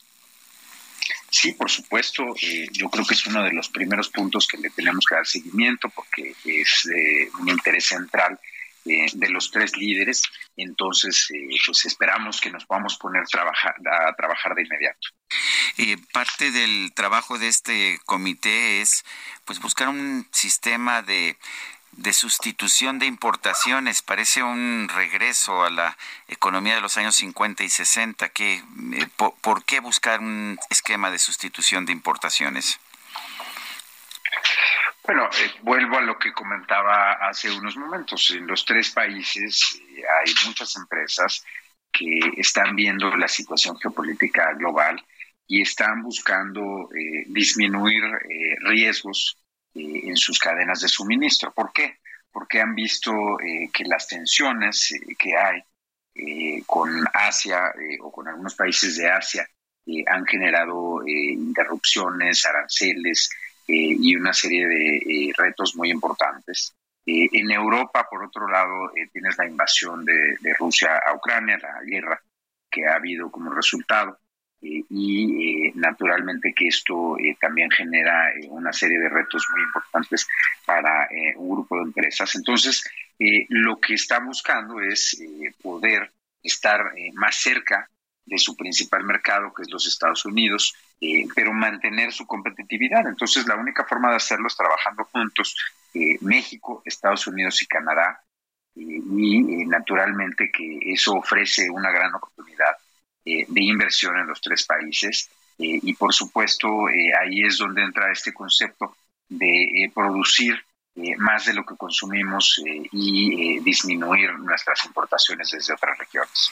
Sí, 1.30 1.54
por 1.54 1.70
supuesto. 1.70 2.24
Eh, 2.42 2.68
yo 2.72 2.90
creo 2.90 3.06
que 3.06 3.14
es 3.14 3.26
uno 3.28 3.44
de 3.44 3.52
los 3.52 3.70
primeros 3.70 4.10
puntos 4.10 4.48
que 4.48 4.58
le 4.58 4.70
tenemos 4.72 5.06
que 5.06 5.16
dar 5.16 5.28
seguimiento 5.28 5.90
porque 5.90 6.36
es 6.44 6.90
eh, 6.94 7.30
un 7.40 7.50
interés 7.50 7.86
central 7.86 8.40
eh, 8.86 9.06
de 9.14 9.30
los 9.30 9.52
tres 9.52 9.78
líderes. 9.78 10.24
Entonces, 10.58 11.28
pues 11.66 11.86
esperamos 11.86 12.42
que 12.42 12.50
nos 12.52 12.66
podamos 12.66 12.98
poner 12.98 13.24
trabajar, 13.28 13.76
a 13.86 14.14
trabajar 14.16 14.56
de 14.56 14.64
inmediato. 14.64 15.10
parte 16.12 16.52
del 16.52 16.92
trabajo 16.94 17.38
de 17.38 17.48
este 17.48 18.00
comité 18.06 18.82
es 18.82 19.06
pues 19.46 19.60
buscar 19.60 19.88
un 19.88 20.28
sistema 20.32 21.02
de 21.02 21.38
de 21.94 22.14
sustitución 22.14 23.00
de 23.00 23.06
importaciones. 23.06 24.02
Parece 24.02 24.44
un 24.44 24.90
regreso 24.94 25.64
a 25.64 25.70
la 25.70 25.98
economía 26.28 26.76
de 26.76 26.82
los 26.82 26.98
años 26.98 27.16
50 27.16 27.64
y 27.64 27.70
60. 27.70 28.30
¿Qué, 28.30 28.56
eh, 28.56 29.08
por, 29.16 29.64
qué 29.66 29.80
buscar 29.80 30.20
un 30.20 30.58
esquema 30.70 31.12
de 31.12 31.20
sustitución 31.20 31.86
de 31.86 31.92
importaciones? 31.92 32.80
Bueno, 35.04 35.26
eh, 35.26 35.52
vuelvo 35.62 35.98
a 35.98 36.02
lo 36.02 36.18
que 36.20 36.32
comentaba 36.32 37.14
hace 37.28 37.52
unos 37.52 37.76
momentos. 37.76 38.32
En 38.32 38.48
los 38.48 38.64
tres 38.64 38.92
países 38.92 39.82
eh, 39.82 40.04
hay 40.22 40.34
muchas 40.46 40.76
empresas 40.76 41.44
que 41.92 42.20
están 42.38 42.76
viendo 42.76 43.16
la 43.16 43.28
situación 43.28 43.78
geopolítica 43.80 44.54
global 44.54 45.04
y 45.48 45.64
están 45.64 46.04
buscando 46.04 46.88
disminuir 47.26 48.04
riesgos 48.60 49.40
eh, 49.76 50.02
en 50.06 50.18
sus 50.18 50.40
cadenas 50.40 50.82
de 50.82 50.88
suministro. 50.88 51.52
¿Por 51.52 51.72
qué? 51.72 51.98
Porque 52.32 52.62
han 52.62 52.76
visto 52.76 53.40
eh, 53.40 53.70
que 53.74 53.86
las 53.86 54.08
tensiones 54.08 54.92
eh, 54.92 55.16
que 55.18 55.36
hay 55.38 55.64
con 56.66 57.06
Asia 57.14 57.72
o 58.02 58.12
con 58.12 58.28
algunos 58.28 58.54
países 58.54 58.98
de 58.98 59.10
Asia 59.10 59.48
han 60.08 60.26
generado 60.26 61.00
interrupciones, 61.08 62.46
aranceles 62.46 63.30
y 63.66 64.16
una 64.18 64.34
serie 64.34 64.68
de 64.68 65.34
retos 65.38 65.78
muy 65.78 65.92
importantes. 65.92 66.76
en 67.06 67.52
Europa, 67.52 68.06
por 68.10 68.26
otro 68.26 68.50
lado, 68.50 68.92
tienes 69.14 69.38
la 69.38 69.48
invasión 69.48 70.04
de, 70.04 70.36
de 70.42 70.54
Rusia 70.56 70.98
a 70.98 71.16
Ucrania, 71.16 71.58
la 71.58 71.80
guerra 71.86 72.22
que 72.70 72.86
ha 72.86 72.96
habido 72.96 73.32
como 73.32 73.52
resultado. 73.52 74.20
Eh, 74.62 74.84
y 74.90 75.68
eh, 75.68 75.72
naturalmente 75.76 76.54
que 76.54 76.68
esto 76.68 77.18
eh, 77.18 77.38
también 77.40 77.72
genera 77.72 78.34
una 78.50 78.74
serie 78.74 79.00
de 79.00 79.08
retos 79.08 79.48
muy 79.54 79.62
importantes 79.64 80.28
para 80.66 81.08
un 81.38 81.50
grupo 81.50 81.78
de 81.78 81.84
empresas. 81.84 82.36
Entonces, 82.36 82.84
lo 83.50 83.80
que 83.80 83.96
está 83.96 84.20
buscando 84.20 84.80
es 84.80 85.22
poder 85.62 86.12
estar 86.44 86.94
más 87.14 87.36
cerca 87.42 87.90
de 88.26 88.38
su 88.38 88.56
principal 88.56 89.04
mercado, 89.04 89.52
que 89.54 89.64
es 89.64 89.72
los 89.72 89.88
Estados 89.88 90.24
Unidos, 90.26 90.76
pero 91.36 91.52
mantener 91.52 92.12
su 92.12 92.26
competitividad. 92.28 93.08
Entonces, 93.08 93.48
la 93.48 93.56
única 93.56 93.84
forma 93.86 94.12
de 94.12 94.18
hacerlo 94.18 94.48
es 94.48 94.56
trabajando 94.56 95.06
juntos, 95.06 95.56
México, 96.22 96.84
Estados 96.86 97.26
Unidos 97.28 97.62
y 97.64 97.66
Canadá, 97.66 98.22
y 98.76 99.66
naturalmente 99.66 100.52
que 100.52 100.80
eso 100.86 101.16
ofrece 101.16 101.70
una 101.70 101.92
gran 101.92 102.14
oportunidad 102.14 102.78
eh, 103.30 103.46
de 103.48 103.62
inversión 103.62 104.18
en 104.18 104.28
los 104.28 104.42
tres 104.42 104.66
países. 104.66 105.30
Eh, 105.58 105.80
y 105.84 105.94
por 105.94 106.14
supuesto, 106.14 106.90
eh, 106.90 107.12
ahí 107.22 107.44
es 107.44 107.58
donde 107.58 107.84
entra 107.84 108.12
este 108.12 108.34
concepto 108.34 108.96
de 109.28 109.92
producir 109.94 110.66
más 111.18 111.46
de 111.46 111.54
lo 111.54 111.64
que 111.64 111.78
consumimos 111.78 112.60
y 112.66 113.60
disminuir 113.60 114.34
nuestras 114.40 114.84
importaciones 114.86 115.52
desde 115.52 115.74
otras 115.74 115.98
regiones. 115.98 116.52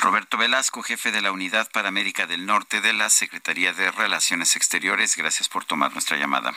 Roberto 0.00 0.36
Velasco, 0.36 0.82
jefe 0.82 1.12
de 1.12 1.22
la 1.22 1.30
Unidad 1.32 1.70
para 1.70 1.88
América 1.88 2.26
del 2.26 2.44
Norte 2.44 2.80
de 2.80 2.92
la 2.92 3.08
Secretaría 3.08 3.72
de 3.72 3.90
Relaciones 3.92 4.56
Exteriores, 4.56 5.16
gracias 5.16 5.48
por 5.48 5.64
tomar 5.64 5.92
nuestra 5.92 6.18
llamada. 6.18 6.52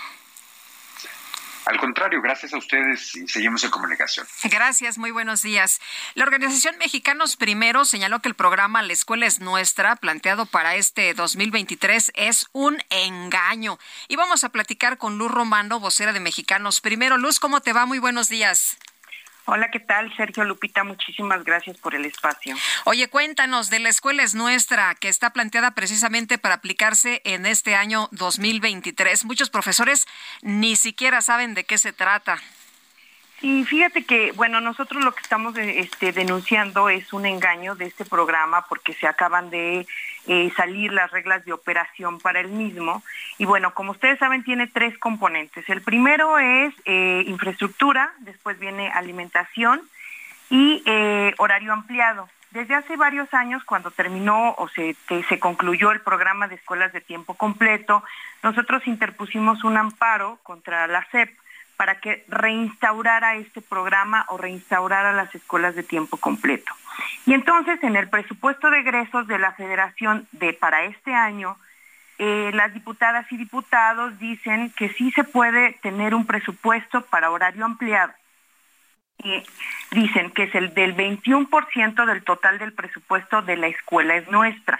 Al 1.66 1.78
contrario, 1.78 2.22
gracias 2.22 2.54
a 2.54 2.58
ustedes 2.58 3.16
y 3.16 3.28
seguimos 3.28 3.64
en 3.64 3.72
comunicación. 3.72 4.28
Gracias, 4.44 4.98
muy 4.98 5.12
buenos 5.12 5.42
días. 5.42 5.80
La 6.14 6.26
organización 6.26 6.78
Mexicanos 6.78 7.38
Primero 7.38 7.86
señaló 7.86 8.20
que 8.20 8.30
el 8.30 8.36
programa 8.36 8.82
La 8.82 8.94
Escuela 8.94 9.26
es 9.26 9.40
Nuestra, 9.40 9.96
planteado 9.96 10.46
para 10.46 10.76
este 10.76 11.14
2023, 11.14 12.12
es 12.16 12.48
un 12.52 12.78
engaño. 12.90 13.80
Y 14.08 14.16
vamos 14.18 14.44
a 14.44 14.50
platicar 14.50 14.98
con 14.98 15.18
Luz 15.18 15.32
Romano, 15.32 15.80
vocera 15.80 16.12
de 16.12 16.20
Mexicanos 16.20 16.82
Primero. 16.82 17.18
Luz, 17.18 17.40
¿cómo 17.40 17.62
te 17.62 17.74
va? 17.74 17.86
Muy 17.86 18.00
buenos 18.00 18.30
días. 18.30 18.78
Hola, 19.46 19.70
¿qué 19.72 19.80
tal? 19.80 20.16
Sergio 20.16 20.46
Lupita, 20.46 20.86
muchísimas 20.86 21.44
gracias 21.44 21.78
por 21.78 21.96
el 21.96 22.06
espacio. 22.06 22.56
Oye, 22.86 23.10
cuéntanos 23.10 23.70
de 23.70 23.80
la 23.80 23.90
escuela 23.90 24.24
es 24.24 24.36
nuestra, 24.36 24.96
que 24.96 25.10
está 25.10 25.32
planteada 25.32 25.72
precisamente 25.72 26.38
para 26.38 26.56
aplicarse 26.56 27.22
en 27.26 27.46
este 27.46 27.76
año 27.76 28.08
2023. 28.12 29.26
Muchos 29.26 29.50
profesores 29.50 30.06
ni 30.42 30.78
siquiera 30.78 31.22
saben 31.22 31.56
de 31.56 31.66
qué 31.66 31.78
se 31.78 31.92
trata. 31.92 32.40
Y 33.42 33.66
fíjate 33.66 34.06
que, 34.06 34.32
bueno, 34.32 34.62
nosotros 34.62 35.04
lo 35.04 35.14
que 35.14 35.22
estamos 35.22 35.58
este, 35.58 36.14
denunciando 36.14 36.88
es 36.88 37.12
un 37.12 37.26
engaño 37.26 37.76
de 37.76 37.88
este 37.88 38.06
programa 38.06 38.66
porque 38.70 38.94
se 38.94 39.06
acaban 39.06 39.50
de 39.50 39.86
eh, 40.28 40.52
salir 40.56 40.94
las 40.94 41.12
reglas 41.12 41.44
de 41.46 41.54
operación 41.54 42.20
para 42.20 42.40
el 42.40 42.48
mismo. 42.48 43.04
Y 43.38 43.46
bueno, 43.46 43.74
como 43.74 43.92
ustedes 43.92 44.20
saben, 44.20 44.44
tiene 44.44 44.68
tres 44.68 44.98
componentes. 44.98 45.68
El 45.70 45.82
primero 45.82 46.40
es 46.40 46.74
eh, 46.86 47.24
infraestructura, 47.28 48.14
después 48.20 48.58
viene 48.60 48.90
alimentación 48.90 49.82
y 50.50 50.82
eh, 50.86 51.34
horario 51.38 51.74
ampliado. 51.74 52.30
Desde 52.52 52.76
hace 52.76 52.96
varios 52.96 53.34
años, 53.34 53.64
cuando 53.64 53.90
terminó 53.92 54.54
o 54.58 54.70
se, 54.70 54.96
se 55.28 55.40
concluyó 55.40 55.92
el 55.92 56.02
programa 56.02 56.48
de 56.48 56.56
escuelas 56.56 56.94
de 56.94 57.02
tiempo 57.02 57.34
completo, 57.34 58.04
nosotros 58.44 58.86
interpusimos 58.86 59.64
un 59.64 59.76
amparo 59.76 60.38
contra 60.44 60.86
la 60.88 61.06
SEP 61.12 61.32
para 61.78 62.00
que 62.00 62.24
reinstaurara 62.28 63.36
este 63.36 63.62
programa 63.62 64.26
o 64.30 64.38
reinstaurara 64.38 65.14
las 65.14 65.34
escuelas 65.34 65.76
de 65.76 65.84
tiempo 65.84 66.18
completo. 66.18 66.74
Y 67.26 67.34
entonces 67.34 67.82
en 67.84 67.96
el 67.96 68.10
presupuesto 68.10 68.70
de 68.70 68.80
egresos 68.80 69.28
de 69.28 69.40
la 69.40 69.54
federación 69.54 70.28
de 70.32 70.54
para 70.54 70.84
este 70.84 71.14
año 71.14 71.58
eh, 72.20 72.52
las 72.54 72.74
diputadas 72.74 73.30
y 73.32 73.38
diputados 73.38 74.18
dicen 74.20 74.72
que 74.78 74.90
sí 74.90 75.12
se 75.12 75.24
puede 75.24 75.74
tener 75.82 76.14
un 76.14 76.26
presupuesto 76.26 77.02
para 77.06 77.32
horario 77.32 77.66
ampliado. 77.66 78.14
Y 79.18 79.44
dicen 79.92 80.32
que 80.32 80.44
es 80.44 80.56
el 80.56 80.74
del 80.74 80.96
21% 80.96 82.06
del 82.06 82.24
total 82.24 82.60
del 82.60 82.74
presupuesto 82.74 83.42
de 83.42 83.58
la 83.58 83.68
escuela 83.68 84.16
es 84.16 84.28
nuestra. 84.30 84.80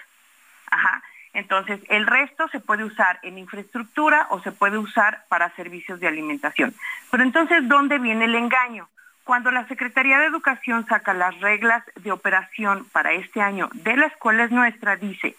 Ajá. 0.70 1.04
Entonces, 1.34 1.80
el 1.90 2.06
resto 2.06 2.48
se 2.50 2.60
puede 2.60 2.84
usar 2.84 3.20
en 3.24 3.40
infraestructura 3.40 4.28
o 4.30 4.42
se 4.42 4.52
puede 4.52 4.78
usar 4.78 5.26
para 5.30 5.54
servicios 5.56 6.00
de 6.00 6.08
alimentación. 6.08 6.76
Pero 7.10 7.24
entonces, 7.24 7.68
¿dónde 7.68 7.98
viene 7.98 8.26
el 8.26 8.36
engaño? 8.36 8.88
Cuando 9.24 9.50
la 9.52 9.68
Secretaría 9.68 10.20
de 10.20 10.28
Educación 10.28 10.86
saca 10.86 11.14
las 11.14 11.40
reglas 11.40 11.84
de 11.96 12.12
operación 12.12 12.86
para 12.92 13.14
este 13.14 13.42
año 13.42 13.70
de 13.74 13.98
la 13.98 14.08
escuela 14.08 14.44
es 14.44 14.52
nuestra, 14.52 14.96
dice 14.96 15.36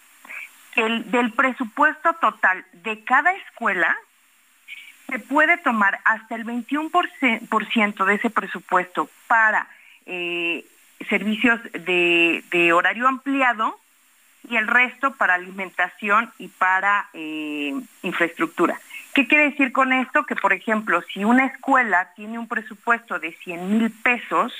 que 0.72 0.84
el, 0.84 1.10
del 1.12 1.32
presupuesto 1.32 2.14
total 2.14 2.64
de 2.72 3.04
cada 3.04 3.32
escuela 3.32 3.96
se 5.08 5.18
puede 5.20 5.58
tomar 5.58 6.00
hasta 6.04 6.34
el 6.34 6.44
21% 6.44 8.04
de 8.04 8.14
ese 8.14 8.30
presupuesto 8.30 9.08
para 9.28 9.68
eh, 10.06 10.64
servicios 11.08 11.60
de 11.72 12.72
horario 12.72 13.06
ampliado 13.06 13.78
y 14.48 14.56
el 14.56 14.66
resto 14.66 15.14
para 15.14 15.34
alimentación 15.34 16.32
y 16.38 16.48
para 16.48 17.08
eh, 17.12 17.74
infraestructura. 18.02 18.78
¿Qué 19.14 19.26
quiere 19.26 19.50
decir 19.50 19.72
con 19.72 19.92
esto? 19.92 20.24
Que, 20.26 20.36
por 20.36 20.52
ejemplo, 20.52 21.02
si 21.12 21.24
una 21.24 21.46
escuela 21.46 22.12
tiene 22.16 22.38
un 22.38 22.48
presupuesto 22.48 23.18
de 23.18 23.32
100 23.32 23.78
mil 23.78 23.90
pesos, 23.90 24.52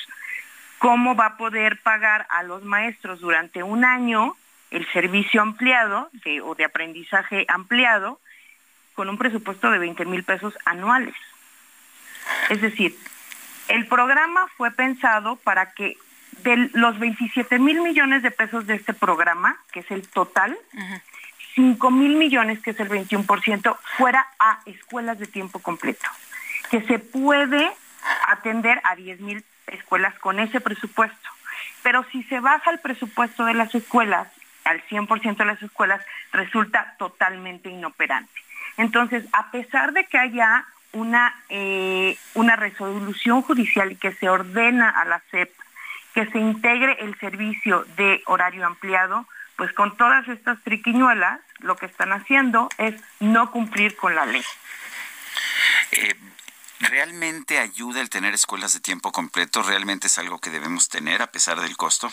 ¿cómo 0.79 1.17
va 1.17 1.27
a 1.27 1.37
poder 1.37 1.81
pagar 1.83 2.27
a 2.31 2.43
los 2.45 2.63
maestros 2.63 3.21
durante 3.21 3.63
un 3.63 3.85
año 3.85 4.37
el 4.71 4.87
servicio 4.93 5.43
ampliado 5.43 6.11
o 6.45 6.55
de 6.55 6.65
aprendizaje 6.65 7.45
ampliado 7.49 8.21
con 8.95 9.09
un 9.09 9.19
presupuesto 9.19 9.71
de 9.71 9.79
20 9.79 10.05
mil 10.05 10.23
pesos 10.23 10.55
anuales? 10.65 11.17
Es 12.49 12.61
decir, 12.61 12.97
el 13.69 13.87
programa 13.87 14.47
fue 14.57 14.71
pensado 14.71 15.37
para 15.37 15.73
que 15.73 15.97
de 16.43 16.71
los 16.73 16.99
27 16.99 17.59
mil 17.59 17.81
millones 17.83 18.23
de 18.23 18.31
pesos 18.31 18.67
de 18.67 18.75
este 18.75 18.93
programa, 18.93 19.57
que 19.73 19.81
es 19.81 19.91
el 19.91 20.07
total, 20.09 20.57
5 21.55 21.91
mil 21.91 22.17
millones, 22.17 22.61
que 22.61 22.71
es 22.71 22.81
el 22.81 22.89
21%, 22.89 23.77
fuera 23.97 24.27
a 24.39 24.61
escuelas 24.67 25.19
de 25.19 25.27
tiempo 25.27 25.61
completo. 25.61 26.05
Que 26.71 26.83
se 26.83 26.99
puede 26.99 27.71
atender 28.29 28.81
a 28.85 28.97
10 28.97 29.21
mil 29.21 29.45
escuelas 29.67 30.15
con 30.19 30.41
ese 30.41 30.61
presupuesto. 30.61 31.29
Pero 31.83 32.05
si 32.11 32.23
se 32.25 32.41
baja 32.41 32.71
el 32.71 32.79
presupuesto 32.81 33.45
de 33.45 33.55
las 33.55 33.75
escuelas, 33.75 34.29
al 34.65 34.83
100% 34.89 35.37
de 35.37 35.45
las 35.45 35.63
escuelas, 35.63 36.01
resulta 36.33 36.95
totalmente 36.99 37.69
inoperante. 37.69 38.33
Entonces, 38.77 39.25
a 39.33 39.51
pesar 39.51 39.93
de 39.93 40.05
que 40.07 40.19
haya 40.19 40.65
una, 40.93 41.35
eh, 41.49 42.17
una 42.35 42.57
resolución 42.57 43.43
judicial 43.43 43.93
y 43.93 43.97
que 43.97 44.13
se 44.15 44.29
ordena 44.29 44.89
a 44.89 45.05
la 45.05 45.21
CEP 45.31 45.53
que 46.15 46.27
se 46.27 46.39
integre 46.39 46.97
el 47.01 47.19
servicio 47.19 47.85
de 47.97 48.23
horario 48.27 48.67
ampliado, 48.67 49.27
pues 49.57 49.73
con 49.73 49.97
todas 49.97 50.27
estas 50.29 50.63
triquiñuelas 50.63 51.41
lo 51.59 51.77
que 51.77 51.87
están 51.87 52.13
haciendo 52.13 52.69
es 52.79 52.95
no 53.21 53.51
cumplir 53.51 53.97
con 53.97 54.15
la 54.15 54.25
ley. 54.25 54.45
Eh, 55.93 56.15
¿Realmente 56.81 57.59
ayuda 57.59 58.01
el 58.01 58.11
tener 58.11 58.35
escuelas 58.35 58.75
de 58.75 58.81
tiempo 58.81 59.13
completo? 59.13 59.63
¿Realmente 59.63 60.07
es 60.07 60.19
algo 60.19 60.39
que 60.39 60.51
debemos 60.51 60.89
tener 60.89 61.23
a 61.23 61.29
pesar 61.29 61.61
del 61.61 61.77
costo? 61.77 62.13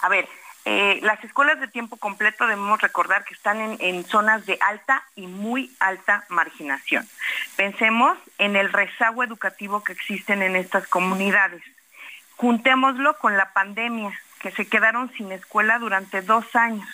A 0.00 0.08
ver, 0.08 0.28
eh, 0.64 1.00
las 1.02 1.22
escuelas 1.24 1.58
de 1.60 1.68
tiempo 1.68 1.96
completo 1.96 2.46
debemos 2.46 2.80
recordar 2.80 3.24
que 3.24 3.34
están 3.34 3.60
en, 3.60 3.76
en, 3.80 4.04
zonas 4.04 4.44
de 4.46 4.58
alta 4.60 5.04
y 5.14 5.26
muy 5.26 5.74
alta 5.80 6.24
marginación. 6.28 7.08
Pensemos 7.54 8.18
en 8.38 8.56
el 8.56 8.72
rezago 8.72 9.22
educativo 9.22 9.82
que 9.82 9.92
existen 9.92 10.42
en 10.42 10.56
estas 10.56 10.86
comunidades. 10.88 11.62
Juntémoslo 12.36 13.18
con 13.18 13.36
la 13.36 13.52
pandemia, 13.52 14.12
que 14.40 14.50
se 14.52 14.66
quedaron 14.68 15.10
sin 15.12 15.32
escuela 15.32 15.78
durante 15.78 16.22
dos 16.22 16.54
años. 16.54 16.88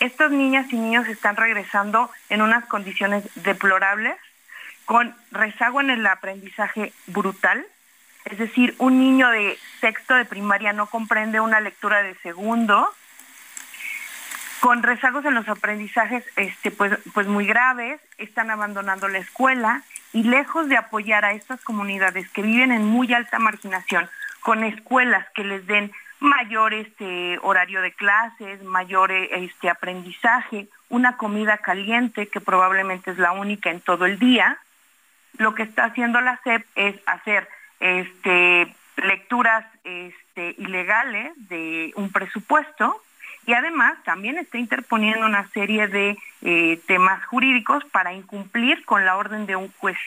Estas 0.00 0.30
niñas 0.30 0.72
y 0.72 0.76
niños 0.76 1.06
están 1.06 1.36
regresando 1.36 2.10
en 2.28 2.42
unas 2.42 2.64
condiciones 2.66 3.24
deplorables, 3.36 4.16
con 4.84 5.14
rezago 5.30 5.80
en 5.80 5.90
el 5.90 6.06
aprendizaje 6.06 6.92
brutal. 7.06 7.64
Es 8.24 8.38
decir, 8.38 8.74
un 8.78 8.98
niño 8.98 9.28
de 9.30 9.58
sexto 9.80 10.14
de 10.14 10.24
primaria 10.24 10.72
no 10.72 10.86
comprende 10.86 11.40
una 11.40 11.60
lectura 11.60 12.02
de 12.02 12.14
segundo, 12.16 12.92
con 14.62 14.82
rezagos 14.82 15.24
en 15.24 15.34
los 15.34 15.48
aprendizajes 15.48 16.24
este, 16.36 16.70
pues, 16.70 16.96
pues 17.14 17.26
muy 17.26 17.46
graves, 17.46 18.00
están 18.18 18.48
abandonando 18.48 19.08
la 19.08 19.18
escuela 19.18 19.82
y 20.12 20.22
lejos 20.22 20.68
de 20.68 20.76
apoyar 20.76 21.24
a 21.24 21.32
estas 21.32 21.60
comunidades 21.62 22.28
que 22.30 22.42
viven 22.42 22.70
en 22.70 22.84
muy 22.84 23.12
alta 23.12 23.40
marginación, 23.40 24.08
con 24.42 24.64
escuelas 24.64 25.26
que 25.34 25.44
les 25.44 25.66
den 25.66 25.92
mayor 26.20 26.72
este 26.74 27.38
horario 27.42 27.82
de 27.82 27.92
clases, 27.92 28.62
mayor 28.62 29.10
este 29.10 29.68
aprendizaje, 29.68 30.68
una 30.88 31.16
comida 31.16 31.58
caliente 31.58 32.28
que 32.28 32.40
probablemente 32.40 33.10
es 33.10 33.18
la 33.18 33.32
única 33.32 33.70
en 33.70 33.80
todo 33.80 34.06
el 34.06 34.18
día. 34.18 34.58
Lo 35.38 35.54
que 35.54 35.64
está 35.64 35.86
haciendo 35.86 36.20
la 36.20 36.38
SEP 36.44 36.64
es 36.76 36.96
hacer 37.06 37.48
este 37.80 38.74
lecturas 38.96 39.64
este, 39.84 40.54
ilegales 40.58 41.32
de 41.48 41.92
un 41.96 42.10
presupuesto 42.12 43.02
y 43.46 43.54
además 43.54 43.94
también 44.04 44.38
está 44.38 44.58
interponiendo 44.58 45.26
una 45.26 45.48
serie 45.48 45.88
de 45.88 46.16
eh, 46.42 46.80
temas 46.86 47.24
jurídicos 47.26 47.84
para 47.86 48.12
incumplir 48.12 48.84
con 48.84 49.04
la 49.04 49.16
orden 49.16 49.46
de 49.46 49.56
un 49.56 49.72
juez. 49.78 49.98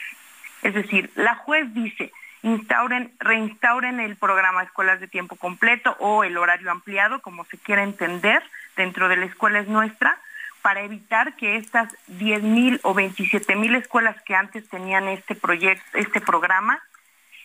Es 0.62 0.74
decir, 0.74 1.10
la 1.16 1.34
juez 1.34 1.72
dice, 1.74 2.12
instauren, 2.46 3.12
reinstauren 3.18 3.98
el 3.98 4.14
programa 4.16 4.62
Escuelas 4.62 5.00
de 5.00 5.08
Tiempo 5.08 5.34
Completo 5.34 5.96
o 5.98 6.22
el 6.22 6.38
horario 6.38 6.70
ampliado, 6.70 7.20
como 7.20 7.44
se 7.44 7.58
quiera 7.58 7.82
entender, 7.82 8.40
dentro 8.76 9.08
de 9.08 9.16
la 9.16 9.26
escuela 9.26 9.58
es 9.58 9.66
nuestra, 9.66 10.16
para 10.62 10.82
evitar 10.82 11.34
que 11.34 11.56
estas 11.56 11.92
10.000 12.08 12.80
o 12.84 12.94
27.000 12.94 13.76
escuelas 13.76 14.20
que 14.22 14.36
antes 14.36 14.68
tenían 14.68 15.08
este 15.08 15.34
proyecto, 15.34 15.84
este 15.94 16.20
programa, 16.20 16.80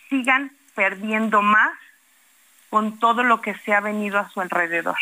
sigan 0.08 0.52
perdiendo 0.76 1.42
más 1.42 1.72
con 2.70 2.98
todo 3.00 3.24
lo 3.24 3.40
que 3.40 3.54
se 3.54 3.74
ha 3.74 3.80
venido 3.80 4.20
a 4.20 4.28
su 4.28 4.40
alrededor. 4.40 4.98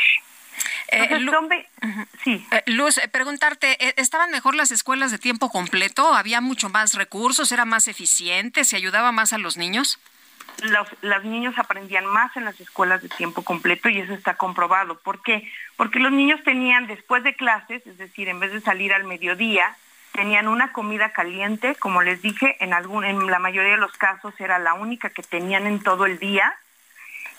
Eh, 0.92 1.66
sí. 2.24 2.46
Eh, 2.50 2.62
Luz, 2.66 2.98
eh, 2.98 3.08
preguntarte, 3.08 4.00
¿estaban 4.00 4.30
mejor 4.30 4.54
las 4.54 4.70
escuelas 4.70 5.10
de 5.10 5.18
tiempo 5.18 5.50
completo? 5.50 6.14
¿Había 6.14 6.40
mucho 6.40 6.68
más 6.68 6.94
recursos? 6.94 7.52
¿Era 7.52 7.64
más 7.64 7.88
eficiente? 7.88 8.64
¿Se 8.64 8.76
ayudaba 8.76 9.12
más 9.12 9.32
a 9.32 9.38
los 9.38 9.56
niños? 9.56 9.98
Los, 10.62 10.88
los 11.00 11.24
niños 11.24 11.54
aprendían 11.58 12.06
más 12.06 12.36
en 12.36 12.44
las 12.44 12.58
escuelas 12.60 13.02
de 13.02 13.08
tiempo 13.08 13.42
completo 13.42 13.88
y 13.88 14.00
eso 14.00 14.12
está 14.12 14.34
comprobado. 14.34 14.98
¿Por 14.98 15.22
qué? 15.22 15.50
Porque 15.76 16.00
los 16.00 16.12
niños 16.12 16.42
tenían 16.44 16.86
después 16.86 17.22
de 17.22 17.34
clases, 17.34 17.86
es 17.86 17.96
decir, 17.96 18.28
en 18.28 18.40
vez 18.40 18.52
de 18.52 18.60
salir 18.60 18.92
al 18.92 19.04
mediodía, 19.04 19.76
tenían 20.12 20.48
una 20.48 20.72
comida 20.72 21.12
caliente, 21.12 21.76
como 21.76 22.02
les 22.02 22.20
dije, 22.20 22.56
en 22.60 22.74
algún, 22.74 23.04
en 23.04 23.26
la 23.28 23.38
mayoría 23.38 23.72
de 23.72 23.78
los 23.78 23.96
casos 23.96 24.34
era 24.38 24.58
la 24.58 24.74
única 24.74 25.10
que 25.10 25.22
tenían 25.22 25.66
en 25.66 25.82
todo 25.82 26.04
el 26.04 26.18
día, 26.18 26.54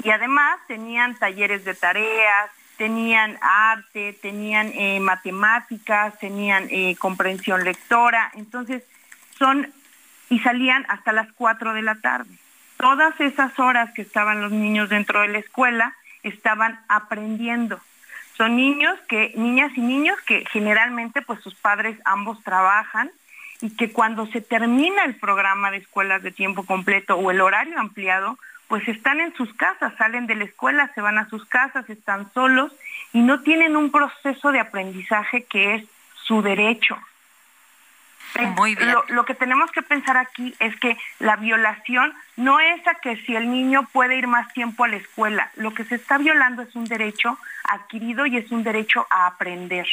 y 0.03 0.10
además 0.10 0.57
tenían 0.68 1.15
talleres 1.15 1.64
de 1.65 1.76
tareas, 1.76 2.49
tenían 2.82 3.38
arte, 3.41 4.18
tenían 4.24 4.72
eh, 4.74 4.99
matemáticas, 4.99 6.18
tenían 6.18 6.68
eh, 6.72 6.95
comprensión 6.98 7.64
lectora, 7.64 8.32
entonces 8.34 8.82
son 9.38 9.72
y 10.30 10.40
salían 10.40 10.88
hasta 10.90 11.12
las 11.12 11.32
4 11.34 11.76
de 11.76 11.84
la 11.84 12.02
tarde. 12.02 12.34
Todas 12.78 13.22
esas 13.22 13.60
horas 13.60 13.94
que 13.94 14.02
estaban 14.02 14.41
los 14.41 14.52
niños 14.52 14.90
dentro 14.90 15.22
de 15.22 15.28
la 15.28 15.38
escuela 15.38 15.94
estaban 16.24 16.80
aprendiendo. 16.88 17.80
Son 18.36 18.56
niños 18.56 18.98
que, 19.08 19.32
niñas 19.36 19.72
y 19.76 19.82
niños 19.82 20.20
que 20.26 20.44
generalmente 20.52 21.22
pues 21.22 21.40
sus 21.41 21.53
padres 21.53 21.99
ambos 22.03 22.44
trabajan 22.44 23.12
y 23.62 23.76
que 23.76 23.91
cuando 23.91 24.26
se 24.26 24.41
termina 24.41 25.03
el 25.06 25.14
programa 25.18 25.70
de 25.70 25.78
escuelas 25.78 26.24
de 26.24 26.32
tiempo 26.32 26.66
completo 26.66 27.14
o 27.14 27.30
el 27.30 27.41
horario 27.41 27.80
ampliado, 27.80 28.40
pues 28.72 28.88
están 28.88 29.19
en 29.19 29.34
sus 29.35 29.53
casas, 29.56 29.93
salen 29.98 30.27
de 30.27 30.35
la 30.35 30.45
escuela, 30.45 30.89
se 30.95 31.02
van 31.02 31.18
a 31.18 31.27
sus 31.27 31.43
casas, 31.43 31.89
están 31.89 32.31
solos 32.31 32.72
y 33.11 33.19
no 33.19 33.41
tienen 33.41 33.76
un 33.76 33.91
proceso 33.91 34.53
de 34.53 34.61
aprendizaje 34.61 35.43
que 35.43 35.76
es 35.76 35.84
su 36.23 36.41
derecho. 36.41 36.98
Muy 38.56 38.76
bien. 38.76 38.95
Lo, 39.10 39.26
que 39.26 39.35
tenemos 39.35 39.69
que 39.73 39.81
pensar 39.81 40.15
aquí 40.15 40.56
es 40.60 40.73
que 40.77 40.98
la 41.19 41.35
violación 41.35 42.14
no 42.38 42.61
es 42.61 42.88
a 42.88 42.95
que 42.95 43.18
si 43.18 43.35
el 43.35 43.52
niño 43.52 43.89
puede 43.91 44.15
ir 44.15 44.27
más 44.27 44.48
tiempo 44.53 44.85
a 44.85 44.88
la 44.88 44.95
escuela, 44.95 45.52
lo 45.57 45.73
que 45.73 45.84
se 45.84 45.95
está 45.95 46.18
violando 46.18 46.61
es 46.61 46.73
un 46.73 46.85
derecho 46.85 47.38
adquirido 47.65 48.26
y 48.26 48.38
es 48.38 48.52
un 48.52 48.64
derecho 48.64 49.06
a 49.10 49.27
aprender. 49.27 49.85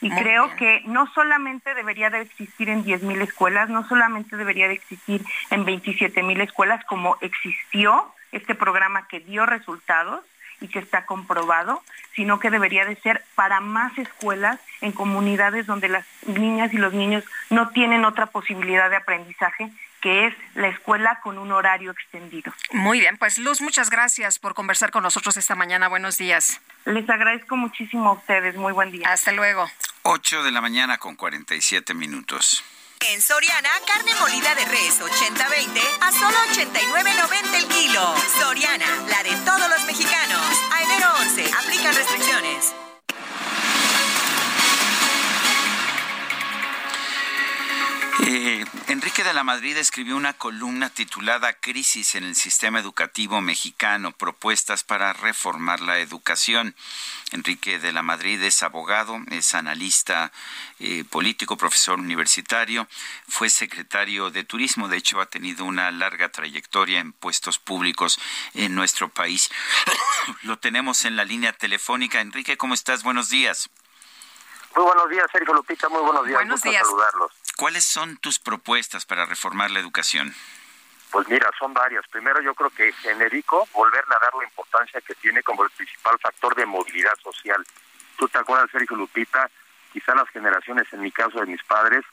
Y 0.00 0.10
creo 0.10 0.54
que 0.56 0.82
no 0.86 1.06
solamente 1.14 1.74
debería 1.74 2.10
de 2.10 2.20
existir 2.20 2.68
en 2.68 2.84
10.000 2.84 3.22
escuelas, 3.22 3.68
no 3.68 3.86
solamente 3.88 4.36
debería 4.36 4.68
de 4.68 4.74
existir 4.74 5.24
en 5.50 5.64
27.000 5.64 6.42
escuelas 6.42 6.84
como 6.84 7.16
existió 7.20 8.12
este 8.32 8.54
programa 8.54 9.08
que 9.08 9.20
dio 9.20 9.46
resultados 9.46 10.24
y 10.60 10.68
que 10.68 10.78
está 10.78 11.04
comprobado, 11.04 11.82
sino 12.14 12.38
que 12.38 12.50
debería 12.50 12.84
de 12.84 12.96
ser 12.96 13.22
para 13.34 13.60
más 13.60 13.96
escuelas 13.98 14.58
en 14.80 14.92
comunidades 14.92 15.66
donde 15.66 15.88
las 15.88 16.06
niñas 16.26 16.72
y 16.72 16.78
los 16.78 16.92
niños 16.94 17.24
no 17.50 17.68
tienen 17.70 18.04
otra 18.04 18.26
posibilidad 18.26 18.88
de 18.88 18.96
aprendizaje 18.96 19.70
que 20.00 20.26
es 20.26 20.34
la 20.54 20.68
escuela 20.68 21.20
con 21.22 21.38
un 21.38 21.52
horario 21.52 21.90
extendido. 21.90 22.52
Muy 22.72 23.00
bien, 23.00 23.16
pues 23.16 23.38
Luz, 23.38 23.60
muchas 23.60 23.90
gracias 23.90 24.38
por 24.38 24.54
conversar 24.54 24.90
con 24.90 25.02
nosotros 25.02 25.36
esta 25.36 25.54
mañana. 25.54 25.88
Buenos 25.88 26.18
días. 26.18 26.60
Les 26.84 27.08
agradezco 27.08 27.56
muchísimo 27.56 28.10
a 28.10 28.12
ustedes. 28.12 28.56
Muy 28.56 28.72
buen 28.72 28.90
día. 28.90 29.08
Hasta 29.08 29.32
luego. 29.32 29.68
8 30.02 30.44
de 30.44 30.50
la 30.52 30.60
mañana 30.60 30.98
con 30.98 31.16
47 31.16 31.94
minutos. 31.94 32.64
En 33.12 33.20
Soriana, 33.20 33.68
carne 33.86 34.12
molida 34.20 34.54
de 34.54 34.64
res 34.64 35.00
80-20 35.00 35.80
a 36.00 36.12
solo 36.12 36.36
89.90 36.50 37.54
el 37.54 37.66
kilo. 37.68 38.14
Soriana, 38.40 38.86
la 39.08 39.22
de 39.22 39.36
todos 39.44 39.68
los 39.68 39.84
mexicanos. 39.84 40.42
A 40.72 40.82
enero 40.82 41.08
11, 41.20 41.44
aplican 41.52 41.94
restricciones. 41.94 42.74
Eh, 48.28 48.64
Enrique 48.88 49.22
de 49.22 49.32
la 49.32 49.44
Madrid 49.44 49.76
escribió 49.76 50.16
una 50.16 50.32
columna 50.32 50.90
titulada 50.90 51.52
Crisis 51.52 52.16
en 52.16 52.24
el 52.24 52.34
sistema 52.34 52.80
educativo 52.80 53.40
mexicano, 53.40 54.10
propuestas 54.10 54.82
para 54.82 55.12
reformar 55.12 55.80
la 55.80 56.00
educación. 56.00 56.74
Enrique 57.30 57.78
de 57.78 57.92
la 57.92 58.02
Madrid 58.02 58.42
es 58.42 58.64
abogado, 58.64 59.20
es 59.30 59.54
analista 59.54 60.32
eh, 60.80 61.04
político, 61.08 61.56
profesor 61.56 62.00
universitario, 62.00 62.88
fue 63.28 63.48
secretario 63.48 64.32
de 64.32 64.42
Turismo, 64.42 64.88
de 64.88 64.96
hecho 64.96 65.20
ha 65.20 65.26
tenido 65.26 65.64
una 65.64 65.92
larga 65.92 66.28
trayectoria 66.28 66.98
en 66.98 67.12
puestos 67.12 67.60
públicos 67.60 68.18
en 68.54 68.74
nuestro 68.74 69.08
país. 69.08 69.52
Lo 70.42 70.58
tenemos 70.58 71.04
en 71.04 71.14
la 71.14 71.24
línea 71.24 71.52
telefónica. 71.52 72.20
Enrique, 72.20 72.56
¿cómo 72.56 72.74
estás? 72.74 73.04
Buenos 73.04 73.28
días. 73.28 73.70
Muy 74.74 74.84
buenos 74.84 75.08
días, 75.10 75.26
Sergio 75.30 75.54
Lupita, 75.54 75.88
muy 75.88 76.02
buenos 76.02 76.26
días. 76.26 76.38
Buenos 76.38 76.60
días. 76.60 76.84
saludarlos. 76.84 77.45
¿Cuáles 77.56 77.84
son 77.84 78.18
tus 78.18 78.38
propuestas 78.38 79.06
para 79.06 79.24
reformar 79.24 79.70
la 79.70 79.80
educación? 79.80 80.34
Pues 81.10 81.26
mira, 81.28 81.48
son 81.58 81.72
varias. 81.72 82.06
Primero, 82.08 82.42
yo 82.42 82.54
creo 82.54 82.68
que 82.70 82.92
genérico, 82.92 83.66
volverle 83.72 84.14
a 84.14 84.18
dar 84.24 84.34
la 84.34 84.44
importancia 84.44 85.00
que 85.00 85.14
tiene 85.14 85.42
como 85.42 85.64
el 85.64 85.70
principal 85.70 86.18
factor 86.18 86.54
de 86.54 86.66
movilidad 86.66 87.16
social. 87.22 87.64
Tú 88.18 88.28
te 88.28 88.38
acuerdas, 88.38 88.70
Sergio 88.70 88.96
Lupita, 88.96 89.50
quizá 89.92 90.14
las 90.14 90.28
generaciones, 90.28 90.86
en 90.92 91.00
mi 91.00 91.10
caso 91.10 91.40
de 91.40 91.46
mis 91.46 91.62
padres, 91.64 92.04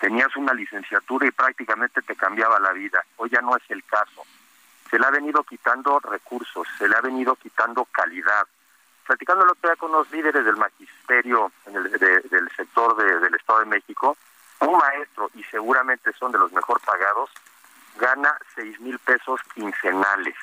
tenías 0.00 0.34
una 0.36 0.54
licenciatura 0.54 1.26
y 1.26 1.30
prácticamente 1.30 2.00
te 2.00 2.16
cambiaba 2.16 2.58
la 2.60 2.72
vida. 2.72 3.04
Hoy 3.16 3.28
ya 3.30 3.42
no 3.42 3.54
es 3.56 3.62
el 3.68 3.84
caso. 3.84 4.24
Se 4.90 4.98
le 4.98 5.06
ha 5.06 5.10
venido 5.10 5.42
quitando 5.44 5.98
recursos, 6.00 6.66
se 6.78 6.88
le 6.88 6.96
ha 6.96 7.00
venido 7.02 7.36
quitando 7.36 7.84
calidad. 7.86 8.46
Platicando 9.06 9.44
el 9.44 9.50
otro 9.50 9.68
día 9.68 9.76
con 9.76 9.92
los 9.92 10.10
líderes 10.10 10.44
del 10.44 10.56
magisterio 10.56 11.52
en 11.66 11.76
el- 11.76 11.90
de- 11.92 12.20
del 12.22 12.50
sector 12.56 12.96
de- 12.96 13.18
del 13.20 13.34
Estado 13.34 13.60
de 13.60 13.66
México, 13.66 14.16
un 14.60 14.78
maestro, 14.78 15.30
y 15.34 15.42
seguramente 15.44 16.02
son 16.18 16.32
de 16.32 16.38
los 16.38 16.52
mejor 16.52 16.80
pagados, 16.80 17.30
gana 17.96 18.36
seis 18.54 18.78
mil 18.80 18.98
pesos 18.98 19.40
quincenales. 19.54 20.36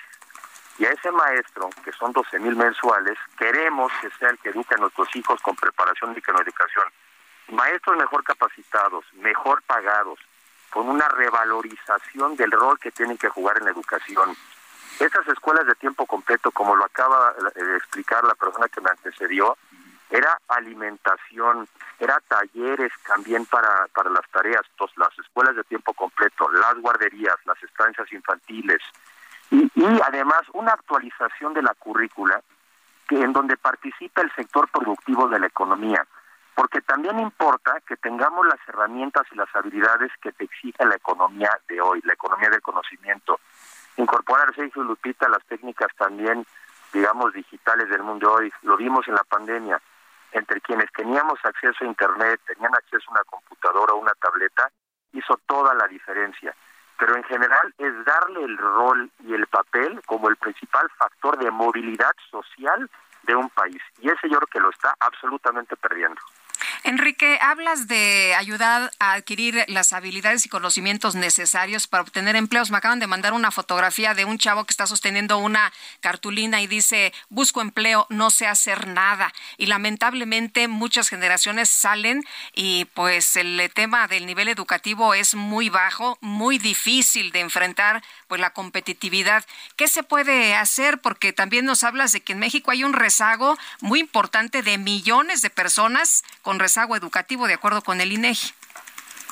Y 0.79 0.85
a 0.85 0.91
ese 0.91 1.11
maestro, 1.11 1.69
que 1.83 1.91
son 1.91 2.11
12 2.13 2.39
mil 2.39 2.55
mensuales, 2.55 3.17
queremos 3.37 3.91
que 4.01 4.09
sea 4.17 4.29
el 4.29 4.39
que 4.39 4.49
eduque 4.49 4.73
a 4.73 4.79
nuestros 4.79 5.15
hijos 5.15 5.39
con 5.41 5.55
preparación 5.55 6.15
y 6.17 6.21
con 6.21 6.35
educación. 6.41 6.85
Maestros 7.49 7.97
mejor 7.97 8.23
capacitados, 8.23 9.05
mejor 9.13 9.61
pagados, 9.63 10.19
con 10.71 10.89
una 10.89 11.07
revalorización 11.09 12.35
del 12.35 12.51
rol 12.51 12.79
que 12.79 12.91
tienen 12.91 13.17
que 13.17 13.29
jugar 13.29 13.57
en 13.59 13.65
la 13.65 13.71
educación. 13.71 14.35
Estas 14.99 15.27
escuelas 15.27 15.67
de 15.67 15.75
tiempo 15.75 16.07
completo, 16.07 16.49
como 16.51 16.75
lo 16.75 16.85
acaba 16.85 17.33
de 17.33 17.77
explicar 17.77 18.23
la 18.23 18.33
persona 18.33 18.67
que 18.69 18.81
me 18.81 18.89
antecedió, 18.89 19.55
era 20.13 20.39
alimentación, 20.47 21.67
era 21.99 22.19
talleres 22.27 22.91
también 23.07 23.47
para, 23.47 23.87
para 23.95 24.11
las 24.11 24.29
tareas, 24.29 24.61
pues, 24.77 24.91
las 24.95 25.17
escuelas 25.17 25.55
de 25.55 25.63
tiempo 25.63 25.91
completo, 25.93 26.51
las 26.51 26.75
guarderías, 26.75 27.35
las 27.45 27.61
estancias 27.63 28.11
infantiles, 28.13 28.79
y, 29.49 29.71
y 29.73 30.01
además 30.05 30.43
una 30.53 30.73
actualización 30.73 31.55
de 31.55 31.63
la 31.63 31.73
currícula 31.73 32.41
que 33.07 33.19
en 33.21 33.33
donde 33.33 33.57
participa 33.57 34.21
el 34.21 34.31
sector 34.35 34.69
productivo 34.69 35.27
de 35.29 35.39
la 35.39 35.47
economía, 35.47 36.05
porque 36.53 36.81
también 36.81 37.19
importa 37.19 37.81
que 37.87 37.97
tengamos 37.97 38.45
las 38.45 38.59
herramientas 38.67 39.23
y 39.31 39.35
las 39.35 39.53
habilidades 39.55 40.11
que 40.21 40.31
te 40.31 40.43
exige 40.43 40.85
la 40.85 40.95
economía 40.95 41.49
de 41.67 41.81
hoy, 41.81 42.01
la 42.03 42.13
economía 42.13 42.51
del 42.51 42.61
conocimiento. 42.61 43.39
Incorporar, 43.97 44.53
Sergio 44.53 44.83
Lupita, 44.83 45.27
las 45.27 45.43
técnicas 45.45 45.89
también, 45.97 46.45
digamos, 46.93 47.33
digitales 47.33 47.89
del 47.89 48.03
mundo 48.03 48.29
de 48.29 48.33
hoy. 48.35 48.53
Lo 48.61 48.77
vimos 48.77 49.07
en 49.07 49.15
la 49.15 49.23
pandemia. 49.23 49.81
Entre 50.33 50.59
quienes 50.61 50.91
teníamos 50.91 51.39
acceso 51.43 51.83
a 51.83 51.87
Internet, 51.87 52.41
tenían 52.45 52.73
acceso 52.75 53.05
a 53.07 53.11
una 53.11 53.23
computadora 53.23 53.93
o 53.93 53.97
una 53.97 54.13
tableta, 54.19 54.69
hizo 55.13 55.39
toda 55.47 55.73
la 55.75 55.87
diferencia. 55.87 56.55
Pero 56.97 57.15
en 57.15 57.23
general 57.23 57.73
es 57.77 57.93
darle 58.05 58.43
el 58.43 58.57
rol 58.57 59.11
y 59.19 59.33
el 59.33 59.45
papel 59.47 60.01
como 60.05 60.29
el 60.29 60.35
principal 60.37 60.89
factor 60.97 61.37
de 61.37 61.51
movilidad 61.51 62.13
social 62.31 62.89
de 63.23 63.35
un 63.35 63.49
país. 63.49 63.81
Y 63.99 64.09
ese 64.09 64.29
yo 64.29 64.37
creo 64.37 64.47
que 64.47 64.59
lo 64.59 64.69
está 64.69 64.95
absolutamente 64.99 65.75
perdiendo. 65.75 66.21
Enrique, 66.83 67.37
hablas 67.41 67.87
de 67.87 68.35
ayudar 68.35 68.91
a 68.99 69.13
adquirir 69.13 69.65
las 69.67 69.93
habilidades 69.93 70.45
y 70.45 70.49
conocimientos 70.49 71.15
necesarios 71.15 71.87
para 71.87 72.03
obtener 72.03 72.35
empleos. 72.35 72.71
Me 72.71 72.77
acaban 72.77 72.99
de 72.99 73.07
mandar 73.07 73.33
una 73.33 73.51
fotografía 73.51 74.13
de 74.13 74.25
un 74.25 74.37
chavo 74.37 74.65
que 74.65 74.71
está 74.71 74.87
sosteniendo 74.87 75.37
una 75.37 75.71
cartulina 75.99 76.61
y 76.61 76.67
dice, 76.67 77.13
busco 77.29 77.61
empleo, 77.61 78.07
no 78.09 78.29
sé 78.29 78.47
hacer 78.47 78.87
nada. 78.87 79.33
Y 79.57 79.67
lamentablemente 79.67 80.67
muchas 80.67 81.09
generaciones 81.09 81.69
salen 81.69 82.23
y 82.53 82.85
pues 82.93 83.35
el 83.35 83.71
tema 83.73 84.07
del 84.07 84.25
nivel 84.25 84.47
educativo 84.47 85.13
es 85.13 85.35
muy 85.35 85.69
bajo, 85.69 86.17
muy 86.21 86.57
difícil 86.57 87.31
de 87.31 87.39
enfrentar 87.39 88.03
pues 88.33 88.41
la 88.41 88.49
competitividad. 88.49 89.45
¿Qué 89.75 89.87
se 89.87 90.01
puede 90.01 90.55
hacer? 90.55 90.97
Porque 90.97 91.33
también 91.33 91.65
nos 91.65 91.83
hablas 91.83 92.13
de 92.13 92.21
que 92.21 92.33
en 92.33 92.39
México 92.39 92.71
hay 92.71 92.83
un 92.83 92.93
rezago 92.93 93.59
muy 93.79 93.99
importante 93.99 94.63
de 94.63 94.79
millones 94.79 95.43
de 95.43 95.51
personas 95.51 96.23
con 96.41 96.57
rezago 96.57 96.95
educativo, 96.95 97.45
de 97.45 97.53
acuerdo 97.53 97.83
con 97.83 98.01
el 98.01 98.11
INEGI. 98.11 98.55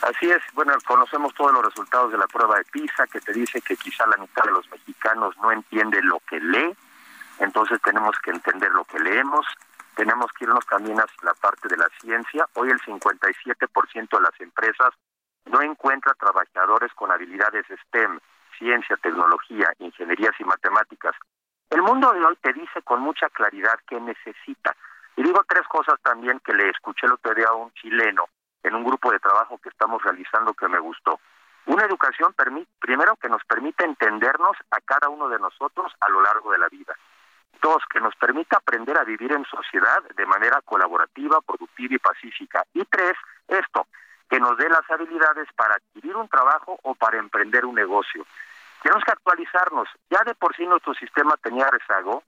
Así 0.04 0.30
es, 0.30 0.44
bueno, 0.54 0.74
conocemos 0.86 1.34
todos 1.34 1.52
los 1.52 1.66
resultados 1.66 2.12
de 2.12 2.20
la 2.20 2.28
prueba 2.28 2.60
de 2.60 2.64
PISA 2.66 3.08
que 3.08 3.20
te 3.22 3.34
dice 3.34 3.60
que 3.62 3.76
quizá 3.76 4.06
la 4.06 4.18
mitad 4.18 4.44
de 4.44 4.52
los 4.52 4.70
mexicanos 4.70 5.36
no 5.38 5.52
entiende 5.52 6.00
lo 6.04 6.20
que 6.30 6.40
lee, 6.40 6.78
entonces 7.40 7.82
tenemos 7.84 8.16
que 8.24 8.30
entender 8.30 8.70
lo 8.70 8.86
que 8.86 9.00
leemos, 9.00 9.48
tenemos 9.96 10.32
que 10.34 10.46
irnos 10.46 10.64
también 10.68 11.00
a 11.00 11.08
la 11.24 11.34
parte 11.34 11.68
de 11.70 11.78
la 11.78 11.90
ciencia. 12.00 12.48
Hoy 12.54 12.70
el 12.70 12.80
57% 12.82 14.10
de 14.12 14.22
las 14.22 14.40
empresas 14.40 14.94
no 15.46 15.60
encuentra 15.64 16.14
trabajadores 16.14 16.94
con 16.94 17.12
habilidades 17.12 17.66
STEM, 17.88 18.20
ciencia, 18.62 18.96
tecnología, 18.98 19.74
ingenierías 19.80 20.34
y 20.40 20.44
matemáticas. 20.44 21.16
El 21.72 21.82
mundo 21.82 22.14
de 22.14 22.24
hoy 22.24 22.38
te 22.42 22.54
dice 22.54 22.82
con 22.84 23.02
mucha 23.02 23.28
claridad 23.30 23.80
qué 23.88 24.00
necesita. 24.00 24.76
Y 25.16 25.24
digo 25.24 25.44
tres 25.48 25.68
cosas 25.68 26.00
también 26.04 26.40
que 26.46 26.54
le 26.54 26.70
escuché 26.70 27.08
el 27.08 27.14
otro 27.14 27.34
día 27.34 27.48
a 27.50 27.56
un 27.56 27.74
chileno 27.74 28.26
en 28.62 28.76
un 28.76 28.84
grupo 28.84 29.12
de 29.12 29.20
trabajo 29.20 29.58
que 29.58 29.70
estamos 29.70 30.02
realizando 30.04 30.54
que 30.54 30.68
me 30.68 30.80
gustó. 30.80 31.20
Una 31.66 31.86
educación, 31.86 32.36
primero, 32.80 33.16
que 33.16 33.30
nos 33.30 33.44
permite 33.46 33.84
entendernos 33.84 34.56
a 34.70 34.80
cada 34.82 35.10
uno 35.10 35.28
de 35.28 35.40
nosotros 35.40 35.92
a 36.00 36.10
lo 36.10 36.22
largo 36.22 36.52
de 36.52 36.60
la 36.60 36.70
vida. 36.70 36.96
Dos, 37.62 37.84
que 37.92 38.00
nos 38.00 38.16
permita 38.16 38.58
aprender 38.58 38.98
a 38.98 39.04
vivir 39.04 39.32
en 39.32 39.46
sociedad 39.46 40.04
de 40.16 40.26
manera 40.26 40.62
colaborativa, 40.62 41.42
productiva 41.42 41.96
y 41.96 42.00
pacífica. 42.00 42.64
Y 42.74 42.86
tres, 42.86 43.14
esto, 43.48 43.88
que 44.30 44.40
nos 44.40 44.58
dé 44.58 44.70
las 44.70 44.90
habilidades 44.90 45.48
para 45.56 45.76
adquirir 45.76 46.16
un 46.16 46.28
trabajo 46.30 46.80
o 46.84 46.96
para 46.96 47.18
emprender 47.18 47.66
un 47.66 47.76
negocio. 47.76 48.26
Tenemos 48.82 49.04
que 49.04 49.12
actualizarnos. 49.12 49.88
Ya 50.10 50.24
de 50.26 50.36
por 50.36 50.56
sí 50.56 50.66
nuestro 50.66 50.94
sistema 50.96 51.36
tenía 51.38 51.68
rezago. 51.70 52.24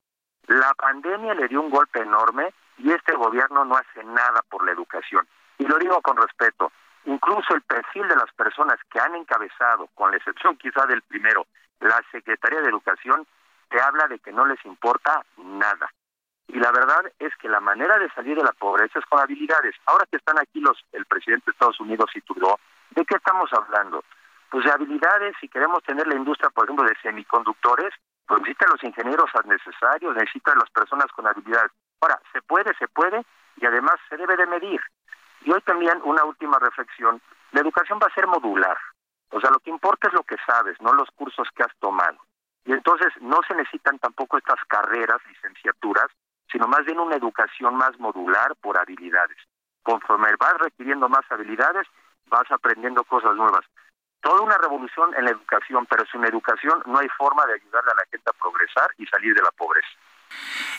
La 0.47 0.73
pandemia 0.73 1.33
le 1.33 1.47
dio 1.47 1.61
un 1.61 1.69
golpe 1.69 2.01
enorme 2.01 2.53
y 2.77 2.91
este 2.91 3.13
gobierno 3.15 3.65
no 3.65 3.75
hace 3.75 4.03
nada 4.03 4.41
por 4.49 4.65
la 4.65 4.71
educación. 4.71 5.27
Y 5.57 5.65
lo 5.65 5.77
digo 5.77 6.01
con 6.01 6.17
respeto. 6.17 6.71
Incluso 7.05 7.53
el 7.53 7.61
perfil 7.61 8.07
de 8.07 8.15
las 8.15 8.31
personas 8.33 8.77
que 8.89 8.99
han 8.99 9.15
encabezado, 9.15 9.89
con 9.93 10.11
la 10.11 10.17
excepción 10.17 10.57
quizá 10.57 10.85
del 10.85 11.01
primero, 11.01 11.45
la 11.79 12.01
Secretaría 12.11 12.61
de 12.61 12.69
Educación, 12.69 13.27
te 13.69 13.81
habla 13.81 14.07
de 14.07 14.19
que 14.19 14.31
no 14.31 14.45
les 14.45 14.63
importa 14.65 15.25
nada. 15.37 15.91
Y 16.47 16.59
la 16.59 16.71
verdad 16.71 17.11
es 17.19 17.35
que 17.37 17.49
la 17.49 17.59
manera 17.59 17.97
de 17.97 18.09
salir 18.11 18.37
de 18.37 18.43
la 18.43 18.51
pobreza 18.51 18.99
es 18.99 19.05
con 19.05 19.19
habilidades. 19.19 19.75
Ahora 19.85 20.05
que 20.09 20.17
están 20.17 20.37
aquí 20.37 20.59
los 20.59 20.77
el 20.91 21.05
presidente 21.05 21.45
de 21.47 21.51
Estados 21.51 21.79
Unidos 21.79 22.11
y 22.15 22.21
Trudeau, 22.21 22.57
¿de 22.91 23.05
qué 23.05 23.15
estamos 23.15 23.51
hablando? 23.53 24.03
Pues 24.53 24.65
de 24.65 24.71
habilidades, 24.71 25.35
si 25.41 25.49
queremos 25.49 25.81
tener 25.81 26.05
la 26.05 26.13
industria, 26.13 26.51
por 26.51 26.65
ejemplo, 26.65 26.85
de 26.85 26.95
semiconductores, 27.01 27.91
pues 28.27 28.39
necesitan 28.41 28.69
los 28.69 28.83
ingenieros 28.83 29.31
necesarios, 29.45 30.15
necesitan 30.15 30.59
las 30.59 30.69
personas 30.69 31.07
con 31.07 31.25
habilidades. 31.25 31.71
Ahora, 31.99 32.21
se 32.31 32.39
puede, 32.43 32.71
se 32.77 32.87
puede, 32.87 33.25
y 33.57 33.65
además 33.65 33.95
se 34.07 34.15
debe 34.15 34.37
de 34.37 34.45
medir. 34.45 34.79
Y 35.41 35.51
hoy 35.51 35.59
también 35.61 35.99
una 36.03 36.23
última 36.23 36.59
reflexión, 36.59 37.19
la 37.51 37.61
educación 37.61 37.97
va 37.99 38.05
a 38.05 38.13
ser 38.13 38.27
modular. 38.27 38.77
O 39.31 39.41
sea, 39.41 39.49
lo 39.49 39.57
que 39.57 39.71
importa 39.71 40.07
es 40.09 40.13
lo 40.13 40.21
que 40.21 40.35
sabes, 40.45 40.79
no 40.81 40.93
los 40.93 41.09
cursos 41.15 41.47
que 41.55 41.63
has 41.63 41.75
tomado. 41.79 42.19
Y 42.65 42.73
entonces 42.73 43.11
no 43.21 43.39
se 43.47 43.55
necesitan 43.55 43.97
tampoco 43.97 44.37
estas 44.37 44.63
carreras, 44.67 45.17
licenciaturas, 45.29 46.11
sino 46.51 46.67
más 46.67 46.85
bien 46.85 46.99
una 46.99 47.15
educación 47.15 47.75
más 47.75 47.97
modular 47.97 48.55
por 48.61 48.77
habilidades. 48.77 49.37
Conforme 49.81 50.29
vas 50.39 50.59
requiriendo 50.59 51.09
más 51.09 51.25
habilidades, 51.31 51.87
vas 52.27 52.45
aprendiendo 52.51 53.03
cosas 53.03 53.35
nuevas. 53.35 53.65
Toda 54.23 54.41
una 54.41 54.57
revolución 54.57 55.13
en 55.17 55.25
la 55.25 55.31
educación, 55.31 55.85
pero 55.85 56.05
sin 56.05 56.23
educación 56.23 56.81
no 56.85 56.97
hay 56.97 57.09
forma 57.09 57.45
de 57.45 57.55
ayudarle 57.55 57.91
a 57.91 57.95
la 57.95 58.05
gente 58.09 58.29
a 58.29 58.33
progresar 58.33 58.89
y 58.97 59.05
salir 59.05 59.35
de 59.35 59.41
la 59.41 59.51
pobreza. 59.51 59.89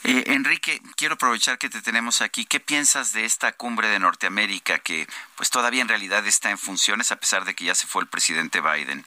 Eh, 0.03 0.25
Enrique, 0.29 0.81
quiero 0.97 1.15
aprovechar 1.15 1.59
que 1.59 1.69
te 1.69 1.83
tenemos 1.83 2.23
aquí. 2.23 2.47
¿Qué 2.47 2.59
piensas 2.59 3.13
de 3.13 3.27
esta 3.27 3.53
cumbre 3.53 3.89
de 3.89 3.99
Norteamérica 3.99 4.79
que 4.79 5.07
pues 5.37 5.51
todavía 5.51 5.83
en 5.83 5.89
realidad 5.89 6.27
está 6.27 6.51
en 6.51 6.57
funciones 6.57 7.13
a 7.13 7.17
pesar 7.17 7.45
de 7.45 7.55
que 7.55 7.67
ya 7.67 7.75
se 7.75 7.87
fue 7.87 8.03
el 8.03 8.09
presidente 8.09 8.63
Biden? 8.63 9.05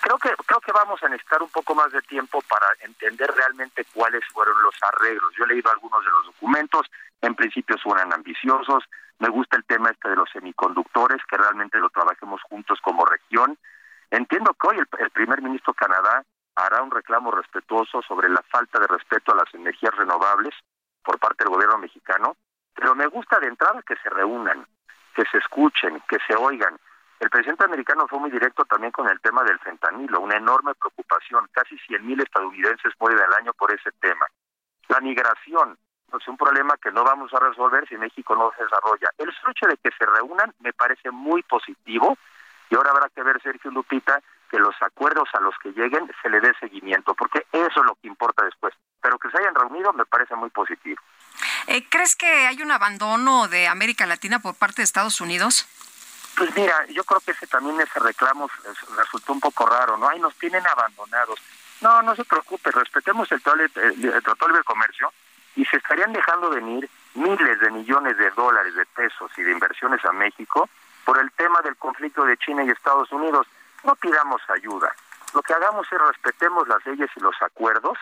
Creo 0.00 0.18
que 0.18 0.30
creo 0.46 0.60
que 0.60 0.72
vamos 0.72 1.02
a 1.02 1.08
necesitar 1.08 1.42
un 1.42 1.48
poco 1.48 1.74
más 1.74 1.90
de 1.90 2.02
tiempo 2.02 2.40
para 2.42 2.66
entender 2.80 3.32
realmente 3.34 3.84
cuáles 3.92 4.22
fueron 4.32 4.62
los 4.62 4.74
arreglos. 4.80 5.34
Yo 5.36 5.44
he 5.44 5.48
leído 5.48 5.72
algunos 5.72 6.04
de 6.04 6.10
los 6.10 6.26
documentos, 6.26 6.86
en 7.20 7.34
principio 7.34 7.76
suenan 7.78 8.12
ambiciosos. 8.12 8.84
Me 9.24 9.30
gusta 9.30 9.56
el 9.56 9.64
tema 9.64 9.88
este 9.88 10.10
de 10.10 10.16
los 10.16 10.28
semiconductores, 10.28 11.24
que 11.24 11.38
realmente 11.38 11.78
lo 11.78 11.88
trabajemos 11.88 12.42
juntos 12.42 12.78
como 12.82 13.06
región. 13.06 13.56
Entiendo 14.10 14.52
que 14.52 14.66
hoy 14.66 14.76
el, 14.76 15.10
primer 15.12 15.40
ministro 15.40 15.72
de 15.72 15.78
Canadá 15.78 16.22
hará 16.56 16.82
un 16.82 16.90
reclamo 16.90 17.30
respetuoso 17.30 18.02
sobre 18.02 18.28
la 18.28 18.42
falta 18.50 18.78
de 18.78 18.86
respeto 18.86 19.32
a 19.32 19.36
las 19.36 19.54
energías 19.54 19.96
renovables 19.96 20.52
por 21.02 21.18
parte 21.18 21.42
del 21.42 21.54
gobierno 21.54 21.78
mexicano, 21.78 22.36
pero 22.74 22.94
me 22.94 23.06
gusta 23.06 23.40
de 23.40 23.46
entrada 23.46 23.80
que 23.80 23.96
se 23.96 24.10
reúnan, 24.10 24.66
que 25.14 25.24
se 25.32 25.38
escuchen, 25.38 26.02
que 26.06 26.18
se 26.26 26.36
oigan. 26.36 26.78
El 27.18 27.30
presidente 27.30 27.64
americano 27.64 28.06
fue 28.06 28.18
muy 28.18 28.30
directo 28.30 28.66
también 28.66 28.92
con 28.92 29.08
el 29.08 29.22
tema 29.22 29.42
del 29.42 29.58
fentanilo, 29.60 30.20
una 30.20 30.36
enorme 30.36 30.74
preocupación. 30.74 31.48
Casi 31.50 31.76
100.000 31.76 32.24
estadounidenses 32.24 32.92
mueren 33.00 33.20
al 33.20 33.32
año 33.40 33.54
por 33.54 33.72
ese 33.72 33.90
tema. 34.02 34.26
La 34.88 35.00
migración 35.00 35.78
es 36.18 36.28
un 36.28 36.36
problema 36.36 36.76
que 36.82 36.92
no 36.92 37.04
vamos 37.04 37.32
a 37.34 37.40
resolver 37.40 37.88
si 37.88 37.96
México 37.96 38.34
no 38.34 38.52
se 38.56 38.64
desarrolla. 38.64 39.10
El 39.18 39.28
hecho 39.28 39.66
de 39.66 39.76
que 39.76 39.90
se 39.96 40.06
reúnan 40.06 40.52
me 40.60 40.72
parece 40.72 41.10
muy 41.10 41.42
positivo 41.42 42.16
y 42.70 42.76
ahora 42.76 42.90
habrá 42.90 43.08
que 43.08 43.22
ver, 43.22 43.40
Sergio 43.42 43.70
Lupita, 43.70 44.20
que 44.50 44.58
los 44.58 44.74
acuerdos 44.82 45.28
a 45.34 45.40
los 45.40 45.54
que 45.62 45.70
lleguen 45.70 46.10
se 46.22 46.28
le 46.28 46.40
dé 46.40 46.52
seguimiento, 46.60 47.14
porque 47.14 47.46
eso 47.52 47.80
es 47.80 47.86
lo 47.86 47.94
que 47.96 48.08
importa 48.08 48.44
después. 48.44 48.74
Pero 49.00 49.18
que 49.18 49.30
se 49.30 49.38
hayan 49.38 49.54
reunido 49.54 49.92
me 49.92 50.06
parece 50.06 50.34
muy 50.34 50.50
positivo. 50.50 51.00
Eh, 51.66 51.88
¿Crees 51.88 52.16
que 52.16 52.26
hay 52.26 52.62
un 52.62 52.70
abandono 52.70 53.48
de 53.48 53.68
América 53.68 54.06
Latina 54.06 54.38
por 54.38 54.54
parte 54.54 54.76
de 54.76 54.84
Estados 54.84 55.20
Unidos? 55.20 55.66
Pues 56.36 56.54
mira, 56.56 56.74
yo 56.86 57.04
creo 57.04 57.20
que 57.20 57.30
ese 57.30 57.46
también 57.46 57.80
ese 57.80 58.00
reclamo 58.00 58.50
resultó 58.96 59.32
un 59.32 59.40
poco 59.40 59.66
raro, 59.66 59.96
¿no? 59.96 60.08
Ahí 60.08 60.18
nos 60.18 60.34
tienen 60.36 60.66
abandonados. 60.66 61.40
No, 61.80 62.02
no 62.02 62.16
se 62.16 62.24
preocupe, 62.24 62.70
respetemos 62.70 63.30
el, 63.30 63.42
el, 63.76 64.04
el 64.04 64.22
Tratado 64.22 64.46
de 64.46 64.48
Libre 64.48 64.64
Comercio 64.64 65.12
y 65.56 65.64
se 65.64 65.76
estarían 65.76 66.12
dejando 66.12 66.50
venir 66.50 66.88
miles 67.14 67.60
de 67.60 67.70
millones 67.70 68.16
de 68.16 68.30
dólares, 68.30 68.74
de 68.74 68.86
pesos 68.86 69.30
y 69.36 69.42
de 69.42 69.52
inversiones 69.52 70.04
a 70.04 70.12
México 70.12 70.68
por 71.04 71.18
el 71.18 71.30
tema 71.32 71.60
del 71.62 71.76
conflicto 71.76 72.24
de 72.24 72.36
China 72.38 72.64
y 72.64 72.70
Estados 72.70 73.10
Unidos. 73.12 73.46
No 73.84 73.94
pidamos 73.96 74.40
ayuda. 74.48 74.92
Lo 75.34 75.42
que 75.42 75.52
hagamos 75.52 75.86
es 75.92 76.00
respetemos 76.00 76.66
las 76.68 76.84
leyes 76.86 77.10
y 77.16 77.20
los 77.20 77.34
acuerdos 77.42 77.98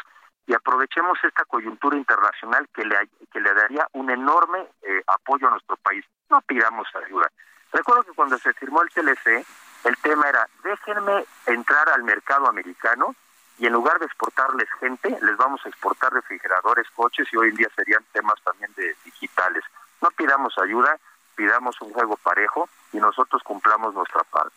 y 0.46 0.54
aprovechemos 0.54 1.18
esta 1.22 1.44
coyuntura 1.44 1.96
internacional 1.96 2.68
que 2.74 2.84
le, 2.84 2.96
que 3.32 3.40
le 3.40 3.54
daría 3.54 3.86
un 3.92 4.10
enorme 4.10 4.66
eh, 4.82 5.02
apoyo 5.06 5.48
a 5.48 5.50
nuestro 5.50 5.76
país. 5.76 6.04
No 6.30 6.40
pidamos 6.42 6.88
ayuda. 7.06 7.30
Recuerdo 7.72 8.02
que 8.04 8.12
cuando 8.12 8.38
se 8.38 8.52
firmó 8.54 8.82
el 8.82 8.90
TLC, 8.90 9.46
el 9.84 9.96
tema 9.98 10.28
era, 10.28 10.46
déjenme 10.62 11.24
entrar 11.46 11.88
al 11.88 12.02
mercado 12.02 12.48
americano 12.48 13.14
y 13.62 13.66
en 13.66 13.74
lugar 13.74 13.96
de 14.00 14.06
exportarles 14.06 14.68
gente, 14.80 15.08
les 15.22 15.36
vamos 15.36 15.60
a 15.64 15.68
exportar 15.68 16.12
refrigeradores, 16.12 16.84
coches 16.96 17.28
y 17.32 17.36
hoy 17.36 17.50
en 17.50 17.54
día 17.54 17.68
serían 17.76 18.02
temas 18.12 18.34
también 18.42 18.72
de 18.74 18.96
digitales. 19.04 19.62
No 20.00 20.10
pidamos 20.10 20.52
ayuda, 20.58 20.98
pidamos 21.36 21.80
un 21.80 21.92
juego 21.92 22.16
parejo 22.16 22.68
y 22.92 22.96
nosotros 22.96 23.40
cumplamos 23.44 23.94
nuestra 23.94 24.24
parte. 24.24 24.56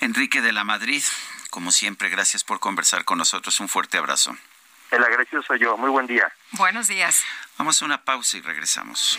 Enrique 0.00 0.40
de 0.40 0.52
la 0.52 0.64
Madrid, 0.64 1.02
como 1.50 1.70
siempre, 1.70 2.08
gracias 2.08 2.44
por 2.44 2.60
conversar 2.60 3.04
con 3.04 3.18
nosotros. 3.18 3.60
Un 3.60 3.68
fuerte 3.68 3.98
abrazo. 3.98 4.34
El 4.90 5.04
agradecido 5.04 5.42
soy 5.42 5.58
yo. 5.58 5.76
Muy 5.76 5.90
buen 5.90 6.06
día. 6.06 6.32
Buenos 6.52 6.88
días. 6.88 7.22
Vamos 7.58 7.82
a 7.82 7.84
una 7.84 8.04
pausa 8.04 8.38
y 8.38 8.40
regresamos. 8.40 9.18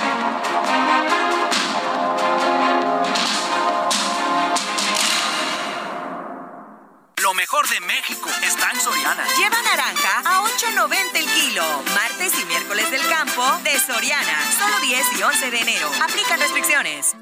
Lo 7.31 7.35
mejor 7.35 7.65
de 7.69 7.79
México 7.79 8.29
está 8.43 8.71
en 8.71 8.81
Soriana. 8.81 9.25
Lleva 9.37 9.61
naranja 9.61 10.21
a 10.25 10.43
8.90 10.43 11.15
el 11.15 11.25
kilo. 11.27 11.63
Martes 11.95 12.33
y 12.37 12.43
miércoles 12.43 12.91
del 12.91 13.07
campo 13.07 13.41
de 13.63 13.79
Soriana. 13.79 14.37
Solo 14.59 14.77
10 14.81 15.17
y 15.17 15.23
11 15.23 15.51
de 15.51 15.61
enero. 15.61 15.89
Aplican 16.03 16.41
restricciones. 16.41 17.15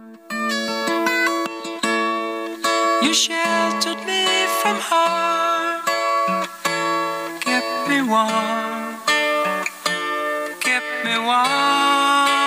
You 3.03 3.14
sheltered 3.14 4.03
me 4.07 4.48
from 4.64 4.80
harm. 4.80 5.84
Kept 7.40 7.88
me 7.88 8.02
warm. 8.02 8.98
Kept 10.60 11.06
me 11.06 11.19
warm. 11.19 12.39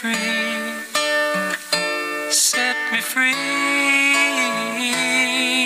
Free. 0.00 0.14
Set 2.30 2.76
me 2.92 3.00
free. 3.00 3.32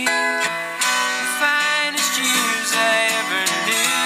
The 0.06 1.30
finest 1.42 2.14
years 2.18 2.70
I 2.72 2.96
ever 3.20 3.44
knew. 3.66 3.98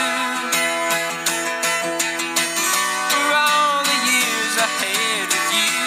For 3.11 3.27
all 3.45 3.79
the 3.91 3.99
years 4.13 4.53
I 4.57 4.69
had 4.81 5.27
with 5.35 5.51
you. 5.61 5.85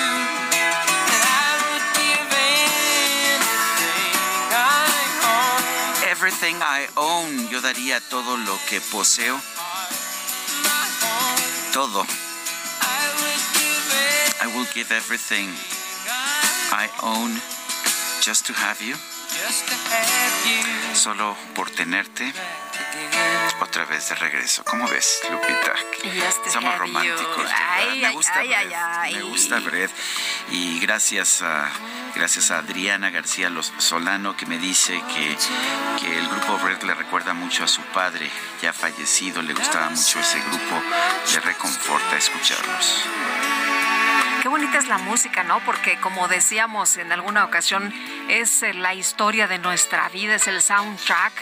And 1.14 1.24
I 1.26 1.50
would 1.66 1.88
give 1.98 2.30
anything 2.62 4.06
I 4.54 5.02
own. 5.34 5.62
Everything 6.14 6.58
I 6.62 6.82
own, 6.96 7.50
yo 7.50 7.60
daría 7.62 8.00
todo 8.02 8.38
lo 8.38 8.56
que 8.70 8.82
poseo. 8.82 9.42
Todo. 11.74 12.27
I 14.48 14.56
will 14.56 14.68
give 14.74 14.94
everything 14.96 15.50
I 16.72 16.88
own 17.04 17.34
just 18.22 18.46
to 18.48 18.54
have 18.54 18.82
you. 18.82 18.96
Solo 20.96 21.36
por 21.54 21.70
tenerte 21.70 22.32
otra 23.60 23.84
vez 23.86 24.08
de 24.08 24.16
regreso. 24.16 24.64
¿Cómo 24.64 24.88
ves, 24.88 25.20
Lupita? 25.30 25.74
Somos 26.50 26.78
románticos. 26.78 27.46
me 28.00 28.12
gusta 28.14 28.40
ay, 28.40 29.16
Me 29.16 29.22
gusta 29.24 29.60
Brett. 29.60 29.92
Y 30.52 30.80
gracias 30.80 31.42
a 31.42 31.70
gracias 32.16 32.50
a 32.52 32.60
Adriana 32.60 33.10
García 33.10 33.50
Los- 33.50 33.74
Solano 33.80 34.38
que 34.38 34.46
me 34.46 34.58
dice 34.60 34.94
que, 35.14 35.38
que 36.00 36.18
el 36.20 36.28
grupo 36.30 36.58
Brett 36.60 36.84
le 36.84 36.94
recuerda 36.94 37.34
mucho 37.34 37.66
a 37.66 37.68
su 37.68 37.82
padre 37.82 38.32
ya 38.62 38.72
fallecido. 38.72 39.42
Le 39.42 39.54
gustaba 39.54 39.90
mucho 39.90 40.20
ese 40.22 40.40
grupo. 40.40 40.82
Le 41.34 41.40
reconforta 41.42 42.16
escucharlos. 42.16 43.04
Qué 44.48 44.52
bonita 44.52 44.78
es 44.78 44.88
la 44.88 44.98
música, 44.98 45.44
¿no? 45.44 45.60
Porque 45.66 46.00
como 46.00 46.30
decíamos 46.30 46.96
en 46.96 47.12
alguna 47.12 47.44
ocasión, 47.44 47.94
es 48.30 48.64
eh, 48.64 48.74
la 48.74 48.94
historia 48.94 49.46
de 49.46 49.60
nuestra 49.60 50.08
vida, 50.08 50.36
es 50.36 50.48
el 50.48 50.62
soundtrack 50.62 51.34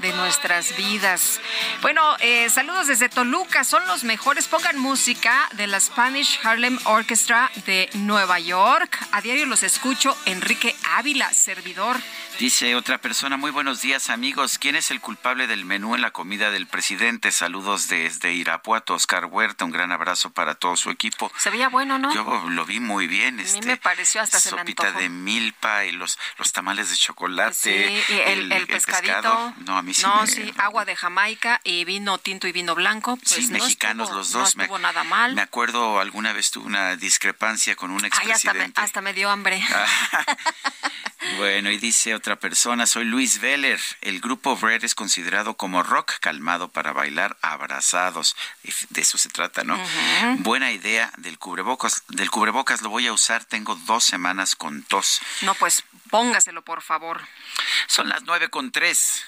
de 0.00 0.12
nuestras 0.12 0.76
vidas. 0.76 1.40
Bueno, 1.82 2.16
eh, 2.20 2.48
saludos 2.50 2.86
desde 2.86 3.08
Toluca, 3.08 3.64
son 3.64 3.86
los 3.86 4.04
mejores. 4.04 4.48
Pongan 4.48 4.78
música 4.78 5.48
de 5.52 5.66
la 5.66 5.80
Spanish 5.80 6.40
Harlem 6.42 6.78
Orchestra 6.84 7.50
de 7.66 7.88
Nueva 7.94 8.38
York. 8.38 8.98
A 9.12 9.20
diario 9.20 9.46
los 9.46 9.62
escucho, 9.62 10.16
Enrique 10.26 10.74
Ávila, 10.96 11.32
servidor. 11.32 11.96
Dice 12.38 12.74
otra 12.74 12.96
persona, 12.96 13.36
muy 13.36 13.50
buenos 13.50 13.82
días 13.82 14.08
amigos. 14.08 14.58
¿Quién 14.58 14.74
es 14.74 14.90
el 14.90 15.02
culpable 15.02 15.46
del 15.46 15.66
menú 15.66 15.94
en 15.94 16.00
la 16.00 16.10
comida 16.10 16.50
del 16.50 16.66
presidente? 16.66 17.32
Saludos 17.32 17.88
desde 17.88 18.32
Irapuato, 18.32 18.94
Oscar 18.94 19.26
Huerta. 19.26 19.66
Un 19.66 19.72
gran 19.72 19.92
abrazo 19.92 20.30
para 20.30 20.54
todo 20.54 20.74
su 20.76 20.88
equipo. 20.88 21.30
Se 21.36 21.50
veía 21.50 21.68
bueno, 21.68 21.98
¿no? 21.98 22.14
Yo 22.14 22.48
lo 22.48 22.64
vi 22.64 22.80
muy 22.80 23.06
bien. 23.08 23.34
A 23.34 23.42
mí 23.42 23.48
este, 23.48 23.66
me 23.66 23.76
pareció 23.76 24.22
hasta 24.22 24.40
se 24.40 24.54
me 24.56 24.64
de 24.64 25.08
milpa 25.10 25.84
y 25.84 25.92
los, 25.92 26.18
los 26.38 26.50
tamales 26.52 26.88
de 26.88 26.96
chocolate. 26.96 27.54
Sí, 27.54 27.70
y 27.70 28.18
el, 28.20 28.50
el 28.52 28.66
pescadito. 28.66 29.12
pescado. 29.12 29.54
No, 29.66 29.76
a 29.76 29.82
mí 29.82 29.89
sí 29.94 30.02
No, 30.02 30.20
me- 30.22 30.26
sí, 30.26 30.52
agua 30.58 30.84
de 30.84 30.96
Jamaica 30.96 31.60
y 31.64 31.84
vino 31.84 32.18
tinto 32.18 32.46
y 32.46 32.52
vino 32.52 32.74
blanco. 32.74 33.16
Pues 33.16 33.30
sí, 33.30 33.46
no 33.48 33.52
mexicanos 33.58 34.04
estuvo- 34.08 34.18
los 34.18 34.32
No 34.32 34.38
dos. 34.40 34.56
Me- 34.56 34.64
estuvo 34.64 34.78
nada 34.78 35.04
mal. 35.04 35.34
Me 35.34 35.42
acuerdo 35.42 36.00
alguna 36.00 36.32
vez 36.32 36.50
tuve 36.50 36.66
una 36.66 36.96
discrepancia 36.96 37.76
con 37.76 37.90
un 37.90 38.04
Ay, 38.04 38.10
hasta 38.10 38.24
me, 38.24 38.30
expresidente. 38.32 38.80
hasta 38.80 39.00
me 39.00 39.12
dio 39.12 39.30
hambre. 39.30 39.62
Bueno, 41.36 41.70
y 41.70 41.76
dice 41.76 42.14
otra 42.14 42.36
persona, 42.36 42.86
soy 42.86 43.04
Luis 43.04 43.40
Veller. 43.40 43.78
El 44.00 44.20
grupo 44.20 44.58
Red 44.60 44.84
es 44.84 44.94
considerado 44.94 45.54
como 45.54 45.82
rock 45.82 46.14
calmado 46.18 46.68
para 46.68 46.92
bailar 46.92 47.36
abrazados. 47.42 48.36
De 48.88 49.02
eso 49.02 49.18
se 49.18 49.28
trata, 49.28 49.62
¿no? 49.62 49.78
Buena 50.38 50.72
idea 50.72 51.12
del 51.18 51.38
cubrebocas. 51.38 52.04
Del 52.08 52.30
cubrebocas 52.30 52.80
lo 52.80 52.88
voy 52.88 53.06
a 53.06 53.12
usar. 53.12 53.44
Tengo 53.44 53.74
dos 53.76 54.04
semanas 54.04 54.56
con 54.56 54.82
tos. 54.82 55.20
No, 55.42 55.54
pues 55.54 55.82
póngaselo, 56.10 56.62
por 56.62 56.80
favor. 56.82 57.20
Son 57.86 58.08
las 58.08 58.22
nueve 58.22 58.48
con 58.48 58.72
tres. 58.72 59.22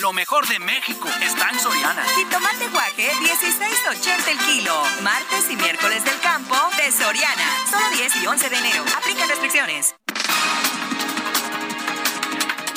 Lo 0.00 0.12
mejor 0.12 0.46
de 0.48 0.58
México 0.58 1.08
está 1.22 1.50
en 1.50 1.60
Soriana. 1.60 2.04
Jitomate 2.16 2.68
guaje, 2.68 3.12
16.80 3.12 4.28
el 4.28 4.38
kilo. 4.38 4.82
Martes 5.02 5.48
y 5.50 5.56
miércoles 5.56 6.04
del 6.04 6.18
campo 6.20 6.56
de 6.76 6.90
Soriana. 6.90 7.44
Solo 7.70 7.88
10 7.90 8.16
y 8.22 8.26
11 8.26 8.50
de 8.50 8.56
enero. 8.56 8.84
Aplican 8.96 9.28
restricciones. 9.28 9.94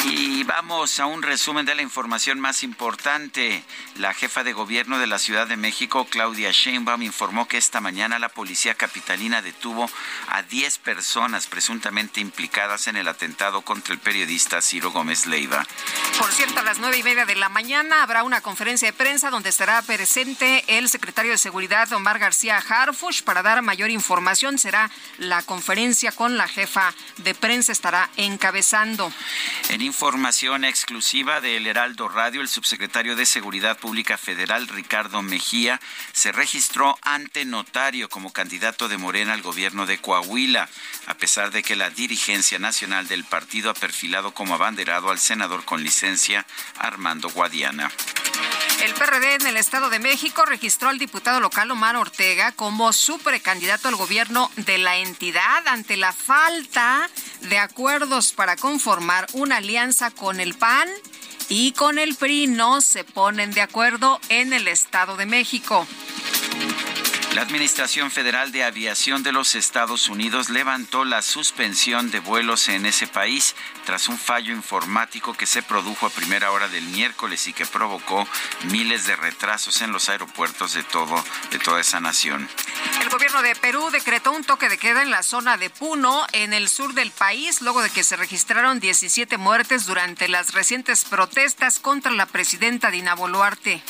Y 0.09 0.45
vamos 0.45 0.99
a 1.01 1.05
un 1.05 1.21
resumen 1.21 1.65
de 1.65 1.75
la 1.75 1.81
información 1.81 2.39
más 2.39 2.63
importante. 2.63 3.61
La 3.95 4.13
jefa 4.13 4.45
de 4.45 4.53
gobierno 4.53 4.99
de 4.99 5.07
la 5.07 5.19
Ciudad 5.19 5.47
de 5.47 5.57
México, 5.57 6.07
Claudia 6.09 6.51
Sheinbaum, 6.51 7.01
informó 7.01 7.47
que 7.47 7.57
esta 7.57 7.81
mañana 7.81 8.17
la 8.17 8.29
policía 8.29 8.73
capitalina 8.75 9.41
detuvo 9.41 9.89
a 10.29 10.43
10 10.43 10.77
personas 10.77 11.47
presuntamente 11.47 12.21
implicadas 12.21 12.87
en 12.87 12.95
el 12.95 13.09
atentado 13.09 13.63
contra 13.63 13.93
el 13.93 13.99
periodista 13.99 14.61
Ciro 14.61 14.91
Gómez 14.91 15.25
Leiva. 15.25 15.65
Por 16.17 16.31
cierto, 16.31 16.61
a 16.61 16.63
las 16.63 16.79
nueve 16.79 16.97
y 16.99 17.03
media 17.03 17.25
de 17.25 17.35
la 17.35 17.49
mañana 17.49 18.01
habrá 18.01 18.23
una 18.23 18.39
conferencia 18.39 18.89
de 18.89 18.97
prensa 18.97 19.29
donde 19.29 19.49
estará 19.49 19.81
presente 19.81 20.63
el 20.67 20.87
secretario 20.87 21.31
de 21.31 21.37
Seguridad, 21.37 21.91
Omar 21.91 22.17
García 22.17 22.57
Harfush, 22.57 23.23
para 23.23 23.43
dar 23.43 23.61
mayor 23.61 23.89
información. 23.89 24.57
Será 24.57 24.89
la 25.17 25.41
conferencia 25.43 26.13
con 26.13 26.37
la 26.37 26.47
jefa 26.47 26.93
de 27.17 27.35
prensa, 27.35 27.73
estará 27.73 28.09
encabezando. 28.15 29.11
En 29.69 29.81
información 29.97 30.63
exclusiva 30.63 31.41
del 31.41 31.65
Heraldo 31.65 32.07
Radio, 32.07 32.41
el 32.41 32.47
subsecretario 32.47 33.15
de 33.15 33.25
Seguridad 33.25 33.79
Pública 33.79 34.15
Federal, 34.15 34.67
Ricardo 34.67 35.23
Mejía, 35.23 35.81
se 36.13 36.31
registró 36.31 36.99
ante 37.01 37.45
notario 37.45 38.07
como 38.07 38.31
candidato 38.31 38.89
de 38.89 38.99
Morena 38.99 39.33
al 39.33 39.41
gobierno 39.41 39.87
de 39.87 39.97
Coahuila, 39.97 40.69
a 41.07 41.15
pesar 41.15 41.49
de 41.49 41.63
que 41.63 41.75
la 41.75 41.89
dirigencia 41.89 42.59
nacional 42.59 43.07
del 43.07 43.23
partido 43.23 43.71
ha 43.71 43.73
perfilado 43.73 44.35
como 44.35 44.53
abanderado 44.53 45.09
al 45.09 45.17
senador 45.17 45.65
con 45.65 45.83
licencia 45.83 46.45
Armando 46.77 47.29
Guadiana. 47.29 47.91
El 48.83 48.93
PRD 48.93 49.33
en 49.33 49.47
el 49.47 49.57
Estado 49.57 49.89
de 49.89 49.97
México 49.97 50.45
registró 50.45 50.89
al 50.89 50.99
diputado 50.99 51.39
local 51.39 51.71
Omar 51.71 51.95
Ortega 51.95 52.51
como 52.51 52.93
su 52.93 53.17
precandidato 53.17 53.87
al 53.87 53.95
gobierno 53.95 54.51
de 54.55 54.77
la 54.77 54.97
entidad 54.97 55.67
ante 55.67 55.97
la 55.97 56.13
falta 56.13 57.09
de 57.41 57.57
acuerdos 57.57 58.33
para 58.33 58.55
conformar 58.55 59.25
una 59.33 59.57
alianza 59.57 59.86
con 60.15 60.41
el 60.41 60.53
PAN 60.53 60.89
y 61.47 61.71
con 61.71 61.97
el 61.97 62.15
PRI 62.15 62.47
no 62.47 62.81
se 62.81 63.05
ponen 63.05 63.51
de 63.51 63.61
acuerdo 63.61 64.19
en 64.27 64.51
el 64.51 64.67
Estado 64.67 65.15
de 65.15 65.25
México. 65.25 65.87
La 67.37 67.43
Administración 67.43 68.09
Federal 68.09 68.51
de 68.51 68.63
Aviación 68.63 69.21
de 69.21 69.31
los 69.31 69.53
Estados 69.53 70.09
Unidos 70.09 70.49
levantó 70.49 71.05
la 71.05 71.21
suspensión 71.21 72.09
de 72.09 72.19
vuelos 72.19 72.67
en 72.67 72.87
ese 72.87 73.05
país 73.05 73.55
tras 73.85 74.07
un 74.07 74.17
fallo 74.17 74.51
informático 74.55 75.35
que 75.35 75.45
se 75.45 75.61
produjo 75.61 76.07
a 76.07 76.09
primera 76.09 76.51
hora 76.51 76.67
del 76.67 76.85
miércoles 76.85 77.45
y 77.45 77.53
que 77.53 77.67
provocó 77.67 78.27
miles 78.71 79.05
de 79.05 79.15
retrasos 79.15 79.83
en 79.83 79.91
los 79.91 80.09
aeropuertos 80.09 80.73
de 80.73 80.81
todo 80.81 81.23
de 81.51 81.59
toda 81.59 81.79
esa 81.79 81.99
nación. 81.99 82.49
El 83.03 83.09
gobierno 83.09 83.43
de 83.43 83.55
Perú 83.55 83.87
decretó 83.91 84.31
un 84.31 84.43
toque 84.43 84.67
de 84.67 84.79
queda 84.79 85.03
en 85.03 85.11
la 85.11 85.21
zona 85.21 85.57
de 85.57 85.69
Puno, 85.69 86.25
en 86.31 86.53
el 86.53 86.69
sur 86.69 86.95
del 86.95 87.11
país, 87.11 87.61
luego 87.61 87.83
de 87.83 87.91
que 87.91 88.03
se 88.03 88.15
registraron 88.15 88.79
17 88.79 89.37
muertes 89.37 89.85
durante 89.85 90.27
las 90.27 90.55
recientes 90.55 91.05
protestas 91.05 91.77
contra 91.77 92.11
la 92.13 92.25
presidenta 92.25 92.89
Dina 92.89 93.13
Boluarte. 93.13 93.83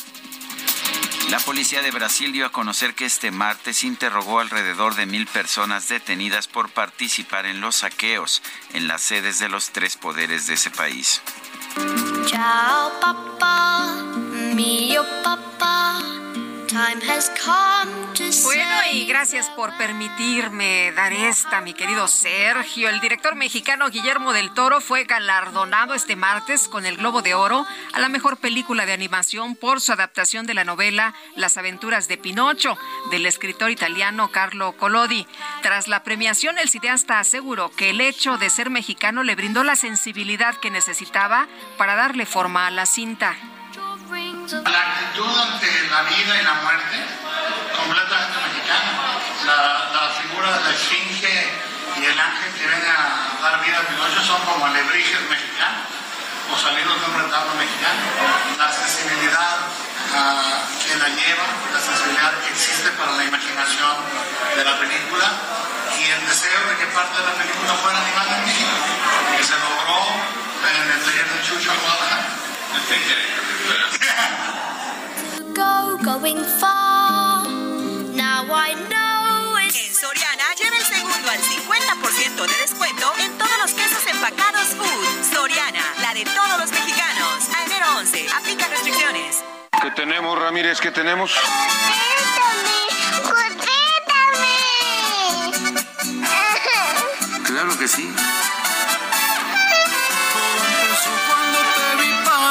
La 1.30 1.40
policía 1.40 1.82
de 1.82 1.92
Brasil 1.92 2.32
dio 2.32 2.46
a 2.46 2.52
conocer 2.52 2.96
que 2.96 3.06
este 3.06 3.32
martes 3.32 3.84
interrogó 3.84 4.40
alrededor 4.40 4.96
de 4.96 5.06
mil 5.06 5.28
personas 5.28 5.90
detenidas 5.90 6.48
por 6.48 6.70
participar 6.70 7.46
en 7.46 7.60
los 7.60 7.78
saqueos 7.78 8.42
en 8.74 8.88
las 8.88 9.02
sedes 9.02 9.38
de 9.40 9.50
los 9.50 9.72
tres 9.72 9.98
poderes 9.98 10.48
de 10.48 10.54
ese 10.54 10.72
país. 10.72 11.22
Ciao 12.26 12.92
papá, 13.02 14.04
mio 14.56 15.06
papá, 15.24 16.00
time 16.68 17.02
has 17.02 17.32
come 17.44 17.92
to 18.14 18.24
Bueno, 18.44 18.76
y 18.92 19.06
gracias 19.06 19.50
por 19.52 19.76
permitirme 19.78 20.92
dar 20.92 21.14
esta, 21.14 21.62
mi 21.62 21.74
querido 21.74 22.08
Sergio. 22.08 22.90
El 22.90 23.00
director 23.00 23.36
mexicano 23.36 23.90
Guillermo 23.90 24.34
del 24.34 24.54
Toro 24.54 24.82
fue 24.82 25.06
galardonado 25.06 25.94
este 25.94 26.18
martes 26.18 26.68
con 26.68 26.86
el 26.86 26.98
Globo 26.98 27.22
de 27.22 27.36
Oro 27.36 27.66
a 27.94 28.00
la 28.00 28.10
mejor 28.10 28.38
película 28.38 28.86
de 28.86 28.92
animación 28.92 29.56
por 29.56 29.80
su 29.80 29.94
adaptación 29.94 30.46
de 30.46 30.56
la 30.56 30.66
novela 30.66 31.14
Las 31.36 31.58
aventuras 31.58 32.10
de 32.10 32.18
Pinocho, 32.18 32.78
del 33.12 33.26
escritor 33.26 33.72
italiano 33.72 34.30
Carlo 34.32 34.74
Collodi. 34.74 35.26
Tras 35.62 35.88
la 35.88 36.04
premiación, 36.04 36.58
el 36.58 36.70
cineasta 36.70 37.20
aseguró 37.20 37.72
que 37.72 37.92
el 37.92 38.02
hecho 38.02 38.38
de 38.38 38.50
ser 38.50 38.70
mexicano 38.70 39.24
le 39.24 39.36
brindó 39.36 39.64
la 39.64 39.78
sensibilidad 39.78 40.56
que 40.56 40.70
necesitaba 40.70 41.48
para 41.78 41.96
darle 41.96 42.26
forma 42.26 42.68
a 42.68 42.72
la 42.72 42.86
cinta. 42.86 43.36
La 44.48 44.80
actitud 44.80 45.28
ante 45.28 45.68
la 45.92 46.04
vida 46.04 46.40
y 46.40 46.44
la 46.46 46.54
muerte, 46.64 46.96
completamente 47.76 48.38
mexicana. 48.48 49.20
La, 49.44 49.92
la 49.92 50.08
figura 50.24 50.56
de 50.56 50.64
la 50.64 50.70
esfinge 50.72 51.52
y 52.00 52.06
el 52.06 52.18
ángel 52.18 52.54
que 52.56 52.64
viene 52.64 52.88
a 52.88 53.44
dar 53.44 53.60
vida 53.60 53.76
a 53.76 53.84
Pinocho 53.92 54.24
son 54.24 54.40
como 54.48 54.68
alebrijes 54.68 55.20
mexicanos, 55.28 55.92
o 56.48 56.56
salidos 56.56 56.96
de 56.96 57.06
un 57.12 57.28
retablo 57.28 57.60
mexicano. 57.60 58.00
La 58.56 58.72
sensibilidad 58.72 59.68
ah, 60.16 60.64
que 60.80 60.96
la 60.96 61.10
lleva, 61.12 61.48
la 61.76 61.82
sensibilidad 61.84 62.32
que 62.40 62.48
existe 62.48 62.88
para 62.96 63.20
la 63.20 63.26
imaginación 63.26 64.00
de 64.56 64.64
la 64.64 64.80
película 64.80 65.28
y 66.00 66.08
el 66.08 66.24
deseo 66.24 66.60
de 66.72 66.74
que 66.80 66.88
parte 66.96 67.20
de 67.20 67.26
la 67.28 67.36
película 67.36 67.74
fuera 67.84 68.00
animada 68.00 68.40
en 68.40 68.46
México, 68.48 68.72
que 69.36 69.44
se 69.44 69.60
logró 69.60 70.08
en 70.72 70.88
el 70.88 71.00
taller 71.04 71.28
de 71.36 71.44
Chucho 71.44 71.76
Guadalajara. 71.84 72.47
Go 75.54 75.98
going 76.04 76.44
far. 76.60 77.46
Now 78.14 78.46
I 78.52 78.74
know 78.90 79.58
it's 79.66 79.76
En 79.76 79.94
Soriana, 79.94 80.44
lleva 80.58 80.78
el 80.78 80.86
segundo 80.86 81.30
al 81.30 81.40
50% 81.40 82.46
de 82.48 82.58
descuento 82.62 83.14
en 83.20 83.38
todos 83.38 83.58
los 83.62 83.72
quesos 83.74 84.06
empacados 84.08 84.68
Food. 84.78 85.34
Soriana, 85.34 85.82
la 86.02 86.14
de 86.14 86.24
todos 86.26 86.60
los 86.60 86.72
mexicanos. 86.72 87.50
A 87.56 87.66
enero 87.66 87.86
11, 87.98 88.28
aplica 88.36 88.68
restricciones. 88.68 89.44
¿Qué 89.82 89.92
tenemos, 89.92 90.38
Ramírez? 90.38 90.80
¿Qué 90.80 90.92
tenemos? 90.92 91.34
Claro 97.46 97.78
que 97.80 97.88
sí. 97.88 98.14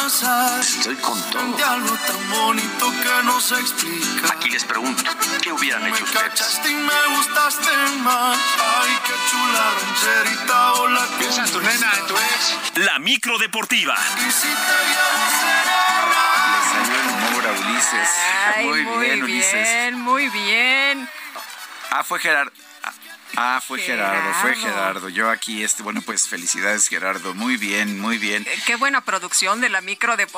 Pasar 0.07 0.61
Estoy 0.61 0.95
con 0.97 1.21
todo. 1.33 1.57
de 1.57 1.65
algo 1.65 1.97
tan 2.07 2.31
bonito 2.31 2.93
que 2.93 3.23
no 3.25 3.41
se 3.41 3.57
explica. 3.59 4.33
Aquí 4.35 4.49
les 4.51 4.63
pregunto, 4.65 5.03
¿qué 5.43 5.51
hubieran 5.51 5.83
Me 5.83 5.89
hecho 5.91 6.05
ustedes? 6.05 6.23
cachaste 6.23 6.71
y 6.71 6.75
me 6.75 7.17
gustaste 7.17 7.71
más. 8.03 8.39
Ay, 8.79 8.99
qué 9.05 9.13
chula 9.29 9.65
rancherita, 9.83 10.73
hola. 10.75 11.07
Piensa 11.19 11.43
en 11.43 11.51
tu 11.51 11.61
nena, 11.61 11.91
en 11.99 12.07
tu 12.07 12.15
ex. 12.15 12.79
La 12.87 13.01
micro 13.01 13.37
deportiva. 13.39 13.97
Y 14.19 14.31
si 14.31 14.47
te 14.47 14.77
llamo 14.93 15.27
será 15.41 15.83
Le 16.53 16.61
salió 16.71 17.01
el 17.01 17.09
humor 17.09 17.47
a 17.49 17.69
Ulises. 17.69 18.09
Ay, 18.55 18.65
muy, 18.67 18.85
bien, 19.07 19.23
Ulises. 19.25 19.53
bien, 19.53 20.01
muy 20.01 20.29
bien. 20.29 21.09
Ah, 21.91 22.05
fue 22.05 22.21
Gerardo. 22.21 22.53
Ah, 23.37 23.63
fue 23.65 23.79
Gerardo. 23.81 24.33
fue 24.41 24.55
Gerardo. 24.57 25.09
Yo 25.09 25.31
aquí, 25.31 25.63
este, 25.63 25.83
bueno, 25.83 26.03
pues 26.03 26.29
felicidades 26.29 26.89
Gerardo, 26.89 27.35
muy 27.35 27.57
bien, 27.57 28.01
muy 28.01 28.19
bien. 28.19 28.47
Eh, 28.47 28.63
qué 28.67 28.77
buena 28.77 29.03
producción 29.03 29.61
de 29.61 29.69
la 29.69 29.81
micro 29.81 30.17
de... 30.17 30.25
Eh, 30.25 30.29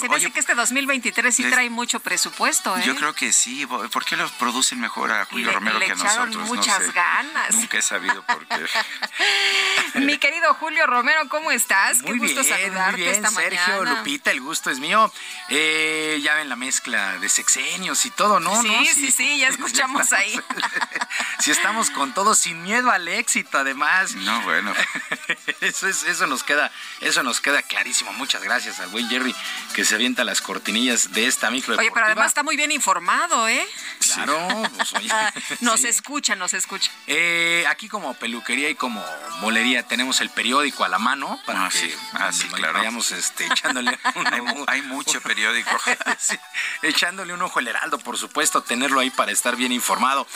se 0.00 0.08
dice 0.08 0.30
que 0.30 0.40
este 0.40 0.54
2023 0.54 1.34
sí 1.34 1.44
trae 1.44 1.70
mucho 1.70 2.00
presupuesto, 2.00 2.76
¿eh? 2.76 2.82
Yo 2.84 2.94
creo 2.96 3.14
que 3.14 3.32
sí, 3.32 3.66
¿por 3.66 4.04
qué 4.04 4.16
lo 4.16 4.28
producen 4.38 4.80
mejor 4.80 5.10
a 5.12 5.24
Julio 5.26 5.52
Romero 5.52 5.78
que 5.80 5.92
a 5.92 5.94
nosotros? 5.94 6.48
muchas 6.48 6.92
ganas. 6.92 7.54
Nunca 7.54 7.78
he 7.78 7.82
sabido 7.82 8.22
por 8.22 8.46
qué. 8.46 8.66
Mi 10.00 10.18
querido 10.18 10.54
Julio 10.54 10.86
Romero, 10.86 11.28
¿cómo 11.28 11.50
estás? 11.50 11.98
Muy 12.02 12.12
qué 12.12 12.18
gusto 12.18 12.42
bien, 12.42 12.54
saludarte 12.54 12.92
muy 12.92 13.00
bien, 13.00 13.14
esta 13.14 13.30
Sergio, 13.30 13.84
Lupita, 13.84 14.30
el 14.30 14.40
gusto 14.40 14.70
es 14.70 14.78
mío. 14.78 15.12
Eh, 15.48 16.20
ya 16.22 16.34
ven 16.34 16.48
la 16.48 16.56
mezcla 16.56 17.18
de 17.18 17.28
sexenios 17.28 18.04
y 18.06 18.10
todo, 18.10 18.40
¿no? 18.40 18.60
Sí, 18.62 18.68
¿No? 18.68 18.84
sí, 18.84 19.10
sí, 19.10 19.38
ya 19.38 19.48
escuchamos 19.54 20.12
ahí. 20.12 20.40
si 21.40 21.50
estamos 21.50 21.90
con 21.90 22.14
todo 22.14 22.34
sin 22.44 22.62
miedo 22.62 22.90
al 22.90 23.08
éxito, 23.08 23.56
además. 23.56 24.14
No, 24.16 24.42
bueno. 24.42 24.74
eso 25.62 25.88
es, 25.88 26.04
eso 26.04 26.26
nos 26.26 26.44
queda, 26.44 26.70
eso 27.00 27.22
nos 27.22 27.40
queda 27.40 27.62
clarísimo. 27.62 28.12
Muchas 28.12 28.42
gracias 28.42 28.80
al 28.80 28.90
buen 28.90 29.08
Jerry 29.08 29.34
que 29.72 29.82
se 29.82 29.94
avienta 29.94 30.24
las 30.24 30.42
cortinillas 30.42 31.14
de 31.14 31.26
esta 31.26 31.50
micro. 31.50 31.74
Oye, 31.74 31.90
pero 31.90 32.04
además 32.04 32.26
está 32.26 32.42
muy 32.42 32.56
bien 32.58 32.70
informado, 32.70 33.48
¿eh? 33.48 33.66
Claro, 34.12 34.62
pues, 34.76 34.92
oye, 34.92 35.08
nos 35.60 35.84
escucha, 35.84 36.36
nos 36.36 36.52
escucha. 36.52 36.92
Eh, 37.06 37.64
aquí 37.66 37.88
como 37.88 38.12
peluquería 38.12 38.68
y 38.68 38.74
como 38.74 39.02
molería 39.40 39.82
tenemos 39.84 40.20
el 40.20 40.28
periódico 40.28 40.84
a 40.84 40.88
la 40.88 40.98
mano 40.98 41.40
para 41.46 41.64
ah, 41.64 41.68
que 41.70 41.78
sí. 41.78 41.94
Ah, 42.12 42.30
sí, 42.30 42.46
claro. 42.48 42.74
vayamos 42.74 43.10
este, 43.12 43.46
echándole 43.46 43.98
un, 44.16 44.26
hay, 44.26 44.42
hay, 44.66 44.82
mucho 44.82 45.22
periódico. 45.22 45.70
sí, 46.18 46.38
echándole 46.82 47.32
un 47.32 47.40
ojo 47.40 47.58
al 47.58 47.68
heraldo, 47.68 47.98
por 47.98 48.18
supuesto, 48.18 48.62
tenerlo 48.62 49.00
ahí 49.00 49.08
para 49.08 49.32
estar 49.32 49.56
bien 49.56 49.72
informado. 49.72 50.26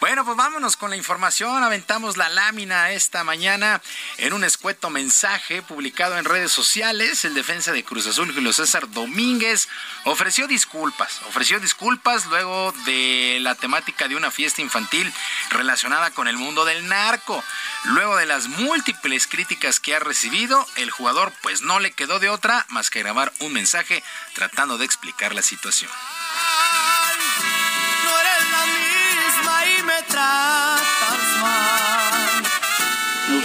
Bueno, 0.00 0.24
pues 0.24 0.34
vámonos 0.34 0.78
con 0.78 0.88
la 0.88 0.96
información. 0.96 1.47
Aventamos 1.56 2.18
la 2.18 2.28
lámina 2.28 2.90
esta 2.92 3.24
mañana 3.24 3.80
en 4.18 4.34
un 4.34 4.44
escueto 4.44 4.90
mensaje 4.90 5.62
publicado 5.62 6.18
en 6.18 6.24
redes 6.24 6.52
sociales. 6.52 7.24
El 7.24 7.34
defensa 7.34 7.72
de 7.72 7.84
Cruz 7.84 8.06
Azul, 8.06 8.32
Julio 8.34 8.52
César 8.52 8.90
Domínguez, 8.90 9.68
ofreció 10.04 10.46
disculpas. 10.46 11.20
Ofreció 11.28 11.58
disculpas 11.58 12.26
luego 12.26 12.72
de 12.84 13.38
la 13.40 13.54
temática 13.54 14.08
de 14.08 14.16
una 14.16 14.30
fiesta 14.30 14.60
infantil 14.60 15.12
relacionada 15.50 16.10
con 16.10 16.28
el 16.28 16.36
mundo 16.36 16.66
del 16.66 16.86
narco. 16.86 17.42
Luego 17.84 18.16
de 18.16 18.26
las 18.26 18.48
múltiples 18.48 19.26
críticas 19.26 19.80
que 19.80 19.94
ha 19.94 20.00
recibido, 20.00 20.66
el 20.76 20.90
jugador 20.90 21.32
pues 21.42 21.62
no 21.62 21.80
le 21.80 21.92
quedó 21.92 22.18
de 22.18 22.28
otra 22.28 22.66
más 22.68 22.90
que 22.90 23.00
grabar 23.00 23.32
un 23.40 23.54
mensaje 23.54 24.02
tratando 24.34 24.76
de 24.76 24.84
explicar 24.84 25.34
la 25.34 25.42
situación. 25.42 25.90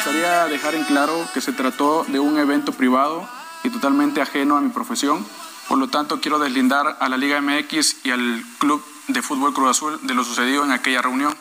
Gustaría 0.05 0.47
dejar 0.47 0.75
en 0.75 0.83
claro 0.83 1.13
que 1.33 1.39
se 1.39 1.53
trató 1.53 2.03
de 2.09 2.19
un 2.19 2.37
evento 2.37 2.73
privado 2.73 3.25
y 3.63 3.69
totalmente 3.69 4.21
ajeno 4.21 4.57
a 4.57 4.59
mi 4.59 4.67
profesión. 4.67 5.25
Por 5.69 5.77
lo 5.77 5.87
tanto, 5.87 6.19
quiero 6.19 6.39
deslindar 6.39 6.97
a 6.99 7.07
la 7.07 7.15
Liga 7.15 7.39
MX 7.39 8.05
y 8.05 8.11
al 8.11 8.43
Club 8.59 8.83
de 9.07 9.21
Fútbol 9.21 9.53
Cruz 9.53 9.69
Azul 9.69 10.05
de 10.05 10.13
lo 10.13 10.25
sucedido 10.25 10.65
en 10.65 10.73
aquella 10.73 11.01
reunión. 11.01 11.33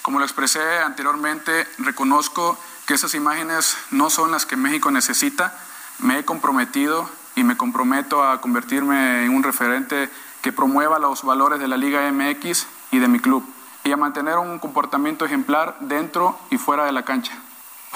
Como 0.00 0.18
lo 0.18 0.24
expresé 0.24 0.78
anteriormente, 0.78 1.68
reconozco 1.76 2.58
que 2.86 2.94
esas 2.94 3.14
imágenes 3.14 3.76
no 3.90 4.08
son 4.08 4.30
las 4.30 4.46
que 4.46 4.56
México 4.56 4.90
necesita. 4.90 5.52
Me 5.98 6.20
he 6.20 6.24
comprometido 6.24 7.10
y 7.34 7.44
me 7.44 7.58
comprometo 7.58 8.24
a 8.24 8.40
convertirme 8.40 9.26
en 9.26 9.30
un 9.30 9.42
referente 9.42 10.08
que 10.40 10.52
promueva 10.52 10.98
los 10.98 11.22
valores 11.22 11.60
de 11.60 11.68
la 11.68 11.76
Liga 11.76 12.10
MX 12.10 12.66
y 12.92 12.98
de 12.98 13.08
mi 13.08 13.18
club 13.18 13.46
y 13.84 13.92
a 13.92 13.98
mantener 13.98 14.38
un 14.38 14.58
comportamiento 14.58 15.26
ejemplar 15.26 15.76
dentro 15.80 16.38
y 16.48 16.56
fuera 16.56 16.86
de 16.86 16.92
la 16.92 17.04
cancha. 17.04 17.38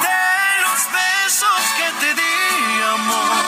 De 0.01 0.61
los 0.63 0.93
besos 0.93 1.61
que 1.77 2.07
te 2.07 2.15
di, 2.15 2.83
amor. 2.95 3.45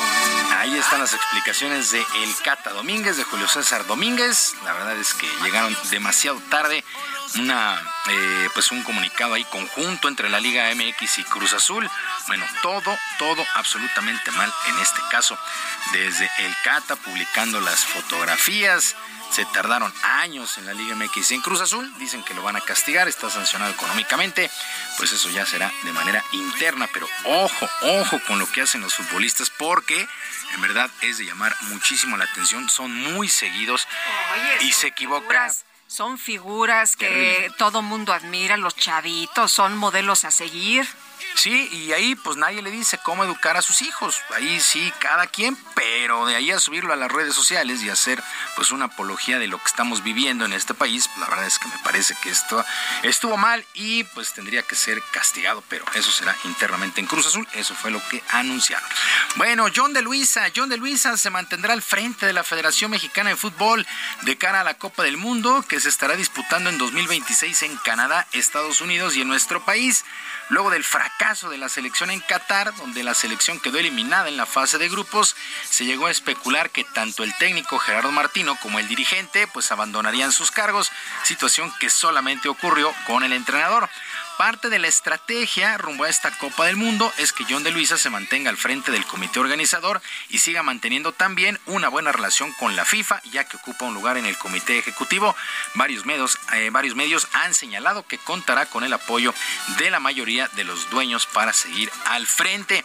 Ahí 0.59 0.77
están 0.77 1.01
las 1.01 1.15
explicaciones 1.15 1.91
de 1.91 2.05
El 2.23 2.37
Cata 2.45 2.71
Domínguez, 2.71 3.17
de 3.17 3.25
Julio 3.25 3.49
César 3.49 3.87
Domínguez. 3.87 4.55
La 4.65 4.73
verdad 4.73 4.97
es 4.97 5.15
que 5.15 5.29
llegaron 5.43 5.77
demasiado 5.91 6.41
tarde. 6.51 6.85
Una, 7.39 7.81
eh, 8.09 8.49
pues 8.53 8.71
un 8.73 8.83
comunicado 8.83 9.35
ahí 9.35 9.45
conjunto 9.45 10.09
entre 10.09 10.29
la 10.29 10.39
Liga 10.39 10.71
MX 10.75 11.19
y 11.19 11.25
Cruz 11.25 11.53
Azul. 11.55 11.89
Bueno, 12.27 12.45
todo, 12.63 12.99
todo 13.19 13.45
absolutamente 13.55 14.31
mal 14.33 14.53
en 14.69 14.79
este 14.79 15.01
caso. 15.11 15.39
Desde 15.93 16.31
El 16.41 16.55
Cata 16.63 16.97
publicando 16.97 17.61
las 17.61 17.85
fotografías. 17.85 18.97
Se 19.31 19.47
tardaron 19.47 19.91
años 20.03 20.59
en 20.59 20.67
la 20.67 20.75
Liga 20.75 20.95
MX 20.95 21.31
y 21.31 21.35
en 21.37 21.41
Cruz 21.41 21.63
Azul. 21.63 21.91
Dicen 21.99 22.23
que 22.23 22.35
lo 22.35 22.43
van 22.43 22.57
a 22.57 22.61
castigar, 22.61 23.09
está 23.09 23.31
sancionado 23.31 23.73
económicamente. 23.73 24.51
Pues 24.99 25.11
eso 25.13 25.31
ya 25.31 25.47
será 25.47 25.73
de 25.85 25.93
manera 25.93 26.23
interna. 26.33 26.87
Pero 26.93 27.09
ojo, 27.25 27.67
ojo 27.81 28.21
con 28.27 28.39
lo 28.39 28.51
que 28.53 28.61
hacen 28.61 28.83
los 28.83 28.93
futbolistas 28.93 29.49
porque 29.49 30.07
en 30.55 30.61
verdad 30.61 30.91
es 31.01 31.17
de 31.17 31.25
llamar 31.25 31.57
muchísimo 31.63 32.19
la 32.19 32.25
atención. 32.25 32.69
Son 32.69 32.95
muy 32.95 33.31
seguidos 33.31 33.89
Oye, 34.35 34.67
y 34.67 34.73
se 34.73 34.89
equivocan. 34.89 35.51
Son 35.93 36.17
figuras 36.17 36.97
que 36.97 37.51
todo 37.59 37.83
mundo 37.83 38.15
admira, 38.15 38.57
los 38.57 38.75
chavitos, 38.75 39.53
son 39.53 39.77
modelos 39.77 40.25
a 40.25 40.31
seguir. 40.31 40.87
Sí, 41.35 41.69
y 41.73 41.93
ahí 41.93 42.15
pues 42.15 42.37
nadie 42.37 42.63
le 42.63 42.71
dice 42.71 42.99
cómo 43.03 43.25
educar 43.25 43.57
a 43.57 43.63
sus 43.63 43.83
hijos. 43.83 44.21
Ahí 44.35 44.61
sí, 44.61 44.93
cada 44.99 45.27
quien, 45.27 45.57
pero 45.75 46.27
de 46.27 46.37
ahí 46.37 46.51
a 46.51 46.61
subirlo 46.61 46.93
a 46.93 46.97
las 46.97 47.11
redes 47.11 47.35
sociales 47.35 47.83
y 47.83 47.89
hacer 47.89 48.23
pues 48.55 48.71
una 48.71 48.87
apología 48.87 49.39
de 49.39 49.47
lo 49.47 49.59
que 49.59 49.67
estamos 49.67 50.03
viviendo 50.03 50.45
en 50.45 50.53
este 50.53 50.75
país, 50.75 51.09
la 51.19 51.29
verdad 51.29 51.47
es 51.47 51.59
que 51.59 51.69
me 51.69 51.79
parece 51.79 52.15
que 52.23 52.31
esto 52.31 52.65
estuvo 53.03 53.37
mal 53.37 53.65
y 53.75 54.05
pues 54.05 54.35
tendría 54.35 54.63
que 54.63 54.77
ser 54.77 55.03
castigado, 55.11 55.65
pero 55.69 55.85
eso 55.95 56.11
será 56.11 56.37
internamente 56.45 57.01
en 57.01 57.07
Cruz 57.07 57.27
Azul, 57.27 57.49
eso 57.55 57.75
fue 57.75 57.91
lo 57.91 58.07
que 58.09 58.23
anunciaron. 58.31 58.89
Bueno, 59.37 59.67
John 59.75 59.93
de 59.93 60.03
Luisa, 60.03 60.49
John 60.55 60.69
de 60.69 60.77
Luisa 60.77 61.17
se 61.17 61.31
mantendrá 61.31 61.73
al 61.73 61.83
frente 61.83 62.27
de 62.27 62.33
la 62.33 62.45
Federación 62.45 62.91
Mexicana 62.91 63.31
de 63.31 63.37
Fútbol 63.37 63.87
de 64.23 64.37
cara 64.37 64.61
a 64.61 64.65
la 64.65 64.75
Copa 64.75 65.03
del 65.03 65.17
Mundo 65.17 65.65
que 65.67 65.81
se 65.81 65.89
estará 65.89 66.15
disputando 66.15 66.69
en 66.69 66.79
2026 66.79 67.63
en 67.63 67.77
Canadá, 67.79 68.27
Estados 68.33 68.81
Unidos 68.81 69.17
y 69.17 69.23
en 69.23 69.29
nuestro 69.29 69.65
país. 69.65 70.05
Luego 70.51 70.71
del 70.71 70.85
fracaso 70.85 71.22
de 71.23 71.57
la 71.57 71.69
selección 71.69 72.11
en 72.11 72.19
Qatar, 72.19 72.75
donde 72.75 73.05
la 73.05 73.15
selección 73.15 73.61
quedó 73.61 73.79
eliminada 73.79 74.29
en 74.29 74.37
la 74.37 74.45
fase 74.45 74.77
de 74.77 74.89
grupos, 74.89 75.37
se 75.71 75.85
llegó 75.85 76.07
a 76.07 76.11
especular 76.11 76.71
que 76.71 76.83
tanto 76.83 77.23
el 77.23 77.33
técnico 77.39 77.79
Gerardo 77.79 78.11
Martino 78.11 78.57
como 78.61 78.81
el 78.81 78.89
dirigente 78.89 79.47
pues 79.47 79.71
abandonarían 79.71 80.33
sus 80.33 80.51
cargos, 80.51 80.91
situación 81.23 81.73
que 81.79 81.91
solamente 81.91 82.49
ocurrió 82.49 82.93
con 83.07 83.23
el 83.23 83.33
entrenador. 83.33 83.89
Parte 84.43 84.71
de 84.71 84.81
la 84.81 84.89
estrategia 84.89 85.79
rumbo 85.79 86.03
a 86.03 86.09
esta 86.09 86.37
Copa 86.37 86.67
del 86.67 86.75
Mundo 86.75 87.13
es 87.19 87.33
que 87.33 87.45
John 87.49 87.63
de 87.63 87.71
Luisa 87.71 87.97
se 87.97 88.11
mantenga 88.11 88.51
al 88.51 88.57
frente 88.57 88.91
del 88.91 89.07
comité 89.07 89.39
organizador 89.39 90.03
y 90.31 90.39
siga 90.39 90.65
manteniendo 90.65 91.13
también 91.13 91.61
una 91.67 91.87
buena 91.87 92.11
relación 92.11 92.53
con 92.55 92.75
la 92.75 92.85
FIFA, 92.85 93.23
ya 93.31 93.45
que 93.45 93.57
ocupa 93.57 93.85
un 93.85 93.95
lugar 93.95 94.17
en 94.17 94.27
el 94.27 94.37
comité 94.37 94.79
ejecutivo. 94.79 95.37
Varios 95.75 96.07
medios, 96.07 96.41
eh, 96.55 96.71
varios 96.73 96.97
medios 96.97 97.29
han 97.35 97.55
señalado 97.55 98.05
que 98.05 98.19
contará 98.19 98.67
con 98.67 98.83
el 98.83 98.93
apoyo 98.93 99.33
de 99.79 99.93
la 99.93 100.01
mayoría 100.01 100.49
de 100.57 100.65
los 100.65 100.91
dueños 100.91 101.27
para 101.27 101.53
seguir 101.53 101.93
al 102.07 102.27
frente. 102.27 102.85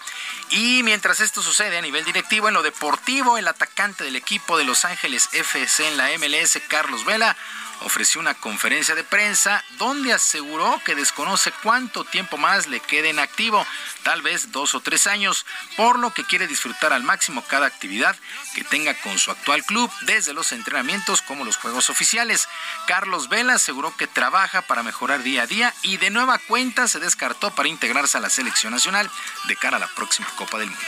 Y 0.51 0.84
mientras 0.84 1.21
esto 1.21 1.41
sucede 1.41 1.79
a 1.79 1.81
nivel 1.81 2.05
directivo, 2.05 2.49
en 2.49 2.53
lo 2.53 2.61
deportivo, 2.61 3.39
el 3.39 3.47
atacante 3.47 4.03
del 4.03 4.15
equipo 4.15 4.59
de 4.59 4.63
Los 4.63 4.85
Ángeles 4.85 5.29
FC 5.31 5.88
en 5.88 5.97
la 5.97 6.09
MLS, 6.19 6.61
Carlos 6.67 7.03
Vela, 7.03 7.35
ofreció 7.82 8.20
una 8.22 8.34
conferencia 8.34 8.95
de 8.95 9.04
prensa 9.04 9.64
donde 9.78 10.14
aseguró 10.14 10.82
que 10.86 10.95
desconoce 10.95 11.52
cuánto 11.64 12.04
tiempo 12.04 12.38
más 12.38 12.68
le 12.68 12.80
quede 12.80 13.10
en 13.10 13.20
activo, 13.20 13.66
tal 14.04 14.22
vez 14.22 14.52
dos 14.52 14.76
o 14.76 14.80
tres 14.80 15.08
años, 15.08 15.45
por 15.76 15.99
lo 15.99 16.14
que 16.14 16.24
quiere 16.24 16.48
disfrutar 16.48 16.94
al 16.94 17.04
máximo 17.04 17.44
cada 17.44 17.68
actividad 17.68 18.16
que 18.56 18.64
tenga 18.64 18.94
con 19.02 19.18
su 19.20 19.32
actual 19.32 19.64
club, 19.64 19.91
desde 20.02 20.34
los 20.34 20.52
entrenamientos 20.52 21.22
como 21.22 21.45
los 21.45 21.58
juegos 21.58 21.90
oficiales. 21.90 22.48
Carlos 22.88 23.30
Vela 23.30 23.54
aseguró 23.54 23.95
que 23.95 24.08
trabaja 24.08 24.62
para 24.62 24.84
mejorar 24.84 25.24
día 25.24 25.44
a 25.44 25.48
día 25.48 25.74
y 25.82 25.98
de 25.98 26.10
nueva 26.10 26.40
cuenta 26.40 26.88
se 26.88 26.99
descartó 26.99 27.54
para 27.54 27.70
integrarse 27.70 28.18
a 28.18 28.22
la 28.22 28.30
selección 28.30 28.74
nacional 28.74 29.10
de 29.48 29.56
cara 29.56 29.78
a 29.78 29.80
la 29.80 29.88
próxima 29.88 30.28
Copa 30.36 30.58
del 30.58 30.70
Mundo. 30.70 30.86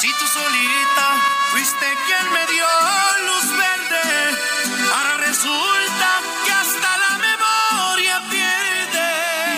Si 0.00 0.12
tú 0.12 0.26
solita 0.26 1.14
fuiste 1.50 1.86
quien 2.06 2.32
me 2.32 2.46
dio 2.46 2.66
luz 3.26 3.56
verde, 3.56 4.55
resulta 5.28 6.20
que 6.44 6.52
hasta 6.52 6.98
la 6.98 7.18
memoria 7.18 8.22
pierde. 8.30 9.06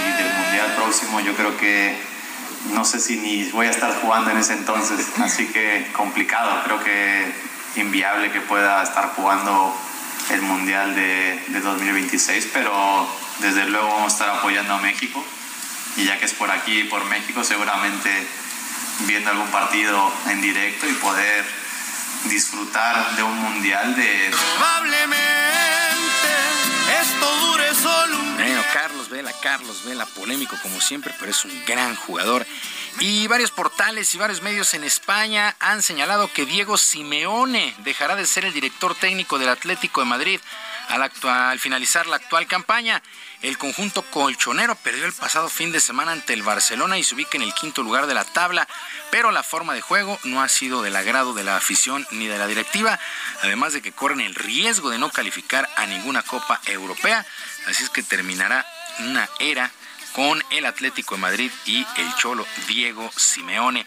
Y 0.09 0.23
del 0.23 0.35
Mundial 0.35 0.74
próximo 0.77 1.20
yo 1.20 1.35
creo 1.35 1.57
que 1.57 1.97
no 2.73 2.85
sé 2.85 3.01
si 3.01 3.16
ni 3.16 3.51
voy 3.51 3.66
a 3.66 3.70
estar 3.70 3.95
jugando 4.01 4.31
en 4.31 4.39
ese 4.39 4.55
entonces, 4.55 5.07
así 5.20 5.47
que 5.49 5.90
complicado, 5.93 6.62
creo 6.65 6.82
que 6.82 7.32
inviable 7.77 8.32
que 8.32 8.40
pueda 8.40 8.82
estar 8.82 9.11
jugando 9.15 9.74
el 10.31 10.43
Mundial 10.43 10.95
de, 10.95 11.43
de 11.49 11.61
2026, 11.61 12.49
pero 12.53 13.09
desde 13.40 13.66
luego 13.66 13.89
vamos 13.89 14.12
a 14.12 14.16
estar 14.16 14.28
apoyando 14.31 14.74
a 14.74 14.78
México 14.78 15.24
y 15.97 16.05
ya 16.05 16.19
que 16.19 16.27
es 16.27 16.35
por 16.35 16.51
aquí, 16.51 16.85
por 16.85 17.05
México, 17.07 17.43
seguramente 17.45 18.27
viendo 19.07 19.31
algún 19.31 19.49
partido 19.49 20.12
en 20.28 20.40
directo 20.40 20.89
y 20.89 20.93
poder 20.95 21.45
disfrutar 22.24 23.16
de 23.16 23.23
un 23.23 23.36
mundial 23.36 23.95
de... 23.95 24.31
Probablemente 24.31 25.49
esto 27.01 27.36
dure 27.47 27.74
solo 27.74 28.19
un 28.19 28.36
Bueno, 28.36 28.62
Carlos 28.73 29.09
Vela, 29.09 29.32
Carlos 29.43 29.85
Vela, 29.85 30.07
polémico 30.07 30.57
como 30.62 30.81
siempre, 30.81 31.15
pero 31.19 31.31
es 31.31 31.45
un 31.45 31.65
gran 31.66 31.95
jugador. 31.97 32.47
Y 33.01 33.27
varios 33.28 33.51
portales 33.51 34.15
y 34.15 34.19
varios 34.19 34.43
medios 34.43 34.74
en 34.74 34.85
España 34.85 35.55
han 35.61 35.82
señalado 35.82 36.32
que 36.32 36.47
Diego 36.47 36.77
Simeone 36.77 37.74
dejará 37.78 38.16
de 38.16 38.27
ser 38.27 38.45
el 38.45 38.53
director 38.53 38.95
técnico 38.95 39.39
del 39.39 39.51
Atlético 39.51 40.01
de 40.01 40.07
Madrid 40.07 40.40
al, 40.89 41.03
actual, 41.03 41.59
finalizar 41.61 42.07
la 42.07 42.16
actual 42.16 42.47
campaña. 42.47 43.03
El 43.40 43.56
conjunto 43.56 44.02
colchonero 44.02 44.74
perdió 44.74 45.05
el 45.05 45.12
pasado 45.12 45.48
fin 45.48 45.70
de 45.70 45.78
semana 45.78 46.10
ante 46.10 46.32
el 46.32 46.43
Barcelona 46.43 46.98
y 46.98 47.05
se 47.05 47.15
ubica 47.15 47.36
en 47.36 47.43
el 47.43 47.55
quinto 47.55 47.85
lugar 47.85 48.09
de 48.09 48.15
la 48.15 48.24
tabla, 48.24 48.66
pero 49.12 49.31
la 49.31 49.44
forma 49.44 49.74
de 49.74 49.81
juego 49.81 50.19
no 50.24 50.43
ha 50.43 50.48
sido 50.48 50.82
del 50.82 50.97
agrado 50.97 51.35
de 51.35 51.44
la 51.44 51.56
afición 51.56 52.05
ni 52.10 52.27
de 52.27 52.36
la 52.36 52.48
directiva, 52.48 52.98
además 53.43 53.73
de 53.73 53.81
que 53.81 53.93
corren 53.93 54.20
el 54.20 54.35
riesgo 54.35 54.90
de 54.90 54.98
no 54.98 55.10
calificar 55.10 55.69
a 55.77 55.86
ninguna 55.86 56.23
Copa 56.23 56.60
Europea, 56.66 57.24
así 57.66 57.85
es 57.85 57.90
que 57.90 58.02
terminará 58.02 58.66
una 58.98 59.28
era 59.39 59.70
con 60.12 60.43
el 60.51 60.66
Atlético 60.66 61.15
de 61.15 61.20
Madrid 61.20 61.52
y 61.65 61.86
el 61.97 62.15
Cholo 62.16 62.44
Diego 62.66 63.09
Simeone. 63.16 63.86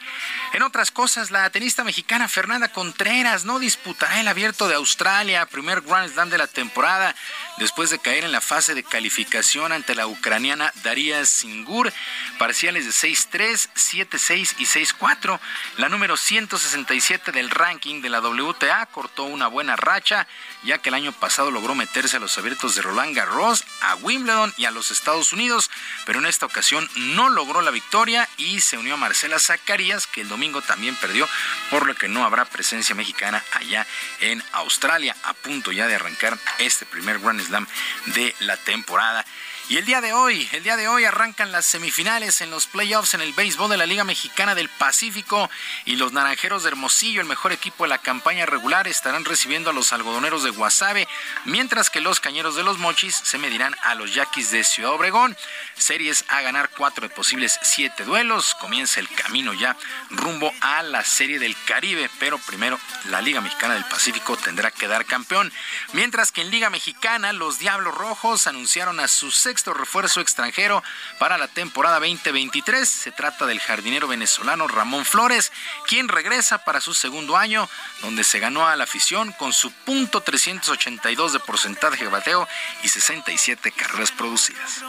En 0.53 0.63
otras 0.63 0.91
cosas, 0.91 1.31
la 1.31 1.49
tenista 1.49 1.85
mexicana 1.85 2.27
Fernanda 2.27 2.67
Contreras 2.67 3.45
no 3.45 3.57
disputará 3.57 4.19
el 4.19 4.27
abierto 4.27 4.67
de 4.67 4.75
Australia, 4.75 5.45
primer 5.45 5.79
Grand 5.79 6.11
Slam 6.11 6.29
de 6.29 6.37
la 6.37 6.47
temporada, 6.47 7.15
después 7.57 7.89
de 7.89 7.99
caer 7.99 8.25
en 8.25 8.33
la 8.33 8.41
fase 8.41 8.75
de 8.75 8.83
calificación 8.83 9.71
ante 9.71 9.95
la 9.95 10.07
ucraniana 10.07 10.73
Daria 10.83 11.23
Singur, 11.25 11.93
parciales 12.37 12.83
de 12.83 12.91
6-3, 12.91 13.69
7-6 13.75 14.55
y 14.57 14.65
6-4. 14.65 15.39
La 15.77 15.87
número 15.87 16.17
167 16.17 17.31
del 17.31 17.49
ranking 17.49 18.01
de 18.01 18.09
la 18.09 18.19
WTA 18.19 18.87
cortó 18.87 19.23
una 19.23 19.47
buena 19.47 19.77
racha, 19.77 20.27
ya 20.63 20.79
que 20.79 20.89
el 20.89 20.95
año 20.95 21.13
pasado 21.13 21.49
logró 21.49 21.75
meterse 21.75 22.17
a 22.17 22.19
los 22.19 22.37
abiertos 22.37 22.75
de 22.75 22.81
Roland 22.81 23.15
Garros, 23.15 23.63
a 23.83 23.95
Wimbledon 23.95 24.53
y 24.57 24.65
a 24.65 24.71
los 24.71 24.91
Estados 24.91 25.31
Unidos, 25.31 25.71
pero 26.05 26.19
en 26.19 26.25
esta 26.25 26.45
ocasión 26.45 26.89
no 26.97 27.29
logró 27.29 27.61
la 27.61 27.71
victoria 27.71 28.27
y 28.35 28.59
se 28.59 28.77
unió 28.77 28.95
a 28.95 28.97
Marcela 28.97 29.39
Zacarías, 29.39 30.07
que 30.07 30.19
el 30.19 30.27
domingo 30.27 30.40
también 30.61 30.95
perdió, 30.95 31.29
por 31.69 31.85
lo 31.85 31.93
que 31.93 32.07
no 32.07 32.25
habrá 32.25 32.45
presencia 32.45 32.95
mexicana 32.95 33.43
allá 33.53 33.85
en 34.19 34.43
Australia, 34.53 35.15
a 35.23 35.33
punto 35.33 35.71
ya 35.71 35.87
de 35.87 35.95
arrancar 35.95 36.37
este 36.57 36.85
primer 36.87 37.19
Grand 37.19 37.39
Slam 37.41 37.67
de 38.07 38.33
la 38.39 38.57
temporada. 38.57 39.23
Y 39.71 39.77
el 39.77 39.85
día 39.85 40.01
de 40.01 40.11
hoy, 40.11 40.49
el 40.51 40.63
día 40.63 40.75
de 40.75 40.89
hoy 40.89 41.05
arrancan 41.05 41.53
las 41.53 41.65
semifinales 41.65 42.41
en 42.41 42.51
los 42.51 42.67
playoffs 42.67 43.13
en 43.13 43.21
el 43.21 43.31
béisbol 43.31 43.69
de 43.69 43.77
la 43.77 43.85
Liga 43.85 44.03
Mexicana 44.03 44.53
del 44.53 44.67
Pacífico 44.67 45.49
y 45.85 45.95
los 45.95 46.11
Naranjeros 46.11 46.63
de 46.63 46.67
Hermosillo, 46.67 47.21
el 47.21 47.27
mejor 47.27 47.53
equipo 47.53 47.85
de 47.85 47.87
la 47.87 47.97
campaña 47.99 48.45
regular, 48.45 48.89
estarán 48.89 49.23
recibiendo 49.23 49.69
a 49.69 49.73
los 49.73 49.93
algodoneros 49.93 50.43
de 50.43 50.49
Guasave, 50.49 51.07
mientras 51.45 51.89
que 51.89 52.01
los 52.01 52.19
Cañeros 52.19 52.57
de 52.57 52.63
los 52.63 52.79
Mochis 52.79 53.15
se 53.15 53.37
medirán 53.37 53.73
a 53.83 53.95
los 53.95 54.13
Yaquis 54.13 54.51
de 54.51 54.65
Ciudad 54.65 54.91
Obregón. 54.91 55.37
Series 55.77 56.25
a 56.27 56.41
ganar 56.41 56.69
cuatro 56.71 57.07
de 57.07 57.15
posibles 57.15 57.57
siete 57.61 58.03
duelos. 58.03 58.55
Comienza 58.55 58.99
el 58.99 59.07
camino 59.07 59.53
ya 59.53 59.77
rumbo 60.09 60.53
a 60.59 60.83
la 60.83 61.05
Serie 61.05 61.39
del 61.39 61.55
Caribe, 61.63 62.09
pero 62.19 62.37
primero 62.39 62.77
la 63.05 63.21
Liga 63.21 63.39
Mexicana 63.39 63.75
del 63.75 63.85
Pacífico 63.85 64.35
tendrá 64.35 64.69
que 64.69 64.89
dar 64.89 65.05
campeón. 65.05 65.49
Mientras 65.93 66.33
que 66.33 66.41
en 66.41 66.51
Liga 66.51 66.69
Mexicana, 66.69 67.31
los 67.31 67.57
Diablos 67.57 67.95
Rojos 67.95 68.47
anunciaron 68.47 68.99
a 68.99 69.07
su 69.07 69.31
sexto 69.31 69.60
refuerzo 69.67 70.21
extranjero 70.21 70.83
para 71.19 71.37
la 71.37 71.47
temporada 71.47 71.99
2023. 71.99 72.87
Se 72.87 73.11
trata 73.11 73.45
del 73.45 73.59
jardinero 73.59 74.07
venezolano 74.07 74.67
Ramón 74.67 75.05
Flores, 75.05 75.51
quien 75.87 76.07
regresa 76.07 76.63
para 76.63 76.81
su 76.81 76.93
segundo 76.93 77.37
año, 77.37 77.69
donde 78.01 78.23
se 78.23 78.39
ganó 78.39 78.67
a 78.67 78.75
la 78.75 78.85
afición 78.85 79.31
con 79.33 79.53
su 79.53 79.71
punto 79.71 80.21
382 80.21 81.33
de 81.33 81.39
porcentaje 81.39 82.03
de 82.03 82.09
bateo 82.09 82.47
y 82.83 82.89
67 82.89 83.71
carreras 83.71 84.11
producidas. 84.11 84.81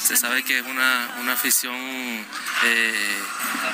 Se 0.00 0.16
sabe 0.18 0.42
que 0.42 0.58
es 0.58 0.66
una, 0.66 1.08
una 1.20 1.32
afición, 1.32 1.74
eh, 1.74 3.22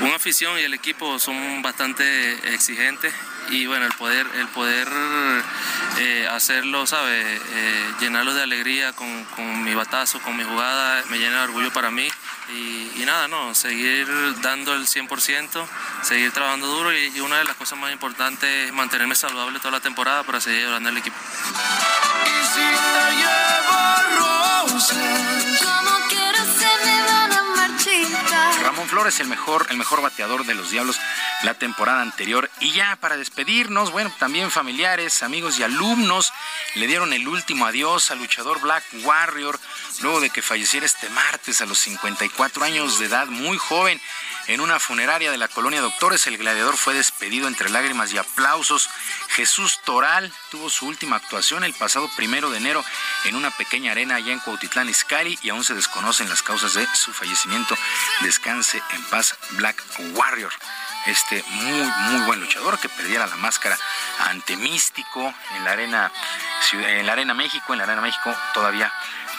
una 0.00 0.14
afición 0.14 0.56
y 0.60 0.62
el 0.62 0.74
equipo 0.74 1.18
son 1.18 1.60
bastante 1.60 2.54
exigentes 2.54 3.12
y 3.50 3.66
bueno, 3.66 3.84
el 3.84 3.92
poder, 3.94 4.24
el 4.36 4.46
poder 4.48 4.86
eh, 5.98 6.28
hacerlo, 6.30 6.86
¿sabe? 6.86 7.20
Eh, 7.20 7.92
llenarlo 7.98 8.32
de 8.32 8.42
alegría 8.42 8.92
con, 8.92 9.24
con, 9.34 9.64
mi 9.64 9.74
batazo, 9.74 10.20
con 10.20 10.36
mi 10.36 10.44
jugada, 10.44 11.02
me 11.10 11.18
llena 11.18 11.38
de 11.38 11.44
orgullo 11.44 11.72
para 11.72 11.90
mí. 11.90 12.08
Y, 12.50 13.02
nada, 13.04 13.26
no, 13.26 13.54
seguir 13.54 14.06
dando 14.40 14.74
el 14.74 14.86
100%, 14.86 15.66
seguir 16.02 16.30
trabajando 16.30 16.66
duro 16.66 16.96
y, 16.96 17.20
una 17.20 17.38
de 17.38 17.44
las 17.44 17.56
cosas 17.56 17.78
más 17.78 17.90
importantes 17.90 18.68
es 18.68 18.72
mantenerme 18.72 19.16
saludable 19.16 19.58
toda 19.58 19.72
la 19.72 19.80
temporada 19.80 20.22
para 20.22 20.40
seguir 20.40 20.60
llevando 20.60 20.90
el 20.90 20.98
equipo. 20.98 21.16
Ramón 24.78 25.97
Flores, 28.88 29.20
el 29.20 29.28
mejor, 29.28 29.66
el 29.70 29.76
mejor 29.76 30.02
bateador 30.02 30.46
de 30.46 30.54
los 30.54 30.70
Diablos 30.70 30.98
la 31.42 31.54
temporada 31.54 32.02
anterior. 32.02 32.50
Y 32.60 32.72
ya 32.72 32.96
para 32.96 33.16
despedirnos, 33.16 33.92
bueno, 33.92 34.12
también 34.18 34.50
familiares, 34.50 35.22
amigos 35.22 35.58
y 35.58 35.62
alumnos 35.62 36.32
le 36.74 36.86
dieron 36.86 37.12
el 37.12 37.28
último 37.28 37.66
adiós 37.66 38.10
al 38.10 38.18
luchador 38.18 38.60
Black 38.60 38.84
Warrior 39.04 39.58
luego 40.00 40.20
de 40.20 40.30
que 40.30 40.42
falleciera 40.42 40.86
este 40.86 41.08
martes 41.10 41.60
a 41.60 41.66
los 41.66 41.78
54 41.78 42.64
años 42.64 42.98
de 42.98 43.06
edad, 43.06 43.26
muy 43.26 43.58
joven. 43.58 44.00
En 44.46 44.60
una 44.60 44.80
funeraria 44.80 45.30
de 45.30 45.36
la 45.36 45.48
colonia 45.48 45.82
Doctores, 45.82 46.26
el 46.26 46.38
gladiador 46.38 46.78
fue 46.78 46.94
despedido 46.94 47.48
entre 47.48 47.68
lágrimas 47.68 48.14
y 48.14 48.18
aplausos. 48.18 48.88
Jesús 49.28 49.78
Toral 49.84 50.32
tuvo 50.50 50.70
su 50.70 50.86
última 50.86 51.16
actuación 51.16 51.64
el 51.64 51.74
pasado 51.74 52.10
primero 52.16 52.48
de 52.48 52.56
enero 52.56 52.82
en 53.24 53.34
una 53.34 53.50
pequeña 53.50 53.92
arena 53.92 54.14
allá 54.14 54.32
en 54.32 54.40
Cuautitlán 54.40 54.88
Izcalli 54.88 55.38
y 55.42 55.50
aún 55.50 55.64
se 55.64 55.74
desconocen 55.74 56.30
las 56.30 56.42
causas 56.42 56.72
de 56.72 56.86
su 56.94 57.12
fallecimiento. 57.12 57.76
Descanse 58.22 58.77
en 58.94 59.04
paz, 59.10 59.36
Black 59.52 59.82
Warrior 60.14 60.52
este 61.06 61.42
muy, 61.48 61.82
muy 61.82 62.26
buen 62.26 62.40
luchador 62.40 62.78
que 62.78 62.88
perdiera 62.88 63.26
la 63.26 63.36
máscara 63.36 63.78
ante 64.26 64.56
Místico 64.56 65.32
en 65.56 65.64
la 65.64 65.72
arena, 65.72 66.12
en 66.72 67.06
la 67.06 67.12
arena 67.12 67.34
México, 67.34 67.72
en 67.72 67.78
la 67.78 67.84
arena 67.84 68.00
México 68.00 68.34
todavía 68.52 68.92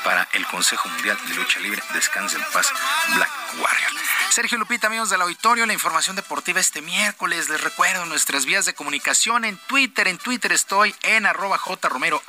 para 0.04 0.28
el 0.34 0.46
Consejo 0.48 0.90
Mundial 0.90 1.18
de 1.28 1.36
Lucha 1.36 1.60
Libre. 1.60 1.82
Descanse 1.94 2.38
en 2.38 2.44
paz, 2.52 2.72
Black 3.16 3.32
Warrior. 3.60 4.09
Sergio 4.32 4.60
Lupita, 4.60 4.88
amigos 4.88 5.10
del 5.10 5.22
auditorio, 5.22 5.66
la 5.66 5.74
información 5.74 6.16
deportiva 6.16 6.60
este 6.60 6.82
miércoles. 6.82 7.50
Les 7.50 7.64
recuerdo 7.64 8.06
nuestras 8.06 8.46
vías 8.46 8.66
de 8.66 8.74
comunicación 8.74 9.44
en 9.44 9.58
Twitter. 9.68 10.08
En 10.08 10.18
Twitter 10.18 10.52
estoy 10.52 10.94
en 11.04 11.26
arroba 11.26 11.58
jromerohb, 11.58 12.22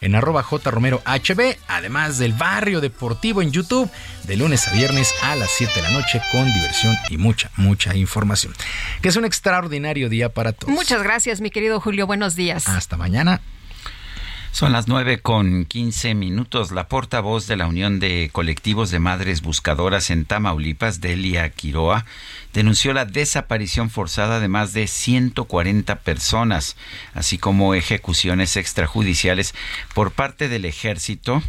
en 0.00 0.14
arroba 0.14 0.42
jromerohb, 0.42 1.56
además 1.66 2.18
del 2.18 2.32
barrio 2.32 2.80
deportivo 2.80 3.42
en 3.42 3.50
YouTube, 3.50 3.90
de 4.24 4.36
lunes 4.36 4.68
a 4.68 4.72
viernes 4.72 5.12
a 5.22 5.34
las 5.34 5.50
7 5.50 5.72
de 5.74 5.82
la 5.82 5.90
noche 5.90 6.22
con 6.30 6.52
diversión 6.52 6.96
y 7.08 7.18
mucha, 7.18 7.50
mucha 7.56 7.94
información. 7.96 8.54
Que 9.02 9.08
es 9.08 9.16
un 9.16 9.24
extraordinario 9.24 10.08
día 10.08 10.28
para 10.28 10.52
todos. 10.52 10.72
Muchas 10.72 11.02
gracias, 11.02 11.40
mi 11.40 11.50
querido 11.50 11.80
Julio. 11.80 12.06
Buenos 12.06 12.36
días. 12.36 12.68
Hasta 12.68 12.96
mañana. 12.96 13.40
Son 14.52 14.72
las 14.72 14.88
nueve 14.88 15.20
con 15.20 15.64
quince 15.64 16.14
minutos. 16.14 16.72
La 16.72 16.88
portavoz 16.88 17.46
de 17.46 17.56
la 17.56 17.68
Unión 17.68 18.00
de 18.00 18.30
Colectivos 18.32 18.90
de 18.90 18.98
Madres 18.98 19.42
Buscadoras 19.42 20.10
en 20.10 20.24
Tamaulipas, 20.24 21.00
Delia 21.00 21.48
Quiroa, 21.50 22.04
denunció 22.52 22.92
la 22.92 23.04
desaparición 23.04 23.90
forzada 23.90 24.40
de 24.40 24.48
más 24.48 24.72
de 24.72 24.88
140 24.88 26.00
personas, 26.00 26.76
así 27.14 27.38
como 27.38 27.74
ejecuciones 27.74 28.56
extrajudiciales 28.56 29.54
por 29.94 30.10
parte 30.10 30.48
del 30.48 30.64
ejército, 30.64 31.42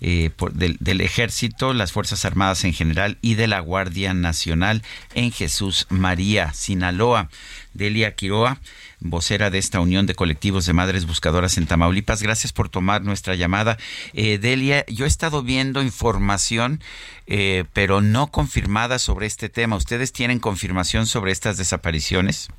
eh, 0.00 0.30
del, 0.52 0.76
del 0.80 1.00
ejército, 1.00 1.72
las 1.72 1.92
Fuerzas 1.92 2.24
Armadas 2.24 2.64
en 2.64 2.74
general 2.74 3.18
y 3.22 3.34
de 3.34 3.46
la 3.46 3.60
Guardia 3.60 4.14
Nacional 4.14 4.82
en 5.14 5.30
Jesús 5.30 5.86
María, 5.90 6.52
Sinaloa. 6.52 7.30
Delia 7.78 8.14
Quiroa 8.14 8.58
vocera 9.00 9.50
de 9.50 9.58
esta 9.58 9.80
Unión 9.80 10.06
de 10.06 10.14
Colectivos 10.14 10.66
de 10.66 10.72
Madres 10.72 11.06
Buscadoras 11.06 11.58
en 11.58 11.66
Tamaulipas. 11.66 12.22
Gracias 12.22 12.52
por 12.52 12.68
tomar 12.68 13.02
nuestra 13.02 13.34
llamada. 13.34 13.76
Eh, 14.12 14.38
Delia, 14.38 14.84
yo 14.88 15.04
he 15.04 15.08
estado 15.08 15.42
viendo 15.42 15.82
información, 15.82 16.80
eh, 17.26 17.64
pero 17.72 18.00
no 18.00 18.28
confirmada 18.28 18.98
sobre 18.98 19.26
este 19.26 19.48
tema. 19.48 19.76
¿Ustedes 19.76 20.12
tienen 20.12 20.40
confirmación 20.40 21.06
sobre 21.06 21.32
estas 21.32 21.56
desapariciones? 21.58 22.50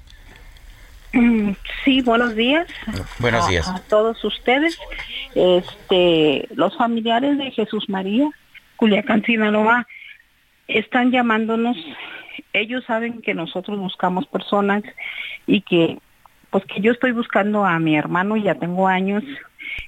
Mm, 1.13 1.51
sí, 1.83 2.01
buenos 2.01 2.35
días. 2.35 2.67
Buenos 3.19 3.47
días. 3.47 3.67
A, 3.67 3.79
todos 3.89 4.23
ustedes. 4.23 4.77
Este, 5.35 6.47
los 6.55 6.77
familiares 6.77 7.37
de 7.37 7.51
Jesús 7.51 7.89
María, 7.89 8.29
Culiacán, 8.75 9.23
Sinaloa, 9.23 9.87
están 10.67 11.11
llamándonos. 11.11 11.77
Ellos 12.53 12.83
saben 12.85 13.21
que 13.21 13.33
nosotros 13.33 13.77
buscamos 13.77 14.25
personas 14.27 14.83
y 15.45 15.61
que 15.61 15.97
pues 16.49 16.65
que 16.65 16.81
yo 16.81 16.91
estoy 16.91 17.11
buscando 17.11 17.65
a 17.65 17.79
mi 17.79 17.95
hermano, 17.95 18.37
ya 18.37 18.55
tengo 18.55 18.87
años, 18.87 19.23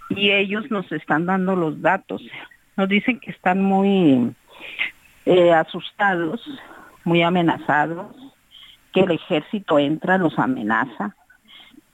y 0.09 0.31
ellos 0.31 0.69
nos 0.69 0.91
están 0.91 1.25
dando 1.25 1.55
los 1.55 1.81
datos. 1.81 2.21
Nos 2.77 2.89
dicen 2.89 3.19
que 3.19 3.31
están 3.31 3.61
muy 3.61 4.33
eh, 5.25 5.51
asustados, 5.51 6.41
muy 7.03 7.23
amenazados, 7.23 8.15
que 8.93 9.01
el 9.01 9.11
ejército 9.11 9.79
entra, 9.79 10.17
los 10.17 10.37
amenaza, 10.37 11.15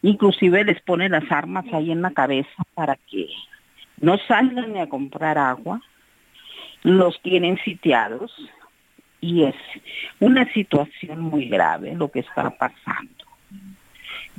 inclusive 0.02 0.64
les 0.64 0.82
pone 0.82 1.10
las 1.10 1.32
armas 1.32 1.66
ahí 1.74 1.92
en 1.92 2.02
la 2.02 2.12
cabeza 2.12 2.64
para 2.74 2.96
que 2.96 3.28
no 4.00 4.18
salgan 4.28 4.74
ni 4.74 4.80
a 4.80 4.90
comprar 4.90 5.38
agua, 5.38 5.82
los 6.84 7.22
tienen 7.22 7.58
sitiados 7.64 8.32
y 9.20 9.44
es 9.44 9.56
una 10.20 10.52
situación 10.54 11.22
muy 11.22 11.50
grave 11.50 11.96
lo 11.96 12.10
que 12.10 12.20
está 12.20 12.50
pasando. 12.52 13.17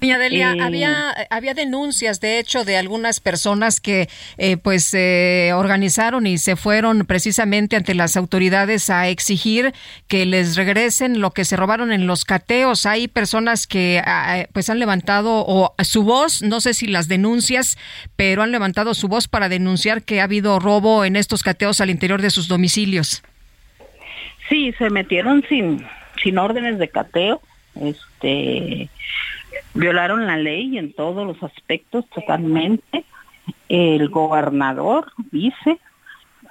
Doña 0.00 0.18
Delia, 0.18 0.54
Eh, 0.54 0.60
había, 0.60 1.14
había 1.30 1.54
denuncias, 1.54 2.20
de 2.20 2.38
hecho, 2.38 2.64
de 2.64 2.76
algunas 2.76 3.20
personas 3.20 3.80
que 3.80 4.08
eh, 4.36 4.56
pues 4.56 4.84
se 4.84 5.52
organizaron 5.54 6.26
y 6.26 6.38
se 6.38 6.56
fueron 6.56 7.06
precisamente 7.06 7.76
ante 7.76 7.94
las 7.94 8.16
autoridades 8.16 8.90
a 8.90 9.08
exigir 9.08 9.72
que 10.06 10.26
les 10.26 10.56
regresen 10.56 11.20
lo 11.20 11.32
que 11.32 11.44
se 11.44 11.56
robaron 11.56 11.92
en 11.92 12.06
los 12.06 12.24
cateos. 12.24 12.86
Hay 12.86 13.08
personas 13.08 13.66
que 13.66 14.02
ah, 14.04 14.46
pues 14.52 14.70
han 14.70 14.78
levantado 14.78 15.44
o 15.46 15.74
su 15.82 16.04
voz, 16.04 16.42
no 16.42 16.60
sé 16.60 16.74
si 16.74 16.86
las 16.86 17.08
denuncias, 17.08 17.76
pero 18.16 18.42
han 18.42 18.52
levantado 18.52 18.94
su 18.94 19.08
voz 19.08 19.28
para 19.28 19.48
denunciar 19.48 20.02
que 20.02 20.20
ha 20.20 20.24
habido 20.24 20.58
robo 20.58 21.04
en 21.04 21.16
estos 21.16 21.42
cateos 21.42 21.80
al 21.80 21.90
interior 21.90 22.22
de 22.22 22.30
sus 22.30 22.48
domicilios. 22.48 23.22
Sí, 24.48 24.72
se 24.78 24.90
metieron 24.90 25.44
sin, 25.48 25.84
sin 26.22 26.38
órdenes 26.38 26.78
de 26.78 26.88
cateo, 26.88 27.42
este, 27.80 28.88
violaron 29.74 30.26
la 30.26 30.36
ley 30.36 30.78
en 30.78 30.92
todos 30.92 31.26
los 31.26 31.42
aspectos 31.42 32.08
totalmente. 32.10 33.04
El 33.68 34.08
gobernador 34.08 35.12
dice 35.30 35.78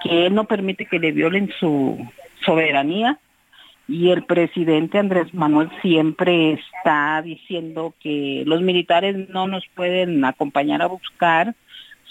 que 0.02 0.27
él 0.27 0.35
no 0.35 0.45
permite 0.45 0.85
que 0.85 0.99
le 0.99 1.11
violen 1.11 1.52
su 1.60 1.98
soberanía 2.45 3.19
y 3.88 4.10
el 4.11 4.23
presidente 4.23 4.99
Andrés 4.99 5.34
Manuel 5.34 5.69
siempre 5.81 6.53
está 6.53 7.22
diciendo 7.22 7.94
que 8.02 8.44
los 8.45 8.61
militares 8.61 9.30
no 9.30 9.48
nos 9.48 9.64
pueden 9.76 10.23
acompañar 10.26 10.81
a 10.81 10.88
buscar 10.88 11.56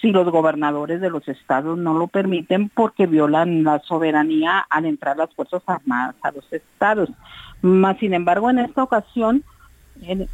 si 0.00 0.10
los 0.10 0.28
gobernadores 0.30 1.00
de 1.00 1.10
los 1.10 1.26
estados 1.28 1.78
no 1.78 1.94
lo 1.94 2.06
permiten 2.06 2.68
porque 2.68 3.06
violan 3.06 3.64
la 3.64 3.78
soberanía 3.80 4.66
al 4.68 4.84
entrar 4.86 5.16
las 5.16 5.34
Fuerzas 5.34 5.62
Armadas 5.66 6.16
a 6.22 6.32
los 6.32 6.50
estados. 6.52 7.10
Más 7.62 7.98
sin 7.98 8.14
embargo, 8.14 8.50
en 8.50 8.58
esta 8.58 8.82
ocasión, 8.82 9.44
Eh, 10.02 10.26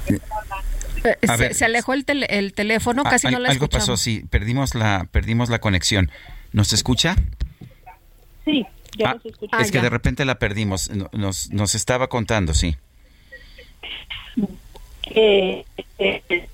se, 0.19 1.37
ver. 1.37 1.53
se 1.53 1.65
alejó 1.65 1.93
el, 1.93 2.05
tel- 2.05 2.25
el 2.29 2.53
teléfono, 2.53 3.03
casi 3.03 3.27
Ah, 3.27 3.31
no 3.31 3.39
la 3.39 3.49
algo 3.49 3.65
escuchamos. 3.65 3.87
pasó, 3.89 3.97
sí, 3.97 4.23
perdimos 4.29 4.75
la, 4.75 5.07
perdimos 5.11 5.49
la 5.49 5.59
conexión. 5.59 6.11
¿Nos 6.53 6.73
escucha? 6.73 7.15
sí, 8.45 8.65
yo 8.97 9.07
Ah, 9.07 9.13
los 9.13 9.25
escucho. 9.25 9.57
es 9.59 9.71
que 9.71 9.81
de 9.81 9.89
repente 9.89 10.25
la 10.25 10.35
perdimos. 10.39 10.89
No- 10.89 11.09
Nos, 11.13 11.49
nos 11.51 11.75
estaba 11.75 12.07
contando, 12.07 12.53
sí. 12.53 12.75
Eh, 15.13 15.65
eh, 15.97 16.21
eh, 16.29 16.47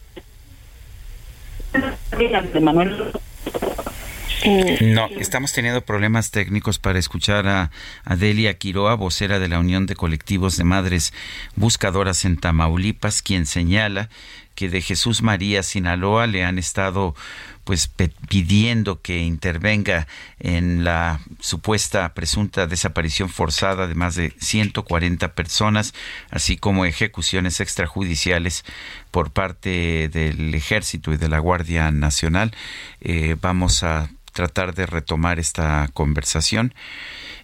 No, 4.45 5.07
estamos 5.19 5.51
teniendo 5.51 5.81
problemas 5.81 6.31
técnicos 6.31 6.77
para 6.79 6.99
escuchar 6.99 7.47
a 7.47 7.71
Adelia 8.03 8.57
Quiroa, 8.57 8.95
vocera 8.95 9.39
de 9.39 9.47
la 9.47 9.59
Unión 9.59 9.85
de 9.87 9.95
Colectivos 9.95 10.57
de 10.57 10.63
Madres 10.63 11.13
Buscadoras 11.55 12.23
en 12.23 12.37
Tamaulipas, 12.37 13.21
quien 13.21 13.45
señala 13.45 14.09
que 14.53 14.69
de 14.69 14.81
Jesús 14.81 15.21
María 15.21 15.61
Sinaloa 15.61 16.25
le 16.25 16.43
han 16.43 16.57
estado 16.57 17.15
pues 17.63 17.91
pidiendo 18.29 19.01
que 19.01 19.19
intervenga 19.19 20.07
en 20.39 20.83
la 20.83 21.19
supuesta 21.39 22.13
presunta 22.13 22.65
desaparición 22.65 23.29
forzada 23.29 23.87
de 23.87 23.93
más 23.93 24.15
de 24.15 24.33
140 24.39 25.33
personas, 25.33 25.93
así 26.31 26.57
como 26.57 26.85
ejecuciones 26.85 27.59
extrajudiciales 27.59 28.63
por 29.11 29.31
parte 29.31 30.09
del 30.09 30.55
Ejército 30.55 31.11
y 31.11 31.17
de 31.17 31.27
la 31.27 31.39
Guardia 31.39 31.91
Nacional. 31.91 32.55
Eh, 33.01 33.35
vamos 33.39 33.83
a 33.83 34.09
tratar 34.37 34.75
de 34.75 34.85
retomar 34.85 35.39
esta 35.39 35.89
conversación, 35.95 36.75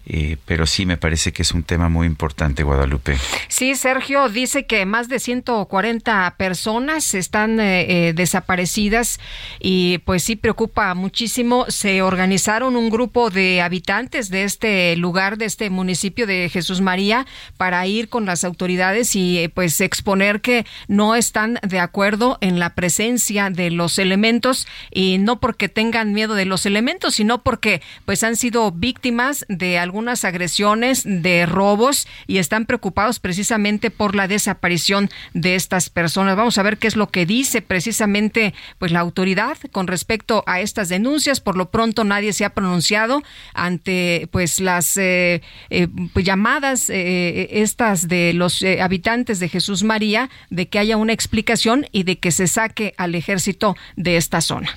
eh, 0.06 0.36
pero 0.44 0.66
sí 0.66 0.86
me 0.86 0.96
parece 0.96 1.32
que 1.32 1.42
es 1.42 1.52
un 1.52 1.62
tema 1.62 1.88
muy 1.88 2.06
importante, 2.06 2.62
Guadalupe. 2.62 3.16
Sí, 3.48 3.74
Sergio 3.74 4.28
dice 4.28 4.66
que 4.66 4.84
más 4.86 5.08
de 5.08 5.18
140 5.18 6.34
personas 6.36 7.14
están 7.14 7.60
eh, 7.60 8.08
eh, 8.08 8.12
desaparecidas 8.12 9.20
y 9.60 9.98
pues 9.98 10.22
sí 10.22 10.36
preocupa 10.36 10.94
muchísimo. 10.94 11.66
Se 11.68 12.02
organizaron 12.02 12.76
un 12.76 12.90
grupo 12.90 13.30
de 13.30 13.62
habitantes 13.62 14.30
de 14.30 14.44
este 14.44 14.96
lugar, 14.96 15.38
de 15.38 15.46
este 15.46 15.70
municipio 15.70 16.26
de 16.26 16.48
Jesús 16.48 16.80
María, 16.80 17.26
para 17.56 17.86
ir 17.86 18.08
con 18.08 18.26
las 18.26 18.44
autoridades 18.44 19.16
y 19.16 19.38
eh, 19.38 19.48
pues 19.48 19.80
exponer 19.80 20.40
que 20.40 20.66
no 20.88 21.14
están 21.14 21.58
de 21.62 21.80
acuerdo 21.80 22.38
en 22.40 22.58
la 22.58 22.74
presencia 22.74 23.50
de 23.50 23.70
los 23.70 23.98
elementos 23.98 24.66
y 24.90 25.18
no 25.18 25.40
porque 25.40 25.68
tengan 25.68 26.12
miedo 26.12 26.34
de 26.34 26.44
los 26.44 26.66
elementos, 26.66 27.14
sino 27.14 27.42
porque 27.42 27.82
pues 28.04 28.22
han 28.22 28.36
sido 28.36 28.70
víctimas 28.72 29.44
de 29.48 29.78
algunas 29.94 30.24
agresiones, 30.24 31.04
de 31.04 31.46
robos 31.46 32.08
y 32.26 32.38
están 32.38 32.66
preocupados 32.66 33.20
precisamente 33.20 33.92
por 33.92 34.16
la 34.16 34.26
desaparición 34.26 35.08
de 35.34 35.54
estas 35.54 35.88
personas. 35.88 36.36
Vamos 36.36 36.58
a 36.58 36.64
ver 36.64 36.78
qué 36.78 36.88
es 36.88 36.96
lo 36.96 37.10
que 37.10 37.26
dice 37.26 37.62
precisamente 37.62 38.54
pues 38.80 38.90
la 38.90 38.98
autoridad 38.98 39.56
con 39.70 39.86
respecto 39.86 40.42
a 40.48 40.60
estas 40.60 40.88
denuncias. 40.88 41.38
Por 41.38 41.56
lo 41.56 41.70
pronto 41.70 42.02
nadie 42.02 42.32
se 42.32 42.44
ha 42.44 42.54
pronunciado 42.54 43.22
ante 43.54 44.28
pues 44.32 44.58
las 44.58 44.96
eh, 44.96 45.42
eh, 45.70 45.86
pues, 46.12 46.24
llamadas 46.24 46.90
eh, 46.90 47.60
estas 47.62 48.08
de 48.08 48.32
los 48.32 48.64
habitantes 48.80 49.38
de 49.38 49.48
Jesús 49.48 49.84
María 49.84 50.28
de 50.50 50.68
que 50.68 50.80
haya 50.80 50.96
una 50.96 51.12
explicación 51.12 51.86
y 51.92 52.02
de 52.02 52.18
que 52.18 52.32
se 52.32 52.48
saque 52.48 52.94
al 52.96 53.14
ejército 53.14 53.76
de 53.94 54.16
esta 54.16 54.40
zona. 54.40 54.74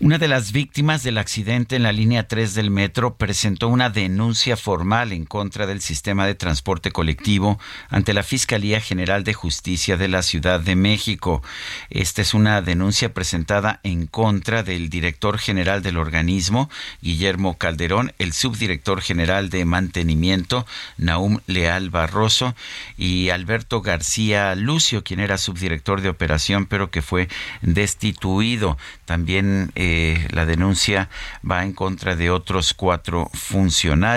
Una 0.00 0.16
de 0.16 0.28
las 0.28 0.52
víctimas 0.52 1.02
del 1.02 1.18
accidente 1.18 1.76
en 1.76 1.82
la 1.82 1.92
línea 1.92 2.28
3 2.28 2.54
del 2.54 2.70
metro 2.70 3.16
presentó 3.16 3.68
una 3.68 3.90
denuncia 3.90 4.21
formal 4.56 5.12
en 5.12 5.24
contra 5.24 5.66
del 5.66 5.80
sistema 5.80 6.26
de 6.26 6.34
transporte 6.34 6.90
colectivo 6.90 7.58
ante 7.88 8.14
la 8.14 8.22
Fiscalía 8.22 8.80
General 8.80 9.24
de 9.24 9.34
Justicia 9.34 9.96
de 9.96 10.08
la 10.08 10.22
Ciudad 10.22 10.60
de 10.60 10.76
México. 10.76 11.42
Esta 11.90 12.22
es 12.22 12.32
una 12.32 12.62
denuncia 12.62 13.12
presentada 13.12 13.80
en 13.82 14.06
contra 14.06 14.62
del 14.62 14.88
director 14.88 15.38
general 15.38 15.82
del 15.82 15.96
organismo, 15.96 16.70
Guillermo 17.00 17.58
Calderón, 17.58 18.12
el 18.18 18.32
subdirector 18.32 19.00
general 19.00 19.50
de 19.50 19.64
mantenimiento, 19.64 20.66
Naum 20.98 21.40
Leal 21.46 21.90
Barroso, 21.90 22.54
y 22.96 23.30
Alberto 23.30 23.82
García 23.82 24.54
Lucio, 24.54 25.02
quien 25.02 25.20
era 25.20 25.36
subdirector 25.36 26.00
de 26.00 26.08
operación, 26.10 26.66
pero 26.66 26.90
que 26.90 27.02
fue 27.02 27.28
destituido. 27.60 28.78
También 29.04 29.72
eh, 29.74 30.26
la 30.30 30.46
denuncia 30.46 31.08
va 31.48 31.64
en 31.64 31.72
contra 31.72 32.14
de 32.14 32.30
otros 32.30 32.72
cuatro 32.72 33.28
funcionarios. 33.34 34.11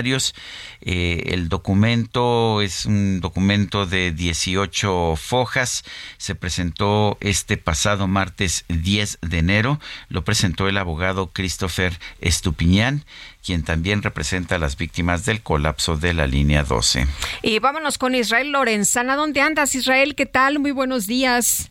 Eh, 0.81 1.23
el 1.34 1.49
documento 1.49 2.61
es 2.61 2.85
un 2.85 3.22
documento 3.22 3.85
de 3.85 4.11
18 4.11 5.15
fojas. 5.15 5.84
Se 6.17 6.35
presentó 6.35 7.17
este 7.22 7.57
pasado 7.57 8.07
martes 8.07 8.65
10 8.69 9.19
de 9.22 9.38
enero. 9.38 9.80
Lo 10.09 10.23
presentó 10.23 10.67
el 10.67 10.77
abogado 10.77 11.31
Christopher 11.34 11.97
Estupiñán, 12.22 13.05
quien 13.43 13.63
también 13.63 14.01
representa 14.01 14.55
a 14.55 14.59
las 14.59 14.77
víctimas 14.77 15.26
del 15.26 15.41
colapso 15.41 15.97
de 15.97 16.13
la 16.13 16.27
línea 16.27 16.63
12. 16.63 17.07
Y 17.41 17.59
vámonos 17.59 17.97
con 17.97 18.15
Israel 18.15 18.51
Lorenzana. 18.51 19.15
¿Dónde 19.15 19.41
andas, 19.41 19.76
Israel? 19.76 20.15
¿Qué 20.15 20.26
tal? 20.26 20.59
Muy 20.59 20.72
buenos 20.72 21.07
días. 21.07 21.69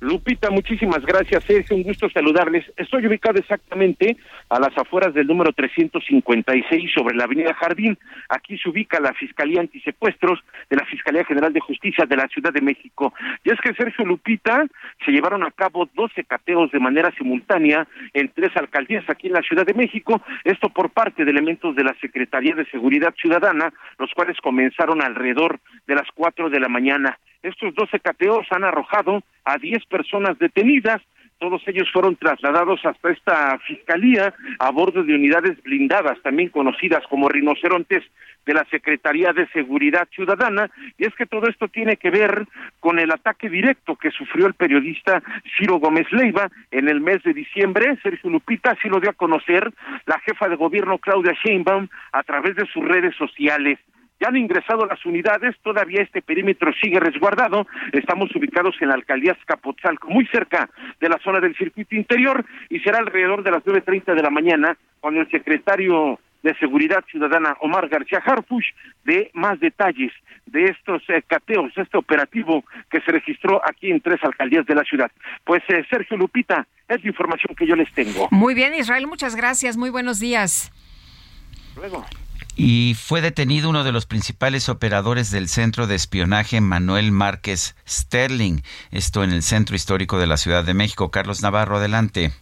Lupita, 0.00 0.50
muchísimas 0.50 1.04
gracias. 1.04 1.48
Es 1.50 1.70
un 1.72 1.82
gusto 1.82 2.08
saludarles. 2.10 2.64
Estoy 2.76 3.06
ubicado 3.08 3.38
exactamente 3.38 4.16
a 4.48 4.60
las 4.60 4.76
afueras 4.78 5.12
del 5.12 5.26
número 5.26 5.52
356 5.52 6.92
sobre 6.94 7.16
la 7.16 7.24
avenida 7.24 7.52
Jardín. 7.54 7.98
Aquí 8.28 8.56
se 8.58 8.68
ubica 8.68 9.00
la 9.00 9.12
Fiscalía 9.14 9.60
Antisecuestros 9.60 10.38
de 10.70 10.76
la 10.76 10.84
Fiscalía 10.84 11.24
General 11.24 11.52
de 11.52 11.58
Justicia 11.58 12.06
de 12.06 12.16
la 12.16 12.28
Ciudad 12.28 12.52
de 12.52 12.60
México. 12.60 13.12
Y 13.42 13.50
es 13.50 13.60
que 13.60 13.74
Sergio 13.74 14.04
Lupita 14.04 14.64
se 15.04 15.10
llevaron 15.10 15.42
a 15.42 15.50
cabo 15.50 15.88
12 15.92 16.22
cateos 16.24 16.70
de 16.70 16.78
manera 16.78 17.10
simultánea 17.18 17.88
en 18.14 18.28
tres 18.28 18.56
alcaldías 18.56 19.04
aquí 19.08 19.26
en 19.26 19.32
la 19.32 19.42
Ciudad 19.42 19.66
de 19.66 19.74
México. 19.74 20.22
Esto 20.44 20.68
por 20.68 20.90
parte 20.90 21.24
de 21.24 21.30
elementos 21.32 21.74
de 21.74 21.82
la 21.82 21.96
Secretaría 22.00 22.54
de 22.54 22.66
Seguridad 22.66 23.14
Ciudadana, 23.20 23.72
los 23.98 24.12
cuales 24.14 24.36
comenzaron 24.40 25.02
alrededor 25.02 25.58
de 25.88 25.96
las 25.96 26.06
4 26.14 26.50
de 26.50 26.60
la 26.60 26.68
mañana. 26.68 27.18
Estos 27.42 27.74
12 27.74 28.00
cateos 28.00 28.46
han 28.50 28.64
arrojado 28.64 29.22
a 29.44 29.58
10 29.58 29.84
personas 29.86 30.38
detenidas. 30.38 31.00
Todos 31.38 31.62
ellos 31.68 31.88
fueron 31.92 32.16
trasladados 32.16 32.84
hasta 32.84 33.10
esta 33.10 33.58
fiscalía 33.60 34.34
a 34.58 34.70
bordo 34.72 35.04
de 35.04 35.14
unidades 35.14 35.62
blindadas, 35.62 36.20
también 36.22 36.48
conocidas 36.48 37.06
como 37.08 37.28
rinocerontes 37.28 38.02
de 38.44 38.54
la 38.54 38.64
Secretaría 38.70 39.32
de 39.32 39.46
Seguridad 39.48 40.08
Ciudadana. 40.10 40.68
Y 40.96 41.06
es 41.06 41.14
que 41.14 41.26
todo 41.26 41.46
esto 41.48 41.68
tiene 41.68 41.96
que 41.96 42.10
ver 42.10 42.44
con 42.80 42.98
el 42.98 43.12
ataque 43.12 43.48
directo 43.48 43.94
que 43.94 44.10
sufrió 44.10 44.46
el 44.46 44.54
periodista 44.54 45.22
Ciro 45.56 45.78
Gómez 45.78 46.10
Leiva 46.10 46.50
en 46.72 46.88
el 46.88 47.00
mes 47.00 47.22
de 47.22 47.34
diciembre. 47.34 47.96
Sergio 48.02 48.30
Lupita 48.30 48.72
así 48.72 48.88
lo 48.88 48.98
dio 48.98 49.10
a 49.10 49.12
conocer 49.12 49.72
la 50.06 50.18
jefa 50.20 50.48
de 50.48 50.56
gobierno 50.56 50.98
Claudia 50.98 51.34
Sheinbaum 51.44 51.88
a 52.10 52.22
través 52.24 52.56
de 52.56 52.66
sus 52.66 52.84
redes 52.84 53.14
sociales. 53.16 53.78
Ya 54.20 54.28
han 54.28 54.36
ingresado 54.36 54.84
las 54.86 55.04
unidades, 55.06 55.56
todavía 55.62 56.02
este 56.02 56.22
perímetro 56.22 56.72
sigue 56.82 56.98
resguardado. 56.98 57.66
Estamos 57.92 58.34
ubicados 58.34 58.74
en 58.80 58.88
la 58.88 58.94
alcaldía 58.94 59.32
Escapotzalco, 59.32 60.08
muy 60.08 60.26
cerca 60.26 60.68
de 61.00 61.08
la 61.08 61.18
zona 61.18 61.40
del 61.40 61.56
circuito 61.56 61.94
interior, 61.94 62.44
y 62.68 62.80
será 62.80 62.98
alrededor 62.98 63.42
de 63.42 63.52
las 63.52 63.64
9.30 63.64 64.14
de 64.14 64.22
la 64.22 64.30
mañana 64.30 64.76
cuando 65.00 65.20
el 65.20 65.30
secretario 65.30 66.18
de 66.42 66.54
Seguridad 66.56 67.04
Ciudadana 67.10 67.56
Omar 67.60 67.88
García 67.88 68.22
Harfush 68.24 68.66
de 69.04 69.30
más 69.34 69.58
detalles 69.60 70.12
de 70.46 70.64
estos 70.64 71.02
eh, 71.08 71.22
cateos, 71.26 71.72
este 71.76 71.98
operativo 71.98 72.64
que 72.90 73.00
se 73.00 73.12
registró 73.12 73.60
aquí 73.64 73.90
en 73.90 74.00
tres 74.00 74.22
alcaldías 74.22 74.66
de 74.66 74.74
la 74.74 74.84
ciudad. 74.84 75.10
Pues 75.44 75.62
eh, 75.68 75.84
Sergio 75.90 76.16
Lupita, 76.16 76.66
es 76.88 77.02
la 77.02 77.08
información 77.08 77.54
que 77.54 77.66
yo 77.66 77.76
les 77.76 77.92
tengo. 77.92 78.28
Muy 78.30 78.54
bien, 78.54 78.74
Israel, 78.74 79.06
muchas 79.06 79.36
gracias. 79.36 79.76
Muy 79.76 79.90
buenos 79.90 80.20
días. 80.20 80.72
Luego. 81.76 82.04
Y 82.60 82.94
fue 82.94 83.20
detenido 83.20 83.70
uno 83.70 83.84
de 83.84 83.92
los 83.92 84.06
principales 84.06 84.68
operadores 84.68 85.30
del 85.30 85.46
centro 85.46 85.86
de 85.86 85.94
espionaje, 85.94 86.60
Manuel 86.60 87.12
Márquez 87.12 87.76
Sterling. 87.86 88.62
Esto 88.90 89.22
en 89.22 89.30
el 89.30 89.42
centro 89.42 89.76
histórico 89.76 90.18
de 90.18 90.26
la 90.26 90.36
Ciudad 90.36 90.64
de 90.64 90.74
México. 90.74 91.12
Carlos 91.12 91.40
Navarro, 91.40 91.76
adelante. 91.76 92.32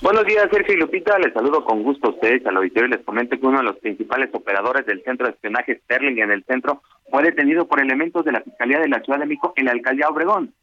Buenos 0.00 0.24
días, 0.24 0.48
Sergio 0.50 0.72
y 0.72 0.78
Lupita. 0.78 1.18
Les 1.18 1.34
saludo 1.34 1.62
con 1.62 1.82
gusto 1.82 2.08
a 2.08 2.10
ustedes 2.12 2.46
al 2.46 2.56
auditorio 2.56 2.88
y 2.88 2.92
les 2.92 3.04
comento 3.04 3.38
que 3.38 3.46
uno 3.46 3.58
de 3.58 3.64
los 3.64 3.76
principales 3.76 4.30
operadores 4.32 4.86
del 4.86 5.02
centro 5.02 5.26
de 5.26 5.32
espionaje 5.34 5.78
Sterling 5.84 6.22
en 6.22 6.30
el 6.30 6.42
centro 6.44 6.80
fue 7.10 7.22
detenido 7.22 7.68
por 7.68 7.82
elementos 7.82 8.24
de 8.24 8.32
la 8.32 8.40
Fiscalía 8.40 8.78
de 8.78 8.88
la 8.88 9.02
Ciudad 9.02 9.18
de 9.18 9.26
México 9.26 9.52
en 9.56 9.66
la 9.66 9.72
alcaldía 9.72 10.08
Obregón. 10.08 10.54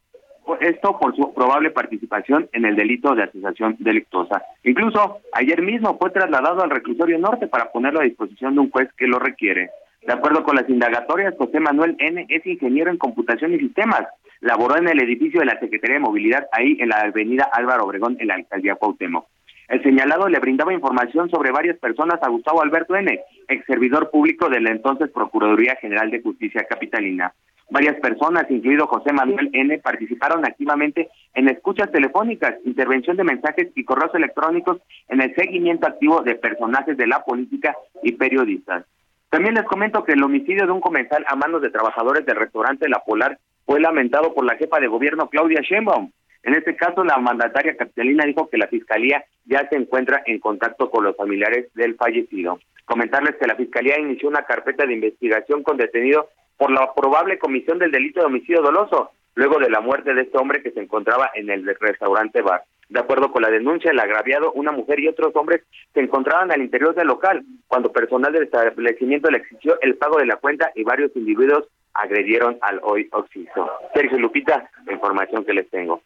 Esto 0.59 0.97
por 0.99 1.15
su 1.15 1.33
probable 1.33 1.71
participación 1.71 2.49
en 2.53 2.65
el 2.65 2.75
delito 2.75 3.15
de 3.15 3.23
asociación 3.23 3.75
delictuosa. 3.79 4.41
Incluso 4.63 5.19
ayer 5.33 5.61
mismo 5.61 5.97
fue 5.97 6.11
trasladado 6.11 6.63
al 6.63 6.69
reclusorio 6.69 7.17
norte 7.17 7.47
para 7.47 7.71
ponerlo 7.71 7.99
a 7.99 8.03
disposición 8.03 8.53
de 8.53 8.61
un 8.61 8.71
juez 8.71 8.89
que 8.97 9.07
lo 9.07 9.19
requiere. 9.19 9.69
De 10.05 10.13
acuerdo 10.13 10.43
con 10.43 10.55
las 10.55 10.69
indagatorias, 10.69 11.33
José 11.37 11.59
Manuel 11.59 11.95
N. 11.97 12.27
es 12.29 12.45
ingeniero 12.45 12.91
en 12.91 12.97
computación 12.97 13.53
y 13.53 13.59
sistemas. 13.59 14.03
Laboró 14.39 14.77
en 14.77 14.87
el 14.87 15.01
edificio 15.01 15.39
de 15.39 15.47
la 15.47 15.59
Secretaría 15.59 15.95
de 15.95 16.01
Movilidad, 16.01 16.47
ahí 16.51 16.77
en 16.79 16.89
la 16.89 16.99
avenida 16.99 17.49
Álvaro 17.51 17.85
Obregón, 17.85 18.17
en 18.19 18.27
la 18.27 18.35
alcaldía 18.35 18.75
Cuauhtémoc. 18.75 19.25
El 19.67 19.81
señalado 19.81 20.29
le 20.29 20.39
brindaba 20.39 20.73
información 20.73 21.29
sobre 21.31 21.51
varias 21.51 21.79
personas 21.79 22.21
a 22.21 22.29
Gustavo 22.29 22.61
Alberto 22.61 22.95
N., 22.95 23.19
ex 23.47 23.65
servidor 23.65 24.11
público 24.11 24.47
de 24.47 24.61
la 24.61 24.69
entonces 24.69 25.09
Procuraduría 25.09 25.75
General 25.81 26.11
de 26.11 26.21
Justicia 26.21 26.65
Capitalina. 26.69 27.33
Varias 27.69 27.99
personas, 27.99 28.45
incluido 28.49 28.87
José 28.87 29.11
Manuel 29.11 29.49
N., 29.53 29.79
participaron 29.79 30.45
activamente 30.45 31.09
en 31.33 31.49
escuchas 31.49 31.91
telefónicas, 31.91 32.55
intervención 32.63 33.17
de 33.17 33.23
mensajes 33.23 33.69
y 33.75 33.83
correos 33.83 34.13
electrónicos 34.13 34.81
en 35.09 35.21
el 35.21 35.33
seguimiento 35.35 35.87
activo 35.87 36.21
de 36.21 36.35
personajes 36.35 36.95
de 36.95 37.07
la 37.07 37.23
política 37.23 37.75
y 38.03 38.11
periodistas. 38.11 38.85
También 39.29 39.55
les 39.55 39.65
comento 39.65 40.03
que 40.03 40.13
el 40.13 40.23
homicidio 40.23 40.65
de 40.65 40.71
un 40.71 40.79
comensal 40.79 41.25
a 41.27 41.35
manos 41.35 41.61
de 41.61 41.71
trabajadores 41.71 42.25
del 42.25 42.37
restaurante 42.37 42.87
La 42.87 42.99
Polar 42.99 43.39
fue 43.65 43.79
lamentado 43.79 44.33
por 44.33 44.45
la 44.45 44.55
jefa 44.55 44.79
de 44.79 44.87
gobierno 44.87 45.27
Claudia 45.27 45.61
Sheinbaum. 45.61 46.11
En 46.43 46.53
este 46.53 46.75
caso, 46.75 47.03
la 47.03 47.17
mandataria 47.17 47.75
capitalina 47.75 48.23
dijo 48.23 48.47
que 48.49 48.59
la 48.59 48.67
fiscalía 48.67 49.25
ya 49.45 49.67
se 49.67 49.75
encuentra 49.75 50.21
en 50.27 50.39
contacto 50.39 50.91
con 50.91 51.03
los 51.03 51.17
familiares 51.17 51.73
del 51.73 51.95
fallecido. 51.95 52.59
Comentarles 52.85 53.35
que 53.37 53.47
la 53.47 53.55
fiscalía 53.55 53.99
inició 53.99 54.29
una 54.29 54.43
carpeta 54.43 54.85
de 54.85 54.93
investigación 54.93 55.63
con 55.63 55.77
detenido 55.77 56.29
por 56.57 56.71
la 56.71 56.93
probable 56.93 57.37
comisión 57.37 57.79
del 57.79 57.91
delito 57.91 58.19
de 58.19 58.27
homicidio 58.27 58.61
doloso, 58.61 59.11
luego 59.35 59.59
de 59.59 59.69
la 59.69 59.81
muerte 59.81 60.13
de 60.13 60.21
este 60.21 60.37
hombre 60.37 60.61
que 60.61 60.71
se 60.71 60.79
encontraba 60.79 61.29
en 61.35 61.49
el 61.49 61.65
restaurante 61.79 62.41
bar. 62.41 62.63
De 62.87 62.99
acuerdo 62.99 63.31
con 63.31 63.41
la 63.41 63.49
denuncia, 63.49 63.91
el 63.91 63.99
agraviado, 63.99 64.51
una 64.53 64.71
mujer 64.71 64.99
y 64.99 65.07
otros 65.07 65.35
hombres 65.35 65.63
se 65.93 66.01
encontraban 66.01 66.51
al 66.51 66.61
interior 66.61 66.93
del 66.93 67.07
local 67.07 67.43
cuando 67.67 67.91
personal 67.91 68.31
del 68.31 68.43
establecimiento 68.43 69.29
le 69.31 69.39
exigió 69.39 69.79
el 69.81 69.95
pago 69.95 70.19
de 70.19 70.27
la 70.27 70.35
cuenta 70.35 70.71
y 70.75 70.83
varios 70.83 71.11
individuos 71.15 71.65
agredieron 71.93 72.57
al 72.61 72.79
hoy 72.83 73.07
occiso. 73.11 73.71
Sergio 73.93 74.19
Lupita, 74.19 74.69
la 74.85 74.93
información 74.93 75.43
que 75.45 75.53
les 75.53 75.69
tengo. 75.69 76.01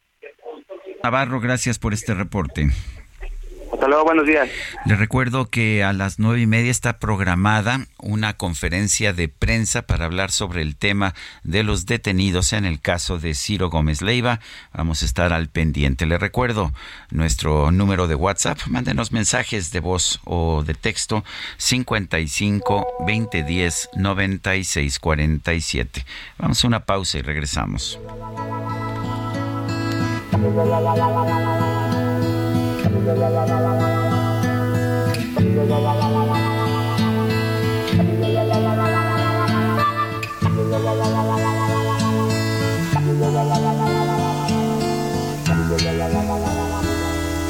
Navarro, 1.04 1.40
gracias 1.40 1.80
por 1.80 1.94
este 1.94 2.14
reporte. 2.14 2.68
Hasta 3.72 3.88
luego, 3.88 4.04
buenos 4.04 4.26
días. 4.26 4.50
Le 4.86 4.96
recuerdo 4.96 5.50
que 5.50 5.84
a 5.84 5.94
las 5.94 6.20
nueve 6.20 6.42
y 6.42 6.48
media 6.48 6.72
está 6.72 6.98
programada 7.00 7.86
una 7.98 8.34
conferencia 8.34 9.14
de 9.14 9.30
prensa 9.30 9.84
para 9.84 10.06
hablar 10.06 10.32
sobre 10.32 10.62
el 10.62 10.76
tema 10.76 11.14
de 11.44 11.64
los 11.64 11.86
detenidos 11.86 12.54
en 12.54 12.66
el 12.66 12.82
caso 12.82 13.20
de 13.20 13.34
Ciro 13.34 13.70
Gómez 13.70 14.02
Leiva. 14.02 14.40
Vamos 14.74 15.04
a 15.04 15.06
estar 15.06 15.34
al 15.34 15.50
pendiente. 15.50 16.06
Le 16.06 16.18
recuerdo 16.18 16.74
nuestro 17.12 17.72
número 17.72 18.08
de 18.08 18.16
WhatsApp. 18.16 18.60
Mándenos 18.68 19.12
mensajes 19.12 19.72
de 19.72 19.80
voz 19.80 20.20
o 20.26 20.64
de 20.64 20.74
texto 20.74 21.24
55 21.58 22.88
2010 23.00 23.90
96 23.96 25.00
47. 25.00 26.06
Vamos 26.38 26.64
a 26.64 26.68
una 26.68 26.86
pausa 26.86 27.20
y 27.20 27.22
regresamos. 27.22 28.00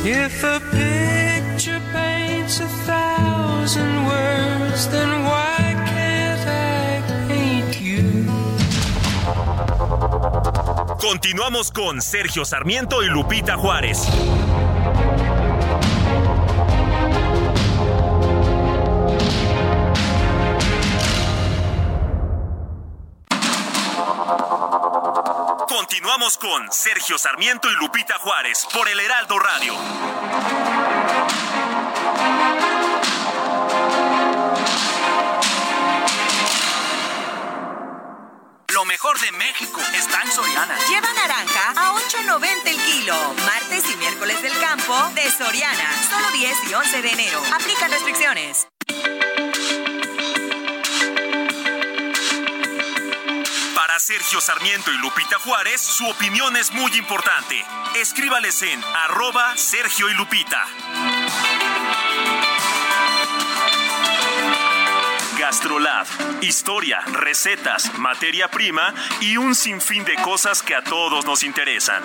If 0.06 0.44
a 0.44 0.62
picture 0.72 1.82
paints 1.92 2.62
a 2.62 2.68
thousand 2.86 4.06
words, 4.08 4.88
then 4.88 5.26
why 5.26 5.76
can't 5.86 6.48
I 6.48 7.02
paint 7.28 7.82
you? 7.82 8.26
Continuamos 11.02 11.72
con 11.72 12.02
Sergio 12.02 12.46
Sarmiento 12.46 13.04
y 13.04 13.08
Lupita 13.08 13.58
Juárez. 13.58 14.08
Continuamos 26.10 26.38
con 26.40 26.72
Sergio 26.72 27.20
Sarmiento 27.20 27.70
y 27.70 27.76
Lupita 27.76 28.18
Juárez 28.18 28.66
por 28.74 28.90
el 28.90 29.00
Heraldo 29.00 29.38
Radio. 29.38 29.76
Lo 38.70 38.86
mejor 38.86 39.20
de 39.20 39.32
México 39.34 39.80
está 39.94 40.24
en 40.24 40.32
Soriana. 40.32 40.76
Lleva 40.90 41.14
naranja 41.14 41.74
a 41.78 41.94
8.90 41.94 42.66
el 42.66 42.78
kilo. 42.78 43.16
Martes 43.46 43.84
y 43.94 43.96
miércoles 43.98 44.42
del 44.42 44.60
campo 44.60 44.96
de 45.14 45.30
Soriana. 45.30 45.94
Solo 46.10 46.32
10 46.32 46.72
y 46.72 46.74
11 46.74 47.02
de 47.04 47.12
enero. 47.12 47.40
Aplican 47.54 47.92
restricciones. 47.92 48.68
Sergio 54.00 54.40
Sarmiento 54.40 54.92
y 54.94 54.98
Lupita 54.98 55.38
Juárez, 55.40 55.82
su 55.82 56.08
opinión 56.08 56.56
es 56.56 56.72
muy 56.72 56.92
importante. 56.96 57.64
Escríbales 57.96 58.62
en 58.62 58.82
arroba 58.96 59.58
Sergio 59.58 60.10
y 60.10 60.14
Lupita. 60.14 60.66
Gastrolab. 65.38 66.08
Historia, 66.42 67.02
recetas, 67.12 67.98
materia 67.98 68.50
prima 68.50 68.94
y 69.20 69.36
un 69.36 69.54
sinfín 69.54 70.06
de 70.06 70.16
cosas 70.16 70.64
que 70.64 70.76
a 70.76 70.84
todos 70.84 71.26
nos 71.26 71.44
interesan. 71.44 72.02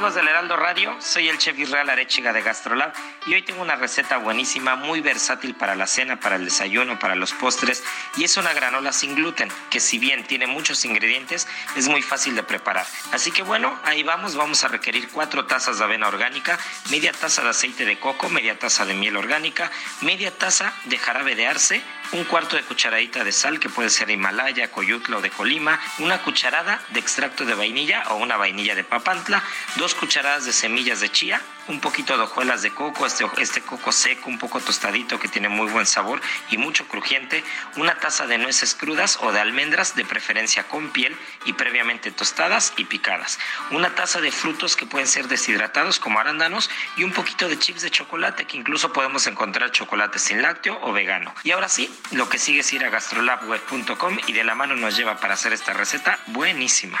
Amigos 0.00 0.14
del 0.14 0.28
Heraldo 0.28 0.56
Radio, 0.56 0.96
soy 0.98 1.28
el 1.28 1.36
chef 1.36 1.58
Israel 1.58 1.90
Arechiga 1.90 2.32
de 2.32 2.40
Gastrolab 2.40 2.90
y 3.26 3.34
hoy 3.34 3.42
tengo 3.42 3.60
una 3.60 3.76
receta 3.76 4.16
buenísima, 4.16 4.74
muy 4.74 5.02
versátil 5.02 5.54
para 5.54 5.74
la 5.74 5.86
cena, 5.86 6.18
para 6.18 6.36
el 6.36 6.46
desayuno, 6.46 6.98
para 6.98 7.14
los 7.14 7.34
postres 7.34 7.84
y 8.16 8.24
es 8.24 8.38
una 8.38 8.54
granola 8.54 8.94
sin 8.94 9.14
gluten 9.14 9.50
que 9.68 9.78
si 9.78 9.98
bien 9.98 10.24
tiene 10.24 10.46
muchos 10.46 10.86
ingredientes 10.86 11.46
es 11.76 11.86
muy 11.88 12.00
fácil 12.00 12.34
de 12.34 12.42
preparar. 12.42 12.86
Así 13.12 13.30
que 13.30 13.42
bueno, 13.42 13.78
ahí 13.84 14.02
vamos, 14.02 14.36
vamos 14.36 14.64
a 14.64 14.68
requerir 14.68 15.10
cuatro 15.10 15.44
tazas 15.44 15.76
de 15.76 15.84
avena 15.84 16.08
orgánica, 16.08 16.58
media 16.90 17.12
taza 17.12 17.42
de 17.42 17.50
aceite 17.50 17.84
de 17.84 17.98
coco, 17.98 18.30
media 18.30 18.58
taza 18.58 18.86
de 18.86 18.94
miel 18.94 19.18
orgánica, 19.18 19.70
media 20.00 20.30
taza 20.30 20.72
de 20.84 20.96
jarabe 20.96 21.36
de 21.36 21.46
arce, 21.46 21.82
un 22.12 22.24
cuarto 22.24 22.56
de 22.56 22.62
cucharadita 22.62 23.22
de 23.24 23.32
sal 23.32 23.60
que 23.60 23.68
puede 23.68 23.90
ser 23.90 24.10
Himalaya, 24.10 24.70
Coyutla 24.70 25.18
o 25.18 25.20
de 25.20 25.30
Colima, 25.30 25.78
una 25.98 26.22
cucharada 26.22 26.80
de 26.90 27.00
extracto 27.00 27.44
de 27.44 27.54
vainilla 27.54 28.02
o 28.10 28.16
una 28.16 28.36
vainilla 28.36 28.74
de 28.74 28.84
papantla, 28.84 29.42
dos 29.76 29.94
cucharadas 29.94 30.44
de 30.44 30.52
semillas 30.52 31.00
de 31.00 31.10
chía, 31.10 31.40
un 31.70 31.80
poquito 31.80 32.16
de 32.16 32.24
hojuelas 32.24 32.62
de 32.62 32.72
coco, 32.72 33.06
este, 33.06 33.24
este 33.38 33.62
coco 33.62 33.92
seco, 33.92 34.28
un 34.28 34.38
poco 34.38 34.60
tostadito 34.60 35.18
que 35.18 35.28
tiene 35.28 35.48
muy 35.48 35.70
buen 35.70 35.86
sabor 35.86 36.20
y 36.50 36.58
mucho 36.58 36.86
crujiente, 36.86 37.44
una 37.76 37.94
taza 37.98 38.26
de 38.26 38.38
nueces 38.38 38.74
crudas 38.74 39.18
o 39.22 39.32
de 39.32 39.40
almendras, 39.40 39.94
de 39.94 40.04
preferencia 40.04 40.64
con 40.64 40.90
piel 40.90 41.16
y 41.44 41.52
previamente 41.52 42.10
tostadas 42.10 42.72
y 42.76 42.84
picadas, 42.84 43.38
una 43.70 43.94
taza 43.94 44.20
de 44.20 44.32
frutos 44.32 44.76
que 44.76 44.86
pueden 44.86 45.06
ser 45.06 45.28
deshidratados 45.28 46.00
como 46.00 46.18
arándanos 46.18 46.68
y 46.96 47.04
un 47.04 47.12
poquito 47.12 47.48
de 47.48 47.58
chips 47.58 47.82
de 47.82 47.90
chocolate 47.90 48.44
que 48.44 48.56
incluso 48.56 48.92
podemos 48.92 49.26
encontrar 49.28 49.70
chocolate 49.70 50.18
sin 50.18 50.42
lácteo 50.42 50.78
o 50.82 50.92
vegano. 50.92 51.32
Y 51.44 51.52
ahora 51.52 51.68
sí, 51.68 51.88
lo 52.10 52.28
que 52.28 52.38
sigue 52.38 52.60
es 52.60 52.72
ir 52.72 52.84
a 52.84 52.90
gastrolabweb.com 52.90 54.18
y 54.26 54.32
de 54.32 54.44
la 54.44 54.56
mano 54.56 54.74
nos 54.74 54.96
lleva 54.96 55.20
para 55.20 55.34
hacer 55.34 55.52
esta 55.52 55.72
receta 55.72 56.18
buenísima. 56.26 57.00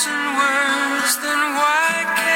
thousand 0.00 0.24
words, 0.38 1.16
then 1.20 1.54
why 1.56 2.29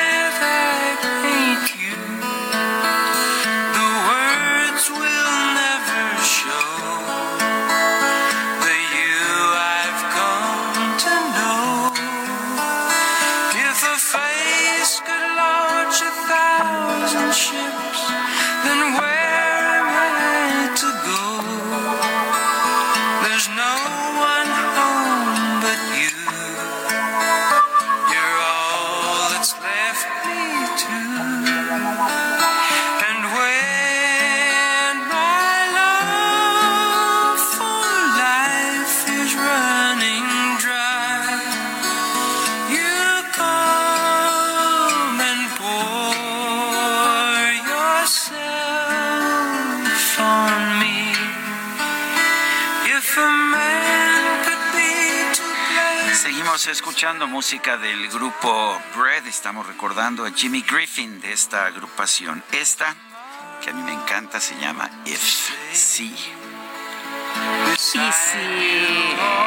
escuchando 56.94 57.26
música 57.26 57.76
del 57.76 58.08
grupo 58.08 58.80
Bread. 58.96 59.26
Estamos 59.26 59.66
recordando 59.66 60.24
a 60.24 60.30
Jimmy 60.30 60.62
Griffin 60.62 61.20
de 61.20 61.32
esta 61.32 61.66
agrupación. 61.66 62.40
Esta, 62.52 62.94
que 63.60 63.70
a 63.70 63.72
mí 63.72 63.82
me 63.82 63.92
encanta, 63.92 64.38
se 64.38 64.54
llama 64.60 64.88
If 65.04 65.50
Sí. 65.72 66.14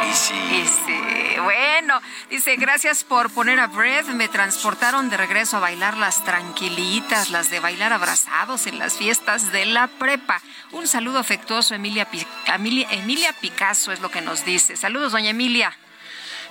Y 0.10 0.14
sí. 0.14 1.40
Bueno, 1.42 2.02
dice, 2.30 2.58
gracias 2.58 3.06
por 3.06 3.30
poner 3.30 3.62
a 3.62 3.68
Bread. 3.68 4.08
Me 4.08 4.28
transportaron 4.28 5.10
de 5.10 5.16
regreso 5.16 5.56
a 5.56 5.62
bailar 5.62 5.96
las 5.96 6.26
tranquilitas, 6.26 7.30
las 7.30 7.50
de 7.50 7.62
bailar 7.62 7.94
abrazados 7.94 8.68
en 8.68 8.78
las 8.78 8.98
fiestas 8.98 9.54
de 9.54 9.66
la 9.68 9.88
prepa. 9.88 10.42
Un 10.74 10.86
saludo 10.86 11.18
afectuoso, 11.18 11.76
Emilia, 11.76 12.10
Emilia, 12.54 12.88
Emilia 12.92 13.32
Picasso 13.40 13.94
es 13.94 14.02
lo 14.02 14.12
que 14.12 14.20
nos 14.20 14.44
dice. 14.44 14.76
Saludos, 14.76 15.14
doña 15.14 15.30
Emilia. 15.30 15.74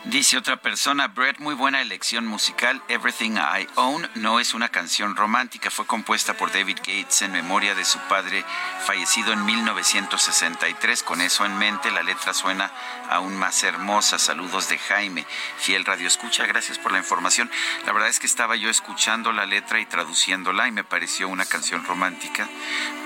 Dice 0.06 0.38
otra 0.38 0.56
persona, 0.56 1.08
Brett, 1.08 1.40
muy 1.40 1.54
buena 1.56 1.82
elección 1.82 2.28
musical. 2.28 2.80
Everything 2.86 3.32
I 3.32 3.66
Own 3.74 4.08
no 4.14 4.38
es 4.38 4.54
una 4.54 4.68
canción 4.68 5.16
romántica, 5.16 5.68
fue 5.68 5.84
compuesta 5.84 6.34
por 6.34 6.52
David 6.52 6.76
Gates 6.78 7.22
en 7.22 7.32
memoria 7.32 7.74
de 7.74 7.84
su 7.84 7.98
padre 8.08 8.44
fallecido 8.84 9.32
en 9.32 9.44
1963. 9.44 11.02
Con 11.02 11.20
eso 11.20 11.44
en 11.44 11.58
mente, 11.58 11.90
la 11.90 12.04
letra 12.04 12.34
suena 12.34 12.70
aún 13.10 13.36
más 13.36 13.64
hermosa. 13.64 14.20
Saludos 14.20 14.68
de 14.68 14.78
Jaime, 14.78 15.26
fiel 15.58 15.84
radio 15.84 16.06
escucha. 16.06 16.46
Gracias 16.46 16.78
por 16.78 16.92
la 16.92 16.98
información. 16.98 17.50
La 17.84 17.92
verdad 17.92 18.08
es 18.08 18.20
que 18.20 18.26
estaba 18.26 18.54
yo 18.54 18.70
escuchando 18.70 19.32
la 19.32 19.44
letra 19.44 19.80
y 19.80 19.86
traduciéndola 19.86 20.68
y 20.68 20.72
me 20.72 20.84
pareció 20.84 21.28
una 21.28 21.46
canción 21.46 21.84
romántica, 21.84 22.48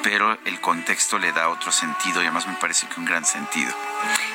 pero 0.02 0.38
el 0.44 0.60
contexto 0.60 1.18
le 1.18 1.32
da 1.32 1.48
otro 1.48 1.72
sentido 1.72 2.20
y 2.20 2.26
además 2.26 2.46
me 2.46 2.56
parece 2.56 2.86
que 2.88 3.00
un 3.00 3.06
gran 3.06 3.24
sentido. 3.24 3.74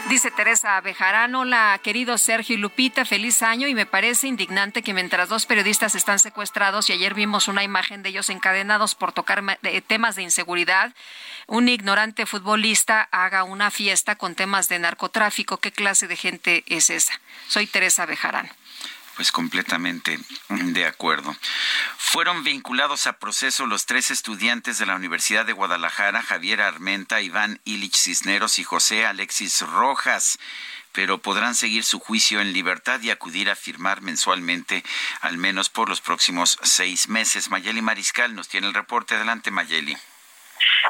Dice 0.09 0.29
Teresa 0.29 0.79
Bejarán, 0.81 1.33
hola 1.33 1.79
querido 1.81 2.19
Sergio 2.19 2.55
y 2.55 2.59
Lupita, 2.59 3.05
feliz 3.05 3.41
año 3.41 3.67
y 3.67 3.73
me 3.73 3.87
parece 3.87 4.27
indignante 4.27 4.83
que 4.83 4.93
mientras 4.93 5.29
dos 5.29 5.47
periodistas 5.47 5.95
están 5.95 6.19
secuestrados 6.19 6.89
y 6.89 6.93
ayer 6.93 7.15
vimos 7.15 7.47
una 7.47 7.63
imagen 7.63 8.03
de 8.03 8.09
ellos 8.09 8.29
encadenados 8.29 8.93
por 8.93 9.13
tocar 9.13 9.43
temas 9.87 10.15
de 10.15 10.21
inseguridad, 10.21 10.93
un 11.47 11.69
ignorante 11.69 12.27
futbolista 12.27 13.09
haga 13.11 13.43
una 13.43 13.71
fiesta 13.71 14.15
con 14.15 14.35
temas 14.35 14.69
de 14.69 14.77
narcotráfico. 14.77 15.57
¿Qué 15.57 15.71
clase 15.71 16.07
de 16.07 16.15
gente 16.15 16.63
es 16.67 16.91
esa? 16.91 17.19
Soy 17.47 17.65
Teresa 17.65 18.05
Bejarán. 18.05 18.51
Pues 19.15 19.31
completamente 19.31 20.19
de 20.49 20.85
acuerdo. 20.85 21.35
Fueron 21.97 22.43
vinculados 22.43 23.07
a 23.07 23.17
proceso 23.17 23.65
los 23.65 23.85
tres 23.85 24.11
estudiantes 24.11 24.77
de 24.77 24.85
la 24.85 24.95
Universidad 24.95 25.45
de 25.45 25.53
Guadalajara, 25.53 26.21
Javier 26.21 26.61
Armenta, 26.61 27.21
Iván 27.21 27.61
Ilich 27.63 27.95
Cisneros 27.95 28.59
y 28.59 28.63
José 28.63 29.05
Alexis 29.05 29.61
Rojas 29.61 30.37
pero 30.95 31.21
podrán 31.21 31.55
seguir 31.55 31.83
su 31.83 31.99
juicio 31.99 32.39
en 32.39 32.53
libertad 32.53 33.01
y 33.01 33.09
acudir 33.09 33.49
a 33.49 33.57
firmar 33.57 34.01
mensualmente, 34.01 34.81
al 35.19 35.37
menos 35.37 35.69
por 35.69 35.89
los 35.89 35.99
próximos 35.99 36.57
seis 36.63 37.09
meses. 37.09 37.49
Mayeli 37.49 37.81
Mariscal 37.81 38.33
nos 38.33 38.47
tiene 38.47 38.67
el 38.67 38.73
reporte. 38.73 39.13
Adelante, 39.13 39.51
Mayeli. 39.51 39.97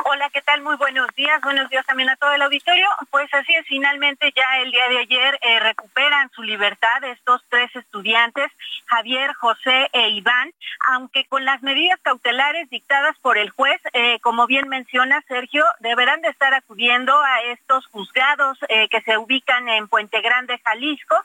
Hola, 0.03 0.29
¿qué 0.29 0.41
tal? 0.41 0.61
Muy 0.61 0.75
buenos 0.75 1.07
días. 1.15 1.41
Buenos 1.41 1.69
días 1.69 1.85
también 1.85 2.09
a 2.09 2.15
todo 2.15 2.33
el 2.33 2.41
auditorio. 2.41 2.87
Pues 3.09 3.33
así 3.33 3.53
es, 3.55 3.65
finalmente 3.65 4.31
ya 4.35 4.59
el 4.59 4.71
día 4.71 4.87
de 4.89 4.99
ayer 4.99 5.39
eh, 5.41 5.59
recuperan 5.59 6.29
su 6.31 6.43
libertad 6.43 7.03
estos 7.05 7.41
tres 7.49 7.73
estudiantes, 7.75 8.51
Javier, 8.85 9.33
José 9.33 9.89
e 9.93 10.09
Iván, 10.09 10.51
aunque 10.89 11.25
con 11.25 11.45
las 11.45 11.63
medidas 11.63 11.99
cautelares 12.01 12.69
dictadas 12.69 13.17
por 13.19 13.37
el 13.37 13.49
juez, 13.49 13.81
eh, 13.93 14.19
como 14.19 14.47
bien 14.47 14.67
menciona 14.67 15.23
Sergio, 15.27 15.63
deberán 15.79 16.21
de 16.21 16.29
estar 16.29 16.53
acudiendo 16.53 17.17
a 17.17 17.41
estos 17.43 17.87
juzgados 17.87 18.57
eh, 18.69 18.87
que 18.89 19.01
se 19.01 19.17
ubican 19.17 19.69
en 19.69 19.87
Puente 19.87 20.21
Grande, 20.21 20.59
Jalisco. 20.63 21.15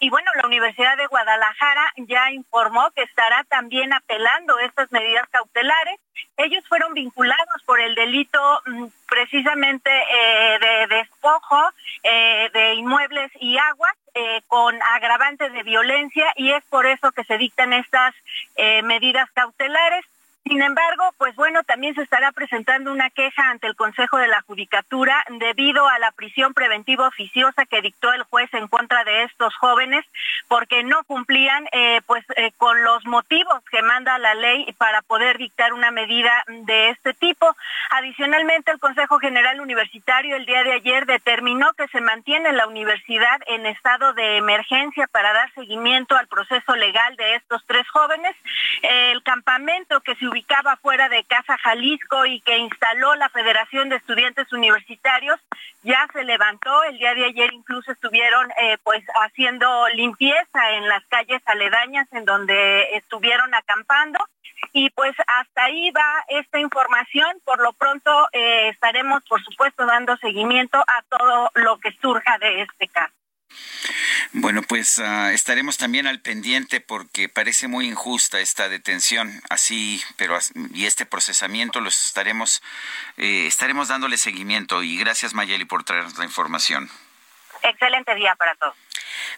Y 0.00 0.10
bueno, 0.10 0.30
la 0.36 0.46
Universidad 0.46 0.96
de 0.96 1.06
Guadalajara 1.06 1.92
ya 1.96 2.30
informó 2.30 2.90
que 2.92 3.02
estará 3.02 3.44
también 3.44 3.92
apelando 3.92 4.58
estas 4.58 4.92
medidas 4.92 5.28
cautelares 5.30 5.98
ellos 6.36 6.64
fueron 6.68 6.94
vinculados 6.94 7.62
por 7.66 7.80
el 7.80 7.87
delito 7.94 8.40
mm, 8.66 8.86
precisamente 9.08 9.90
eh, 9.90 10.58
de 10.60 10.96
despojo 10.96 11.60
eh, 12.02 12.50
de 12.52 12.74
inmuebles 12.74 13.30
y 13.40 13.56
aguas 13.58 13.94
eh, 14.14 14.42
con 14.46 14.78
agravantes 14.94 15.52
de 15.52 15.62
violencia 15.62 16.32
y 16.36 16.52
es 16.52 16.64
por 16.64 16.86
eso 16.86 17.10
que 17.12 17.24
se 17.24 17.38
dictan 17.38 17.72
estas 17.72 18.14
medidas 18.82 19.30
cautelares. 19.32 20.04
Sin 20.48 20.62
embargo, 20.62 21.12
pues 21.18 21.36
bueno, 21.36 21.62
también 21.64 21.94
se 21.94 22.00
estará 22.00 22.32
presentando 22.32 22.90
una 22.90 23.10
queja 23.10 23.50
ante 23.50 23.66
el 23.66 23.76
Consejo 23.76 24.16
de 24.16 24.28
la 24.28 24.40
Judicatura 24.40 25.22
debido 25.28 25.86
a 25.86 25.98
la 25.98 26.10
prisión 26.12 26.54
preventiva 26.54 27.06
oficiosa 27.06 27.66
que 27.66 27.82
dictó 27.82 28.14
el 28.14 28.22
juez 28.22 28.48
en 28.54 28.66
contra 28.66 29.04
de 29.04 29.24
estos 29.24 29.54
jóvenes 29.56 30.06
porque 30.48 30.84
no 30.84 31.04
cumplían 31.04 31.66
eh, 31.72 32.00
pues 32.06 32.24
eh, 32.36 32.52
con 32.56 32.82
los 32.82 33.04
motivos 33.04 33.62
que 33.70 33.82
manda 33.82 34.16
la 34.16 34.32
ley 34.34 34.74
para 34.78 35.02
poder 35.02 35.36
dictar 35.36 35.74
una 35.74 35.90
medida 35.90 36.32
de 36.46 36.90
este 36.90 37.12
tipo. 37.12 37.54
Adicionalmente, 37.90 38.70
el 38.70 38.78
Consejo 38.78 39.18
General 39.18 39.60
Universitario 39.60 40.34
el 40.34 40.46
día 40.46 40.64
de 40.64 40.72
ayer 40.72 41.04
determinó 41.04 41.74
que 41.74 41.88
se 41.88 42.00
mantiene 42.00 42.52
la 42.52 42.66
universidad 42.66 43.38
en 43.48 43.66
estado 43.66 44.14
de 44.14 44.38
emergencia 44.38 45.08
para 45.08 45.34
dar 45.34 45.52
seguimiento 45.52 46.16
al 46.16 46.26
proceso 46.26 46.74
legal 46.74 47.16
de 47.16 47.34
estos 47.34 47.62
tres 47.66 47.86
jóvenes. 47.90 48.34
El 48.80 49.22
campamento 49.22 50.00
que 50.00 50.14
se 50.14 50.26
ubicaba 50.38 50.76
fuera 50.76 51.08
de 51.08 51.24
Casa 51.24 51.58
Jalisco 51.58 52.24
y 52.24 52.40
que 52.40 52.58
instaló 52.58 53.16
la 53.16 53.28
Federación 53.28 53.88
de 53.88 53.96
Estudiantes 53.96 54.52
Universitarios, 54.52 55.40
ya 55.82 56.06
se 56.12 56.22
levantó. 56.22 56.84
El 56.84 56.98
día 56.98 57.14
de 57.14 57.24
ayer 57.24 57.52
incluso 57.52 57.90
estuvieron 57.90 58.48
eh, 58.52 58.78
pues 58.84 59.04
haciendo 59.22 59.88
limpieza 59.94 60.70
en 60.76 60.88
las 60.88 61.04
calles 61.06 61.42
aledañas 61.46 62.06
en 62.12 62.24
donde 62.24 62.96
estuvieron 62.96 63.52
acampando. 63.52 64.18
Y 64.72 64.90
pues 64.90 65.14
hasta 65.26 65.64
ahí 65.64 65.90
va 65.90 66.24
esta 66.28 66.60
información. 66.60 67.40
Por 67.44 67.60
lo 67.60 67.72
pronto 67.72 68.28
eh, 68.32 68.68
estaremos, 68.68 69.24
por 69.28 69.42
supuesto, 69.42 69.86
dando 69.86 70.16
seguimiento 70.18 70.78
a 70.78 71.02
todo 71.08 71.50
lo 71.54 71.78
que 71.78 71.90
surja 72.00 72.38
de 72.38 72.62
este 72.62 72.86
caso. 72.86 73.14
Bueno, 74.32 74.62
pues 74.62 74.98
ah, 74.98 75.32
estaremos 75.32 75.78
también 75.78 76.06
al 76.06 76.20
pendiente 76.20 76.80
porque 76.80 77.28
parece 77.28 77.68
muy 77.68 77.86
injusta 77.86 78.40
esta 78.40 78.68
detención, 78.68 79.40
así, 79.48 80.02
pero 80.16 80.38
y 80.74 80.86
este 80.86 81.06
procesamiento 81.06 81.80
los 81.80 82.06
estaremos 82.06 82.62
eh, 83.16 83.46
estaremos 83.46 83.88
dándole 83.88 84.16
seguimiento 84.16 84.82
y 84.82 84.96
gracias 84.96 85.34
Mayeli 85.34 85.64
por 85.64 85.84
traernos 85.84 86.18
la 86.18 86.24
información. 86.24 86.90
Excelente 87.62 88.14
día 88.14 88.34
para 88.36 88.54
todos. 88.56 88.74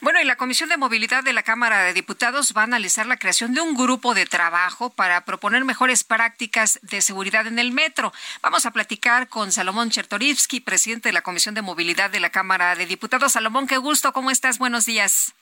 Bueno, 0.01 0.21
y 0.21 0.25
la 0.25 0.37
Comisión 0.37 0.69
de 0.69 0.77
Movilidad 0.77 1.23
de 1.23 1.33
la 1.33 1.43
Cámara 1.43 1.83
de 1.83 1.93
Diputados 1.93 2.55
va 2.57 2.63
a 2.63 2.65
analizar 2.65 3.07
la 3.07 3.19
creación 3.19 3.55
de 3.55 3.61
un 3.61 3.75
grupo 3.75 4.15
de 4.15 4.25
trabajo 4.25 4.91
para 4.91 5.25
proponer 5.25 5.65
mejores 5.65 6.05
prácticas 6.05 6.79
de 6.83 7.03
seguridad 7.03 7.47
en 7.47 7.59
el 7.59 7.73
metro. 7.73 8.13
Vamos 8.41 8.65
a 8.67 8.71
platicar 8.71 9.29
con 9.29 9.53
Salomón 9.53 9.91
Chertorivsky, 9.91 10.61
presidente 10.61 11.11
de 11.11 11.13
la 11.13 11.23
Comisión 11.23 11.55
de 11.55 11.63
Movilidad 11.63 12.11
de 12.11 12.21
la 12.21 12.31
Cámara 12.31 12.75
de 12.77 12.87
Diputados. 12.87 13.33
Salomón, 13.33 13.67
qué 13.67 13.77
gusto, 13.77 14.13
¿cómo 14.13 14.31
estás? 14.31 14.59
Buenos 14.59 14.87
días. 14.87 15.35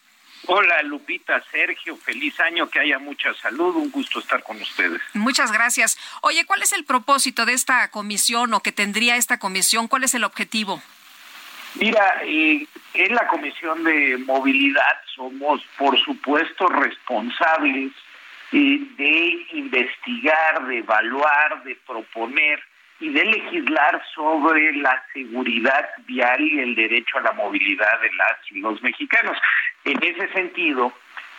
Hola 0.47 0.83
Lupita, 0.83 1.43
Sergio, 1.51 1.97
feliz 1.97 2.39
año, 2.41 2.71
que 2.71 2.79
haya 2.79 2.99
mucha 2.99 3.35
salud, 3.35 3.77
un 3.77 3.91
gusto 3.91 4.21
estar 4.21 4.43
con 4.43 4.61
ustedes. 4.61 5.01
Muchas 5.15 5.53
gracias. 5.53 5.99
Oye, 6.23 6.47
¿cuál 6.47 6.63
es 6.63 6.73
el 6.73 6.85
propósito 6.85 7.45
de 7.45 7.53
esta 7.53 7.91
comisión 7.91 8.55
o 8.55 8.61
que 8.61 8.73
tendría 8.73 9.17
esta 9.17 9.39
comisión? 9.39 9.89
¿Cuál 9.89 10.05
es 10.05 10.15
el 10.15 10.25
objetivo? 10.25 10.83
Mira, 11.75 12.23
eh, 12.25 12.67
en 12.95 13.15
la 13.15 13.27
Comisión 13.29 13.85
de 13.85 14.17
Movilidad 14.27 15.03
somos, 15.15 15.63
por 15.77 15.97
supuesto, 15.99 16.67
responsables 16.69 17.93
eh, 18.53 18.81
de 18.97 19.47
investigar, 19.53 20.67
de 20.67 20.79
evaluar, 20.79 21.63
de 21.65 21.77
proponer 21.87 22.63
y 23.01 23.11
de 23.11 23.25
legislar 23.25 24.03
sobre 24.15 24.73
la 24.77 25.05
seguridad 25.13 25.91
vial 26.07 26.41
y 26.41 26.59
el 26.59 26.75
derecho 26.75 27.19
a 27.19 27.23
la 27.23 27.33
movilidad 27.33 28.01
de 28.01 28.11
las 28.15 28.39
y 28.51 28.61
los 28.61 28.83
mexicanos. 28.83 29.37
En 29.85 30.03
ese 30.03 30.33
sentido, 30.33 30.95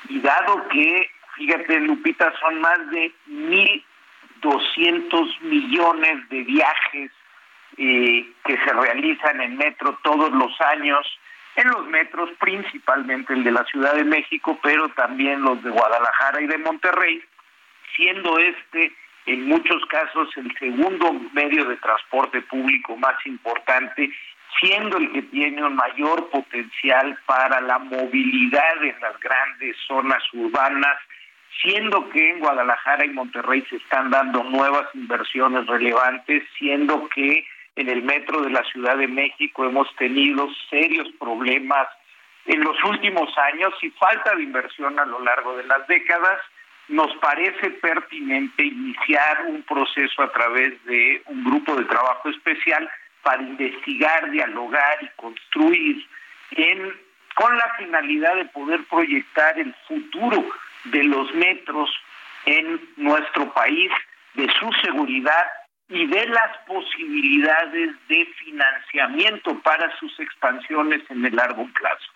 y 0.08 0.20
dado 0.20 0.68
que, 0.70 1.10
fíjate, 1.36 1.80
Lupita, 1.82 2.32
son 2.40 2.62
más 2.62 2.90
de 2.92 3.12
1.200 3.28 5.42
millones 5.42 6.30
de 6.30 6.44
viajes 6.44 7.12
eh, 7.82 8.28
que 8.44 8.58
se 8.58 8.74
realizan 8.74 9.40
en 9.40 9.56
metro 9.56 9.98
todos 10.04 10.34
los 10.34 10.52
años, 10.60 11.08
en 11.56 11.70
los 11.70 11.88
metros, 11.88 12.30
principalmente 12.38 13.32
el 13.32 13.46
de 13.46 13.54
la 13.54 13.64
Ciudad 13.64 13.94
de 13.94 14.04
México, 14.04 14.60
pero 14.62 14.90
también 14.90 15.42
los 15.42 15.64
de 15.64 15.70
Guadalajara 15.70 16.42
y 16.42 16.48
de 16.48 16.58
Monterrey, 16.58 17.24
siendo 17.96 18.38
este 18.38 18.92
en 19.28 19.48
muchos 19.48 19.86
casos 19.86 20.28
el 20.36 20.54
segundo 20.58 21.14
medio 21.32 21.64
de 21.66 21.78
transporte 21.78 22.42
público 22.42 22.98
más 22.98 23.16
importante, 23.26 24.12
siendo 24.60 24.98
el 24.98 25.14
que 25.14 25.22
tiene 25.22 25.64
un 25.64 25.76
mayor 25.76 26.30
potencial 26.32 27.18
para 27.26 27.62
la 27.62 27.80
movilidad 27.80 28.84
en 28.84 29.00
las 29.00 29.18
grandes 29.22 29.78
zonas 29.88 30.22
urbanas, 30.34 30.98
siendo 31.62 32.10
que 32.10 32.32
en 32.32 32.40
Guadalajara 32.40 33.06
y 33.06 33.10
Monterrey 33.10 33.64
se 33.70 33.78
están 33.78 34.10
dando 34.10 34.44
nuevas 34.44 34.88
inversiones 34.94 35.66
relevantes, 35.68 36.44
siendo 36.58 37.08
que 37.10 37.46
en 37.76 37.90
el 37.90 38.04
metro 38.04 38.42
de 38.42 38.50
la 38.50 38.64
Ciudad 38.66 38.98
de 38.98 39.08
México 39.08 39.66
hemos 39.66 39.94
tenido 39.96 40.48
serios 40.70 41.08
problemas 41.20 41.88
en 42.46 42.62
los 42.62 42.76
últimos 42.84 43.30
años 43.38 43.74
y 43.82 43.90
falta 43.92 44.36
de 44.36 44.44
inversión 44.44 45.00
a 45.00 45.06
lo 45.06 45.20
largo 45.20 45.56
de 45.58 45.64
las 45.66 45.88
décadas. 45.88 46.40
Nos 46.88 47.16
parece 47.18 47.70
pertinente 47.70 48.64
iniciar 48.64 49.46
un 49.48 49.62
proceso 49.64 50.24
a 50.24 50.32
través 50.32 50.84
de 50.86 51.22
un 51.28 51.44
grupo 51.44 51.76
de 51.76 51.86
trabajo 51.86 52.30
especial 52.30 52.90
para 53.22 53.44
investigar, 53.44 54.32
dialogar 54.32 54.98
y 55.02 55.10
construir 55.16 56.08
con 57.36 57.56
la 57.58 57.74
finalidad 57.78 58.36
de 58.36 58.46
poder 58.46 58.84
proyectar 58.86 59.58
el 59.60 59.74
futuro 59.88 60.46
de 60.86 61.04
los 61.04 61.34
metros 61.36 61.90
en 62.46 62.82
nuestro 62.98 63.54
país, 63.54 63.92
de 64.34 64.50
su 64.60 64.72
seguridad 64.82 65.46
y 65.90 66.06
de 66.06 66.26
las 66.28 66.58
posibilidades 66.68 67.96
de 68.08 68.26
financiamiento 68.44 69.60
para 69.62 69.98
sus 70.00 70.20
expansiones 70.20 71.02
en 71.10 71.26
el 71.26 71.36
largo 71.36 71.68
plazo. 71.74 72.12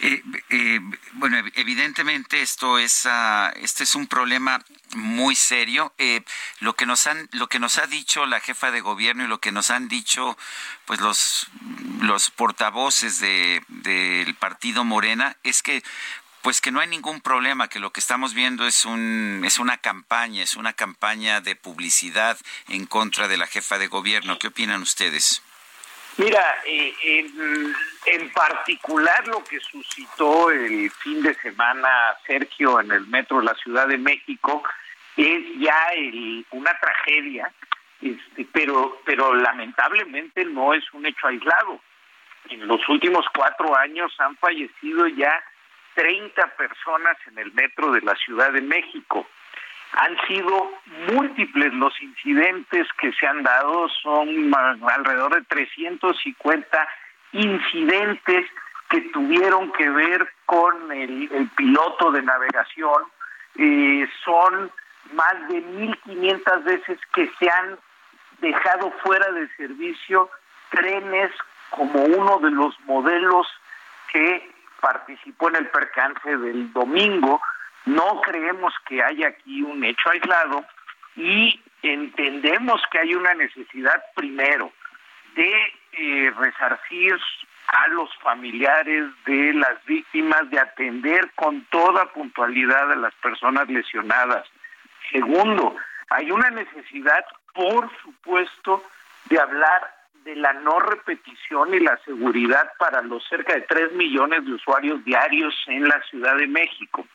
Eh, 0.00 0.22
eh, 0.50 0.80
bueno, 1.12 1.38
evidentemente 1.54 2.42
esto 2.42 2.78
es 2.78 3.06
uh, 3.06 3.50
este 3.62 3.84
es 3.84 3.94
un 3.94 4.06
problema 4.06 4.62
muy 4.94 5.34
serio. 5.34 5.94
Eh, 5.96 6.22
lo 6.60 6.74
que 6.74 6.84
nos 6.84 7.06
han 7.06 7.28
lo 7.32 7.48
que 7.48 7.58
nos 7.58 7.78
ha 7.78 7.86
dicho 7.86 8.26
la 8.26 8.40
jefa 8.40 8.70
de 8.70 8.82
gobierno 8.82 9.24
y 9.24 9.28
lo 9.28 9.40
que 9.40 9.52
nos 9.52 9.70
han 9.70 9.88
dicho 9.88 10.36
pues 10.84 11.00
los 11.00 11.48
los 12.02 12.30
portavoces 12.30 13.20
de 13.20 13.62
del 13.68 14.34
partido 14.34 14.84
Morena 14.84 15.36
es 15.44 15.62
que 15.62 15.82
pues 16.46 16.60
que 16.60 16.70
no 16.70 16.78
hay 16.78 16.86
ningún 16.86 17.20
problema, 17.20 17.66
que 17.66 17.80
lo 17.80 17.90
que 17.90 17.98
estamos 17.98 18.32
viendo 18.32 18.68
es 18.68 18.84
un 18.84 19.42
es 19.44 19.58
una 19.58 19.78
campaña, 19.78 20.44
es 20.44 20.54
una 20.54 20.74
campaña 20.74 21.40
de 21.40 21.56
publicidad 21.56 22.38
en 22.68 22.86
contra 22.86 23.26
de 23.26 23.36
la 23.36 23.48
jefa 23.48 23.78
de 23.78 23.88
gobierno. 23.88 24.38
¿Qué 24.38 24.46
opinan 24.46 24.80
ustedes? 24.80 25.42
Mira, 26.18 26.62
eh, 26.64 26.94
en, 28.06 28.30
particular 28.30 29.26
lo 29.26 29.42
que 29.42 29.58
suscitó 29.58 30.52
el 30.52 30.88
fin 30.92 31.20
de 31.20 31.34
semana 31.34 32.14
Sergio 32.24 32.80
en 32.80 32.92
el 32.92 33.08
metro 33.08 33.40
de 33.40 33.46
la 33.46 33.54
Ciudad 33.54 33.88
de 33.88 33.98
México 33.98 34.62
es 35.16 35.42
ya 35.58 35.88
una 36.52 36.78
tragedia, 36.78 37.52
este, 38.00 38.46
pero, 38.52 39.02
pero 39.04 39.34
lamentablemente 39.34 40.44
no 40.44 40.74
es 40.74 40.84
un 40.92 41.06
hecho 41.06 41.26
aislado. 41.26 41.80
En 42.50 42.68
los 42.68 42.88
últimos 42.88 43.26
cuatro 43.34 43.76
años 43.76 44.14
han 44.20 44.36
fallecido 44.36 45.08
ya 45.08 45.42
30 45.96 46.46
personas 46.56 47.16
en 47.26 47.38
el 47.38 47.52
metro 47.54 47.90
de 47.90 48.02
la 48.02 48.14
Ciudad 48.16 48.52
de 48.52 48.60
México. 48.60 49.26
Han 49.92 50.16
sido 50.28 50.70
múltiples 51.12 51.72
los 51.74 52.00
incidentes 52.02 52.86
que 53.00 53.12
se 53.12 53.26
han 53.26 53.42
dado, 53.42 53.88
son 54.02 54.52
alrededor 54.54 55.34
de 55.34 55.42
350 55.42 56.88
incidentes 57.32 58.46
que 58.90 59.00
tuvieron 59.12 59.72
que 59.72 59.88
ver 59.90 60.28
con 60.44 60.92
el, 60.92 61.50
piloto 61.56 62.12
de 62.12 62.22
navegación. 62.22 63.04
Eh, 63.56 64.06
son 64.24 64.70
más 65.12 65.48
de 65.48 65.64
1.500 65.64 66.64
veces 66.64 66.98
que 67.14 67.30
se 67.38 67.50
han 67.50 67.78
dejado 68.40 68.92
fuera 69.02 69.30
de 69.32 69.48
servicio 69.56 70.28
trenes 70.70 71.30
como 71.70 72.02
uno 72.02 72.38
de 72.40 72.50
los 72.50 72.78
modelos 72.80 73.46
que 74.12 74.55
participó 74.80 75.48
en 75.48 75.56
el 75.56 75.66
percance 75.68 76.36
del 76.36 76.72
domingo 76.72 77.40
no 77.86 78.20
creemos 78.20 78.74
que 78.88 79.02
haya 79.02 79.28
aquí 79.28 79.62
un 79.62 79.82
hecho 79.84 80.10
aislado 80.10 80.64
y 81.14 81.60
entendemos 81.82 82.82
que 82.90 82.98
hay 82.98 83.14
una 83.14 83.32
necesidad 83.34 84.02
primero 84.14 84.72
de 85.36 85.72
eh, 85.92 86.32
resarcir 86.36 87.16
a 87.68 87.88
los 87.88 88.14
familiares 88.18 89.04
de 89.24 89.54
las 89.54 89.84
víctimas, 89.86 90.50
de 90.50 90.58
atender 90.58 91.30
con 91.36 91.64
toda 91.66 92.12
puntualidad 92.12 92.92
a 92.92 92.96
las 92.96 93.14
personas 93.14 93.68
lesionadas. 93.68 94.46
Segundo, 95.12 95.76
hay 96.10 96.30
una 96.30 96.50
necesidad, 96.50 97.24
por 97.54 97.88
supuesto, 98.02 98.82
de 99.26 99.40
hablar 99.40 99.95
de 100.26 100.34
la 100.34 100.52
no 100.54 100.80
repetición 100.80 101.72
y 101.72 101.78
la 101.78 101.96
seguridad 101.98 102.72
para 102.78 103.00
los 103.00 103.24
cerca 103.28 103.54
de 103.54 103.60
3 103.60 103.92
millones 103.92 104.44
de 104.44 104.54
usuarios 104.54 105.02
diarios 105.04 105.54
en 105.68 105.88
la 105.88 106.02
Ciudad 106.10 106.36
de 106.36 106.48
México. 106.48 107.06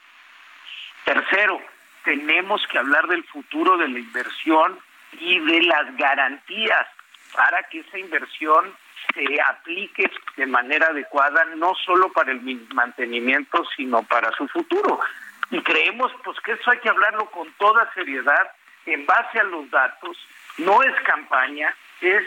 Tercero, 1.04 1.62
tenemos 2.06 2.66
que 2.68 2.80
hablar 2.80 3.08
del 3.08 3.26
futuro 3.26 3.78
de 3.78 3.90
la 3.90 4.00
inversión 4.00 4.80
y 5.20 5.40
de 5.40 5.64
las 5.64 5.98
garantías 5.98 6.88
para 7.36 7.62
que 7.64 7.80
esa 7.80 8.00
inversión 8.00 8.74
se 9.14 9.42
aplique 9.42 10.10
de 10.38 10.46
manera 10.46 10.88
adecuada 10.88 11.44
no 11.58 11.74
solo 11.86 12.14
para 12.14 12.32
el 12.32 12.42
mantenimiento, 12.74 13.66
sino 13.76 14.04
para 14.04 14.32
su 14.38 14.48
futuro. 14.48 15.02
Y 15.50 15.62
creemos 15.62 16.14
pues 16.24 16.40
que 16.46 16.54
eso 16.54 16.72
hay 16.72 16.80
que 16.80 16.90
hablarlo 16.90 17.26
con 17.32 17.52
toda 17.54 17.94
seriedad, 17.94 18.52
en 18.86 19.06
base 19.06 19.38
a 19.38 19.44
los 19.44 19.70
datos, 19.70 20.18
no 20.60 20.82
es 20.82 20.94
campaña, 21.02 21.76
es 22.00 22.24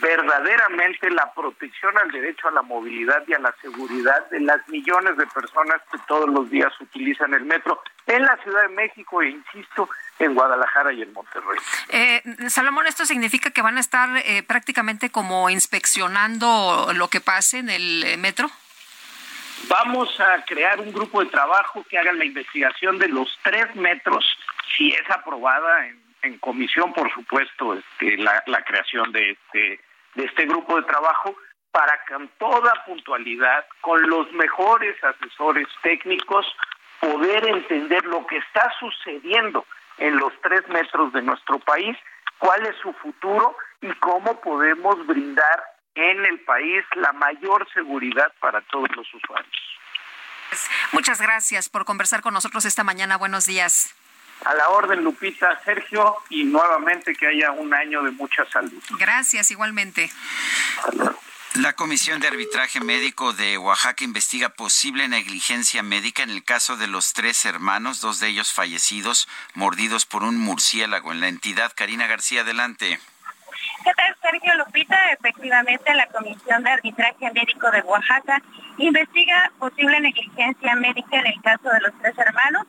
verdaderamente 0.00 1.10
la 1.10 1.32
protección 1.32 1.96
al 1.98 2.10
derecho 2.10 2.48
a 2.48 2.52
la 2.52 2.62
movilidad 2.62 3.22
y 3.26 3.34
a 3.34 3.38
la 3.38 3.54
seguridad 3.60 4.28
de 4.30 4.40
las 4.40 4.66
millones 4.68 5.16
de 5.16 5.26
personas 5.26 5.80
que 5.90 5.98
todos 6.06 6.28
los 6.28 6.50
días 6.50 6.72
utilizan 6.80 7.34
el 7.34 7.44
metro 7.44 7.80
en 8.06 8.22
la 8.22 8.36
Ciudad 8.42 8.62
de 8.62 8.74
México 8.74 9.22
e, 9.22 9.30
insisto, 9.30 9.88
en 10.18 10.34
Guadalajara 10.34 10.92
y 10.92 11.02
en 11.02 11.12
Monterrey. 11.12 11.58
Eh, 11.88 12.22
Salomón, 12.48 12.86
¿esto 12.86 13.04
significa 13.04 13.50
que 13.50 13.62
van 13.62 13.76
a 13.76 13.80
estar 13.80 14.16
eh, 14.18 14.42
prácticamente 14.42 15.10
como 15.10 15.50
inspeccionando 15.50 16.92
lo 16.94 17.08
que 17.08 17.20
pase 17.20 17.58
en 17.58 17.70
el 17.70 18.04
eh, 18.04 18.16
metro? 18.16 18.50
Vamos 19.68 20.20
a 20.20 20.44
crear 20.44 20.80
un 20.80 20.92
grupo 20.92 21.24
de 21.24 21.30
trabajo 21.30 21.84
que 21.88 21.98
haga 21.98 22.12
la 22.12 22.24
investigación 22.24 22.98
de 22.98 23.08
los 23.08 23.38
tres 23.42 23.74
metros, 23.74 24.24
si 24.76 24.90
es 24.90 25.10
aprobada 25.10 25.86
en 25.86 26.05
en 26.26 26.38
comisión, 26.38 26.92
por 26.92 27.12
supuesto, 27.12 27.74
este, 27.74 28.16
la, 28.18 28.62
creación 28.64 29.12
de 29.12 29.30
este, 29.30 29.80
de 30.14 30.24
este 30.24 30.46
grupo 30.46 30.76
de 30.76 30.82
trabajo 30.82 31.36
para 31.70 31.98
con 32.08 32.28
toda 32.38 32.72
puntualidad, 32.86 33.66
con 33.80 34.00
los 34.08 34.30
mejores 34.32 34.96
asesores 35.04 35.66
técnicos, 35.82 36.46
poder 37.00 37.46
entender 37.46 38.04
lo 38.06 38.26
que 38.26 38.38
está 38.38 38.72
sucediendo 38.80 39.66
en 39.98 40.16
los 40.16 40.32
tres 40.42 40.66
metros 40.68 41.12
de 41.12 41.22
nuestro 41.22 41.58
país, 41.58 41.96
cuál 42.38 42.64
es 42.66 42.76
su 42.82 42.92
futuro 42.94 43.56
y 43.80 43.92
cómo 43.94 44.40
podemos 44.40 45.06
brindar 45.06 45.64
en 45.94 46.24
el 46.24 46.40
país 46.40 46.84
la 46.94 47.12
mayor 47.12 47.66
seguridad 47.72 48.32
para 48.40 48.60
todos 48.62 48.88
los 48.96 49.06
usuarios. 49.14 49.56
Muchas 50.92 51.20
gracias 51.20 51.68
por 51.68 51.84
conversar 51.84 52.22
con 52.22 52.32
nosotros 52.34 52.64
esta 52.64 52.84
mañana. 52.84 53.16
Buenos 53.16 53.46
días. 53.46 53.94
A 54.44 54.54
la 54.54 54.68
orden, 54.68 55.02
Lupita, 55.02 55.60
Sergio, 55.64 56.16
y 56.28 56.44
nuevamente 56.44 57.14
que 57.14 57.26
haya 57.26 57.50
un 57.52 57.74
año 57.74 58.02
de 58.02 58.12
mucha 58.12 58.44
salud. 58.50 58.82
Gracias, 58.98 59.50
igualmente. 59.50 60.10
La 61.54 61.72
Comisión 61.72 62.20
de 62.20 62.28
Arbitraje 62.28 62.80
Médico 62.80 63.32
de 63.32 63.56
Oaxaca 63.56 64.04
investiga 64.04 64.50
posible 64.50 65.08
negligencia 65.08 65.82
médica 65.82 66.22
en 66.22 66.28
el 66.28 66.44
caso 66.44 66.76
de 66.76 66.86
los 66.86 67.14
tres 67.14 67.46
hermanos, 67.46 68.02
dos 68.02 68.20
de 68.20 68.28
ellos 68.28 68.52
fallecidos, 68.52 69.26
mordidos 69.54 70.04
por 70.04 70.22
un 70.22 70.36
murciélago 70.36 71.12
en 71.12 71.22
la 71.22 71.28
entidad. 71.28 71.72
Karina 71.74 72.06
García, 72.06 72.42
adelante. 72.42 73.00
¿Qué 73.84 73.92
tal, 73.94 74.16
Sergio 74.20 74.54
Lupita? 74.56 74.98
Efectivamente, 75.12 75.94
la 75.94 76.06
Comisión 76.08 76.62
de 76.62 76.70
Arbitraje 76.70 77.32
Médico 77.32 77.70
de 77.70 77.80
Oaxaca 77.82 78.42
investiga 78.76 79.50
posible 79.58 79.98
negligencia 80.00 80.74
médica 80.76 81.20
en 81.20 81.26
el 81.26 81.40
caso 81.40 81.70
de 81.70 81.80
los 81.80 81.92
tres 82.02 82.18
hermanos, 82.18 82.66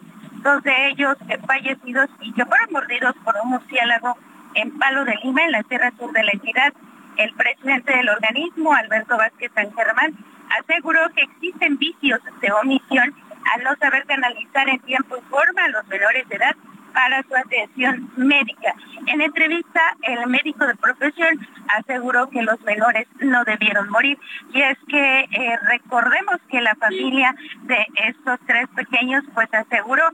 dos 0.48 0.64
de 0.64 0.88
ellos 0.88 1.18
fallecidos 1.46 2.10
y 2.22 2.32
que 2.32 2.46
fueron 2.46 2.72
mordidos 2.72 3.14
por 3.26 3.36
un 3.44 3.50
murciélago 3.50 4.18
en 4.54 4.78
Palo 4.80 5.04
de 5.04 5.16
Lima, 5.22 5.44
en 5.44 5.52
la 5.52 5.64
Sierra 5.64 5.92
Sur 6.00 6.14
de 6.14 6.24
la 6.24 6.32
entidad. 6.32 6.72
El 7.18 7.34
presidente 7.34 7.94
del 7.94 8.08
organismo, 8.08 8.74
Alberto 8.74 9.18
Vázquez 9.18 9.52
San 9.54 9.74
Germán, 9.74 10.16
aseguró 10.58 11.02
que 11.10 11.24
existen 11.24 11.78
vicios 11.78 12.22
de 12.40 12.52
omisión 12.54 13.14
al 13.54 13.64
no 13.64 13.76
saber 13.76 14.06
canalizar 14.06 14.70
en 14.70 14.80
tiempo 14.80 15.18
y 15.18 15.22
forma 15.30 15.66
a 15.66 15.68
los 15.68 15.86
menores 15.88 16.28
de 16.30 16.36
edad 16.38 16.56
para 16.98 17.22
su 17.22 17.36
atención 17.36 18.10
médica. 18.18 18.74
En 19.06 19.22
entrevista, 19.22 19.82
el 20.02 20.28
médico 20.28 20.66
de 20.66 20.74
profesión 20.78 21.48
aseguró 21.68 22.28
que 22.28 22.42
los 22.42 22.60
menores 22.62 23.06
no 23.20 23.44
debieron 23.44 23.88
morir. 23.90 24.18
Y 24.52 24.64
es 24.64 24.80
que 24.88 25.20
eh, 25.20 25.60
recordemos 25.68 26.38
que 26.50 26.60
la 26.60 26.74
familia 26.74 27.36
de 27.66 27.86
estos 28.08 28.40
tres 28.48 28.68
pequeños 28.76 29.24
pues 29.36 29.48
aseguró 29.54 30.06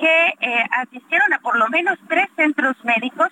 que 0.00 0.34
eh, 0.40 0.64
asistieron 0.72 1.32
a 1.32 1.38
por 1.38 1.56
lo 1.56 1.68
menos 1.68 1.96
tres 2.08 2.26
centros 2.34 2.74
médicos 2.82 3.28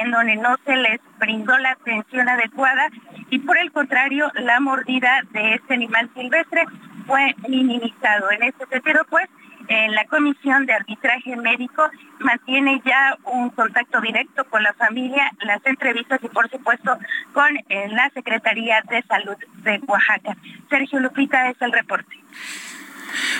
en 0.00 0.10
donde 0.10 0.36
no 0.36 0.56
se 0.64 0.74
les 0.74 1.00
brindó 1.18 1.58
la 1.58 1.72
atención 1.72 2.30
adecuada 2.30 2.88
y 3.28 3.40
por 3.40 3.58
el 3.58 3.72
contrario 3.72 4.32
la 4.36 4.58
mordida 4.58 5.20
de 5.32 5.56
este 5.56 5.74
animal 5.74 6.08
silvestre 6.14 6.64
fue 7.06 7.34
minimizado. 7.46 8.30
En 8.30 8.42
este 8.44 8.64
sentido, 8.66 9.02
pues, 9.10 9.28
la 9.68 10.04
Comisión 10.06 10.66
de 10.66 10.74
Arbitraje 10.74 11.36
Médico 11.36 11.88
mantiene 12.20 12.82
ya 12.84 13.16
un 13.24 13.50
contacto 13.50 14.00
directo 14.00 14.44
con 14.44 14.62
la 14.62 14.72
familia, 14.74 15.30
las 15.40 15.64
entrevistas 15.64 16.20
y 16.22 16.28
por 16.28 16.50
supuesto 16.50 16.98
con 17.32 17.56
eh, 17.56 17.88
la 17.88 18.10
Secretaría 18.10 18.82
de 18.88 19.02
Salud 19.02 19.36
de 19.62 19.80
Oaxaca. 19.86 20.36
Sergio 20.68 21.00
Lupita 21.00 21.50
es 21.50 21.56
el 21.60 21.72
reporte. 21.72 22.16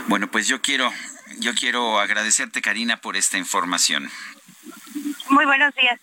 Bueno, 0.07 0.29
pues 0.29 0.47
yo 0.49 0.61
quiero, 0.61 0.91
yo 1.39 1.55
quiero 1.55 1.99
agradecerte, 1.99 2.63
Karina, 2.63 2.99
por 2.99 3.17
esta 3.17 3.39
información. 3.39 4.09
Muy 5.31 5.45
buenos 5.45 5.75
días. 5.75 5.99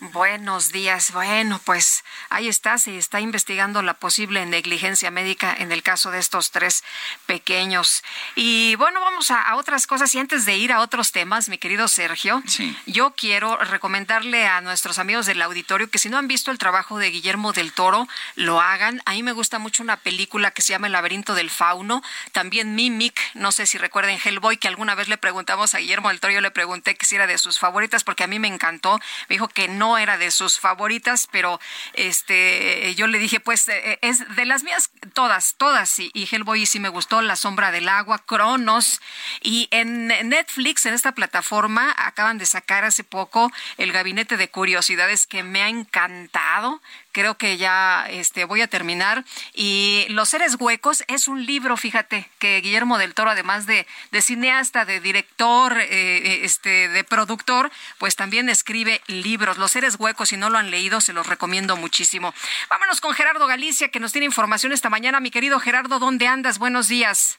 Buenos 0.00 0.72
días. 0.72 1.10
Bueno, 1.10 1.58
pues 1.64 2.04
ahí 2.28 2.48
está, 2.48 2.76
se 2.76 2.98
está 2.98 3.18
investigando 3.20 3.80
la 3.80 3.94
posible 3.94 4.44
negligencia 4.44 5.10
médica 5.10 5.56
en 5.58 5.72
el 5.72 5.82
caso 5.82 6.10
de 6.10 6.18
estos 6.18 6.50
tres 6.50 6.84
pequeños. 7.24 8.04
Y 8.34 8.74
bueno, 8.74 9.00
vamos 9.00 9.30
a, 9.30 9.56
otras 9.56 9.86
cosas. 9.86 10.14
Y 10.14 10.18
antes 10.18 10.44
de 10.44 10.54
ir 10.54 10.70
a 10.70 10.80
otros 10.80 11.12
temas, 11.12 11.48
mi 11.48 11.56
querido 11.56 11.88
Sergio, 11.88 12.42
yo 12.84 13.14
quiero 13.16 13.56
recomendarle 13.56 14.46
a 14.46 14.60
nuestros 14.60 14.98
amigos 14.98 15.24
del 15.24 15.40
auditorio 15.40 15.88
que 15.88 15.98
si 15.98 16.10
no 16.10 16.18
han 16.18 16.28
visto 16.28 16.50
el 16.50 16.58
trabajo 16.58 16.98
de 16.98 17.10
Guillermo 17.10 17.54
del 17.54 17.72
Toro, 17.72 18.06
lo 18.34 18.60
hagan. 18.60 19.00
A 19.06 19.12
mí 19.12 19.22
me 19.22 19.32
gusta 19.32 19.58
mucho 19.58 19.82
una 19.82 19.96
película 19.96 20.50
que 20.50 20.60
se 20.60 20.74
llama 20.74 20.88
El 20.88 20.92
laberinto 20.92 21.34
del 21.34 21.48
fauno. 21.48 22.02
También 22.32 22.74
Mimic, 22.74 23.18
no 23.32 23.50
sé 23.50 23.64
si 23.64 23.78
recuerden 23.78 24.18
Hellboy, 24.22 24.58
que 24.58 24.68
alguna 24.68 24.94
vez 24.94 25.08
le 25.08 25.16
preguntamos 25.16 25.74
a 25.74 25.78
Guillermo 25.78 26.10
del 26.10 26.20
Toro, 26.20 26.34
yo 26.34 26.42
le 26.42 26.50
pregunté 26.50 26.96
que 26.96 27.06
si 27.06 27.14
era 27.14 27.26
de 27.26 27.38
sus 27.38 27.58
favoritas 27.58 28.04
porque 28.04 28.24
a 28.24 28.26
mí 28.26 28.38
me 28.38 28.48
encantó. 28.48 29.00
Me 29.30 29.36
dijo 29.36 29.48
que 29.48 29.68
no 29.68 29.85
no 29.86 29.98
era 29.98 30.18
de 30.18 30.32
sus 30.32 30.58
favoritas, 30.58 31.28
pero 31.30 31.60
este 31.92 32.92
yo 32.96 33.06
le 33.06 33.18
dije, 33.18 33.38
pues 33.38 33.68
eh, 33.68 33.98
es 34.02 34.18
de 34.34 34.44
las 34.44 34.64
mías 34.64 34.90
todas, 35.14 35.54
todas, 35.56 35.98
y, 36.00 36.10
y 36.12 36.28
Hellboy 36.30 36.66
sí 36.66 36.80
me 36.80 36.88
gustó, 36.88 37.22
La 37.22 37.36
sombra 37.36 37.70
del 37.70 37.88
agua, 37.88 38.18
Cronos, 38.26 39.00
y 39.42 39.68
en 39.70 40.08
Netflix, 40.08 40.86
en 40.86 40.94
esta 40.94 41.12
plataforma, 41.12 41.94
acaban 41.96 42.38
de 42.38 42.46
sacar 42.46 42.84
hace 42.84 43.04
poco 43.04 43.52
El 43.78 43.92
Gabinete 43.92 44.36
de 44.36 44.50
Curiosidades, 44.50 45.28
que 45.28 45.44
me 45.44 45.62
ha 45.62 45.68
encantado, 45.68 46.82
creo 47.16 47.38
que 47.38 47.56
ya 47.56 48.06
este, 48.10 48.44
voy 48.44 48.60
a 48.60 48.68
terminar. 48.68 49.24
Y 49.54 50.04
Los 50.10 50.28
seres 50.28 50.56
huecos 50.60 51.02
es 51.08 51.28
un 51.28 51.46
libro, 51.46 51.78
fíjate, 51.78 52.28
que 52.38 52.60
Guillermo 52.60 52.98
del 52.98 53.14
Toro, 53.14 53.30
además 53.30 53.64
de, 53.64 53.86
de 54.12 54.20
cineasta, 54.20 54.84
de 54.84 55.00
director, 55.00 55.80
eh, 55.80 55.86
eh, 55.88 56.40
este, 56.42 56.88
de 56.90 57.04
productor, 57.04 57.72
pues 57.96 58.16
también 58.16 58.50
escribe 58.50 59.00
libros. 59.06 59.56
Los 59.56 59.70
seres 59.70 59.96
huecos, 59.98 60.28
si 60.28 60.36
no 60.36 60.50
lo 60.50 60.58
han 60.58 60.70
leído, 60.70 61.00
se 61.00 61.14
los 61.14 61.26
recomiendo 61.26 61.74
muchísimo. 61.76 62.34
Vámonos 62.68 63.00
con 63.00 63.14
Gerardo 63.14 63.46
Galicia, 63.46 63.88
que 63.88 63.98
nos 63.98 64.12
tiene 64.12 64.26
información 64.26 64.72
esta 64.72 64.90
mañana. 64.90 65.18
Mi 65.18 65.30
querido 65.30 65.58
Gerardo, 65.58 65.98
¿dónde 65.98 66.26
andas? 66.26 66.58
Buenos 66.58 66.86
días 66.86 67.38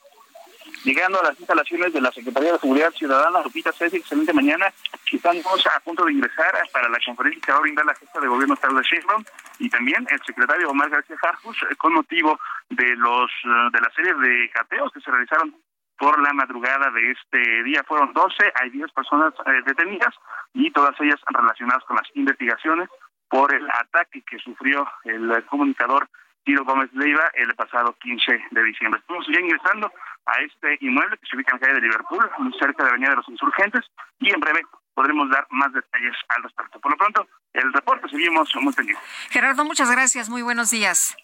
llegando 0.88 1.19
a 1.19 1.24
las 1.24 1.38
instalaciones 1.38 1.91
de 1.91 1.99
la 1.99 2.11
Secretaría 2.14 2.53
de 2.53 2.59
Seguridad 2.59 2.91
Ciudadana, 2.91 3.41
Lupita 3.43 3.74
César, 3.74 3.99
excelente 3.99 4.32
mañana. 4.32 4.67
Estamos 5.11 5.67
a 5.67 5.80
punto 5.82 6.06
de 6.06 6.14
ingresar 6.14 6.53
para 6.72 6.88
la 6.88 6.98
conferencia 7.06 7.41
que 7.45 7.51
va 7.51 7.57
a 7.57 7.61
brindar 7.61 7.85
la 7.85 7.95
jefa 7.95 8.19
de 8.22 8.27
gobierno 8.27 8.56
Carlos 8.56 8.88
Sheinbaum 8.88 9.22
y 9.59 9.69
también 9.69 10.07
el 10.09 10.22
secretario 10.25 10.69
Omar 10.69 10.90
García 10.90 11.17
Jarjus 11.17 11.57
eh, 11.64 11.75
con 11.75 11.93
motivo 11.93 12.40
de 12.69 12.95
los 12.95 13.30
eh, 13.43 13.69
de 13.74 13.82
la 13.82 13.91
serie 13.93 14.14
de 14.14 14.49
cateos 14.51 14.90
que 14.93 15.01
se 15.01 15.11
realizaron 15.11 15.53
por 15.98 16.22
la 16.22 16.32
madrugada 16.32 16.90
de 16.91 17.11
este 17.11 17.64
día. 17.64 17.83
Fueron 17.83 18.14
12, 18.14 18.53
hay 18.56 18.69
10 18.69 18.90
personas 18.93 19.33
eh, 19.45 19.61
detenidas 19.66 20.16
y 20.53 20.72
todas 20.72 20.95
ellas 21.01 21.19
relacionadas 21.27 21.83
con 21.83 21.98
las 21.98 22.07
investigaciones 22.14 22.88
por 23.27 23.53
el 23.53 23.69
ataque 23.72 24.24
que 24.24 24.40
sufrió 24.40 24.88
el 25.03 25.43
comunicador 25.48 26.07
Tiro 26.45 26.64
Gómez 26.64 26.90
Leiva 26.93 27.30
el 27.33 27.53
pasado 27.56 27.93
15 27.99 28.40
de 28.51 28.64
diciembre. 28.64 29.01
Estamos 29.01 29.27
ya 29.27 29.41
ingresando 29.41 29.91
a 30.27 30.41
este 30.41 30.77
inmueble 30.81 31.17
que 31.17 31.25
se 31.25 31.35
ubica 31.35 31.56
en 31.56 31.61
la 31.61 31.67
calle 31.67 31.80
de 31.80 31.88
Liverpool, 31.88 32.30
muy 32.39 32.53
cerca 32.59 32.83
de 32.83 32.83
la 32.83 32.89
Avenida 32.89 33.09
de 33.11 33.15
los 33.17 33.30
Insurgentes, 33.30 33.85
y 34.19 34.30
en 34.30 34.39
breve 34.39 34.61
podremos 34.93 35.30
dar 35.30 35.47
más 35.51 35.72
detalles 35.73 36.15
al 36.30 36.43
respecto. 36.43 36.80
Por 36.80 36.91
lo 36.91 36.97
pronto, 36.97 37.27
el 37.53 37.72
reporte 37.73 38.09
seguimos 38.09 38.49
muy 38.56 38.73
pendientes. 38.73 39.03
Gerardo, 39.30 39.64
muchas 39.64 39.89
gracias, 39.89 40.30
muy 40.30 40.41
buenos 40.41 40.69
días. 40.69 41.15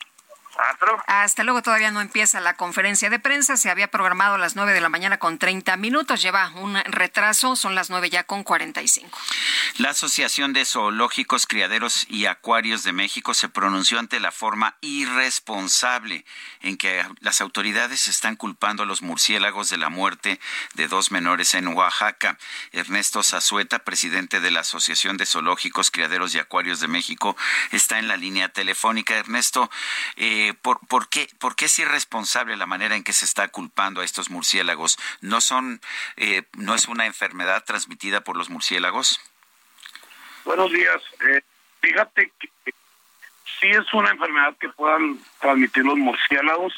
Hasta 1.08 1.44
luego. 1.44 1.62
todavía 1.62 1.92
no 1.92 2.02
empieza 2.02 2.40
la 2.40 2.56
conferencia 2.56 3.10
de 3.10 3.20
prensa. 3.20 3.58
Se 3.58 3.70
había 3.70 3.88
programado 3.88 4.36
a 4.36 4.38
las 4.38 4.56
9 4.56 4.74
de 4.74 4.82
la 4.82 4.90
mañana 4.90 5.18
con 5.18 5.38
30 5.38 5.78
minutos. 5.78 6.22
Lleva 6.22 6.52
un 6.56 6.76
retraso. 6.86 7.56
Son 7.56 7.76
las 7.76 7.90
9 7.90 8.10
ya 8.10 8.24
con 8.24 8.44
45. 8.44 9.18
La 9.78 9.90
Asociación 9.90 10.54
de 10.54 10.66
Zoológicos, 10.66 11.48
Criaderos 11.48 12.06
y 12.10 12.26
Acuarios 12.26 12.84
de 12.84 12.94
México 12.94 13.34
se 13.34 13.50
pronunció 13.50 14.00
ante 14.00 14.20
la 14.20 14.32
forma 14.32 14.76
irresponsable 14.82 16.26
en 16.62 16.78
que 16.78 17.06
las 17.22 17.42
autoridades 17.42 18.08
están 18.08 18.36
culpando 18.36 18.84
a 18.84 18.86
los 18.86 19.02
murciélagos 19.02 19.70
de 19.70 19.78
la 19.78 19.90
muerte 19.90 20.40
de 20.76 20.88
dos 20.88 21.12
menores 21.12 21.54
en 21.56 21.68
Oaxaca. 21.68 22.38
Ernesto 22.72 23.24
Zazueta, 23.24 23.80
presidente 23.80 24.40
de 24.40 24.52
la 24.52 24.62
Asociación 24.62 25.18
de 25.18 25.26
Zoológicos, 25.26 25.92
Criaderos 25.92 26.36
y 26.36 26.40
Acuarios 26.40 26.80
de 26.80 26.88
México, 26.88 27.36
está 27.72 28.00
en 28.00 28.08
la 28.08 28.18
línea 28.18 28.50
telefónica. 28.50 29.16
Ernesto, 29.16 29.70
eh, 30.16 30.43
eh, 30.48 30.54
¿por, 30.54 31.10
qué, 31.10 31.28
¿por 31.40 31.56
qué 31.56 31.66
es 31.66 31.80
irresponsable 31.80 32.58
la 32.58 32.66
manera 32.66 32.96
en 32.96 33.04
que 33.04 33.14
se 33.14 33.26
está 33.26 33.48
culpando 33.48 34.02
a 34.02 34.06
estos 34.06 34.30
murciélagos? 34.30 34.98
¿No, 35.22 35.42
son, 35.42 35.80
eh, 36.18 36.44
¿no 36.58 36.76
es 36.76 36.88
una 36.88 37.06
enfermedad 37.06 37.64
transmitida 37.64 38.22
por 38.22 38.36
los 38.36 38.50
murciélagos? 38.50 39.20
Buenos 40.46 40.72
días. 40.72 41.02
Eh, 41.30 41.42
fíjate 41.82 42.32
que 42.40 42.74
sí 43.60 43.70
es 43.70 43.94
una 43.94 44.12
enfermedad 44.12 44.56
que 44.60 44.70
puedan 44.70 45.20
transmitir 45.40 45.86
los 45.86 45.98
murciélagos. 45.98 46.74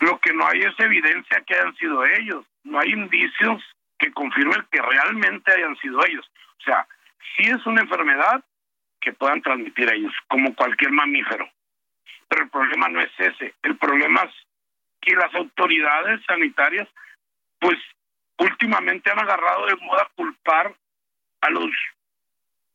Lo 0.00 0.18
que 0.20 0.32
no 0.32 0.46
hay 0.46 0.62
es 0.62 0.78
evidencia 0.78 1.42
que 1.46 1.54
hayan 1.54 1.74
sido 1.76 2.04
ellos. 2.04 2.44
No 2.62 2.78
hay 2.78 2.90
indicios 2.90 3.62
que 3.98 4.12
confirmen 4.12 4.66
que 4.70 4.80
realmente 4.80 5.52
hayan 5.52 5.76
sido 5.78 6.04
ellos. 6.04 6.30
O 6.60 6.64
sea, 6.64 6.86
sí 7.36 7.44
es 7.44 7.64
una 7.66 7.82
enfermedad 7.82 8.44
que 9.00 9.12
puedan 9.12 9.42
transmitir 9.42 9.92
ellos, 9.92 10.12
como 10.28 10.54
cualquier 10.54 10.92
mamífero. 10.92 11.48
Pero 12.28 12.44
el 12.44 12.50
problema 12.50 12.88
no 12.88 13.00
es 13.00 13.10
ese. 13.18 13.54
El 13.62 13.76
problema 13.76 14.22
es 14.22 14.32
que 15.00 15.14
las 15.14 15.34
autoridades 15.34 16.20
sanitarias, 16.26 16.88
pues 17.58 17.78
últimamente 18.38 19.10
han 19.10 19.18
agarrado 19.18 19.66
de 19.66 19.76
moda 19.76 20.08
culpar 20.16 20.74
a 21.40 21.50
los 21.50 21.70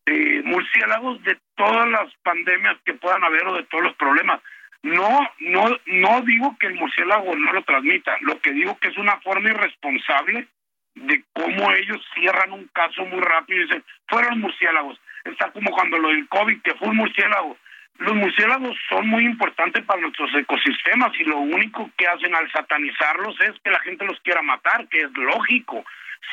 eh, 0.06 0.42
murciélagos 0.44 1.22
de 1.24 1.38
todas 1.56 1.88
las 1.90 2.14
pandemias 2.24 2.78
que 2.86 2.94
puedan 2.94 3.24
haber 3.24 3.48
o 3.48 3.56
de 3.56 3.64
todos 3.64 3.84
los 3.84 3.96
problemas. 3.96 4.42
No, 4.82 5.28
no, 5.40 5.78
no 5.88 6.22
digo 6.22 6.56
que 6.60 6.68
el 6.68 6.76
murciélago 6.76 7.36
no 7.36 7.52
lo 7.52 7.64
transmita, 7.64 8.16
lo 8.22 8.40
que 8.40 8.52
digo 8.54 8.78
que 8.80 8.88
es 8.88 8.98
una 8.98 9.20
forma 9.20 9.50
irresponsable 9.50 10.48
de 10.96 11.24
cómo 11.34 11.72
ellos 11.74 12.02
cierran 12.14 12.54
un 12.54 12.68
caso 12.68 13.06
muy 13.06 13.20
rápido 13.20 13.60
y 13.60 13.64
dicen, 13.66 13.84
fueron 14.08 14.40
murciélagos. 14.40 15.00
Está 15.26 15.52
como 15.52 15.72
cuando 15.72 15.98
lo 15.98 16.10
del 16.10 16.28
COVID, 16.30 16.62
que 16.62 16.76
fue 16.76 16.88
un 16.88 16.98
murciélago 16.98 17.58
los 18.00 18.16
murciélagos 18.16 18.78
son 18.88 19.08
muy 19.08 19.26
importantes 19.26 19.84
para 19.84 20.00
nuestros 20.00 20.34
ecosistemas 20.34 21.12
y 21.20 21.26
lo 21.26 21.38
único 21.38 21.92
que 21.98 22.08
hacen 22.08 22.34
al 22.34 22.50
satanizarlos 22.50 23.36
es 23.42 23.52
que 23.62 23.72
la 23.72 23.80
gente 23.82 24.06
los 24.06 24.20
quiera 24.22 24.42
matar, 24.42 24.88
que 24.88 25.02
es 25.02 25.12
lógico. 25.12 25.84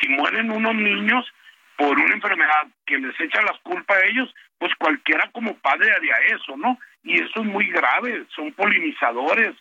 Si 0.01 0.09
mueren 0.09 0.53
unos 0.53 0.77
niños 0.77 1.27
por 1.77 1.99
una 1.99 2.15
enfermedad 2.15 2.69
que 2.87 2.99
les 2.99 3.19
echa 3.21 3.43
las 3.43 3.59
culpas 3.63 4.01
a 4.01 4.07
ellos, 4.07 4.33
pues 4.59 4.73
cualquiera 4.77 5.29
como 5.33 5.57
padre 5.59 5.93
haría 5.93 6.15
eso, 6.37 6.57
¿no? 6.57 6.79
Y 7.03 7.21
eso 7.21 7.41
es 7.41 7.45
muy 7.45 7.67
grave, 7.69 8.25
son 8.35 8.53
polinizadores, 8.53 9.57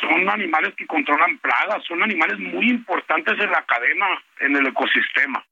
son 0.00 0.28
animales 0.28 0.74
que 0.76 0.88
controlan 0.88 1.38
plagas, 1.38 1.84
son 1.86 2.02
animales 2.02 2.38
muy 2.40 2.68
importantes 2.68 3.38
en 3.38 3.50
la 3.50 3.62
cadena, 3.62 4.06
en 4.40 4.56
el 4.56 4.66
ecosistema. 4.66 5.44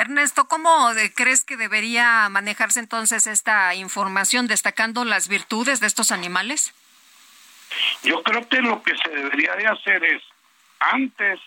Ernesto, 0.00 0.48
¿cómo 0.48 0.88
crees 1.14 1.44
que 1.44 1.58
debería 1.58 2.26
manejarse 2.30 2.80
entonces 2.80 3.26
esta 3.26 3.74
información 3.74 4.46
destacando 4.46 5.04
las 5.04 5.28
virtudes 5.28 5.78
de 5.80 5.88
estos 5.88 6.10
animales? 6.10 6.72
Yo 8.02 8.22
creo 8.22 8.48
que 8.48 8.62
lo 8.62 8.82
que 8.82 8.96
se 8.96 9.10
debería 9.10 9.54
de 9.56 9.66
hacer 9.66 10.02
es, 10.02 10.22
antes 10.78 11.38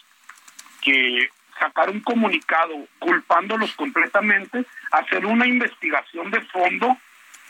que 0.82 1.32
sacar 1.60 1.90
un 1.90 2.02
comunicado 2.02 2.76
culpándolos 3.00 3.74
completamente, 3.74 4.64
hacer 4.92 5.26
una 5.26 5.48
investigación 5.48 6.30
de 6.30 6.42
fondo 6.42 6.96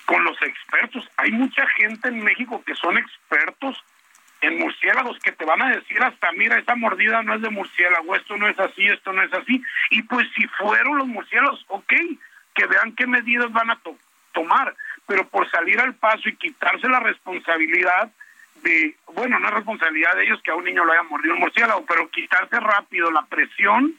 con 0.06 0.24
los 0.24 0.42
expertos. 0.42 1.04
Hay 1.18 1.32
mucha 1.32 1.68
gente 1.80 2.08
en 2.08 2.24
México 2.24 2.64
que 2.66 2.76
son 2.76 2.98
expertos 2.98 3.78
en 4.44 4.60
murciélagos 4.60 5.18
que 5.20 5.32
te 5.32 5.46
van 5.46 5.62
a 5.62 5.70
decir 5.70 6.02
hasta, 6.04 6.32
mira, 6.34 6.58
esa 6.58 6.76
mordida 6.76 7.24
no 7.24 7.34
es 7.34 7.42
de 7.42 7.50
murciélago, 7.50 8.14
esto 8.16 8.36
no 8.36 8.48
es 8.48 8.60
así, 8.60 8.86
esto 8.88 9.14
no 9.14 9.24
es 9.24 9.34
así. 9.34 9.62
Y 9.90 10.04
pues 10.04 10.28
si 10.36 10.46
fueron 10.48 10.98
los 10.98 11.08
murciélagos, 11.08 11.64
ok, 11.70 11.94
que 12.54 12.66
vean 12.68 12.94
qué 12.96 13.08
medidas 13.08 13.52
van 13.54 13.72
a 13.72 13.80
tomar, 14.34 14.76
pero 15.08 15.28
por 15.30 15.50
salir 15.50 15.80
al 15.80 15.96
paso 15.96 16.28
y 16.28 16.36
quitarse 16.36 16.90
la 16.90 17.00
responsabilidad 17.00 18.12
de, 18.64 18.96
bueno, 19.14 19.40
no 19.40 19.48
es 19.48 19.54
responsabilidad 19.54 20.14
de 20.16 20.26
ellos 20.26 20.42
que 20.44 20.52
a 20.52 20.56
un 20.56 20.66
niño 20.66 20.84
lo 20.84 20.92
haya 20.92 21.04
mordido 21.04 21.36
un 21.36 21.40
murciélago, 21.40 21.86
pero 21.86 22.10
quitarse 22.10 22.60
rápido 22.60 23.12
la 23.12 23.26
presión, 23.26 23.96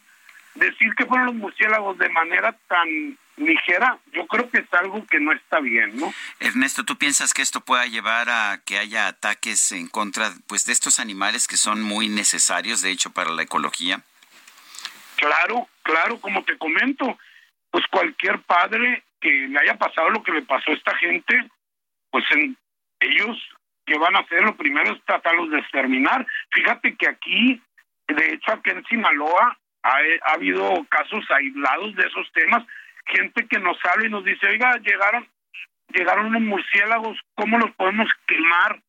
decir 0.54 0.94
que 0.94 1.06
fueron 1.06 1.26
los 1.26 1.34
murciélagos 1.36 1.96
de 1.96 2.10
manera 2.10 2.54
tan 2.68 3.16
ligera, 3.36 3.98
yo 4.12 4.26
creo 4.26 4.48
que 4.50 4.58
es 4.58 4.74
algo 4.74 5.04
que 5.06 5.20
no 5.20 5.32
está 5.32 5.60
bien, 5.60 5.96
¿no? 5.98 6.12
Ernesto, 6.40 6.84
¿tú 6.84 6.96
piensas 6.96 7.34
que 7.34 7.42
esto 7.42 7.60
pueda 7.60 7.86
llevar 7.86 8.28
a 8.28 8.60
que 8.64 8.78
haya 8.78 9.08
ataques 9.08 9.72
en 9.72 9.88
contra 9.88 10.30
pues 10.46 10.66
de 10.66 10.72
estos 10.72 11.00
animales 11.00 11.48
que 11.48 11.56
son 11.56 11.82
muy 11.82 12.08
necesarios, 12.08 12.82
de 12.82 12.90
hecho, 12.90 13.10
para 13.12 13.30
la 13.30 13.42
ecología? 13.42 14.02
Claro, 15.16 15.68
claro, 15.82 16.20
como 16.20 16.44
te 16.44 16.56
comento, 16.58 17.18
pues 17.70 17.84
cualquier 17.90 18.40
padre 18.42 19.04
que 19.20 19.30
le 19.30 19.58
haya 19.58 19.76
pasado 19.76 20.10
lo 20.10 20.22
que 20.22 20.32
le 20.32 20.42
pasó 20.42 20.70
a 20.70 20.74
esta 20.74 20.96
gente, 20.96 21.48
pues 22.10 22.24
en 22.30 22.56
ellos 23.00 23.36
que 23.86 23.98
van 23.98 24.16
a 24.16 24.20
hacer 24.20 24.42
lo 24.42 24.56
primero 24.56 24.92
es 24.92 25.04
tratarlos 25.04 25.50
de 25.50 25.58
exterminar. 25.58 26.26
Fíjate 26.50 26.96
que 26.96 27.08
aquí, 27.08 27.62
de 28.08 28.34
hecho 28.34 28.52
aquí 28.52 28.70
en 28.70 28.84
Sinaloa, 28.84 29.58
ha, 29.82 29.96
ha 30.26 30.32
habido 30.34 30.84
casos 30.88 31.24
aislados 31.30 31.94
de 31.94 32.06
esos 32.06 32.30
temas, 32.32 32.64
gente 33.06 33.46
que 33.46 33.58
nos 33.58 33.76
habla 33.84 34.06
y 34.06 34.10
nos 34.10 34.24
dice, 34.24 34.46
oiga, 34.46 34.76
llegaron, 34.78 35.26
llegaron 35.88 36.26
unos 36.26 36.42
murciélagos, 36.42 37.18
¿cómo 37.34 37.58
los 37.58 37.70
podemos 37.72 38.08
quemar? 38.26 38.80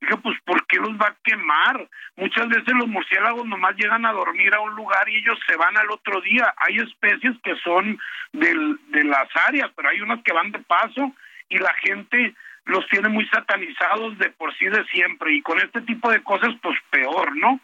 Dije, 0.00 0.16
pues, 0.22 0.36
¿por 0.44 0.64
qué 0.66 0.76
los 0.76 0.92
va 0.92 1.08
a 1.08 1.16
quemar? 1.24 1.88
Muchas 2.16 2.48
veces 2.48 2.74
los 2.74 2.86
murciélagos 2.86 3.44
nomás 3.46 3.74
llegan 3.76 4.06
a 4.06 4.12
dormir 4.12 4.54
a 4.54 4.60
un 4.60 4.74
lugar 4.74 5.08
y 5.08 5.16
ellos 5.16 5.38
se 5.46 5.56
van 5.56 5.76
al 5.76 5.90
otro 5.90 6.20
día. 6.20 6.54
Hay 6.58 6.78
especies 6.78 7.36
que 7.42 7.56
son 7.56 7.98
del, 8.32 8.78
de 8.88 9.04
las 9.04 9.28
áreas, 9.48 9.70
pero 9.74 9.88
hay 9.88 10.00
unas 10.00 10.22
que 10.22 10.32
van 10.32 10.52
de 10.52 10.60
paso 10.60 11.12
y 11.48 11.58
la 11.58 11.74
gente 11.74 12.34
los 12.66 12.86
tiene 12.88 13.08
muy 13.08 13.26
satanizados 13.28 14.18
de 14.18 14.30
por 14.30 14.54
sí 14.56 14.66
de 14.66 14.84
siempre. 14.84 15.34
Y 15.34 15.42
con 15.42 15.58
este 15.58 15.80
tipo 15.80 16.10
de 16.10 16.22
cosas, 16.22 16.54
pues 16.62 16.78
peor, 16.90 17.34
¿no? 17.36 17.60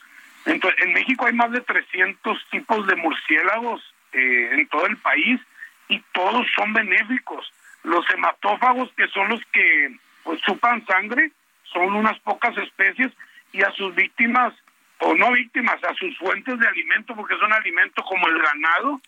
Entonces, 0.46 0.84
en 0.84 0.92
México 0.92 1.26
hay 1.26 1.34
más 1.34 1.52
de 1.52 1.60
300 1.60 2.50
tipos 2.50 2.86
de 2.86 2.96
murciélagos 2.96 3.94
eh, 4.12 4.50
en 4.54 4.66
todo 4.68 4.86
el 4.86 4.96
país 4.96 5.40
y 5.88 6.00
todos 6.12 6.46
son 6.56 6.72
benéficos. 6.72 7.52
Los 7.82 8.08
hematófagos, 8.10 8.90
que 8.96 9.06
son 9.08 9.28
los 9.28 9.40
que 9.52 9.96
pues, 10.22 10.40
sangre, 10.86 11.30
son 11.64 11.94
unas 11.94 12.18
pocas 12.20 12.56
especies 12.56 13.12
y 13.52 13.62
a 13.62 13.70
sus 13.72 13.94
víctimas, 13.94 14.54
o 15.00 15.14
no 15.14 15.32
víctimas, 15.32 15.82
a 15.84 15.94
sus 15.94 16.16
fuentes 16.18 16.58
de 16.58 16.66
alimento, 16.66 17.14
porque 17.14 17.36
son 17.38 17.52
alimentos 17.52 18.04
como 18.06 18.26
el 18.28 18.38
ganado, 18.40 19.00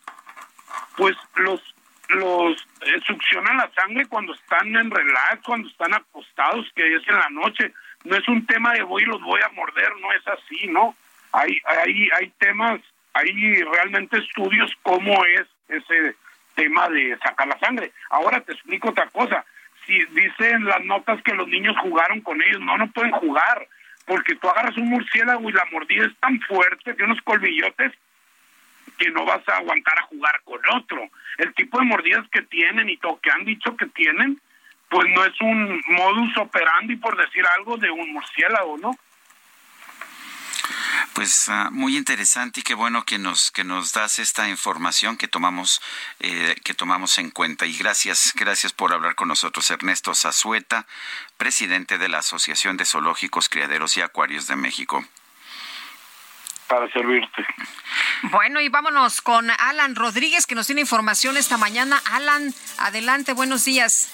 pues 0.96 1.16
los 1.36 1.60
los 2.08 2.56
eh, 2.82 3.00
succionan 3.05 3.56
la 3.56 3.70
sangre 3.74 4.06
cuando 4.06 4.32
están 4.32 4.76
en 4.76 4.90
relax, 4.90 5.42
cuando 5.44 5.68
están 5.68 5.92
acostados, 5.94 6.66
que 6.74 6.94
es 6.94 7.02
en 7.08 7.16
la 7.16 7.28
noche. 7.30 7.72
No 8.05 8.16
es 8.16 8.28
un 8.28 8.46
tema 8.46 8.72
de 8.74 8.82
voy 8.82 9.02
y 9.02 9.06
los 9.06 9.20
voy 9.22 9.40
a 9.42 9.48
morder, 9.50 9.90
no 10.00 10.12
es 10.12 10.22
así, 10.28 10.68
¿no? 10.68 10.94
Hay, 11.32 11.58
hay, 11.64 12.08
hay 12.18 12.32
temas, 12.38 12.80
hay 13.12 13.62
realmente 13.62 14.18
estudios 14.18 14.70
cómo 14.82 15.24
es 15.24 15.46
ese 15.68 16.14
tema 16.57 16.89
de 16.89 17.17
sacar 17.18 17.47
la 17.47 17.59
sangre. 17.60 17.93
Ahora 18.10 18.41
te 18.41 18.52
explico 18.52 18.89
otra 18.89 19.07
cosa. 19.10 19.44
Si 19.86 20.05
dicen 20.07 20.65
las 20.65 20.85
notas 20.85 21.23
que 21.23 21.35
los 21.35 21.47
niños 21.47 21.76
jugaron 21.81 22.20
con 22.23 22.43
ellos, 22.43 22.60
no, 22.60 22.76
no 22.76 22.91
pueden 22.91 23.12
jugar, 23.12 23.68
porque 24.05 24.35
tú 24.35 24.49
agarras 24.49 24.76
un 24.76 24.89
murciélago 24.89 25.49
y 25.49 25.52
la 25.52 25.65
mordida 25.67 26.07
es 26.07 26.17
tan 26.18 26.41
fuerte, 26.41 26.94
tiene 26.94 27.12
unos 27.12 27.23
colmillotes, 27.23 27.93
que 28.99 29.10
no 29.10 29.25
vas 29.25 29.47
a 29.49 29.59
aguantar 29.59 29.99
a 29.99 30.07
jugar 30.07 30.41
con 30.44 30.59
otro. 30.75 31.09
El 31.39 31.55
tipo 31.55 31.78
de 31.78 31.85
mordidas 31.85 32.26
que 32.31 32.43
tienen 32.43 32.89
y 32.89 32.97
todo 32.97 33.20
que 33.20 33.31
han 33.31 33.44
dicho 33.44 33.76
que 33.76 33.86
tienen, 33.86 34.41
pues 34.89 35.09
no 35.10 35.25
es 35.25 35.41
un 35.41 35.83
modus 35.89 36.36
operandi, 36.39 36.97
por 36.97 37.17
decir 37.17 37.44
algo, 37.57 37.76
de 37.76 37.91
un 37.91 38.12
murciélago, 38.12 38.78
¿no? 38.78 38.93
Pues 41.17 41.49
uh, 41.49 41.70
muy 41.70 41.97
interesante 41.97 42.61
y 42.61 42.62
qué 42.62 42.75
bueno 42.75 43.07
que 43.07 43.17
nos 43.19 43.51
que 43.51 43.65
nos 43.65 43.95
das 43.95 44.19
esta 44.19 44.51
información 44.51 45.17
que 45.17 45.28
tomamos 45.28 45.81
eh, 46.20 46.55
que 46.62 46.75
tomamos 46.75 47.17
en 47.17 47.31
cuenta 47.31 47.65
y 47.65 47.75
gracias 47.75 48.35
gracias 48.36 48.75
por 48.75 48.93
hablar 48.93 49.15
con 49.15 49.28
nosotros 49.28 49.70
Ernesto 49.70 50.15
Zazueta, 50.15 50.86
presidente 51.39 51.97
de 51.97 52.11
la 52.11 52.19
Asociación 52.19 52.77
de 52.77 52.85
Zoológicos, 52.85 53.49
Criaderos 53.49 53.97
y 53.97 54.03
Acuarios 54.03 54.47
de 54.47 54.57
México. 54.57 55.07
Para 56.69 56.86
servirte. 56.93 57.47
Bueno, 58.25 58.61
y 58.61 58.69
vámonos 58.69 59.23
con 59.23 59.51
Alan 59.51 59.95
Rodríguez, 59.95 60.47
que 60.47 60.55
nos 60.55 60.67
tiene 60.67 60.83
información 60.83 61.39
esta 61.39 61.57
mañana. 61.57 61.99
Alan, 62.11 62.53
adelante, 62.77 63.33
buenos 63.33 63.65
días. 63.65 64.12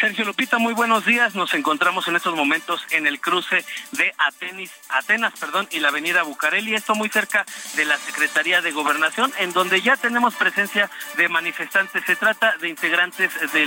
Sergio 0.00 0.24
Lupita, 0.24 0.58
muy 0.58 0.74
buenos 0.74 1.04
días. 1.04 1.34
Nos 1.34 1.54
encontramos 1.54 2.08
en 2.08 2.16
estos 2.16 2.34
momentos 2.34 2.84
en 2.90 3.06
el 3.06 3.20
cruce 3.20 3.64
de 3.92 4.14
Atenis, 4.18 4.70
Atenas 4.90 5.32
perdón, 5.38 5.68
y 5.70 5.80
la 5.80 5.88
avenida 5.88 6.22
Bucareli, 6.22 6.74
esto 6.74 6.94
muy 6.94 7.08
cerca 7.08 7.44
de 7.74 7.84
la 7.84 7.96
Secretaría 7.98 8.60
de 8.60 8.72
Gobernación, 8.72 9.32
en 9.38 9.52
donde 9.52 9.80
ya 9.80 9.96
tenemos 9.96 10.34
presencia 10.34 10.90
de 11.16 11.28
manifestantes. 11.28 12.04
Se 12.04 12.16
trata 12.16 12.56
de 12.58 12.68
integrantes 12.68 13.30
de 13.52 13.64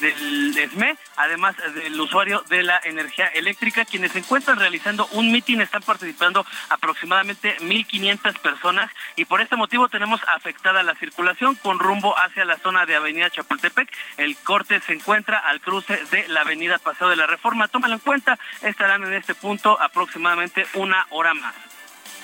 del 0.00 0.56
ESME, 0.56 0.96
además 1.16 1.56
del 1.74 2.00
usuario 2.00 2.42
de 2.48 2.62
la 2.62 2.80
energía 2.84 3.26
eléctrica, 3.26 3.84
quienes 3.84 4.12
se 4.12 4.20
encuentran 4.20 4.58
realizando 4.58 5.06
un 5.12 5.32
mitin, 5.32 5.60
están 5.60 5.82
participando 5.82 6.46
aproximadamente 6.68 7.56
1.500 7.58 8.38
personas 8.38 8.90
y 9.16 9.24
por 9.24 9.40
este 9.40 9.56
motivo 9.56 9.88
tenemos 9.88 10.20
afectada 10.28 10.82
la 10.82 10.94
circulación 10.94 11.56
con 11.56 11.78
rumbo 11.78 12.16
hacia 12.18 12.44
la 12.44 12.58
zona 12.58 12.86
de 12.86 12.96
Avenida 12.96 13.30
Chapultepec. 13.30 13.90
El 14.16 14.36
corte 14.36 14.80
se 14.80 14.92
encuentra 14.92 15.27
al 15.36 15.60
cruce 15.60 16.02
de 16.10 16.26
la 16.28 16.40
Avenida 16.40 16.78
Paseo 16.78 17.08
de 17.08 17.16
la 17.16 17.26
Reforma. 17.26 17.68
Tómalo 17.68 17.94
en 17.94 18.00
cuenta, 18.00 18.38
estarán 18.62 19.04
en 19.04 19.14
este 19.14 19.34
punto 19.34 19.80
aproximadamente 19.80 20.66
una 20.74 21.06
hora 21.10 21.34
más. 21.34 21.54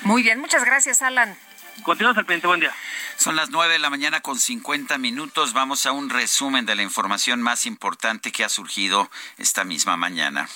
Muy 0.02 0.22
bien, 0.22 0.40
muchas 0.40 0.64
gracias, 0.64 1.02
Alan. 1.02 1.36
Continuamos 1.82 2.16
al 2.18 2.24
pendiente, 2.24 2.46
buen 2.46 2.60
día. 2.60 2.72
Son 3.16 3.36
las 3.36 3.50
nueve 3.50 3.74
de 3.74 3.78
la 3.78 3.90
mañana 3.90 4.20
con 4.20 4.38
50 4.38 4.96
minutos. 4.98 5.52
Vamos 5.52 5.86
a 5.86 5.92
un 5.92 6.08
resumen 6.08 6.66
de 6.66 6.74
la 6.74 6.82
información 6.82 7.42
más 7.42 7.66
importante 7.66 8.32
que 8.32 8.44
ha 8.44 8.48
surgido 8.48 9.10
esta 9.38 9.64
misma 9.64 9.96
mañana. 9.96 10.48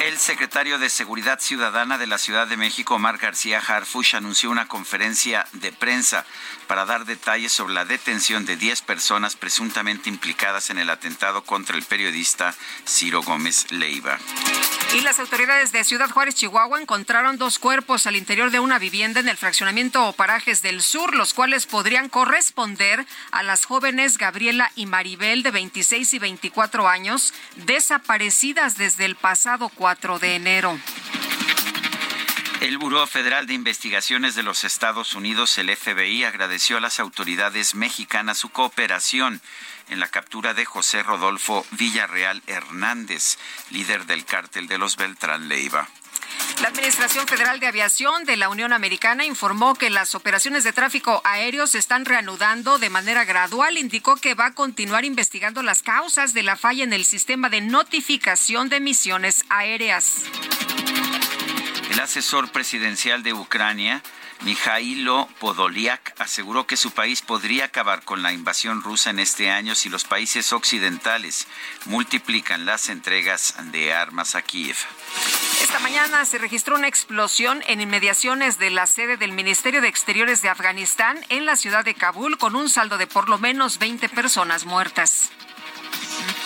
El 0.00 0.16
secretario 0.16 0.78
de 0.78 0.88
Seguridad 0.88 1.40
Ciudadana 1.40 1.98
de 1.98 2.06
la 2.06 2.16
Ciudad 2.16 2.46
de 2.46 2.56
México, 2.56 2.94
Omar 2.94 3.18
García 3.18 3.58
Harfush, 3.58 4.16
anunció 4.16 4.50
una 4.50 4.66
conferencia 4.66 5.46
de 5.52 5.72
prensa 5.72 6.24
para 6.70 6.84
dar 6.84 7.04
detalles 7.04 7.50
sobre 7.50 7.74
la 7.74 7.84
detención 7.84 8.46
de 8.46 8.54
10 8.54 8.82
personas 8.82 9.34
presuntamente 9.34 10.08
implicadas 10.08 10.70
en 10.70 10.78
el 10.78 10.88
atentado 10.88 11.42
contra 11.42 11.76
el 11.76 11.82
periodista 11.82 12.54
Ciro 12.86 13.24
Gómez 13.24 13.72
Leiva. 13.72 14.20
Y 14.94 15.00
las 15.00 15.18
autoridades 15.18 15.72
de 15.72 15.82
Ciudad 15.82 16.08
Juárez, 16.08 16.36
Chihuahua, 16.36 16.80
encontraron 16.80 17.38
dos 17.38 17.58
cuerpos 17.58 18.06
al 18.06 18.14
interior 18.14 18.52
de 18.52 18.60
una 18.60 18.78
vivienda 18.78 19.18
en 19.18 19.28
el 19.28 19.36
fraccionamiento 19.36 20.06
o 20.06 20.12
Parajes 20.12 20.62
del 20.62 20.80
Sur, 20.80 21.16
los 21.16 21.34
cuales 21.34 21.66
podrían 21.66 22.08
corresponder 22.08 23.04
a 23.32 23.42
las 23.42 23.64
jóvenes 23.64 24.16
Gabriela 24.16 24.70
y 24.76 24.86
Maribel 24.86 25.42
de 25.42 25.50
26 25.50 26.14
y 26.14 26.18
24 26.20 26.86
años, 26.86 27.34
desaparecidas 27.56 28.76
desde 28.76 29.06
el 29.06 29.16
pasado 29.16 29.70
4 29.74 30.20
de 30.20 30.36
enero. 30.36 30.78
El 32.60 32.76
Buró 32.76 33.06
Federal 33.06 33.46
de 33.46 33.54
Investigaciones 33.54 34.34
de 34.34 34.42
los 34.42 34.64
Estados 34.64 35.14
Unidos, 35.14 35.56
el 35.56 35.74
FBI, 35.74 36.24
agradeció 36.24 36.76
a 36.76 36.80
las 36.80 37.00
autoridades 37.00 37.74
mexicanas 37.74 38.36
su 38.36 38.50
cooperación 38.50 39.40
en 39.88 39.98
la 39.98 40.08
captura 40.08 40.52
de 40.52 40.66
José 40.66 41.02
Rodolfo 41.02 41.64
Villarreal 41.70 42.42
Hernández, 42.46 43.38
líder 43.70 44.04
del 44.04 44.26
cártel 44.26 44.66
de 44.66 44.76
los 44.76 44.96
Beltrán 44.96 45.48
Leiva. 45.48 45.88
La 46.60 46.68
Administración 46.68 47.26
Federal 47.26 47.60
de 47.60 47.66
Aviación 47.66 48.24
de 48.24 48.36
la 48.36 48.50
Unión 48.50 48.74
Americana 48.74 49.24
informó 49.24 49.74
que 49.74 49.88
las 49.88 50.14
operaciones 50.14 50.62
de 50.62 50.74
tráfico 50.74 51.22
aéreo 51.24 51.66
se 51.66 51.78
están 51.78 52.04
reanudando 52.04 52.78
de 52.78 52.90
manera 52.90 53.24
gradual. 53.24 53.78
Indicó 53.78 54.16
que 54.16 54.34
va 54.34 54.46
a 54.46 54.54
continuar 54.54 55.06
investigando 55.06 55.62
las 55.62 55.82
causas 55.82 56.34
de 56.34 56.42
la 56.42 56.56
falla 56.56 56.84
en 56.84 56.92
el 56.92 57.06
sistema 57.06 57.48
de 57.48 57.62
notificación 57.62 58.68
de 58.68 58.80
misiones 58.80 59.44
aéreas. 59.48 60.24
El 61.90 61.98
asesor 61.98 62.52
presidencial 62.52 63.24
de 63.24 63.32
Ucrania, 63.32 64.00
Mikhailo 64.42 65.28
Podolyak, 65.40 66.14
aseguró 66.20 66.64
que 66.64 66.76
su 66.76 66.92
país 66.92 67.20
podría 67.20 67.64
acabar 67.64 68.04
con 68.04 68.22
la 68.22 68.32
invasión 68.32 68.80
rusa 68.80 69.10
en 69.10 69.18
este 69.18 69.50
año 69.50 69.74
si 69.74 69.88
los 69.88 70.04
países 70.04 70.52
occidentales 70.52 71.48
multiplican 71.86 72.64
las 72.64 72.90
entregas 72.90 73.56
de 73.72 73.92
armas 73.92 74.36
a 74.36 74.42
Kiev. 74.42 74.76
Esta 75.60 75.80
mañana 75.80 76.24
se 76.24 76.38
registró 76.38 76.76
una 76.76 76.86
explosión 76.86 77.60
en 77.66 77.80
inmediaciones 77.80 78.58
de 78.58 78.70
la 78.70 78.86
sede 78.86 79.16
del 79.16 79.32
Ministerio 79.32 79.80
de 79.80 79.88
Exteriores 79.88 80.42
de 80.42 80.48
Afganistán 80.48 81.18
en 81.28 81.44
la 81.44 81.56
ciudad 81.56 81.84
de 81.84 81.94
Kabul 81.94 82.38
con 82.38 82.54
un 82.54 82.70
saldo 82.70 82.98
de 82.98 83.08
por 83.08 83.28
lo 83.28 83.38
menos 83.38 83.78
20 83.78 84.08
personas 84.10 84.64
muertas. 84.64 85.32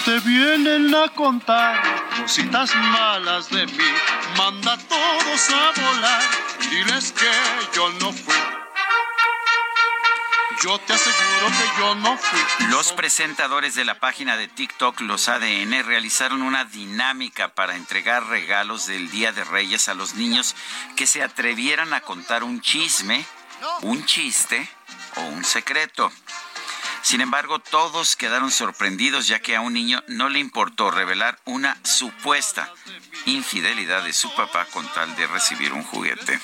Te 0.04 0.20
vienen 0.20 0.94
a 0.94 1.08
contar 1.08 1.82
cositas 2.20 2.74
malas 2.74 3.48
de 3.50 3.66
mí. 3.66 3.90
Manda 4.36 4.74
a 4.74 4.78
todos 4.78 5.50
a 5.50 5.72
volar. 5.80 6.22
Diles 6.70 7.12
que 7.12 7.30
yo 7.74 7.88
no 8.00 8.12
fui. 8.12 8.34
Yo 10.62 10.78
te 10.78 10.94
aseguro 10.94 11.46
que 11.46 11.80
yo 11.80 11.94
no 11.96 12.16
fui. 12.16 12.66
Los 12.68 12.92
presentadores 12.92 13.74
de 13.74 13.84
la 13.84 13.98
página 13.98 14.36
de 14.36 14.48
TikTok 14.48 15.00
Los 15.02 15.28
ADN 15.28 15.84
realizaron 15.84 16.42
una 16.42 16.64
dinámica 16.64 17.54
para 17.54 17.76
entregar 17.76 18.26
regalos 18.28 18.86
del 18.86 19.10
Día 19.10 19.32
de 19.32 19.44
Reyes 19.44 19.88
a 19.88 19.94
los 19.94 20.14
niños 20.14 20.56
que 20.96 21.06
se 21.06 21.22
atrevieran 21.22 21.92
a 21.92 22.00
contar 22.00 22.44
un 22.44 22.60
chisme, 22.60 23.26
un 23.82 24.06
chiste 24.06 24.68
o 25.16 25.22
un 25.22 25.44
secreto. 25.44 26.10
Sin 27.04 27.20
embargo, 27.20 27.58
todos 27.58 28.16
quedaron 28.16 28.50
sorprendidos 28.50 29.28
ya 29.28 29.38
que 29.38 29.54
a 29.54 29.60
un 29.60 29.74
niño 29.74 30.02
no 30.08 30.30
le 30.30 30.38
importó 30.38 30.90
revelar 30.90 31.38
una 31.44 31.76
supuesta 31.84 32.72
infidelidad 33.26 34.02
de 34.04 34.14
su 34.14 34.34
papá 34.34 34.64
con 34.72 34.90
tal 34.94 35.14
de 35.14 35.26
recibir 35.26 35.74
un 35.74 35.82
juguete. 35.82 36.40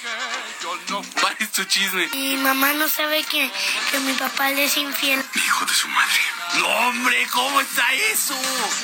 ¿Cuál 1.21 1.37
es 1.39 1.53
tu 1.53 1.65
chisme? 1.65 2.09
Mi 2.13 2.37
mamá 2.37 2.73
no 2.73 2.89
sabe 2.89 3.23
que, 3.25 3.51
que 3.91 3.99
mi 4.01 4.13
papá 4.15 4.51
le 4.51 4.65
es 4.65 4.77
infiel. 4.77 5.25
Hijo 5.35 5.65
de 5.65 5.73
su 5.73 5.89
madre. 5.89 6.21
No, 6.59 6.67
hombre, 6.67 7.27
¿cómo 7.31 7.61
está 7.61 7.93
eso? 7.95 8.35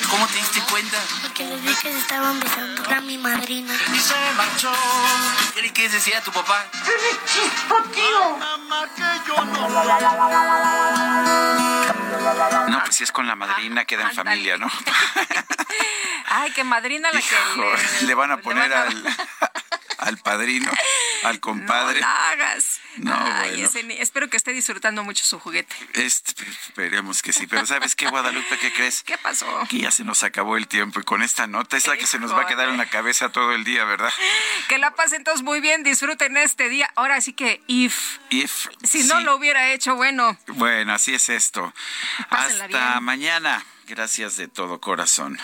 ¿Cómo 0.09 0.25
te 0.27 0.35
diste 0.35 0.61
cuenta? 0.61 0.97
Porque 1.21 1.45
les 1.45 1.61
vi 1.61 1.73
que 1.75 1.91
se 1.91 1.97
estaban 1.97 2.39
besando 2.39 2.83
a 2.89 3.01
mi 3.01 3.17
madrina. 3.17 3.73
Y 3.93 3.99
se 3.99 4.15
marchó. 4.35 4.71
¿Qué 5.53 5.73
quieres 5.73 5.91
decir 5.91 6.15
a 6.15 6.21
tu 6.21 6.31
papá? 6.31 6.65
tío! 7.93 8.37
No, 12.69 12.83
pues 12.83 12.95
si 12.95 13.03
es 13.03 13.11
con 13.11 13.27
la 13.27 13.35
madrina, 13.35 13.85
queda 13.85 14.03
en 14.03 14.15
familia, 14.15 14.57
¿no? 14.57 14.71
Ay, 16.29 16.51
qué 16.51 16.63
madrina 16.63 17.11
la 17.11 17.21
que 17.21 17.35
le, 18.01 18.07
le 18.07 18.13
van 18.15 18.31
a 18.31 18.37
poner 18.37 18.73
al, 18.73 19.15
al 19.99 20.17
padrino, 20.17 20.71
al 21.23 21.39
compadre. 21.39 21.86
No 21.86 21.86
la 21.95 22.29
hagas. 22.29 22.79
No, 22.97 23.13
Ay, 23.15 23.51
bueno. 23.51 23.65
ese 23.67 24.01
espero 24.01 24.29
que 24.29 24.37
esté 24.37 24.51
disfrutando 24.53 25.03
mucho 25.03 25.23
su 25.23 25.39
juguete. 25.39 25.75
Este, 25.93 26.43
esperemos 26.49 27.21
que 27.21 27.33
sí. 27.33 27.47
Pero 27.47 27.65
¿sabes 27.65 27.95
qué, 27.95 28.07
Guadalupe? 28.09 28.57
¿Qué 28.59 28.73
crees? 28.73 29.03
¿Qué 29.03 29.17
pasó? 29.17 29.45
Que 29.69 29.79
ya 29.79 29.91
se 29.91 30.03
nos 30.03 30.23
acabó 30.23 30.57
el 30.57 30.67
tiempo 30.67 30.99
y 30.99 31.03
con 31.03 31.21
esta 31.23 31.47
nota 31.47 31.77
es 31.77 31.87
la 31.87 31.97
que 31.97 32.07
se 32.07 32.19
nos 32.19 32.33
va 32.33 32.41
a 32.43 32.47
quedar 32.47 32.69
en 32.69 32.77
la 32.77 32.89
cabeza 32.89 33.29
todo 33.31 33.53
el 33.53 33.63
día, 33.63 33.85
¿verdad? 33.85 34.11
Que 34.67 34.77
la 34.77 34.95
pasen 34.95 35.23
todos 35.23 35.43
muy 35.43 35.61
bien, 35.61 35.83
disfruten 35.83 36.37
este 36.37 36.69
día. 36.69 36.89
Ahora 36.95 37.21
sí 37.21 37.33
que, 37.33 37.61
if, 37.67 38.17
If, 38.29 38.67
si 38.83 39.03
no 39.03 39.19
lo 39.21 39.35
hubiera 39.35 39.71
hecho, 39.71 39.95
bueno, 39.95 40.37
Bueno, 40.47 40.93
así 40.93 41.13
es 41.13 41.29
esto. 41.29 41.73
Pásenla 42.29 42.65
Hasta 42.65 42.91
bien. 42.93 43.03
mañana. 43.03 43.63
Gracias 43.87 44.35
de 44.35 44.47
todo 44.47 44.81
corazón. 44.81 45.39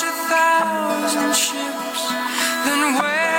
A 0.00 0.12
thousand 0.30 1.34
ships, 1.34 2.08
then 2.64 2.94
where 2.98 3.31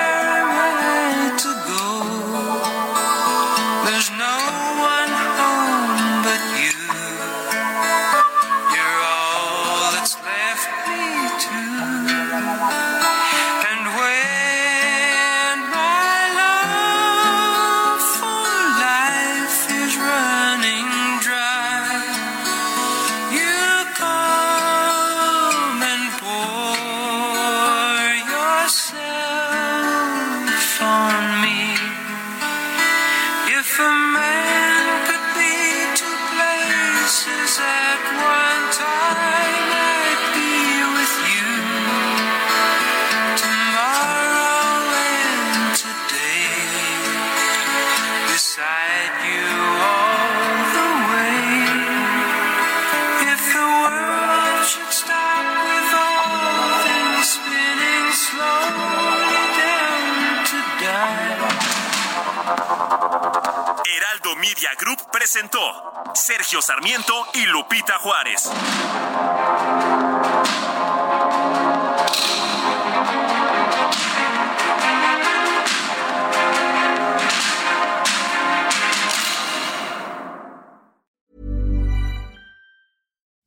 Media 64.54 64.70
Group 64.78 65.12
presentó 65.12 65.58
Sergio 66.14 66.62
Sarmiento 66.62 67.14
y 67.34 67.44
Lupita 67.48 67.98
Juárez. 67.98 68.52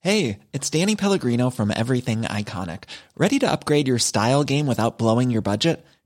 Hey, 0.01 0.41
it's 0.53 0.69
Danny 0.71 0.97
Pellegrino 0.97 1.51
from 1.51 1.71
Everything 1.71 2.23
Iconic. 2.23 2.85
Ready 3.17 3.39
to 3.39 3.47
upgrade 3.49 3.87
your 3.87 4.01
style 4.01 4.43
game 4.43 4.67
without 4.67 4.99
blowing 4.99 5.31
your 5.31 5.43
budget? 5.43 5.87